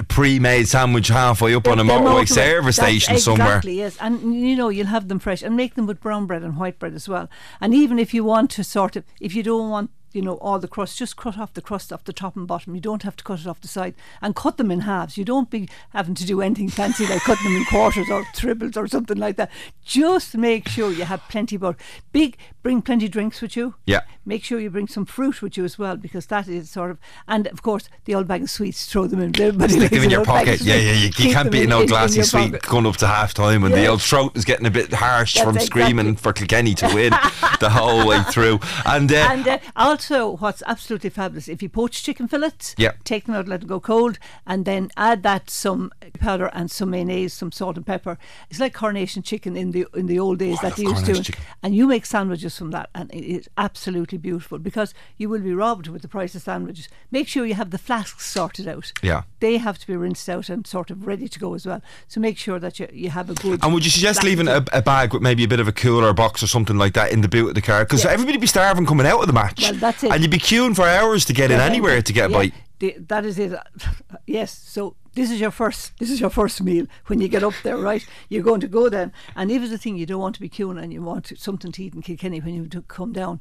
pre-made 0.09 0.69
sandwich 0.69 1.09
halfway 1.09 1.55
up 1.55 1.69
on 1.69 1.79
a 1.79 1.85
They're 1.85 1.99
motorway 1.99 2.29
service 2.29 2.77
station 2.77 3.19
somewhere. 3.19 3.49
Exactly, 3.49 3.79
yes. 3.79 3.97
And 4.01 4.35
you 4.35 4.57
know, 4.57 4.69
you'll 4.69 4.87
have 4.87 5.09
them 5.09 5.19
fresh 5.19 5.43
and 5.43 5.57
make 5.57 5.75
them 5.75 5.87
with 5.87 6.01
brown 6.01 6.27
bread 6.27 6.43
and 6.43 6.57
white 6.57 6.79
bread 6.79 6.95
as 6.95 7.09
well. 7.09 7.29
And 7.61 7.75
even 7.75 7.99
if 7.99 8.13
you 8.13 8.25
want 8.25 8.51
to 8.53 8.65
sort 8.65 8.97
of, 8.97 9.05
if 9.21 9.35
you 9.35 9.43
don't 9.43 9.71
want, 9.71 9.91
you 10.17 10.23
know, 10.23 10.39
all 10.39 10.59
the 10.59 10.67
crust, 10.67 10.99
just 10.99 11.17
cut 11.17 11.39
off 11.39 11.53
the 11.53 11.63
crust 11.63 11.93
off 11.93 12.05
the 12.05 12.13
top 12.13 12.37
and 12.37 12.49
bottom. 12.49 12.75
You 12.75 12.81
don't 12.81 13.03
have 13.03 13.17
to 13.17 13.25
cut 13.25 13.41
it 13.41 13.47
off 13.47 13.61
the 13.61 13.69
side 13.69 13.95
and 14.23 14.35
cut 14.35 14.57
them 14.57 14.71
in 14.71 14.81
halves. 14.81 15.19
You 15.19 15.25
don't 15.25 15.51
be 15.51 15.69
having 15.91 16.15
to 16.15 16.25
do 16.25 16.41
anything 16.41 16.71
fancy 16.71 17.07
like 17.07 17.23
cutting 17.23 17.45
them 17.45 17.57
in 17.57 17.65
quarters 17.67 18.09
or 18.11 18.27
triples 18.35 18.77
or 18.77 18.89
something 18.89 19.19
like 19.19 19.37
that. 19.37 19.51
Just 19.85 20.37
make 20.37 20.69
sure 20.69 20.91
you 20.91 21.05
have 21.05 21.23
plenty 21.29 21.57
butter. 21.57 21.79
Big, 22.13 22.39
bring 22.63 22.83
plenty 22.83 23.09
drinks 23.09 23.43
with 23.43 23.57
you. 23.57 23.75
Yeah. 23.85 24.01
Make 24.25 24.43
sure 24.43 24.59
you 24.59 24.71
bring 24.71 24.89
some 24.89 25.05
fruit 25.05 25.43
with 25.43 25.57
you 25.57 25.65
as 25.65 25.79
well 25.79 25.97
because 25.97 26.27
that 26.27 26.49
is 26.49 26.71
sort 26.71 26.91
of, 26.91 26.99
and 27.29 27.47
of 27.49 27.63
course, 27.63 27.89
the 28.07 28.15
old 28.15 28.27
bag 28.27 28.43
of 28.43 28.51
sweets, 28.51 28.87
throw 28.87 29.07
them 29.07 29.21
in. 29.21 29.39
Everybody 29.41 29.75
Stick 29.75 29.91
them 29.91 30.03
in 30.03 30.11
your 30.11 30.23
of 30.23 30.27
pocket. 30.27 30.61
Yeah, 30.63 30.77
yeah. 30.77 30.93
You, 30.93 31.11
you 31.17 31.33
can't 31.33 31.53
be 31.53 31.63
an 31.63 31.73
old 31.73 31.89
glassy 31.89 32.23
sweet 32.23 32.53
pocket. 32.53 32.63
going 32.63 32.87
up 32.87 32.97
to 32.97 33.07
half 33.07 33.35
time 33.35 33.65
and 33.65 33.75
the 33.75 33.87
old 33.87 34.03
throat 34.03 34.37
is 34.37 34.45
getting 34.45 34.67
a 34.67 34.71
bit 34.71 34.93
harsh 34.93 35.35
That's 35.35 35.45
from 35.45 35.57
exactly. 35.57 35.83
screaming 35.83 36.17
for 36.17 36.33
Kilkenny 36.33 36.75
to 36.75 36.87
win 36.95 37.11
the 37.61 37.71
whole 37.71 38.07
way 38.07 38.23
through. 38.31 38.61
And, 38.87 39.13
uh, 39.13 39.29
and 39.31 39.49
uh, 39.49 39.59
also, 39.77 40.06
what's 40.11 40.63
absolutely 40.67 41.11
fabulous, 41.11 41.49
if 41.49 41.63
you 41.63 41.69
poach 41.69 42.03
chicken 42.03 42.29
fillets, 42.29 42.75
Yeah. 42.79 42.93
take 43.05 43.27
them 43.27 43.35
out, 43.35 43.49
let 43.49 43.61
them 43.61 43.69
go 43.69 43.81
cold, 43.81 44.19
and 44.47 44.65
then 44.65 44.91
add 44.97 45.23
that 45.23 45.51
some 45.51 45.91
powder 46.19 46.47
and 46.53 46.71
some 46.71 46.91
mayonnaise, 46.91 47.33
some 47.35 47.53
salt 47.53 47.77
and 47.77 47.87
pepper. 47.87 48.19
It's 48.51 48.61
like 48.61 48.75
coronation 48.75 49.23
chicken 49.23 49.57
in 49.57 49.73
the 49.73 49.87
in 49.95 50.07
the 50.07 50.19
old 50.19 50.39
days 50.39 50.61
that 50.61 50.77
they 50.77 50.85
used 50.85 51.07
to. 51.07 51.23
chicken. 51.23 51.43
And 51.63 51.75
you 51.75 51.87
make 51.87 52.07
sandwiches 52.07 52.57
from 52.57 52.71
that, 52.71 52.91
and 52.95 53.11
it 53.13 53.25
is 53.25 53.49
absolutely 53.59 54.19
beautiful 54.19 54.59
because 54.59 54.95
you 55.17 55.29
will 55.29 55.41
be 55.41 55.55
robbed 55.55 55.89
with 55.89 56.03
the 56.03 56.09
price 56.09 56.35
of 56.35 56.43
sandwiches. 56.43 56.89
Make 57.11 57.29
sure 57.29 57.45
you 57.47 57.55
have 57.55 57.71
the 57.71 57.79
flasks 57.79 58.27
sorted 58.27 58.69
out. 58.69 58.93
Yeah. 59.03 59.23
They 59.41 59.59
have 59.59 59.79
to 59.79 59.87
be 59.87 59.97
rinsed 59.97 60.29
out 60.29 60.49
and 60.49 60.67
sort 60.67 60.91
of 60.91 61.07
ready 61.07 61.29
to 61.29 61.39
go 61.39 61.55
as 61.55 61.67
well. 61.67 61.83
So 62.09 62.21
make 62.21 62.39
sure 62.39 62.59
that 62.59 62.79
you, 62.79 62.89
you 62.93 63.11
have 63.11 63.31
a 63.31 63.35
good. 63.35 63.63
And 63.63 63.73
would 63.75 63.85
you 63.85 63.91
suggest 63.91 64.23
leaving 64.23 64.49
a, 64.49 64.65
a 64.73 64.83
bag 64.83 65.13
with 65.13 65.23
maybe 65.23 65.45
a 65.45 65.49
bit 65.49 65.61
of 65.61 65.69
a 65.69 65.73
cooler 65.73 66.13
box 66.13 66.43
or 66.43 66.47
something 66.47 66.77
like 66.79 66.95
that 66.95 67.13
in 67.13 67.21
the 67.21 67.29
boot 67.29 67.49
of 67.49 67.55
the 67.55 67.63
car? 67.63 67.85
Because 67.85 68.05
Yeah. 68.05 68.11
everybody 68.11 68.39
be 68.39 68.47
starving 68.47 68.87
coming 68.87 69.07
out 69.07 69.21
of 69.21 69.27
the 69.27 69.33
match. 69.33 69.63
Well, 69.63 69.75
that's 70.01 70.05
it. 70.05 70.13
And 70.13 70.23
you'd 70.23 70.31
be 70.31 70.39
queuing 70.39 70.75
for 70.75 70.87
hours 70.87 71.25
to 71.27 71.33
get 71.33 71.51
in 71.51 71.61
anywhere 71.61 72.03
to 72.03 72.13
get 72.13 72.29
a 72.29 72.33
yeah, 72.33 72.39
bite. 72.39 72.55
the- 72.79 72.97
that 73.09 73.25
is 73.25 73.39
it. 73.39 73.53
yes. 74.27 74.53
So 74.53 74.97
this 75.15 75.31
is 75.31 75.41
your 75.41 75.51
first. 75.51 75.93
This 75.99 76.11
is 76.11 76.21
your 76.21 76.31
first 76.31 76.63
meal 76.63 76.87
when 77.07 77.21
you 77.21 77.29
get 77.29 77.43
up 77.43 77.55
there, 77.63 77.79
right? 77.79 78.07
You're 78.29 78.43
going 78.43 78.61
to 78.61 78.69
go 78.69 78.89
then, 78.89 79.13
and 79.35 79.51
if 79.51 79.63
it's 79.63 79.73
a 79.73 79.79
thing 79.79 79.97
you 79.97 80.07
don't 80.07 80.21
want 80.21 80.35
to 80.37 80.41
be 80.41 80.49
queuing 80.49 80.83
and 80.83 80.93
you 80.93 81.03
want 81.03 81.33
something 81.39 81.73
to 81.73 81.83
eat 81.83 81.95
in 81.95 82.03
Kilkenny 82.03 82.41
when 82.41 82.55
you 82.55 82.83
come 82.83 83.13
down. 83.13 83.41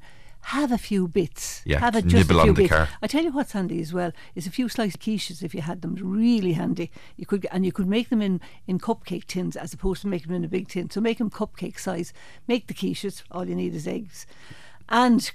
Have 0.49 0.72
a 0.72 0.77
few 0.77 1.07
bits. 1.07 1.64
Yeah, 1.65 1.80
have 1.80 1.95
a, 1.95 2.03
just 2.03 2.30
nibble 2.30 2.40
a 2.40 2.44
few 2.44 2.49
on 2.52 2.56
the 2.56 2.61
bits. 2.61 2.72
car. 2.72 2.88
I 3.02 3.07
tell 3.07 3.23
you 3.23 3.32
what's 3.32 3.53
handy 3.53 3.82
as 3.82 3.91
well 3.91 4.11
is 4.36 4.45
a 4.45 4.52
few 4.52 4.69
sliced 4.69 4.99
quiches 4.99 5.41
if 5.41 5.56
you 5.56 5.61
had 5.61 5.82
them. 5.82 5.95
Really 5.95 6.53
handy. 6.53 6.91
You 7.18 7.26
could 7.26 7.48
and 7.52 7.65
you 7.65 7.72
could 7.72 7.88
make 7.88 8.10
them 8.10 8.22
in 8.22 8.40
in 8.68 8.77
cupcake 8.77 9.26
tins 9.26 9.56
as 9.56 9.73
opposed 9.73 10.03
to 10.03 10.07
making 10.07 10.27
them 10.27 10.36
in 10.36 10.45
a 10.45 10.48
big 10.48 10.68
tin. 10.68 10.91
So 10.91 11.02
make 11.02 11.18
them 11.18 11.32
cupcake 11.32 11.80
size. 11.80 12.14
Make 12.48 12.68
the 12.68 12.76
quiches. 12.76 13.23
All 13.32 13.49
you 13.49 13.56
need 13.56 13.73
is 13.73 13.88
eggs, 13.88 14.27
and 14.88 15.32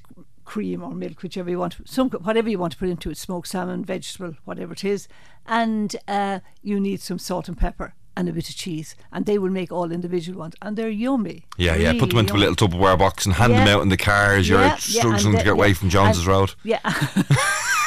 cream 0.51 0.83
or 0.83 0.91
milk, 0.93 1.23
whichever 1.23 1.49
you 1.49 1.59
want, 1.61 1.77
some 1.85 2.11
whatever 2.11 2.49
you 2.51 2.59
want 2.59 2.73
to 2.73 2.79
put 2.79 2.89
into 2.89 3.09
it, 3.09 3.17
smoked 3.17 3.47
salmon, 3.47 3.85
vegetable, 3.85 4.35
whatever 4.45 4.73
it 4.73 4.85
is, 4.85 5.07
and 5.47 5.95
uh, 6.09 6.41
you 6.61 6.81
need 6.81 7.01
some 7.01 7.21
salt 7.21 7.47
and 7.47 7.57
pepper 7.57 7.95
and 8.17 8.29
a 8.29 8.33
bit 8.33 8.49
of 8.49 8.57
cheese, 8.57 8.97
and 9.13 9.27
they 9.27 9.39
will 9.39 9.51
make 9.51 9.71
all 9.71 9.93
individual 9.93 10.41
ones, 10.41 10.55
and 10.61 10.77
they're 10.77 10.91
yummy. 10.91 11.47
Yeah, 11.57 11.77
yeah. 11.77 11.93
Put 11.93 12.11
them 12.11 12.19
into 12.19 12.33
a 12.33 12.35
Really 12.37 12.49
little 12.49 12.69
Tupperware 12.69 12.99
box 12.99 13.25
and 13.27 13.35
hand 13.37 13.53
them 13.53 13.69
out 13.69 13.83
in 13.83 13.91
the 13.91 13.97
car 13.97 14.35
as 14.35 14.49
you're 14.49 14.59
Yeah, 14.61 14.67
yeah, 14.89 15.01
struggling 15.01 15.27
and 15.29 15.39
to 15.39 15.45
get 15.45 15.53
away 15.53 15.73
from 15.73 15.89
Jones's 15.89 16.27
and- 16.27 16.27
Road. 16.27 16.55
Yeah. 16.65 16.81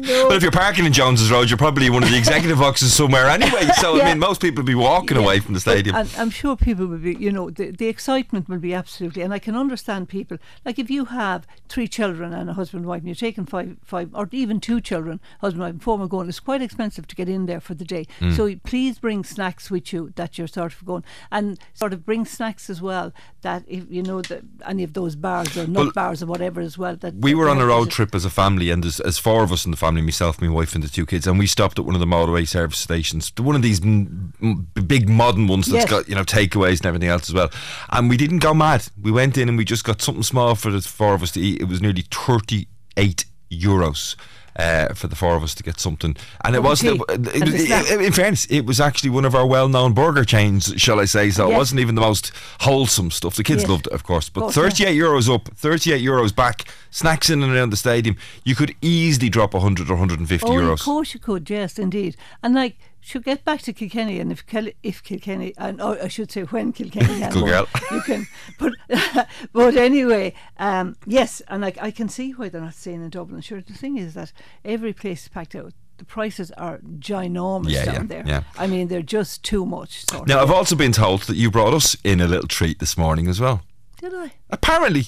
No. 0.00 0.28
But 0.28 0.36
if 0.36 0.42
you're 0.42 0.52
parking 0.52 0.86
in 0.86 0.92
Jones's 0.92 1.30
Road, 1.30 1.50
you're 1.50 1.58
probably 1.58 1.90
one 1.90 2.02
of 2.02 2.10
the 2.10 2.16
executive 2.16 2.58
boxes 2.66 2.94
somewhere 2.94 3.26
anyway. 3.28 3.68
So 3.80 4.00
I 4.00 4.06
mean, 4.06 4.18
most 4.18 4.40
people 4.40 4.62
would 4.62 4.66
be 4.66 4.74
walking 4.74 5.16
Yeah. 5.16 5.24
away 5.24 5.40
from 5.40 5.54
the 5.54 5.60
stadium. 5.60 5.96
And 5.96 6.10
I'm 6.16 6.30
sure 6.30 6.56
people 6.56 6.86
will 6.86 6.98
be, 6.98 7.14
you 7.14 7.30
know, 7.32 7.50
the, 7.50 7.70
the 7.70 7.88
excitement 7.88 8.48
will 8.48 8.58
be 8.58 8.74
absolutely, 8.74 9.22
and 9.22 9.32
I 9.32 9.38
can 9.38 9.56
understand 9.56 10.08
people. 10.08 10.38
Like 10.64 10.78
if 10.78 10.90
you 10.90 11.06
have 11.06 11.46
three 11.68 11.88
children 11.88 12.32
and 12.32 12.48
a 12.48 12.54
husband 12.54 12.80
and 12.82 12.88
wife, 12.88 12.98
and 13.00 13.08
you're 13.08 13.14
taking 13.14 13.46
five, 13.46 13.76
five, 13.84 14.10
or 14.14 14.28
even 14.32 14.60
two 14.60 14.80
children, 14.80 15.20
husband 15.40 15.62
and 15.62 15.68
wife, 15.68 15.72
and 15.74 15.82
four 15.82 16.00
are 16.00 16.08
going, 16.08 16.28
it's 16.28 16.40
quite 16.40 16.62
expensive 16.62 17.06
to 17.08 17.16
get 17.16 17.28
in 17.28 17.46
there 17.46 17.60
for 17.60 17.74
the 17.74 17.84
day. 17.84 18.06
Mm. 18.20 18.36
So 18.36 18.54
please 18.64 18.98
bring 18.98 19.24
snacks 19.24 19.70
with 19.70 19.92
you 19.92 20.12
that 20.16 20.38
you're 20.38 20.46
sort 20.46 20.72
of 20.74 20.84
going, 20.84 21.04
and 21.30 21.58
sort 21.74 21.92
of 21.92 22.04
bring 22.06 22.24
snacks 22.24 22.70
as 22.70 22.80
well 22.80 23.12
that 23.42 23.64
if 23.68 23.84
you 23.90 24.02
know 24.02 24.22
that 24.22 24.42
any 24.66 24.82
of 24.82 24.92
those 24.94 25.14
bars 25.16 25.56
or 25.56 25.66
nut 25.66 25.84
Well, 25.84 25.92
bars 25.92 26.22
or 26.22 26.26
whatever 26.26 26.60
as 26.60 26.78
well. 26.78 26.96
That 26.96 27.14
We 27.14 27.34
were 27.34 27.48
on 27.48 27.60
a 27.60 27.66
road 27.66 27.90
trip 27.90 28.14
as 28.14 28.24
a 28.24 28.30
family, 28.30 28.70
and 28.70 28.82
there's, 28.82 28.96
there's 28.98 29.18
four 29.18 29.42
of 29.42 29.52
us 29.52 29.64
in 29.64 29.70
the 29.70 29.76
family 29.76 30.00
myself, 30.02 30.40
my 30.40 30.48
wife, 30.48 30.74
and 30.74 30.82
the 30.82 30.88
two 30.88 31.04
kids. 31.06 31.26
And 31.26 31.38
we 31.38 31.46
stopped 31.46 31.78
at 31.78 31.84
one 31.84 31.94
of 31.94 32.00
the 32.00 32.06
motorway 32.06 32.46
service 32.48 32.78
stations, 32.78 33.32
one 33.38 33.56
of 33.56 33.62
these 33.62 33.80
m- 33.82 34.32
m- 34.42 34.66
big 34.86 35.08
modern 35.08 35.46
ones 35.48 35.66
that's 35.66 35.82
Yes. 35.84 35.90
got 35.90 36.08
you 36.08 36.14
know 36.14 36.24
takeaways 36.24 36.78
and 36.78 36.86
everything 36.86 37.08
else 37.08 37.28
as 37.28 37.34
well. 37.34 37.50
And 37.90 38.08
we 38.08 38.16
didn't 38.16 38.38
go 38.38 38.54
mad. 38.54 38.86
We 39.00 39.10
went 39.10 39.36
in 39.36 39.48
and 39.48 39.58
we 39.58 39.64
just 39.64 39.84
got 39.84 40.00
something 40.02 40.22
small 40.22 40.54
for 40.54 40.70
the 40.70 40.80
four 40.80 41.14
of 41.14 41.22
us 41.22 41.32
to 41.32 41.40
eat. 41.40 41.60
It 41.60 41.68
was 41.68 41.80
nearly 41.80 42.02
38 42.10 43.24
euros. 43.50 44.16
Uh, 44.54 44.92
for 44.92 45.06
the 45.08 45.16
four 45.16 45.34
of 45.34 45.42
us 45.42 45.54
to 45.54 45.62
get 45.62 45.80
something, 45.80 46.14
and 46.44 46.54
it 46.54 46.58
Oh, 46.58 46.62
wasn't. 46.62 47.00
It, 47.00 47.10
And 47.10 47.24
the 47.24 47.58
snack. 47.58 47.86
it- 47.90 48.02
in 48.02 48.12
fairness, 48.12 48.44
it 48.50 48.66
was 48.66 48.80
actually 48.80 49.08
one 49.08 49.24
of 49.24 49.34
our 49.34 49.46
well-known 49.46 49.94
burger 49.94 50.26
chains, 50.26 50.74
shall 50.76 51.00
I 51.00 51.06
say? 51.06 51.30
So 51.30 51.50
it 51.50 51.56
wasn't 51.56 51.80
even 51.80 51.94
the 51.94 52.02
most 52.02 52.32
wholesome 52.60 53.10
stuff. 53.10 53.34
The 53.36 53.44
kids 53.44 53.62
Yes. 53.62 53.70
loved 53.70 53.86
it, 53.86 53.94
of 53.94 54.02
course, 54.04 54.28
but 54.28 54.42
course, 54.42 54.56
yeah. 54.58 54.62
38 54.64 54.98
euros 54.98 55.34
up, 55.34 55.48
38 55.56 56.04
euros 56.04 56.34
back, 56.36 56.66
snacks 56.90 57.30
in 57.30 57.42
and 57.42 57.50
around 57.56 57.70
the 57.70 57.78
stadium. 57.78 58.14
You 58.44 58.54
could 58.54 58.74
easily 58.82 59.30
drop 59.30 59.54
100 59.54 59.88
or 59.88 59.94
150 59.96 60.46
Oh, 60.46 60.50
euros. 60.52 60.72
of 60.74 60.80
course 60.80 61.14
you 61.14 61.20
could, 61.20 61.48
yes, 61.48 61.78
indeed. 61.78 62.14
And 62.42 62.54
like, 62.54 62.76
should 63.04 63.24
get 63.24 63.44
back 63.44 63.60
to 63.62 63.72
Kilkenny, 63.72 64.20
and 64.20 64.30
if 64.32 64.46
Kel- 64.46 64.68
if 64.82 65.02
Kilkenny, 65.02 65.52
and 65.58 65.80
oh, 65.80 65.98
I 66.02 66.08
should 66.08 66.30
say 66.30 66.42
when 66.42 66.72
Kilkenny, 66.72 67.20
has 67.20 67.34
Good 67.34 67.42
one, 67.42 67.66
you 67.90 68.00
can. 68.02 68.26
But 68.58 68.72
but 69.52 69.76
anyway, 69.76 70.34
um, 70.58 70.96
yes, 71.04 71.42
and 71.48 71.60
like 71.62 71.76
I 71.82 71.90
can 71.90 72.08
see 72.08 72.30
why 72.30 72.48
they're 72.48 72.60
not 72.60 72.74
staying 72.74 73.02
in 73.02 73.10
Dublin. 73.10 73.40
Sure, 73.40 73.60
the 73.60 73.72
thing 73.74 73.98
is 73.98 74.14
that 74.14 74.32
every 74.64 74.92
place 74.92 75.22
is 75.24 75.28
packed 75.28 75.54
out. 75.56 75.72
The 75.98 76.04
prices 76.06 76.50
are 76.52 76.78
ginormous 76.98 77.70
Yeah, 77.70 77.84
down 77.84 77.94
yeah, 77.94 78.02
there. 78.04 78.24
yeah. 78.26 78.42
I 78.56 78.66
mean, 78.66 78.88
they're 78.88 79.02
just 79.02 79.42
too 79.44 79.66
much. 79.66 80.04
Now. 80.26 80.40
I've 80.40 80.50
also 80.50 80.74
been 80.74 80.92
told 80.92 81.22
that 81.22 81.36
you 81.36 81.50
brought 81.50 81.74
us 81.74 81.96
in 82.02 82.20
a 82.20 82.26
little 82.26 82.48
treat 82.48 82.78
this 82.78 82.96
morning 82.96 83.28
as 83.28 83.38
well. 83.40 83.62
Did 84.00 84.14
I? 84.14 84.32
Apparently. 84.50 85.06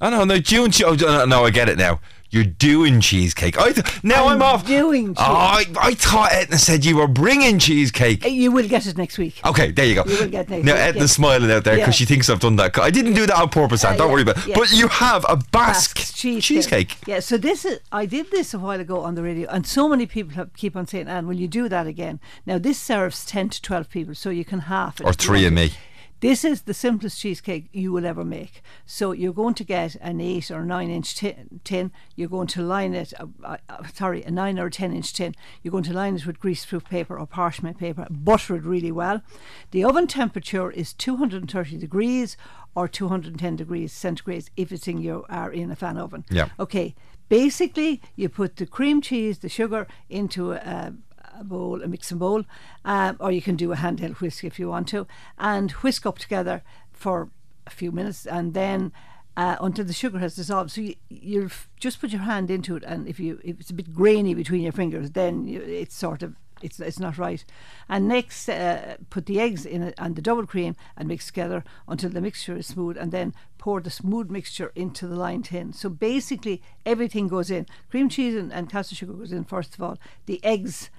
I 0.00 0.08
know, 0.08 0.24
no, 0.24 0.38
June. 0.38 0.70
Oh, 0.84 0.94
no, 0.94 1.26
no, 1.26 1.44
I 1.44 1.50
get 1.50 1.68
it 1.68 1.76
now. 1.76 2.00
You're 2.32 2.44
doing 2.44 3.00
cheesecake. 3.00 3.58
I 3.58 3.72
th- 3.72 4.04
now 4.04 4.28
I'm, 4.28 4.40
off. 4.40 4.64
Doing. 4.66 5.14
Oh, 5.16 5.22
I, 5.22 5.64
I 5.80 5.94
thought 5.94 6.30
Etna 6.32 6.58
said 6.58 6.84
you 6.84 6.96
were 6.96 7.08
bringing 7.08 7.58
cheesecake. 7.58 8.24
You 8.24 8.52
will 8.52 8.68
get 8.68 8.86
it 8.86 8.96
next 8.96 9.18
week. 9.18 9.40
Okay, 9.44 9.72
there 9.72 9.84
you 9.84 9.96
go. 9.96 10.04
You 10.06 10.18
will 10.20 10.28
get 10.28 10.48
next 10.48 10.64
now 10.64 10.74
week, 10.74 10.80
Etna's 10.82 11.02
yes. 11.02 11.12
smiling 11.12 11.50
out 11.50 11.64
there 11.64 11.74
because 11.74 11.88
Yeah. 11.88 11.90
she 11.90 12.04
thinks 12.04 12.30
I've 12.30 12.38
done 12.40 12.56
that. 12.56 12.78
I 12.78 12.90
didn't 12.90 13.14
do 13.14 13.26
that 13.26 13.36
on 13.36 13.48
purpose. 13.48 13.84
Uh, 13.84 13.96
Don't 13.96 14.06
yeah, 14.06 14.12
worry 14.12 14.22
about 14.22 14.38
it. 14.38 14.46
yeah. 14.46 14.54
But 14.56 14.70
you 14.72 14.86
have 14.88 15.24
a 15.28 15.36
Basque, 15.36 15.96
Basque 15.96 16.14
cheesecake. 16.14 16.42
cheesecake. 16.42 16.96
Yeah, 17.06 17.18
so 17.20 17.36
this 17.36 17.64
is 17.64 17.80
I 17.90 18.06
did 18.06 18.30
this 18.30 18.54
a 18.54 18.58
while 18.60 18.78
ago 18.80 19.00
on 19.00 19.16
the 19.16 19.22
radio, 19.22 19.48
and 19.50 19.66
so 19.66 19.88
many 19.88 20.06
people 20.06 20.34
have, 20.34 20.54
keep 20.54 20.76
on 20.76 20.86
saying, 20.86 21.08
"Anne, 21.08 21.26
will 21.26 21.34
you 21.40 21.48
do 21.48 21.68
that 21.68 21.86
again?" 21.88 22.20
Now 22.46 22.58
this 22.58 22.78
serves 22.78 23.24
ten 23.24 23.48
to 23.48 23.60
twelve 23.60 23.90
people, 23.90 24.14
so 24.14 24.30
you 24.30 24.44
can 24.44 24.60
half 24.60 25.00
it. 25.00 25.06
Or 25.06 25.12
three 25.12 25.46
of 25.46 25.52
me. 25.52 25.72
This 26.20 26.44
is 26.44 26.62
the 26.62 26.74
simplest 26.74 27.18
cheesecake 27.18 27.68
you 27.72 27.92
will 27.92 28.04
ever 28.04 28.24
make. 28.24 28.62
So 28.84 29.12
you're 29.12 29.32
going 29.32 29.54
to 29.54 29.64
get 29.64 29.96
an 29.96 30.20
eight 30.20 30.50
or 30.50 30.64
nine 30.64 30.90
inch 30.90 31.14
tin. 31.14 31.60
tin. 31.64 31.92
You're 32.14 32.28
going 32.28 32.46
to 32.48 32.62
line 32.62 32.94
it. 32.94 33.14
Uh, 33.18 33.26
uh, 33.42 33.56
uh, 33.68 33.82
sorry, 33.94 34.22
a 34.22 34.30
nine 34.30 34.58
or 34.58 34.66
a 34.66 34.70
ten 34.70 34.92
inch 34.92 35.14
tin. 35.14 35.34
You're 35.62 35.72
going 35.72 35.84
to 35.84 35.94
line 35.94 36.16
it 36.16 36.26
with 36.26 36.40
greaseproof 36.40 36.84
paper 36.84 37.18
or 37.18 37.26
parchment 37.26 37.78
paper. 37.78 38.06
Butter 38.10 38.56
it 38.56 38.64
really 38.64 38.92
well. 38.92 39.22
The 39.70 39.82
oven 39.84 40.06
temperature 40.06 40.70
is 40.70 40.92
230 40.92 41.78
degrees 41.78 42.36
or 42.74 42.86
210 42.86 43.56
degrees 43.56 43.92
centigrade 43.92 44.48
if 44.56 44.72
it's 44.72 44.86
in 44.86 44.98
you 44.98 45.24
are 45.28 45.50
in 45.50 45.70
a 45.70 45.76
fan 45.76 45.96
oven. 45.96 46.24
Yeah. 46.30 46.48
Okay. 46.58 46.94
Basically, 47.28 48.02
you 48.16 48.28
put 48.28 48.56
the 48.56 48.66
cream 48.66 49.00
cheese, 49.00 49.38
the 49.38 49.48
sugar 49.48 49.86
into 50.08 50.52
a, 50.52 50.92
a 51.40 51.44
bowl, 51.44 51.82
a 51.82 51.88
mixing 51.88 52.18
bowl, 52.18 52.44
um, 52.84 53.16
or 53.18 53.32
you 53.32 53.42
can 53.42 53.56
do 53.56 53.72
a 53.72 53.76
handheld 53.76 54.20
whisk 54.20 54.44
if 54.44 54.58
you 54.58 54.68
want 54.68 54.86
to, 54.88 55.06
and 55.38 55.72
whisk 55.72 56.06
up 56.06 56.18
together 56.18 56.62
for 56.92 57.30
a 57.66 57.70
few 57.70 57.90
minutes, 57.90 58.26
and 58.26 58.54
then 58.54 58.92
uh, 59.36 59.56
until 59.60 59.84
the 59.84 59.92
sugar 59.92 60.18
has 60.18 60.36
dissolved. 60.36 60.70
So 60.70 60.82
you 60.82 60.94
you 61.08 61.50
just 61.78 62.00
put 62.00 62.10
your 62.10 62.22
hand 62.22 62.50
into 62.50 62.76
it, 62.76 62.84
and 62.84 63.08
if 63.08 63.18
you 63.18 63.40
if 63.42 63.60
it's 63.60 63.70
a 63.70 63.74
bit 63.74 63.94
grainy 63.94 64.34
between 64.34 64.62
your 64.62 64.72
fingers, 64.72 65.12
then 65.12 65.46
you, 65.46 65.60
it's 65.60 65.94
sort 65.94 66.22
of 66.22 66.36
it's 66.62 66.78
it's 66.78 66.98
not 66.98 67.18
right. 67.18 67.44
And 67.88 68.06
next, 68.06 68.48
uh, 68.48 68.96
put 69.08 69.26
the 69.26 69.40
eggs 69.40 69.64
in 69.64 69.82
it 69.82 69.94
and 69.98 70.14
the 70.14 70.22
double 70.22 70.46
cream 70.46 70.76
and 70.96 71.08
mix 71.08 71.26
together 71.26 71.64
until 71.88 72.10
the 72.10 72.20
mixture 72.20 72.56
is 72.56 72.66
smooth, 72.66 72.96
and 72.98 73.12
then 73.12 73.34
pour 73.58 73.80
the 73.80 73.90
smooth 73.90 74.30
mixture 74.30 74.72
into 74.74 75.06
the 75.06 75.16
lined 75.16 75.46
tin. 75.46 75.72
So 75.72 75.88
basically, 75.88 76.62
everything 76.84 77.28
goes 77.28 77.50
in. 77.50 77.66
Cream 77.90 78.08
cheese 78.08 78.34
and, 78.34 78.52
and 78.52 78.70
caster 78.70 78.94
sugar 78.94 79.14
goes 79.14 79.32
in 79.32 79.44
first 79.44 79.74
of 79.74 79.82
all. 79.82 79.98
The 80.26 80.42
eggs 80.44 80.90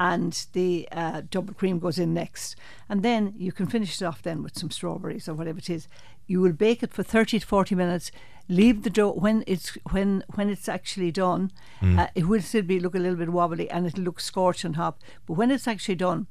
and 0.00 0.46
the 0.54 0.88
uh, 0.90 1.20
double 1.30 1.52
cream 1.52 1.78
goes 1.78 1.98
in 1.98 2.14
next. 2.14 2.56
And 2.88 3.02
then 3.02 3.34
you 3.36 3.52
can 3.52 3.66
finish 3.66 4.00
it 4.00 4.04
off 4.04 4.22
then 4.22 4.42
with 4.42 4.58
some 4.58 4.70
strawberries 4.70 5.28
or 5.28 5.34
whatever 5.34 5.58
it 5.58 5.68
is. 5.68 5.86
You 6.26 6.40
will 6.40 6.54
bake 6.54 6.82
it 6.82 6.92
for 6.92 7.02
30 7.02 7.40
to 7.40 7.46
40 7.46 7.74
minutes. 7.74 8.10
Leave 8.48 8.82
the 8.82 8.90
dough 8.90 9.12
when 9.12 9.44
it's 9.46 9.76
when 9.90 10.24
when 10.34 10.48
it's 10.48 10.68
actually 10.68 11.12
done. 11.12 11.52
Mm. 11.82 11.98
Uh, 11.98 12.06
it 12.14 12.26
will 12.26 12.40
still 12.40 12.62
be 12.62 12.80
look 12.80 12.94
a 12.94 12.98
little 12.98 13.18
bit 13.18 13.28
wobbly 13.28 13.70
and 13.70 13.86
it'll 13.86 14.02
look 14.02 14.20
scorched 14.20 14.64
on 14.64 14.72
top. 14.72 15.00
But 15.26 15.34
when 15.34 15.50
it's 15.50 15.68
actually 15.68 15.96
done, 15.96 16.26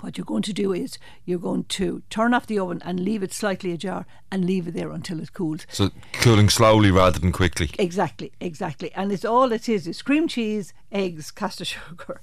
what 0.00 0.18
you're 0.18 0.24
going 0.24 0.42
to 0.42 0.52
do 0.52 0.72
is 0.72 0.98
you're 1.24 1.38
going 1.38 1.64
to 1.64 2.02
turn 2.10 2.34
off 2.34 2.46
the 2.46 2.58
oven 2.58 2.82
and 2.84 3.00
leave 3.00 3.22
it 3.22 3.32
slightly 3.32 3.72
ajar 3.72 4.04
and 4.30 4.44
leave 4.44 4.68
it 4.68 4.74
there 4.74 4.90
until 4.90 5.20
it 5.20 5.32
cools. 5.32 5.66
So 5.70 5.90
cooling 6.12 6.48
slowly 6.48 6.90
rather 6.90 7.18
than 7.20 7.32
quickly. 7.32 7.70
Exactly, 7.78 8.32
exactly. 8.40 8.92
And 8.94 9.12
it's 9.12 9.24
all 9.24 9.52
it 9.52 9.68
is 9.68 9.86
is 9.86 10.02
cream 10.02 10.28
cheese, 10.28 10.74
eggs, 10.92 11.30
caster 11.30 11.64
sugar, 11.64 12.20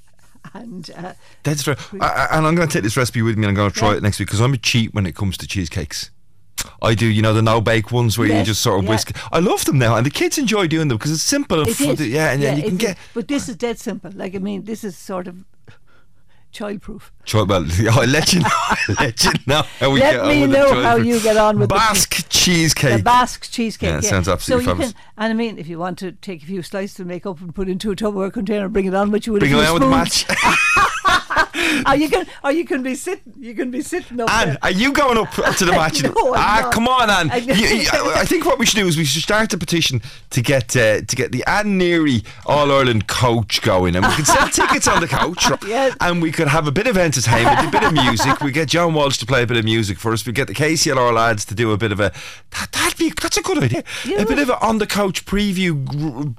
and 0.53 0.89
uh, 0.95 1.13
That's 1.43 1.63
fair. 1.63 1.75
I, 1.99 2.27
and 2.31 2.45
I'm 2.45 2.55
going 2.55 2.67
to 2.67 2.73
take 2.73 2.83
this 2.83 2.97
recipe 2.97 3.21
with 3.21 3.37
me 3.37 3.43
and 3.43 3.49
I'm 3.49 3.55
going 3.55 3.71
to 3.71 3.77
try 3.77 3.91
Yeah. 3.91 3.97
it 3.97 4.03
next 4.03 4.19
week 4.19 4.27
because 4.27 4.41
I'm 4.41 4.53
a 4.53 4.57
cheat 4.57 4.93
when 4.93 5.05
it 5.05 5.15
comes 5.15 5.37
to 5.37 5.47
cheesecakes. 5.47 6.11
I 6.81 6.95
do, 6.95 7.05
you 7.05 7.21
know, 7.21 7.33
the 7.33 7.41
no 7.43 7.61
bake 7.61 7.91
ones 7.91 8.17
where 8.17 8.27
you 8.27 8.43
just 8.43 8.61
sort 8.61 8.79
of 8.79 8.85
yeah. 8.85 8.89
whisk. 8.91 9.15
I 9.31 9.39
love 9.39 9.65
them 9.65 9.77
now, 9.77 9.95
and 9.97 10.05
the 10.05 10.09
kids 10.09 10.37
enjoy 10.37 10.67
doing 10.67 10.87
them 10.87 10.97
because 10.97 11.11
it's 11.11 11.21
simple 11.21 11.59
and 11.59 11.67
It 11.67 11.75
fun. 11.75 11.89
is. 11.89 11.97
to- 11.99 12.07
Yeah, 12.07 12.31
and 12.31 12.41
then 12.41 12.57
you 12.57 12.63
can 12.63 12.77
get. 12.77 12.97
But 13.13 13.27
this 13.27 13.47
is 13.49 13.55
dead 13.55 13.77
simple. 13.79 14.11
Like 14.15 14.33
I 14.35 14.39
mean, 14.39 14.63
this 14.63 14.83
is 14.83 14.97
sort 14.97 15.27
of 15.27 15.43
childproof. 16.55 17.01
Try, 17.25 17.41
well, 17.43 17.65
I'll 17.91 18.07
let 18.07 18.31
you 18.33 18.39
know. 18.39 18.47
I'll 18.89 18.95
let 18.99 19.23
you 19.23 19.31
know 19.47 19.61
how 19.79 19.91
we 19.91 19.99
Let 19.99 20.11
get 20.13 20.19
on 20.21 20.27
me 20.29 20.41
with 20.41 20.49
know 20.51 20.69
child 20.69 20.83
how 20.85 20.95
you 20.97 21.19
get 21.19 21.37
on 21.37 21.59
with 21.59 21.69
the 21.69 21.75
Basque 21.75 22.29
cheesecake. 22.29 22.97
The 22.97 23.03
Basque 23.03 23.51
cheesecake. 23.51 23.87
Yeah, 23.87 23.93
Yeah, 23.93 23.99
it 23.99 24.03
sounds 24.03 24.27
absolutely 24.29 24.65
so 24.65 24.71
you 24.71 24.75
fabulous. 24.75 24.93
can, 24.93 25.01
and 25.17 25.31
I 25.31 25.35
mean, 25.35 25.57
if 25.57 25.67
you 25.67 25.77
want 25.79 25.97
to 25.99 26.11
take 26.13 26.43
a 26.43 26.45
few 26.45 26.61
slices 26.61 26.99
and 26.99 27.07
make 27.07 27.25
up 27.25 27.41
and 27.41 27.53
put 27.53 27.67
into 27.69 27.91
a 27.91 27.95
Tupperware 27.95 28.31
container, 28.31 28.65
and 28.65 28.73
bring 28.73 28.85
it 28.85 28.93
on 28.95 29.11
with 29.11 29.27
you 29.27 29.33
would 29.33 29.41
with 29.41 29.51
Bring 29.51 29.59
a 29.59 29.63
it 29.63 29.67
on 29.67 29.73
with 29.73 29.83
the 29.83 30.05
spoons. 30.05 30.27
match. 30.29 30.91
or 31.87 31.95
you 31.95 32.09
can, 32.09 32.25
or 32.43 32.51
you 32.51 32.65
can 32.65 32.83
be 32.83 32.95
sitting, 32.95 33.33
you 33.37 33.53
can 33.53 33.71
be 33.71 33.81
sitting 33.81 34.19
up 34.21 34.29
Anne, 34.31 34.47
there. 34.49 34.57
are 34.63 34.71
you 34.71 34.91
going 34.93 35.17
up 35.17 35.31
to 35.31 35.65
the 35.65 35.71
match? 35.81 36.03
No, 36.03 36.09
I'm 36.09 36.33
ah, 36.35 36.59
not. 36.63 36.73
come 36.73 36.87
on, 36.87 37.09
Anne. 37.09 37.31
I 37.31 37.37
You- 37.37 37.53
you- 37.53 37.89
I, 37.91 38.25
think 38.25 38.45
what 38.45 38.59
we 38.59 38.65
should 38.65 38.77
do 38.77 38.87
is 38.87 38.97
we 38.97 39.05
should 39.05 39.21
start 39.23 39.53
a 39.53 39.57
petition 39.57 40.01
to 40.31 40.41
get 40.41 40.75
uh, 40.75 41.01
to 41.01 41.15
get 41.15 41.31
the 41.31 41.43
Anne 41.47 41.79
Neary 41.79 42.25
All 42.45 42.71
Ireland 42.71 43.07
coach 43.07 43.61
going, 43.61 43.95
and 43.95 44.05
we 44.05 44.13
could 44.13 44.27
sell 44.27 44.47
tickets 44.59 44.87
on 44.87 45.01
the 45.01 45.07
coach. 45.07 45.45
Yes. 45.65 45.95
and 46.01 46.21
we 46.21 46.31
could 46.31 46.47
have 46.47 46.67
a 46.67 46.71
bit 46.71 46.87
of 46.87 46.97
entertainment, 46.97 47.67
a 47.67 47.71
bit 47.71 47.83
of 47.83 47.93
music. 47.93 48.39
We 48.41 48.51
get 48.51 48.67
John 48.69 48.93
Walsh 48.93 49.17
to 49.17 49.25
play 49.25 49.43
a 49.43 49.47
bit 49.47 49.57
of 49.57 49.65
music 49.65 49.97
for 49.97 50.13
us. 50.13 50.25
We 50.25 50.31
get 50.33 50.47
the 50.47 50.53
KCLR 50.53 51.13
lads 51.13 51.45
to 51.45 51.55
do 51.55 51.71
a 51.71 51.77
bit 51.77 51.91
of 51.91 51.99
a 51.99 52.11
that, 52.51 52.71
that'd 52.71 52.97
be 52.97 53.11
that's 53.21 53.37
a 53.37 53.41
good 53.41 53.63
idea. 53.63 53.83
a 54.17 54.25
bit 54.25 54.39
of 54.39 54.49
a 54.49 54.59
on 54.65 54.77
the 54.77 54.87
coach 54.87 55.25
preview. 55.25 56.35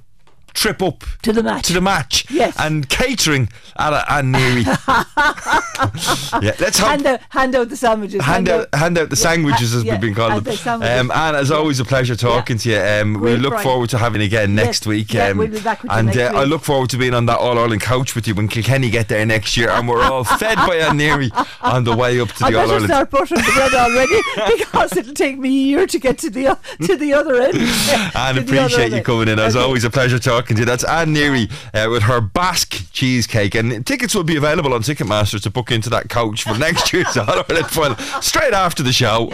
Trip 0.57 0.83
up 0.83 1.05
to 1.23 1.33
the 1.35 1.43
match. 1.43 1.67
To 1.67 1.75
the 1.75 1.81
match, 1.83 2.25
Yes. 2.31 2.57
and 2.59 2.89
catering 2.89 3.51
at 3.79 3.93
Anne 4.11 4.33
Neary. 4.33 4.65
yeah, 6.43 6.53
let's 6.59 6.79
hand 6.79 7.07
out, 7.07 7.21
hand 7.29 7.55
out 7.55 7.69
the 7.69 7.77
sandwiches. 7.77 8.23
hand 8.23 8.49
out 8.49 8.75
hand 8.75 8.97
out 8.97 9.11
the 9.11 9.17
yeah, 9.17 9.23
sandwiches 9.23 9.75
as 9.75 9.85
yeah, 9.85 9.93
we've 9.93 10.01
been 10.01 10.15
calling 10.15 10.41
them. 10.43 10.55
the. 10.81 11.01
Um, 11.01 11.11
and 11.11 11.37
as 11.37 11.51
always, 11.51 11.79
a 11.79 11.85
pleasure 11.85 12.17
talking 12.17 12.57
to 12.59 12.71
you. 12.71 12.79
Um, 12.81 13.21
we 13.21 13.37
look 13.37 13.51
Brian. 13.51 13.65
forward 13.65 13.91
to 13.91 13.99
having 13.99 14.23
you 14.23 14.27
again 14.27 14.55
Yes, 14.57 14.65
next 14.67 14.87
week. 14.87 15.13
yeah, 15.13 15.29
um, 15.29 15.39
we'll 15.39 15.49
be 15.49 15.61
back 15.61 15.83
with 15.83 15.93
you 15.93 15.99
and 15.99 16.07
next 16.09 16.19
uh, 16.35 16.39
I 16.39 16.45
look 16.45 16.63
forward 16.63 16.89
to 16.91 16.97
being 16.97 17.13
on 17.15 17.27
that 17.27 17.39
All 17.39 17.59
Ireland 17.59 17.83
couch 17.83 18.15
with 18.15 18.27
you 18.27 18.35
when 18.35 18.49
Kilkenny 18.49 18.89
get 18.91 19.09
there 19.09 19.27
next 19.27 19.57
year, 19.59 19.69
and 19.71 19.87
we're 19.87 20.03
all 20.03 20.25
fed 20.25 20.57
by 20.57 20.77
Anne 20.77 20.99
Neary 20.99 21.31
on 21.63 21.85
the 21.85 21.95
way 21.95 22.19
up 22.21 22.29
to 22.33 22.47
I 22.47 22.51
the 22.51 22.59
All 22.59 22.71
Ireland. 22.71 22.87
start 22.87 23.11
buttering 23.11 23.43
the 23.43 23.53
bread 23.55 23.75
already 23.75 24.57
because 24.59 24.97
it'll 24.97 25.13
take 25.15 25.39
me 25.39 25.49
a 25.51 25.67
year 25.67 25.87
to 25.87 25.99
get 25.99 26.19
to 26.19 26.31
the 26.31 26.57
to 26.87 26.97
the 26.97 27.13
other 27.13 27.43
end. 27.43 27.57
And 27.59 28.39
To 28.39 28.43
the 28.43 28.59
other 28.59 28.65
appreciate 28.65 28.93
you 28.93 29.03
coming 29.03 29.29
in. 29.29 29.39
As 29.39 29.55
Okay. 29.55 29.65
always, 29.65 29.85
a 29.85 29.91
pleasure 29.91 30.19
talking 30.19 30.46
to. 30.55 30.65
That's 30.65 30.85
Anne 30.85 31.13
Neary 31.13 31.51
uh, 31.75 31.91
with 31.91 32.05
her 32.05 32.21
Basque 32.21 32.93
cheesecake. 32.93 33.57
And 33.57 33.85
tickets 33.85 34.15
will 34.15 34.23
be 34.23 34.37
available 34.37 34.73
on 34.73 34.83
Ticketmaster 34.83 35.43
to 35.43 35.51
book 35.51 35.73
into 35.73 35.91
that 35.91 36.09
coach 36.09 36.45
for 36.45 36.57
next 36.57 36.93
year's 36.93 37.17
All 37.17 37.27
Ireland 37.29 37.67
final 37.67 37.97
straight 38.23 38.55
after 38.55 38.85
the 38.85 38.93
show. 38.93 39.27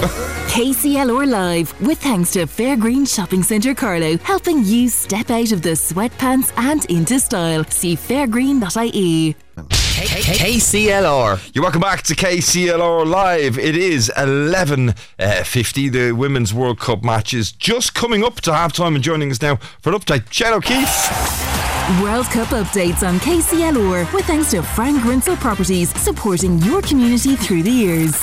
KCLR 0.48 1.28
Live, 1.28 1.78
with 1.80 1.98
thanks 1.98 2.32
to 2.32 2.46
Fairgreen 2.46 3.06
Shopping 3.06 3.42
Centre 3.42 3.74
Carlow, 3.74 4.16
helping 4.18 4.64
you 4.64 4.88
step 4.88 5.30
out 5.30 5.52
of 5.52 5.60
the 5.60 5.70
sweatpants 5.70 6.52
and 6.56 6.84
into 6.86 7.20
style. 7.20 7.64
See 7.64 7.96
fairgreen.ie. 7.96 9.36
KCLR. 9.56 11.54
You're 11.54 11.62
welcome 11.62 11.80
back 11.80 12.02
to 12.04 12.14
KCLR 12.14 13.06
Live. 13.06 13.58
It 13.58 13.76
is 13.76 14.10
11.50. 14.16 15.88
Uh, 15.88 15.92
the 15.92 16.12
Women's 16.12 16.54
World 16.54 16.80
Cup 16.80 17.04
match 17.04 17.34
is 17.34 17.52
just 17.52 17.94
coming 17.94 18.24
up 18.24 18.40
to 18.42 18.52
half 18.52 18.72
time 18.72 18.94
and 18.94 19.04
joining 19.04 19.30
us 19.30 19.42
now 19.42 19.56
for 19.80 19.92
an 19.92 19.98
update. 19.98 20.32
Shane 20.32 20.54
O'Keeffe. 20.54 21.52
World 22.00 22.26
Cup 22.26 22.48
updates 22.48 23.06
on 23.06 23.18
KCLR, 23.20 24.12
with 24.12 24.24
thanks 24.24 24.50
to 24.52 24.62
Frank 24.62 25.02
Grinzel 25.02 25.36
Properties, 25.36 25.90
supporting 26.00 26.58
your 26.60 26.80
community 26.80 27.36
through 27.36 27.62
the 27.64 27.70
years. 27.70 28.22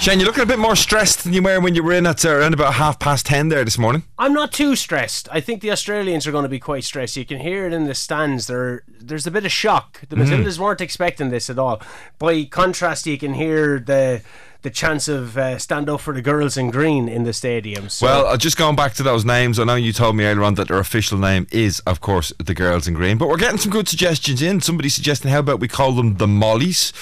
Shane, 0.00 0.18
you're 0.20 0.26
looking 0.26 0.42
a 0.42 0.46
bit 0.46 0.58
more 0.58 0.76
stressed 0.76 1.24
than 1.24 1.32
you 1.32 1.42
were 1.42 1.58
when 1.60 1.74
you 1.74 1.82
were 1.82 1.92
in 1.94 2.06
at 2.06 2.26
uh, 2.26 2.30
around 2.30 2.52
about 2.52 2.74
half 2.74 2.98
past 2.98 3.24
ten 3.24 3.48
there 3.48 3.64
this 3.64 3.78
morning. 3.78 4.02
I'm 4.18 4.34
not 4.34 4.52
too 4.52 4.76
stressed. 4.76 5.28
I 5.32 5.40
think 5.40 5.62
the 5.62 5.70
Australians 5.70 6.26
are 6.26 6.32
going 6.32 6.42
to 6.42 6.48
be 6.48 6.58
quite 6.58 6.84
stressed. 6.84 7.16
You 7.16 7.24
can 7.24 7.38
hear 7.40 7.66
it 7.66 7.72
in 7.72 7.84
the 7.86 7.94
stands. 7.94 8.46
There, 8.46 8.82
there's 9.00 9.26
a 9.26 9.30
bit 9.30 9.46
of 9.46 9.52
shock. 9.52 10.02
The 10.10 10.16
Mhm. 10.16 10.26
Matildas 10.44 10.58
weren't 10.58 10.82
expecting 10.82 11.30
this 11.30 11.48
at 11.48 11.58
all. 11.58 11.80
By 12.18 12.44
contrast, 12.44 13.06
you 13.06 13.16
can 13.16 13.32
hear 13.34 13.78
the 13.78 14.20
the 14.60 14.68
chance 14.70 15.08
of 15.08 15.36
uh, 15.38 15.58
stand 15.58 15.88
up 15.90 16.00
for 16.00 16.12
the 16.14 16.22
girls 16.22 16.56
in 16.58 16.70
green 16.70 17.06
in 17.08 17.24
the 17.24 17.32
stadium. 17.32 17.88
So 17.90 18.06
Well, 18.06 18.26
uh, 18.26 18.36
just 18.36 18.56
going 18.58 18.76
back 18.76 18.94
to 18.94 19.02
those 19.02 19.24
names, 19.24 19.58
I 19.58 19.64
know 19.64 19.74
you 19.74 19.92
told 19.92 20.16
me 20.16 20.24
earlier 20.24 20.42
on 20.44 20.54
that 20.54 20.68
their 20.68 20.78
official 20.78 21.18
name 21.18 21.46
is, 21.50 21.80
of 21.80 22.00
course, 22.00 22.32
the 22.42 22.54
Girls 22.54 22.88
in 22.88 22.94
Green, 22.94 23.16
but 23.18 23.28
we're 23.28 23.36
getting 23.36 23.58
some 23.58 23.70
good 23.70 23.88
suggestions 23.88 24.40
in. 24.42 24.62
Somebody 24.62 24.88
suggesting, 24.88 25.30
how 25.30 25.40
about 25.40 25.60
we 25.60 25.68
call 25.68 25.92
them 25.92 26.16
the 26.16 26.26
Mollies? 26.26 26.92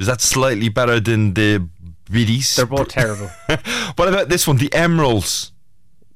Is 0.00 0.06
that 0.08 0.20
slightly 0.20 0.68
better 0.68 0.98
than 0.98 1.34
the 1.34 1.68
They're 2.56 2.66
both 2.66 2.88
terrible. 2.88 3.28
what 3.96 4.08
about 4.08 4.28
this 4.28 4.46
one, 4.46 4.56
the 4.58 4.72
Emeralds? 4.72 5.50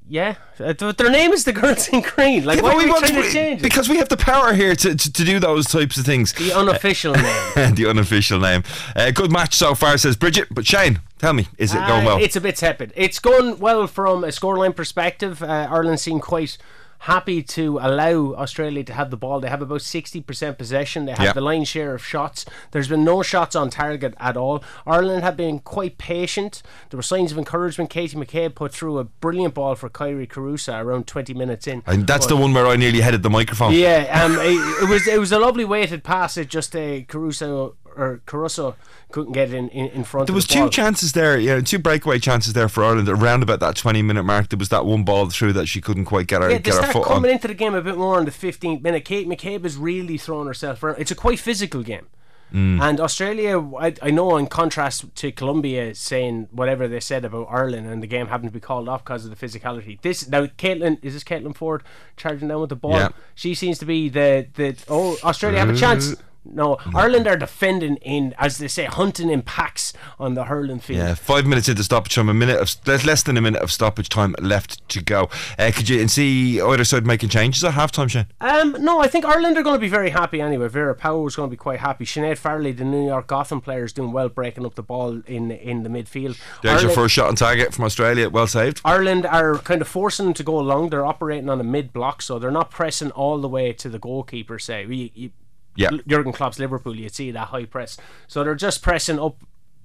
yeah, 0.09 0.36
uh, 0.60 0.73
th- 0.73 0.97
their 0.98 1.10
name 1.10 1.32
is 1.32 1.43
the 1.43 1.52
girls 1.52 1.89
in 1.89 2.01
green. 2.01 2.44
Like, 2.44 2.59
Yeah, 2.59 2.62
why 2.62 2.74
are 2.74 2.77
we 2.78 2.85
trying 2.85 3.02
to- 3.23 3.28
change 3.32 3.59
it? 3.59 3.62
Because 3.62 3.89
we 3.89 3.97
have 3.97 4.09
the 4.09 4.16
power 4.16 4.52
here 4.55 4.77
to, 4.77 4.94
to, 4.94 5.12
to 5.12 5.24
do 5.24 5.40
those 5.40 5.66
types 5.66 5.97
of 5.98 6.05
things. 6.06 6.32
The 6.32 6.52
unofficial 6.52 7.12
name. 7.14 7.24
the 7.74 7.86
unofficial 7.89 8.39
name. 8.39 8.62
Uh, 8.94 9.10
good 9.10 9.32
match 9.32 9.55
so 9.55 9.74
far, 9.74 9.98
says 9.98 10.14
Bridget. 10.16 10.47
But 10.52 10.64
Shane, 10.64 11.01
tell 11.18 11.32
me, 11.32 11.48
is 11.59 11.74
it 11.74 11.78
going 11.89 12.05
Uh, 12.05 12.06
well? 12.06 12.18
It's 12.23 12.36
a 12.36 12.40
bit 12.40 12.55
tepid. 12.55 12.93
It's 12.94 13.18
going 13.18 13.59
well 13.59 13.89
from 13.89 14.23
a 14.23 14.28
scoreline 14.28 14.77
perspective. 14.77 15.43
Uh, 15.43 15.66
Ireland 15.68 15.98
seem 15.98 16.20
quite 16.20 16.56
happy 17.01 17.43
to 17.43 17.78
allow 17.81 18.35
Australia 18.35 18.82
to 18.85 18.93
have 18.93 19.10
the 19.10 19.16
ball. 19.16 19.40
They 19.40 19.48
have 19.48 19.62
about 19.62 19.81
60% 19.82 20.59
possession. 20.59 21.05
They 21.06 21.12
have 21.12 21.20
Yeah. 21.27 21.32
the 21.32 21.40
line 21.40 21.64
share 21.64 21.94
of 21.94 22.05
shots. 22.05 22.44
There's 22.73 22.89
been 22.89 23.05
no 23.05 23.23
shots 23.23 23.55
on 23.55 23.70
target 23.70 24.14
at 24.18 24.36
all. 24.36 24.62
Ireland 24.86 25.23
have 25.23 25.36
been 25.36 25.59
quite 25.60 25.98
patient. 25.98 26.62
There 26.90 26.98
were 26.98 27.02
signs 27.02 27.32
of 27.32 27.39
encouragement. 27.39 27.90
Katie 27.90 28.16
McCabe 28.16 28.55
put 28.55 28.73
through 28.73 28.98
a 28.98 29.05
brilliant 29.05 29.55
ball 29.55 29.74
for 29.74 29.89
Kyra 29.89 30.27
Carusa 30.28 30.82
around 30.82 31.06
20 31.06 31.35
minutes 31.35 31.66
in. 31.66 31.82
and 31.86 32.06
that's 32.06 32.27
But- 32.27 32.35
the 32.35 32.40
one 32.40 32.52
where 32.55 32.66
I 32.66 32.77
nearly 32.77 33.01
headed 33.01 33.23
the 33.23 33.31
microphone. 33.31 33.73
yeah, 33.73 34.23
um, 34.24 34.39
it, 34.40 34.82
it 34.82 34.89
was 34.89 35.06
it 35.06 35.20
was 35.20 35.32
a 35.32 35.39
lovely 35.39 35.64
weighted 35.64 36.02
pass. 36.05 36.36
It 36.36 36.48
just 36.48 36.74
uh, 36.74 37.01
Caruso 37.09 37.74
or 37.97 38.20
Caruso 38.27 38.77
couldn't 39.10 39.32
get 39.32 39.52
in 39.52 39.68
in, 39.70 39.86
in 39.89 40.05
front. 40.05 40.27
There 40.27 40.35
was 40.35 40.47
the 40.47 40.55
two 40.55 40.60
ball. 40.60 40.68
chances 40.70 41.12
there, 41.12 41.39
yeah, 41.39 41.60
two 41.60 41.78
breakaway 41.78 42.18
chances 42.18 42.52
there 42.52 42.68
for 42.68 42.85
Ireland 42.85 43.09
around 43.09 43.43
about 43.43 43.60
that 43.60 43.77
twenty 43.77 44.02
minute 44.02 44.24
mark. 44.24 44.48
There 44.48 44.59
was 44.59 44.68
that 44.70 44.85
one 44.86 45.05
ball 45.05 45.28
through 45.31 45.52
that 45.55 45.66
she 45.66 45.81
couldn't 45.81 46.05
quite 46.05 46.27
get 46.27 46.43
her 46.43 46.51
Yeah, 46.51 46.56
they 46.59 46.62
get 46.62 46.85
her 46.85 46.93
foot 46.93 47.06
coming 47.06 47.31
on. 47.31 47.35
into 47.35 47.48
the 47.48 47.55
game 47.55 47.74
a 47.74 47.82
bit 47.82 47.97
more 47.97 48.18
in 48.18 48.24
the 48.24 48.31
15th 48.31 48.82
minute. 48.82 49.05
Kate 49.05 49.28
McCabe 49.28 49.64
is 49.64 49.77
really 49.77 50.18
throwing 50.18 50.47
herself 50.47 50.82
around. 50.82 50.97
It's 50.98 51.10
a 51.10 51.14
quite 51.16 51.39
physical 51.39 51.82
game. 51.82 52.06
Mm. 52.52 52.81
And 52.81 53.01
Australia, 53.01 53.59
I, 53.77 53.94
I 54.01 54.10
know, 54.12 54.36
in 54.36 54.47
contrast 54.47 55.14
to 55.16 55.32
Colombia 55.32 55.94
saying 55.97 56.48
whatever 56.52 56.86
they 56.86 57.01
said 57.01 57.24
about 57.24 57.48
Ireland 57.51 57.89
and 57.89 58.01
the 58.02 58.06
game 58.06 58.28
having 58.28 58.48
to 58.48 58.52
be 58.52 58.60
called 58.60 58.89
off 58.89 59.02
because 59.02 59.24
of 59.24 59.36
the 59.36 59.47
physicality. 59.47 60.01
This 60.01 60.28
now, 60.28 60.47
Caitlin 60.47 60.98
is 61.02 61.14
this 61.14 61.24
Caitlin 61.24 61.56
Foord 61.56 61.81
charging 62.16 62.47
down 62.48 62.60
with 62.60 62.70
the 62.70 62.77
ball? 62.77 62.93
Yeah. 62.93 63.09
She 63.35 63.55
seems 63.55 63.78
to 63.81 63.85
be 63.85 64.09
the 64.09 64.47
the 64.55 64.77
oh 64.89 65.18
Australia 65.24 65.59
have 65.59 65.70
a 65.70 65.77
chance. 65.77 66.14
No, 66.52 66.78
Ireland 66.94 67.27
are 67.27 67.36
defending 67.36 67.97
in, 67.97 68.35
as 68.39 68.59
they 68.59 68.68
say, 68.68 68.85
hunting 68.85 69.31
in 69.31 69.43
packs 69.43 69.93
on 70.18 70.35
the 70.35 70.44
hurling 70.44 70.81
field. 70.81 70.98
Yeah, 70.98 71.14
five 71.14 71.47
minutes 71.47 71.68
into 71.68 71.85
stoppage 71.85 72.14
time, 72.14 72.28
a 72.28 72.35
minute 72.35 72.60
of 72.60 72.74
there's 72.85 73.05
less 73.05 73.23
than 73.23 73.36
a 73.36 73.40
minute 73.40 73.62
of 73.62 73.70
stoppage 73.70 74.09
time 74.09 74.35
left 74.40 74.86
to 74.90 75.02
go. 75.02 75.28
Uh, 75.59 75.70
could 75.74 75.89
you 75.89 76.01
and 76.01 76.10
see 76.10 76.60
either 76.60 76.85
side 76.85 77.06
making 77.06 77.28
changes 77.28 77.64
at 77.64 77.74
half 77.74 77.93
time, 77.93 78.09
Shane? 78.09 78.27
Um, 78.40 78.77
no, 78.81 79.01
I 79.01 79.09
think 79.09 79.24
Ireland 79.24 79.56
are 79.56 79.62
going 79.62 79.77
to 79.77 79.81
be 79.81 79.89
very 79.89 80.10
happy 80.10 80.40
anyway. 80.40 80.68
Vera 80.68 80.94
Pauw 80.94 81.27
is 81.27 81.36
going 81.36 81.48
to 81.48 81.51
be 81.51 81.56
quite 81.56 81.81
happy. 81.81 82.05
Sinéad 82.05 82.39
Farrelly, 82.39 82.77
the 82.77 82.85
New 82.85 83.06
York 83.06 83.27
Gotham 83.27 83.60
player, 83.60 83.85
is 83.85 83.93
doing 83.93 84.12
well 84.12 84.28
breaking 84.28 84.64
up 84.64 84.74
the 84.74 84.82
ball 84.82 85.23
in 85.27 85.51
in 85.51 85.82
the 85.82 85.89
midfield. 85.89 86.39
There's 86.62 86.82
your 86.82 86.93
first 86.93 87.14
shot 87.14 87.28
on 87.28 87.36
target 87.36 87.74
from 87.74 87.85
Australia, 87.85 88.28
well 88.28 88.47
saved. 88.47 88.81
Ireland 88.85 89.27
are 89.27 89.59
kind 89.59 89.81
of 89.81 89.89
forcing 89.89 90.27
them 90.27 90.35
to 90.35 90.43
go 90.43 90.59
along. 90.59 90.90
They're 90.90 91.06
operating 91.06 91.48
on 91.48 91.60
a 91.60 91.64
mid 91.64 91.93
block, 91.93 92.23
so 92.23 92.39
they're 92.39 92.51
not 92.51 92.70
pressing 92.70 93.10
all 93.10 93.40
the 93.40 93.48
way 93.48 93.73
to 93.73 93.89
the 93.89 93.98
goalkeeper. 93.98 94.59
Say, 94.59 94.86
we, 94.86 95.12
you, 95.14 95.31
Yeah. 95.76 95.90
Jurgen 96.06 96.32
Klopp's 96.32 96.58
Liverpool, 96.58 96.96
you'd 96.96 97.14
see 97.14 97.30
that 97.30 97.48
high 97.48 97.64
press. 97.64 97.96
So 98.26 98.42
they're 98.44 98.54
just 98.54 98.82
pressing 98.82 99.18
up, 99.18 99.36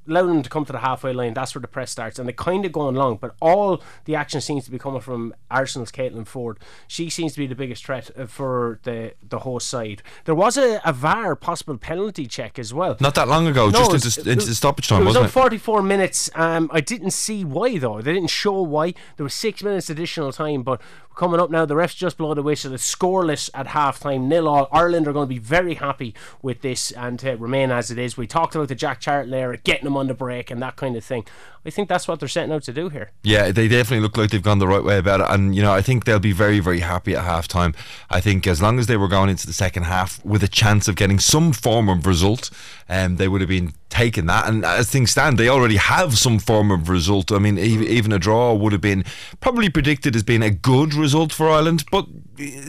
allowing 0.07 0.29
them 0.29 0.43
to 0.43 0.49
come 0.49 0.65
to 0.65 0.71
the 0.71 0.79
halfway 0.79 1.13
line. 1.13 1.33
That's 1.33 1.53
where 1.53 1.61
the 1.61 1.67
press 1.67 1.91
starts, 1.91 2.17
and 2.17 2.27
they're 2.27 2.33
kind 2.33 2.65
of 2.65 2.71
going 2.71 2.95
long. 2.95 3.17
But 3.17 3.35
all 3.39 3.83
the 4.05 4.15
action 4.15 4.41
seems 4.41 4.65
to 4.65 4.71
be 4.71 4.79
coming 4.79 4.99
from 5.01 5.33
Arsenal's 5.51 5.91
Caitlin 5.91 6.25
Foord. 6.27 6.57
She 6.87 7.09
seems 7.09 7.33
to 7.33 7.39
be 7.39 7.45
the 7.47 7.55
biggest 7.55 7.85
threat 7.85 8.09
uh, 8.17 8.25
for 8.25 8.79
the 8.83 9.13
the 9.21 9.39
host 9.39 9.67
side. 9.67 10.01
There 10.25 10.33
was 10.35 10.57
a, 10.57 10.81
a 10.83 10.91
VAR 10.91 11.35
possible 11.35 11.77
penalty 11.77 12.25
check 12.25 12.57
as 12.57 12.73
well. 12.73 12.97
Not 12.99 13.13
that 13.15 13.27
long 13.27 13.45
ago, 13.47 13.69
No, 13.69 13.91
just 13.91 14.17
into, 14.17 14.31
into 14.31 14.45
the 14.47 14.55
stoppage 14.55 14.87
time, 14.87 15.03
it 15.03 15.05
was 15.05 15.15
on 15.15 15.25
it? 15.25 15.29
44 15.29 15.83
minutes. 15.83 16.29
Um, 16.35 16.69
I 16.73 16.81
didn't 16.81 17.11
see 17.11 17.45
why 17.45 17.77
though. 17.77 18.01
They 18.01 18.13
didn't 18.13 18.31
show 18.31 18.59
why. 18.61 18.93
There 19.17 19.23
was 19.23 19.35
six 19.35 19.61
minutes 19.61 19.89
additional 19.89 20.31
time, 20.31 20.63
but 20.63 20.81
coming 21.15 21.39
up 21.39 21.49
now, 21.49 21.65
the 21.65 21.75
refs 21.75 21.95
just 21.95 22.17
blow 22.17 22.33
the 22.33 22.41
whistle. 22.41 22.73
It's 22.73 22.95
scoreless 22.95 23.49
at 23.53 23.67
half 23.67 23.99
time, 23.99 24.27
nil 24.27 24.47
all. 24.47 24.67
Ireland 24.71 25.07
are 25.07 25.13
going 25.13 25.27
to 25.27 25.33
be 25.33 25.39
very 25.39 25.75
happy 25.75 26.13
with 26.41 26.61
this 26.61 26.91
and 26.91 27.19
to 27.19 27.35
remain 27.35 27.71
as 27.71 27.91
it 27.91 27.97
is. 27.97 28.17
We 28.17 28.27
talked 28.27 28.55
about 28.55 28.67
the 28.67 28.75
Jack 28.75 28.99
Charlton 28.99 29.33
era, 29.33 29.57
getting 29.57 29.85
them 29.85 29.97
on 29.97 30.07
the 30.07 30.13
break 30.13 30.51
and 30.51 30.61
that 30.61 30.75
kind 30.75 30.95
of 30.95 31.03
thing. 31.03 31.25
I 31.63 31.69
think 31.69 31.89
that's 31.89 32.07
what 32.07 32.19
they're 32.19 32.27
setting 32.27 32.51
out 32.51 32.63
to 32.63 32.73
do 32.73 32.89
here. 32.89 33.11
Yeah, 33.21 33.51
they 33.51 33.67
definitely 33.67 34.01
look 34.01 34.17
like 34.17 34.31
they've 34.31 34.41
gone 34.41 34.57
the 34.57 34.67
right 34.67 34.83
way 34.83 34.97
about 34.97 35.19
it, 35.19 35.27
and 35.29 35.55
you 35.55 35.61
know 35.61 35.71
I 35.71 35.81
think 35.83 36.05
they'll 36.05 36.19
be 36.19 36.31
very, 36.31 36.59
very 36.59 36.79
happy 36.79 37.15
at 37.15 37.23
half 37.23 37.47
time. 37.47 37.75
I 38.09 38.19
think 38.19 38.47
as 38.47 38.61
long 38.61 38.79
as 38.79 38.87
they 38.87 38.97
were 38.97 39.07
going 39.07 39.29
into 39.29 39.45
the 39.45 39.53
second 39.53 39.83
half 39.83 40.23
with 40.25 40.43
a 40.43 40.47
chance 40.47 40.87
of 40.87 40.95
getting 40.95 41.19
some 41.19 41.53
form 41.53 41.87
of 41.87 42.07
result, 42.07 42.49
um, 42.91 43.15
they 43.15 43.27
would 43.29 43.39
have 43.39 43.49
been 43.49 43.71
taking 43.89 44.25
that. 44.25 44.47
And 44.47 44.65
as 44.65 44.91
things 44.91 45.11
stand, 45.11 45.37
they 45.37 45.47
already 45.47 45.77
have 45.77 46.17
some 46.17 46.39
form 46.39 46.71
of 46.71 46.89
result. 46.89 47.31
I 47.31 47.39
mean, 47.39 47.57
even, 47.57 47.87
even 47.87 48.11
a 48.11 48.19
draw 48.19 48.53
would 48.53 48.73
have 48.73 48.81
been 48.81 49.05
probably 49.39 49.69
predicted 49.69 50.13
as 50.15 50.23
being 50.23 50.43
a 50.43 50.49
good 50.51 50.93
result 50.93 51.31
for 51.31 51.49
Ireland, 51.49 51.85
but 51.89 52.05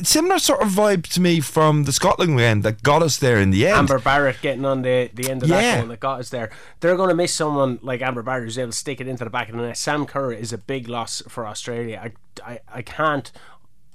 similar 0.04 0.38
sort 0.38 0.62
of 0.62 0.68
vibe 0.68 1.06
to 1.14 1.20
me 1.20 1.40
from 1.40 1.84
the 1.84 1.92
Scotland 1.92 2.38
game 2.38 2.60
that 2.62 2.82
got 2.82 3.02
us 3.02 3.18
there 3.18 3.40
in 3.40 3.50
the 3.50 3.66
end. 3.66 3.76
Amber 3.78 3.98
Barrett 3.98 4.40
getting 4.40 4.64
on 4.64 4.82
the, 4.82 5.10
the 5.12 5.28
end 5.28 5.42
of 5.42 5.48
Yeah. 5.48 5.60
that 5.60 5.80
goal 5.80 5.88
that 5.88 6.00
got 6.00 6.20
us 6.20 6.28
there. 6.30 6.50
They're 6.80 6.96
going 6.96 7.08
to 7.10 7.16
miss 7.16 7.34
someone 7.34 7.80
like 7.82 8.00
Amber 8.00 8.22
Barrett 8.22 8.44
who's 8.44 8.58
able 8.58 8.70
to 8.70 8.76
stick 8.78 9.00
it 9.00 9.08
into 9.08 9.24
the 9.24 9.30
back 9.30 9.48
of 9.48 9.56
the 9.56 9.62
net. 9.62 9.76
Sam 9.76 10.06
Kerr 10.06 10.32
is 10.32 10.52
a 10.52 10.58
big 10.58 10.88
loss 10.88 11.22
for 11.28 11.46
Australia. 11.46 12.12
I, 12.44 12.52
I, 12.52 12.60
I 12.72 12.82
can't 12.82 13.32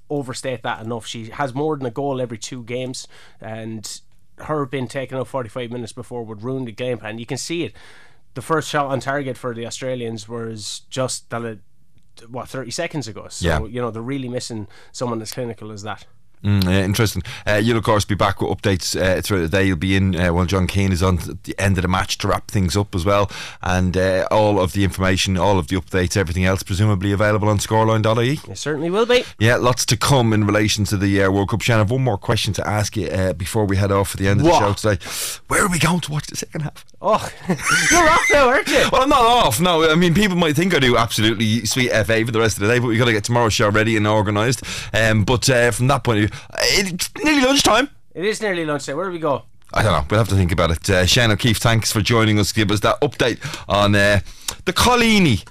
overstate 0.09 0.63
that 0.63 0.83
enough. 0.83 1.05
She 1.05 1.29
has 1.29 1.53
more 1.53 1.75
than 1.77 1.85
a 1.85 1.91
goal 1.91 2.21
every 2.21 2.37
two 2.37 2.63
games, 2.63 3.07
and 3.41 4.01
her 4.39 4.65
being 4.65 4.87
taken 4.87 5.17
out 5.17 5.27
45 5.27 5.71
minutes 5.71 5.93
before 5.93 6.23
would 6.23 6.43
ruin 6.43 6.65
the 6.65 6.71
game 6.71 6.97
plan. 6.99 7.17
You 7.19 7.25
can 7.25 7.37
see 7.37 7.63
it. 7.63 7.73
The 8.35 8.41
first 8.41 8.69
shot 8.69 8.87
on 8.87 8.99
target 8.99 9.35
for 9.37 9.53
the 9.55 9.65
Australians 9.65 10.29
was 10.29 10.81
just 10.89 11.33
uh, 11.33 11.55
what 12.29 12.47
30 12.49 12.71
seconds 12.71 13.07
ago. 13.07 13.27
So 13.29 13.47
Yeah. 13.47 13.59
you 13.65 13.81
know 13.81 13.89
they're 13.91 14.01
really 14.01 14.29
missing 14.29 14.67
someone 14.91 15.21
as 15.21 15.31
clinical 15.31 15.71
as 15.71 15.81
that. 15.83 16.05
Mm, 16.43 16.63
yeah, 16.65 16.83
interesting. 16.83 17.23
Uh, 17.47 17.55
you'll 17.55 17.77
of 17.77 17.83
course 17.83 18.05
be 18.05 18.15
back 18.15 18.41
with 18.41 18.49
updates 18.55 18.95
uh, 18.99 19.21
throughout 19.21 19.41
the 19.41 19.49
day. 19.49 19.65
You'll 19.65 19.75
be 19.77 19.95
in 19.95 20.15
uh, 20.15 20.31
while 20.33 20.45
John 20.45 20.67
Keane 20.67 20.91
is 20.91 21.01
on 21.01 21.17
the 21.43 21.55
end 21.57 21.77
of 21.77 21.81
the 21.81 21.87
match 21.87 22.17
to 22.19 22.27
wrap 22.27 22.49
things 22.51 22.77
up 22.77 22.93
as 22.93 23.03
well, 23.05 23.29
and 23.63 23.97
uh, 23.97 24.27
all 24.29 24.59
of 24.59 24.73
the 24.73 24.83
information, 24.83 25.35
all 25.37 25.57
of 25.57 25.67
the 25.67 25.75
updates, 25.75 26.15
everything 26.15 26.45
else, 26.45 26.61
presumably 26.63 27.11
available 27.11 27.49
on 27.49 27.57
Scoreline.ie. 27.57 28.39
It 28.51 28.57
certainly 28.57 28.89
will 28.89 29.05
be. 29.07 29.23
Yeah, 29.39 29.55
lots 29.55 29.85
to 29.87 29.97
come 29.97 30.31
in 30.31 30.45
relation 30.45 30.83
to 30.85 30.97
the 30.97 31.23
uh, 31.23 31.31
World 31.31 31.49
Cup. 31.49 31.61
Shannon, 31.61 31.87
one 31.87 32.03
more 32.03 32.17
question 32.17 32.53
to 32.53 32.67
ask 32.67 32.95
you 32.95 33.07
uh, 33.07 33.33
before 33.33 33.65
we 33.65 33.75
head 33.77 33.91
off 33.91 34.09
for 34.09 34.17
the 34.17 34.27
end 34.27 34.39
of 34.41 34.45
What? 34.45 34.59
the 34.59 34.75
show 34.75 34.95
today. 34.95 35.41
Where 35.47 35.63
are 35.65 35.69
we 35.69 35.79
going 35.79 36.01
to 36.01 36.11
watch 36.11 36.27
the 36.27 36.37
second 36.37 36.61
half? 36.61 36.85
Oh, 37.01 37.29
you're 37.47 38.09
off 38.09 38.25
now, 38.31 38.47
aren't 38.47 38.67
you? 38.67 38.83
Well, 38.91 39.01
I'm 39.03 39.09
not 39.09 39.21
off. 39.21 39.59
No, 39.59 39.89
I 39.89 39.95
mean 39.95 40.13
people 40.13 40.35
might 40.37 40.55
think 40.55 40.73
I 40.75 40.79
do 40.79 40.97
absolutely 40.97 41.65
sweet 41.65 41.89
FA 41.91 42.25
for 42.25 42.31
the 42.31 42.39
rest 42.39 42.57
of 42.57 42.61
the 42.61 42.67
day, 42.73 42.79
but 42.79 42.87
we've 42.87 42.97
got 42.99 43.05
to 43.05 43.11
get 43.13 43.23
tomorrow's 43.23 43.53
show 43.53 43.69
ready 43.69 43.95
and 43.97 44.07
organised. 44.07 44.63
Um, 44.93 45.23
but 45.23 45.49
uh, 45.49 45.71
from 45.71 45.87
that 45.87 46.03
point 46.03 46.19
of 46.23 46.26
view, 46.26 46.26
it's 46.59 47.09
nearly 47.23 47.41
lunchtime. 47.41 47.89
It 48.13 48.25
is 48.25 48.41
nearly 48.41 48.65
lunchtime. 48.65 48.97
Where 48.97 49.05
do 49.07 49.11
we 49.11 49.19
go? 49.19 49.43
I 49.73 49.83
don't 49.83 49.91
know. 49.91 50.05
We'll 50.09 50.19
have 50.19 50.29
to 50.29 50.35
think 50.35 50.51
about 50.51 50.71
it. 50.71 50.89
Uh, 50.89 51.05
Shane 51.05 51.29
O'Keeffe, 51.31 51.57
thanks 51.57 51.91
for 51.91 52.01
joining 52.01 52.39
us. 52.39 52.51
Give 52.51 52.71
us 52.71 52.79
that 52.81 52.99
update 53.01 53.39
on 53.67 53.95
uh, 53.95 54.21
the 54.65 54.73
Collini, 54.73 55.45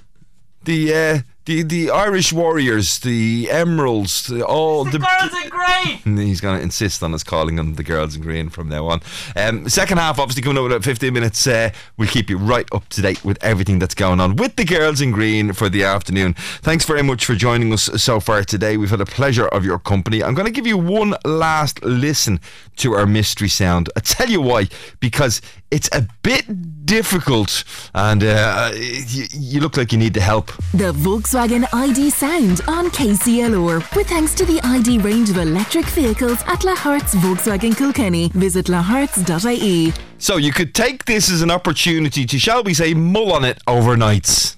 the 0.63 0.93
uh, 0.93 1.19
the 1.47 1.63
the 1.63 1.89
Irish 1.89 2.33
Warriors, 2.33 2.99
the 2.99 3.49
Emeralds, 3.49 4.27
the, 4.27 4.45
all 4.45 4.83
the, 4.83 4.99
Girls 4.99 5.43
in 5.43 5.49
grey. 5.49 6.01
And 6.03 6.19
He's 6.27 6.41
going 6.41 6.57
to 6.57 6.61
insist 6.61 7.01
on 7.01 7.13
us 7.13 7.23
calling 7.23 7.55
them 7.55 7.75
the 7.75 7.83
girls 7.83 8.15
in 8.15 8.21
green 8.21 8.49
from 8.49 8.67
now 8.67 8.87
on. 8.87 9.01
Um, 9.35 9.67
second 9.69 9.97
half, 9.97 10.19
obviously, 10.19 10.43
coming 10.43 10.57
up 10.57 10.65
in 10.65 10.71
about 10.71 10.83
15 10.83 11.13
minutes. 11.13 11.47
Uh, 11.47 11.71
we'll 11.95 12.09
keep 12.09 12.29
you 12.29 12.37
right 12.37 12.67
up 12.73 12.87
to 12.89 13.01
date 13.01 13.23
with 13.23 13.41
everything 13.41 13.79
that's 13.79 13.95
going 13.95 14.19
on 14.19 14.35
with 14.35 14.57
the 14.57 14.65
girls 14.65 14.99
in 14.99 15.11
green 15.11 15.53
for 15.53 15.69
the 15.69 15.83
afternoon. 15.83 16.33
Thanks 16.33 16.83
very 16.83 17.01
much 17.01 17.25
for 17.25 17.33
joining 17.33 17.71
us 17.71 17.89
so 17.95 18.19
far 18.19 18.43
today. 18.43 18.75
We've 18.75 18.89
had 18.89 19.01
a 19.01 19.05
pleasure 19.05 19.47
of 19.47 19.63
your 19.63 19.79
company. 19.79 20.21
I'm 20.21 20.33
going 20.33 20.47
to 20.47 20.51
give 20.51 20.67
you 20.67 20.77
one 20.77 21.15
last 21.23 21.81
listen 21.83 22.41
to 22.77 22.93
our 22.93 23.05
mystery 23.05 23.49
sound. 23.49 23.89
I 23.95 24.01
tell 24.01 24.29
you 24.29 24.41
why, 24.41 24.67
because 24.99 25.41
it's 25.69 25.89
a 25.91 26.07
bit 26.23 26.85
difficult, 26.85 27.63
and 27.93 28.23
uh, 28.23 28.71
you, 28.73 29.25
you 29.31 29.59
look 29.59 29.75
like 29.75 29.91
you 29.91 29.97
need 29.97 30.13
the 30.13 30.21
help. 30.21 30.47
The 30.73 30.93
Volkswagen 30.93 31.67
ID 31.73 32.09
Sound 32.09 32.61
on 32.67 32.89
KCLR. 32.89 33.95
With 33.95 34.07
thanks 34.07 34.33
to 34.35 34.45
the 34.45 34.61
ID 34.63 34.99
range 34.99 35.29
of 35.29 35.37
electric 35.37 35.85
vehicles 35.85 36.41
at 36.47 36.63
La 36.63 36.75
Hartz 36.75 37.15
Volkswagen 37.15 37.75
Kilkenny. 37.75 38.29
Visit 38.29 38.67
lahartz.ie. 38.67 39.93
So 40.17 40.37
you 40.37 40.51
could 40.51 40.73
take 40.73 41.05
this 41.05 41.29
as 41.29 41.41
an 41.41 41.51
opportunity 41.51 42.25
to, 42.25 42.39
shall 42.39 42.63
we 42.63 42.73
say, 42.73 42.93
mull 42.93 43.33
on 43.33 43.43
it 43.43 43.59
overnights. 43.67 44.55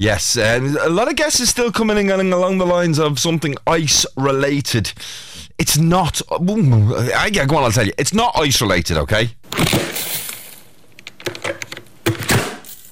Yes, 0.00 0.36
and 0.38 0.76
a 0.76 0.88
lot 0.88 1.08
of 1.08 1.16
guesses 1.16 1.48
still 1.48 1.72
coming 1.72 2.08
in 2.08 2.32
along 2.32 2.58
the 2.58 2.66
lines 2.66 3.00
of 3.00 3.18
something 3.18 3.56
ice 3.66 4.06
related. 4.16 4.92
It's 5.58 5.76
not. 5.76 6.22
I 6.30 7.30
go 7.48 7.56
on. 7.56 7.64
I'll 7.64 7.72
tell 7.72 7.86
you. 7.86 7.92
It's 7.98 8.14
not 8.14 8.32
isolated. 8.36 8.96
Okay. 8.98 9.30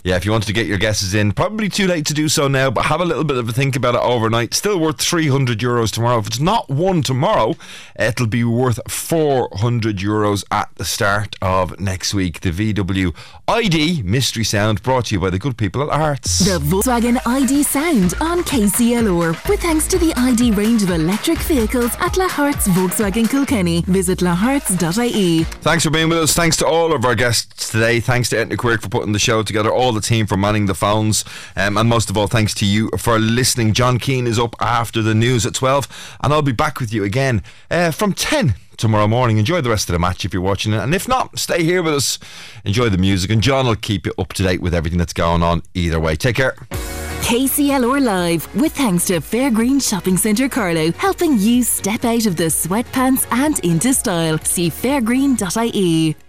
Yeah, 0.06 0.14
if 0.14 0.24
you 0.24 0.30
wanted 0.30 0.46
to 0.46 0.52
get 0.52 0.68
your 0.68 0.78
guesses 0.78 1.14
in, 1.14 1.32
probably 1.32 1.68
too 1.68 1.88
late 1.88 2.06
to 2.06 2.14
do 2.14 2.28
so 2.28 2.46
now, 2.46 2.70
but 2.70 2.84
have 2.84 3.00
a 3.00 3.04
little 3.04 3.24
bit 3.24 3.38
of 3.38 3.48
a 3.48 3.52
think 3.52 3.74
about 3.74 3.96
it 3.96 4.00
overnight. 4.02 4.54
Still 4.54 4.78
worth 4.78 5.00
300 5.00 5.58
euros 5.58 5.90
tomorrow. 5.90 6.20
If 6.20 6.28
it's 6.28 6.38
not 6.38 6.70
one 6.70 7.02
tomorrow, 7.02 7.56
it'll 7.98 8.28
be 8.28 8.44
worth 8.44 8.78
400 8.88 9.96
euros 9.96 10.44
at 10.52 10.70
the 10.76 10.84
start 10.84 11.34
of 11.42 11.80
next 11.80 12.14
week. 12.14 12.38
The 12.38 12.52
VW 12.52 13.16
ID 13.48 14.02
Mystery 14.02 14.44
Sound 14.44 14.80
brought 14.84 15.06
to 15.06 15.16
you 15.16 15.20
by 15.20 15.30
the 15.30 15.40
good 15.40 15.56
people 15.56 15.82
at 15.82 15.88
Arts. 15.88 16.38
The 16.38 16.60
Volkswagen 16.60 17.18
ID 17.26 17.64
Sound 17.64 18.14
on 18.20 18.44
KCLR. 18.44 19.48
With 19.48 19.60
thanks 19.60 19.88
to 19.88 19.98
the 19.98 20.14
ID 20.16 20.52
range 20.52 20.84
of 20.84 20.90
electric 20.90 21.38
vehicles 21.38 21.96
at 21.98 22.16
La 22.16 22.28
Hartz 22.28 22.68
Volkswagen 22.68 23.28
Kilkenny. 23.28 23.82
Visit 23.88 24.20
lahartz.ie. 24.20 25.42
Thanks 25.42 25.82
for 25.82 25.90
being 25.90 26.08
with 26.08 26.18
us. 26.18 26.32
Thanks 26.32 26.56
to 26.58 26.66
all 26.66 26.94
of 26.94 27.04
our 27.04 27.16
guests 27.16 27.72
today. 27.72 27.98
Thanks 27.98 28.28
to 28.28 28.38
Etna 28.38 28.56
Quirk 28.56 28.82
for 28.82 28.88
putting 28.88 29.10
the 29.10 29.18
show 29.18 29.42
together. 29.42 29.72
All 29.72 29.95
the 29.96 30.00
team 30.00 30.26
for 30.26 30.36
manning 30.36 30.66
the 30.66 30.74
phones. 30.74 31.24
Um, 31.56 31.76
and 31.76 31.88
most 31.88 32.10
of 32.10 32.16
all, 32.16 32.28
thanks 32.28 32.54
to 32.54 32.64
you 32.64 32.90
for 32.96 33.18
listening. 33.18 33.72
John 33.72 33.98
Keane 33.98 34.26
is 34.26 34.38
up 34.38 34.54
after 34.60 35.02
the 35.02 35.14
news 35.14 35.44
at 35.44 35.54
12. 35.54 36.16
And 36.22 36.32
I'll 36.32 36.42
be 36.42 36.52
back 36.52 36.78
with 36.78 36.92
you 36.92 37.02
again 37.02 37.42
uh, 37.70 37.90
from 37.90 38.12
10 38.12 38.54
tomorrow 38.76 39.08
morning. 39.08 39.38
Enjoy 39.38 39.60
the 39.60 39.70
rest 39.70 39.88
of 39.88 39.94
the 39.94 39.98
match 39.98 40.24
if 40.24 40.32
you're 40.32 40.42
watching 40.42 40.72
it. 40.72 40.78
And 40.78 40.94
if 40.94 41.08
not, 41.08 41.38
stay 41.38 41.64
here 41.64 41.82
with 41.82 41.94
us. 41.94 42.18
Enjoy 42.64 42.88
the 42.88 42.98
music. 42.98 43.30
And 43.30 43.42
John 43.42 43.66
will 43.66 43.76
keep 43.76 44.06
you 44.06 44.12
up 44.18 44.32
to 44.34 44.42
date 44.42 44.60
with 44.60 44.74
everything 44.74 44.98
that's 44.98 45.12
going 45.12 45.42
on 45.42 45.62
either 45.74 45.98
way. 45.98 46.16
Take 46.16 46.36
care. 46.36 46.54
KCLR 47.26 48.04
Live, 48.04 48.54
with 48.54 48.72
thanks 48.72 49.06
to 49.06 49.14
Fairgreen 49.14 49.82
Shopping 49.82 50.16
Centre 50.16 50.48
Carlow, 50.48 50.92
helping 50.92 51.38
you 51.38 51.64
step 51.64 52.04
out 52.04 52.24
of 52.26 52.36
the 52.36 52.44
sweatpants 52.44 53.26
and 53.32 53.58
into 53.64 53.92
style. 53.94 54.38
See 54.38 54.70
fairgreen.ie. 54.70 56.25